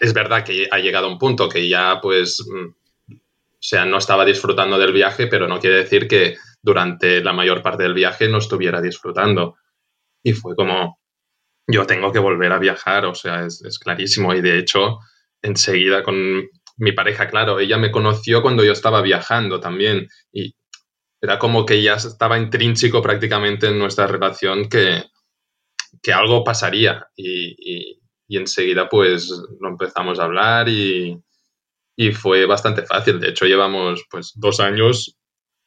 es 0.00 0.12
verdad 0.12 0.44
que 0.44 0.68
ha 0.70 0.78
llegado 0.78 1.08
un 1.08 1.18
punto 1.18 1.48
que 1.48 1.68
ya 1.68 2.00
pues, 2.00 2.44
mm, 2.46 3.14
o 3.14 3.62
sea, 3.62 3.84
no 3.84 3.98
estaba 3.98 4.24
disfrutando 4.24 4.78
del 4.78 4.92
viaje, 4.92 5.26
pero 5.26 5.46
no 5.46 5.60
quiere 5.60 5.76
decir 5.76 6.08
que 6.08 6.36
durante 6.62 7.22
la 7.22 7.32
mayor 7.32 7.62
parte 7.62 7.82
del 7.82 7.94
viaje 7.94 8.28
no 8.28 8.38
estuviera 8.38 8.80
disfrutando. 8.80 9.56
Y 10.22 10.32
fue 10.32 10.54
como, 10.56 10.98
yo 11.66 11.86
tengo 11.86 12.12
que 12.12 12.18
volver 12.18 12.52
a 12.52 12.58
viajar, 12.58 13.06
o 13.06 13.14
sea, 13.14 13.46
es, 13.46 13.62
es 13.62 13.78
clarísimo. 13.78 14.34
Y 14.34 14.40
de 14.40 14.58
hecho, 14.58 14.98
enseguida 15.42 16.02
con 16.02 16.48
mi 16.76 16.92
pareja, 16.92 17.28
claro, 17.28 17.60
ella 17.60 17.78
me 17.78 17.90
conoció 17.90 18.42
cuando 18.42 18.64
yo 18.64 18.72
estaba 18.72 19.02
viajando 19.02 19.60
también 19.60 20.08
y 20.32 20.54
era 21.20 21.38
como 21.38 21.66
que 21.66 21.82
ya 21.82 21.94
estaba 21.94 22.38
intrínseco 22.38 23.02
prácticamente 23.02 23.68
en 23.68 23.78
nuestra 23.78 24.06
relación 24.06 24.68
que, 24.68 25.04
que 26.02 26.12
algo 26.12 26.44
pasaría 26.44 27.08
y, 27.16 27.96
y, 28.28 28.36
enseguida 28.36 28.88
pues 28.88 29.28
lo 29.60 29.68
empezamos 29.68 30.20
a 30.20 30.24
hablar 30.24 30.68
y, 30.68 31.20
y, 31.96 32.12
fue 32.12 32.46
bastante 32.46 32.82
fácil. 32.86 33.20
De 33.20 33.30
hecho, 33.30 33.44
llevamos 33.44 34.04
pues 34.08 34.32
dos 34.36 34.60
años 34.60 35.16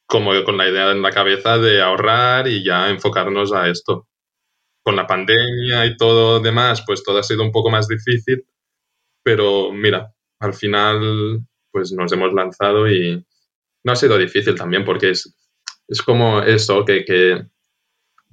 como 0.07 0.31
con 0.43 0.57
la 0.57 0.69
idea 0.69 0.91
en 0.91 1.01
la 1.01 1.11
cabeza 1.11 1.57
de 1.57 1.81
ahorrar 1.81 2.47
y 2.47 2.63
ya 2.63 2.89
enfocarnos 2.89 3.53
a 3.53 3.69
esto. 3.69 4.07
Con 4.81 4.95
la 4.95 5.07
pandemia 5.07 5.85
y 5.85 5.97
todo 5.97 6.39
demás, 6.39 6.83
pues 6.85 7.03
todo 7.03 7.19
ha 7.19 7.23
sido 7.23 7.43
un 7.43 7.51
poco 7.51 7.69
más 7.69 7.87
difícil, 7.87 8.45
pero 9.23 9.71
mira, 9.71 10.13
al 10.39 10.53
final 10.53 11.39
pues 11.71 11.91
nos 11.93 12.11
hemos 12.11 12.33
lanzado 12.33 12.89
y 12.89 13.25
no 13.83 13.91
ha 13.91 13.95
sido 13.95 14.17
difícil 14.17 14.55
también 14.55 14.85
porque 14.85 15.11
es, 15.11 15.35
es 15.87 16.01
como 16.01 16.41
eso, 16.41 16.85
que, 16.85 17.05
que, 17.05 17.45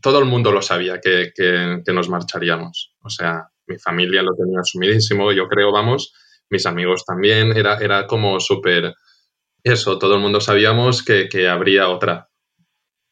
todo 0.00 0.18
el 0.18 0.24
mundo 0.24 0.52
lo 0.52 0.62
sabía 0.62 1.00
que, 1.00 1.32
que, 1.34 1.92
nos 1.92 2.08
marcharíamos. 2.08 2.94
O 3.02 3.10
sea, 3.10 3.48
mi 3.66 3.78
familia 3.78 4.22
lo 4.22 4.34
tenía 4.34 4.60
asumidísimo, 4.60 5.32
yo 5.32 5.46
creo, 5.46 5.72
vamos, 5.72 6.12
mis 6.48 6.66
amigos 6.66 7.04
también, 7.04 7.56
era, 7.56 7.78
era 7.78 8.06
como 8.06 8.40
súper 8.40 8.94
eso, 9.62 9.98
todo 9.98 10.14
el 10.14 10.20
mundo 10.20 10.40
sabíamos 10.40 11.02
que, 11.04 11.28
que 11.28 11.48
habría 11.48 11.88
otra. 11.88 12.28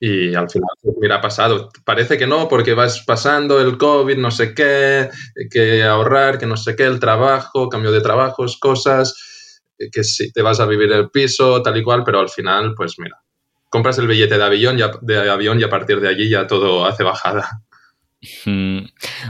Y 0.01 0.35
al 0.35 0.49
final, 0.49 0.71
pues, 0.81 0.97
mira, 1.01 1.17
ha 1.17 1.21
pasado. 1.21 1.71
Parece 1.85 2.17
que 2.17 2.27
no, 2.27 2.49
porque 2.49 2.75
vas 2.75 3.03
pasando 3.05 3.61
el 3.61 3.77
COVID, 3.77 4.17
no 4.17 4.31
sé 4.31 4.55
qué, 4.55 5.11
que 5.51 5.83
ahorrar, 5.83 6.39
que 6.39 6.47
no 6.47 6.57
sé 6.57 6.77
qué, 6.77 6.85
el 6.85 7.01
trabajo, 7.01 7.69
cambio 7.69 7.91
de 7.91 8.01
trabajos, 8.01 8.59
cosas, 8.59 9.61
que 9.93 10.05
si 10.05 10.33
te 10.33 10.43
vas 10.43 10.61
a 10.61 10.67
vivir 10.67 10.93
el 10.93 11.11
piso, 11.11 11.63
tal 11.63 11.77
y 11.77 11.83
cual, 11.83 12.05
pero 12.05 12.21
al 12.21 12.29
final, 12.29 12.75
pues 12.77 12.95
mira, 12.99 13.17
compras 13.69 13.99
el 13.99 14.07
billete 14.07 14.39
de 14.39 14.45
avión, 14.45 14.77
ya, 14.77 14.93
de 15.03 15.31
avión 15.31 15.61
y 15.61 15.65
a 15.65 15.71
partir 15.71 16.01
de 16.01 16.09
allí 16.09 16.29
ya 16.29 16.47
todo 16.47 16.87
hace 16.87 17.05
bajada. 17.05 17.63
Mm. 18.47 18.81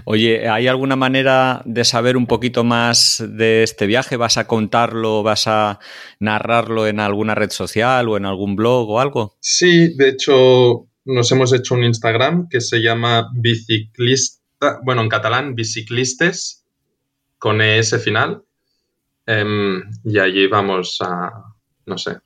Oye, 0.05 0.49
¿hay 0.49 0.67
alguna 0.67 0.97
manera 0.97 1.63
de 1.67 1.85
saber 1.85 2.17
un 2.17 2.27
poquito 2.27 2.65
más 2.65 3.23
de 3.29 3.63
este 3.63 3.87
viaje? 3.87 4.17
¿Vas 4.17 4.39
a 4.39 4.47
contarlo, 4.47 5.23
vas 5.23 5.47
a 5.47 5.79
narrarlo 6.21 6.87
en 6.87 7.01
alguna 7.01 7.35
red 7.35 7.51
social 7.51 8.09
o 8.09 8.17
en 8.17 8.25
algún 8.25 8.57
blog 8.57 8.89
o 8.89 9.01
algo? 9.01 9.37
Sí, 9.41 9.95
de 9.95 10.09
hecho 10.09 10.89
nos 11.05 11.33
hemos 11.33 11.53
hecho 11.53 11.75
un 11.75 11.85
Instagram 11.85 12.49
que 12.49 12.61
se 12.61 12.81
llama 12.81 13.29
Biciclista, 13.35 14.81
bueno, 14.85 15.03
en 15.03 15.09
catalán, 15.09 15.55
Biciclistes, 15.55 16.67
con 17.39 17.61
ese 17.61 17.99
final. 17.99 18.43
Em, 19.27 19.83
y 20.05 20.19
allí 20.19 20.47
vamos 20.47 20.99
a, 21.01 21.31
no 21.85 21.99
sé, 21.99 22.19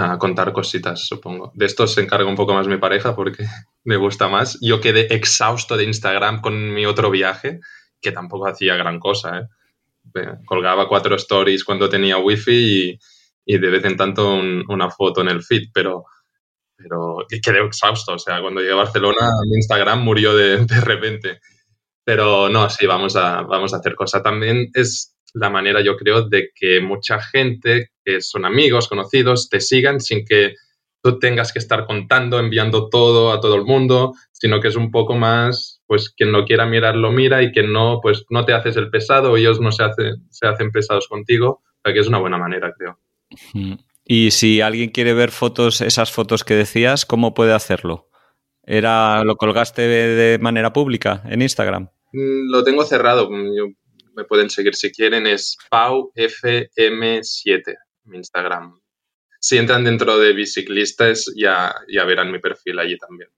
a 0.00 0.18
contar 0.18 0.52
cositas, 0.52 1.06
supongo. 1.06 1.52
De 1.54 1.66
esto 1.66 1.86
se 1.86 2.00
encarga 2.00 2.28
un 2.28 2.36
poco 2.36 2.54
más 2.54 2.66
mi 2.66 2.78
pareja 2.78 3.14
porque 3.14 3.44
me 3.84 3.96
gusta 3.96 4.28
más. 4.28 4.58
Yo 4.60 4.80
quedé 4.80 5.14
exhausto 5.14 5.76
de 5.76 5.84
Instagram 5.84 6.40
con 6.40 6.74
mi 6.74 6.86
otro 6.86 7.10
viaje, 7.10 7.60
que 8.00 8.12
tampoco 8.12 8.46
hacía 8.48 8.76
gran 8.76 8.98
cosa. 8.98 9.38
¿eh? 9.38 10.38
Colgaba 10.44 10.88
cuatro 10.88 11.16
stories 11.16 11.64
cuando 11.64 11.88
tenía 11.88 12.18
wifi 12.18 12.98
y, 13.44 13.58
de 13.58 13.70
vez 13.70 13.84
en 13.84 13.96
tanto 13.96 14.34
una 14.34 14.90
foto 14.90 15.20
en 15.20 15.28
el 15.28 15.42
feed, 15.42 15.70
pero, 15.72 16.04
pero 16.76 17.26
quedé 17.42 17.64
exhausto. 17.64 18.14
O 18.14 18.18
sea, 18.18 18.40
cuando 18.40 18.60
llegué 18.60 18.72
a 18.72 18.76
Barcelona, 18.76 19.28
mi 19.48 19.56
Instagram 19.56 20.02
murió 20.02 20.34
de, 20.34 20.58
de 20.66 20.80
repente. 20.80 21.40
Pero 22.04 22.48
no, 22.48 22.68
sí, 22.70 22.86
vamos 22.86 23.16
a, 23.16 23.42
vamos 23.42 23.74
a 23.74 23.76
hacer 23.76 23.94
cosas. 23.94 24.22
También 24.22 24.70
es 24.74 25.16
la 25.34 25.50
manera, 25.50 25.80
yo 25.80 25.96
creo, 25.96 26.28
de 26.28 26.50
que 26.54 26.80
mucha 26.80 27.20
gente 27.20 27.90
que 28.04 28.20
son 28.20 28.44
amigos, 28.44 28.88
conocidos, 28.88 29.48
te 29.48 29.60
sigan 29.60 30.00
sin 30.00 30.24
que 30.24 30.54
tú 31.02 31.18
tengas 31.18 31.52
que 31.52 31.58
estar 31.58 31.86
contando, 31.86 32.38
enviando 32.38 32.88
todo 32.88 33.32
a 33.32 33.40
todo 33.40 33.54
el 33.56 33.64
mundo, 33.64 34.12
sino 34.32 34.60
que 34.60 34.68
es 34.68 34.76
un 34.76 34.90
poco 34.90 35.14
más, 35.14 35.82
pues 35.86 36.10
quien 36.10 36.32
no 36.32 36.44
quiera 36.44 36.66
mirar 36.66 36.96
lo 36.96 37.10
mira 37.10 37.42
y 37.42 37.52
quien 37.52 37.72
no, 37.72 38.00
pues 38.02 38.24
no 38.30 38.44
te 38.44 38.52
haces 38.52 38.76
el 38.76 38.90
pesado, 38.90 39.36
ellos 39.36 39.60
no 39.60 39.72
se, 39.72 39.84
hacen 39.84 40.26
se 40.30 40.46
hacen 40.46 40.70
pesados 40.70 41.08
contigo, 41.08 41.62
o 41.62 41.80
sea 41.84 41.94
que 41.94 42.00
es 42.00 42.08
una 42.08 42.18
buena 42.18 42.38
manera, 42.38 42.72
creo. 42.76 42.98
Y 44.04 44.30
si 44.32 44.60
alguien 44.60 44.90
quiere 44.90 45.14
ver 45.14 45.30
fotos, 45.30 45.80
esas 45.80 46.12
fotos 46.12 46.44
que 46.44 46.54
decías, 46.54 47.06
¿cómo 47.06 47.32
puede 47.32 47.52
hacerlo? 47.52 48.08
¿Era, 48.62 49.24
¿Lo 49.24 49.36
colgaste 49.36 49.82
de 49.82 50.38
manera 50.38 50.72
pública 50.72 51.22
en 51.26 51.42
Instagram? 51.42 51.88
Mm, 52.12 52.50
lo 52.50 52.64
tengo 52.64 52.84
cerrado. 52.84 53.30
Yo 53.30 53.66
me 54.20 54.26
pueden 54.26 54.50
seguir 54.50 54.74
si 54.74 54.92
quieren, 54.92 55.26
es 55.26 55.56
paufm7, 55.70 57.76
mi 58.04 58.18
Instagram. 58.18 58.78
Si 59.40 59.56
entran 59.56 59.84
dentro 59.84 60.18
de 60.18 60.34
biciclistas, 60.34 61.32
ya, 61.34 61.74
ya 61.88 62.04
verán 62.04 62.30
mi 62.30 62.38
perfil 62.38 62.78
allí 62.78 62.98
también. 62.98 63.30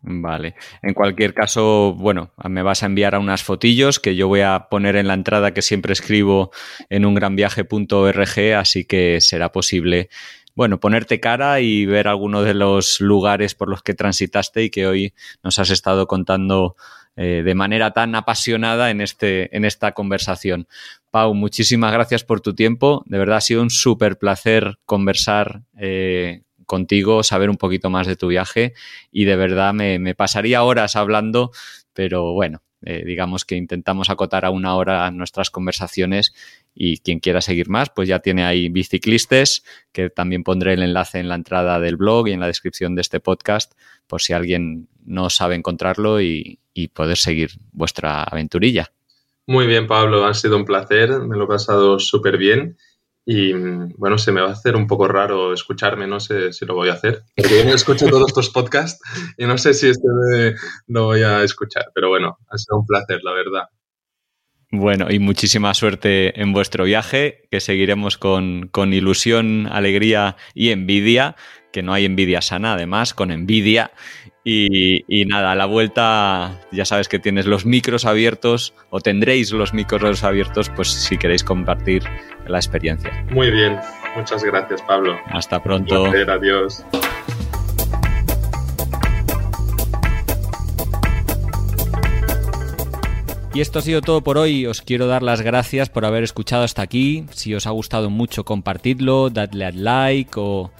Vale. 0.00 0.54
En 0.80 0.94
cualquier 0.94 1.34
caso, 1.34 1.94
bueno, 1.98 2.32
me 2.48 2.62
vas 2.62 2.82
a 2.82 2.86
enviar 2.86 3.14
a 3.14 3.18
unas 3.18 3.42
fotillos 3.42 4.00
que 4.00 4.16
yo 4.16 4.28
voy 4.28 4.40
a 4.40 4.68
poner 4.70 4.96
en 4.96 5.06
la 5.06 5.12
entrada 5.12 5.52
que 5.52 5.60
siempre 5.60 5.92
escribo 5.92 6.50
en 6.88 7.04
ungranviaje.org, 7.04 8.54
así 8.56 8.86
que 8.86 9.20
será 9.20 9.52
posible, 9.52 10.08
bueno, 10.54 10.80
ponerte 10.80 11.20
cara 11.20 11.60
y 11.60 11.84
ver 11.84 12.08
algunos 12.08 12.46
de 12.46 12.54
los 12.54 13.02
lugares 13.02 13.54
por 13.54 13.68
los 13.68 13.82
que 13.82 13.92
transitaste 13.92 14.64
y 14.64 14.70
que 14.70 14.86
hoy 14.86 15.12
nos 15.42 15.58
has 15.58 15.68
estado 15.68 16.06
contando 16.06 16.76
eh, 17.22 17.42
de 17.44 17.54
manera 17.54 17.90
tan 17.90 18.14
apasionada 18.14 18.90
en, 18.90 19.02
este, 19.02 19.54
en 19.54 19.66
esta 19.66 19.92
conversación. 19.92 20.66
Pau, 21.10 21.34
muchísimas 21.34 21.92
gracias 21.92 22.24
por 22.24 22.40
tu 22.40 22.54
tiempo. 22.54 23.02
De 23.04 23.18
verdad 23.18 23.36
ha 23.36 23.40
sido 23.42 23.60
un 23.60 23.68
súper 23.68 24.16
placer 24.16 24.78
conversar 24.86 25.60
eh, 25.76 26.44
contigo, 26.64 27.22
saber 27.22 27.50
un 27.50 27.58
poquito 27.58 27.90
más 27.90 28.06
de 28.06 28.16
tu 28.16 28.28
viaje 28.28 28.72
y 29.12 29.26
de 29.26 29.36
verdad 29.36 29.74
me, 29.74 30.14
pasaría 30.14 30.62
horas 30.62 30.96
hablando, 30.96 31.50
pero 31.92 32.32
bueno, 32.32 32.62
eh, 32.82 33.04
digamos 33.04 33.44
que 33.44 33.56
intentamos 33.56 34.10
acotar 34.10 34.44
a 34.44 34.50
una 34.50 34.74
hora 34.74 35.10
nuestras 35.10 35.50
conversaciones 35.50 36.34
y 36.74 36.98
quien 36.98 37.20
quiera 37.20 37.40
seguir 37.40 37.68
más, 37.68 37.90
pues 37.90 38.08
ya 38.08 38.20
tiene 38.20 38.44
ahí 38.44 38.68
biciclistas, 38.68 39.64
que 39.92 40.10
también 40.10 40.44
pondré 40.44 40.74
el 40.74 40.82
enlace 40.82 41.18
en 41.18 41.28
la 41.28 41.34
entrada 41.34 41.78
del 41.80 41.96
blog 41.96 42.28
y 42.28 42.32
en 42.32 42.40
la 42.40 42.46
descripción 42.46 42.94
de 42.94 43.02
este 43.02 43.20
podcast, 43.20 43.74
por 44.06 44.22
si 44.22 44.32
alguien 44.32 44.88
no 45.04 45.30
sabe 45.30 45.56
encontrarlo 45.56 46.20
y, 46.20 46.58
y 46.72 46.88
poder 46.88 47.16
seguir 47.16 47.50
vuestra 47.72 48.22
aventurilla. 48.22 48.90
Muy 49.46 49.66
bien, 49.66 49.86
Pablo, 49.86 50.26
ha 50.26 50.34
sido 50.34 50.56
un 50.56 50.64
placer, 50.64 51.10
me 51.20 51.36
lo 51.36 51.44
he 51.44 51.48
pasado 51.48 51.98
súper 51.98 52.38
bien 52.38 52.76
y 53.32 53.52
bueno, 53.52 54.18
se 54.18 54.32
me 54.32 54.40
va 54.40 54.48
a 54.48 54.52
hacer 54.54 54.74
un 54.74 54.88
poco 54.88 55.06
raro 55.06 55.54
escucharme, 55.54 56.08
no 56.08 56.18
sé 56.18 56.52
si 56.52 56.66
lo 56.66 56.74
voy 56.74 56.88
a 56.88 56.94
hacer, 56.94 57.22
porque 57.36 57.60
yo 57.60 57.64
me 57.64 57.74
escucho 57.74 58.08
todos 58.08 58.26
estos 58.26 58.50
podcasts 58.50 59.00
y 59.38 59.46
no 59.46 59.56
sé 59.56 59.72
si 59.72 59.90
este 59.90 60.08
lo 60.88 61.04
voy 61.04 61.22
a 61.22 61.44
escuchar, 61.44 61.92
pero 61.94 62.08
bueno, 62.08 62.38
ha 62.48 62.58
sido 62.58 62.80
un 62.80 62.86
placer, 62.86 63.20
la 63.22 63.32
verdad. 63.32 63.68
Bueno, 64.72 65.12
y 65.12 65.20
muchísima 65.20 65.74
suerte 65.74 66.40
en 66.40 66.52
vuestro 66.52 66.82
viaje, 66.82 67.46
que 67.52 67.60
seguiremos 67.60 68.18
con, 68.18 68.68
con 68.72 68.92
ilusión, 68.92 69.68
alegría 69.70 70.36
y 70.52 70.70
envidia, 70.70 71.36
que 71.72 71.82
no 71.84 71.92
hay 71.92 72.06
envidia 72.06 72.40
sana, 72.40 72.72
además, 72.72 73.14
con 73.14 73.30
envidia. 73.30 73.92
Y, 74.42 75.24
nada, 75.26 75.52
a 75.52 75.54
la 75.54 75.66
vuelta 75.66 76.60
ya 76.72 76.84
sabes 76.84 77.08
que 77.08 77.18
tienes 77.18 77.46
los 77.46 77.66
micros 77.66 78.06
abiertos 78.06 78.74
o 78.88 79.00
tendréis 79.00 79.52
los 79.52 79.74
micros 79.74 80.24
abiertos 80.24 80.70
pues 80.70 80.88
si 80.88 81.18
queréis 81.18 81.44
compartir 81.44 82.02
la 82.50 82.58
experiencia. 82.58 83.24
Muy 83.30 83.50
bien, 83.50 83.78
muchas 84.16 84.44
gracias 84.44 84.82
Pablo. 84.82 85.16
Hasta 85.26 85.62
pronto. 85.62 86.06
adiós. 86.06 86.84
Y 93.52 93.60
esto 93.60 93.80
ha 93.80 93.82
sido 93.82 94.00
todo 94.00 94.20
por 94.20 94.38
hoy. 94.38 94.66
Os 94.66 94.80
quiero 94.80 95.08
dar 95.08 95.24
las 95.24 95.40
gracias 95.42 95.88
por 95.88 96.04
haber 96.04 96.22
escuchado 96.22 96.62
hasta 96.62 96.82
aquí. 96.82 97.26
Si 97.32 97.52
os 97.52 97.66
ha 97.66 97.70
gustado 97.70 98.08
mucho, 98.08 98.44
compartidlo, 98.44 99.28
dadle 99.28 99.66
al 99.66 99.82
like 99.82 100.32
o 100.36 100.70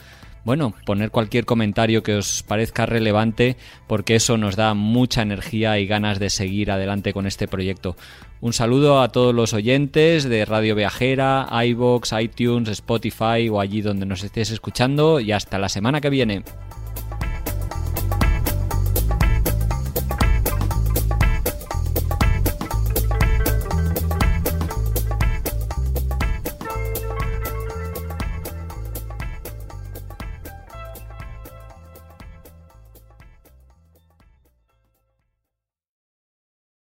bueno, 0.45 0.75
poner 0.87 1.11
cualquier 1.11 1.45
comentario 1.45 2.03
que 2.03 2.17
os 2.17 2.43
parezca 2.43 2.87
relevante 2.87 3.57
porque 3.87 4.17
eso 4.17 4.37
nos 4.37 4.57
da 4.57 4.75
mucha 4.75 5.23
energía 5.23 5.79
y 5.79 5.87
ganas 5.87 6.19
de 6.19 6.31
seguir 6.31 6.71
adelante 6.71 7.13
con 7.13 7.27
este 7.27 7.49
proyecto. 7.49 7.97
Un 8.41 8.53
saludo 8.53 9.03
a 9.03 9.09
todos 9.09 9.35
los 9.35 9.53
oyentes 9.53 10.25
de 10.25 10.45
Radio 10.45 10.75
Viajera, 10.75 11.47
iBox, 11.65 12.13
iTunes, 12.19 12.69
Spotify 12.71 13.49
o 13.51 13.61
allí 13.61 13.83
donde 13.83 14.07
nos 14.07 14.25
estéis 14.25 14.51
escuchando 14.51 15.21
y 15.21 15.33
hasta 15.33 15.59
la 15.59 15.69
semana 15.69 16.01
que 16.01 16.11
viene. 16.11 16.43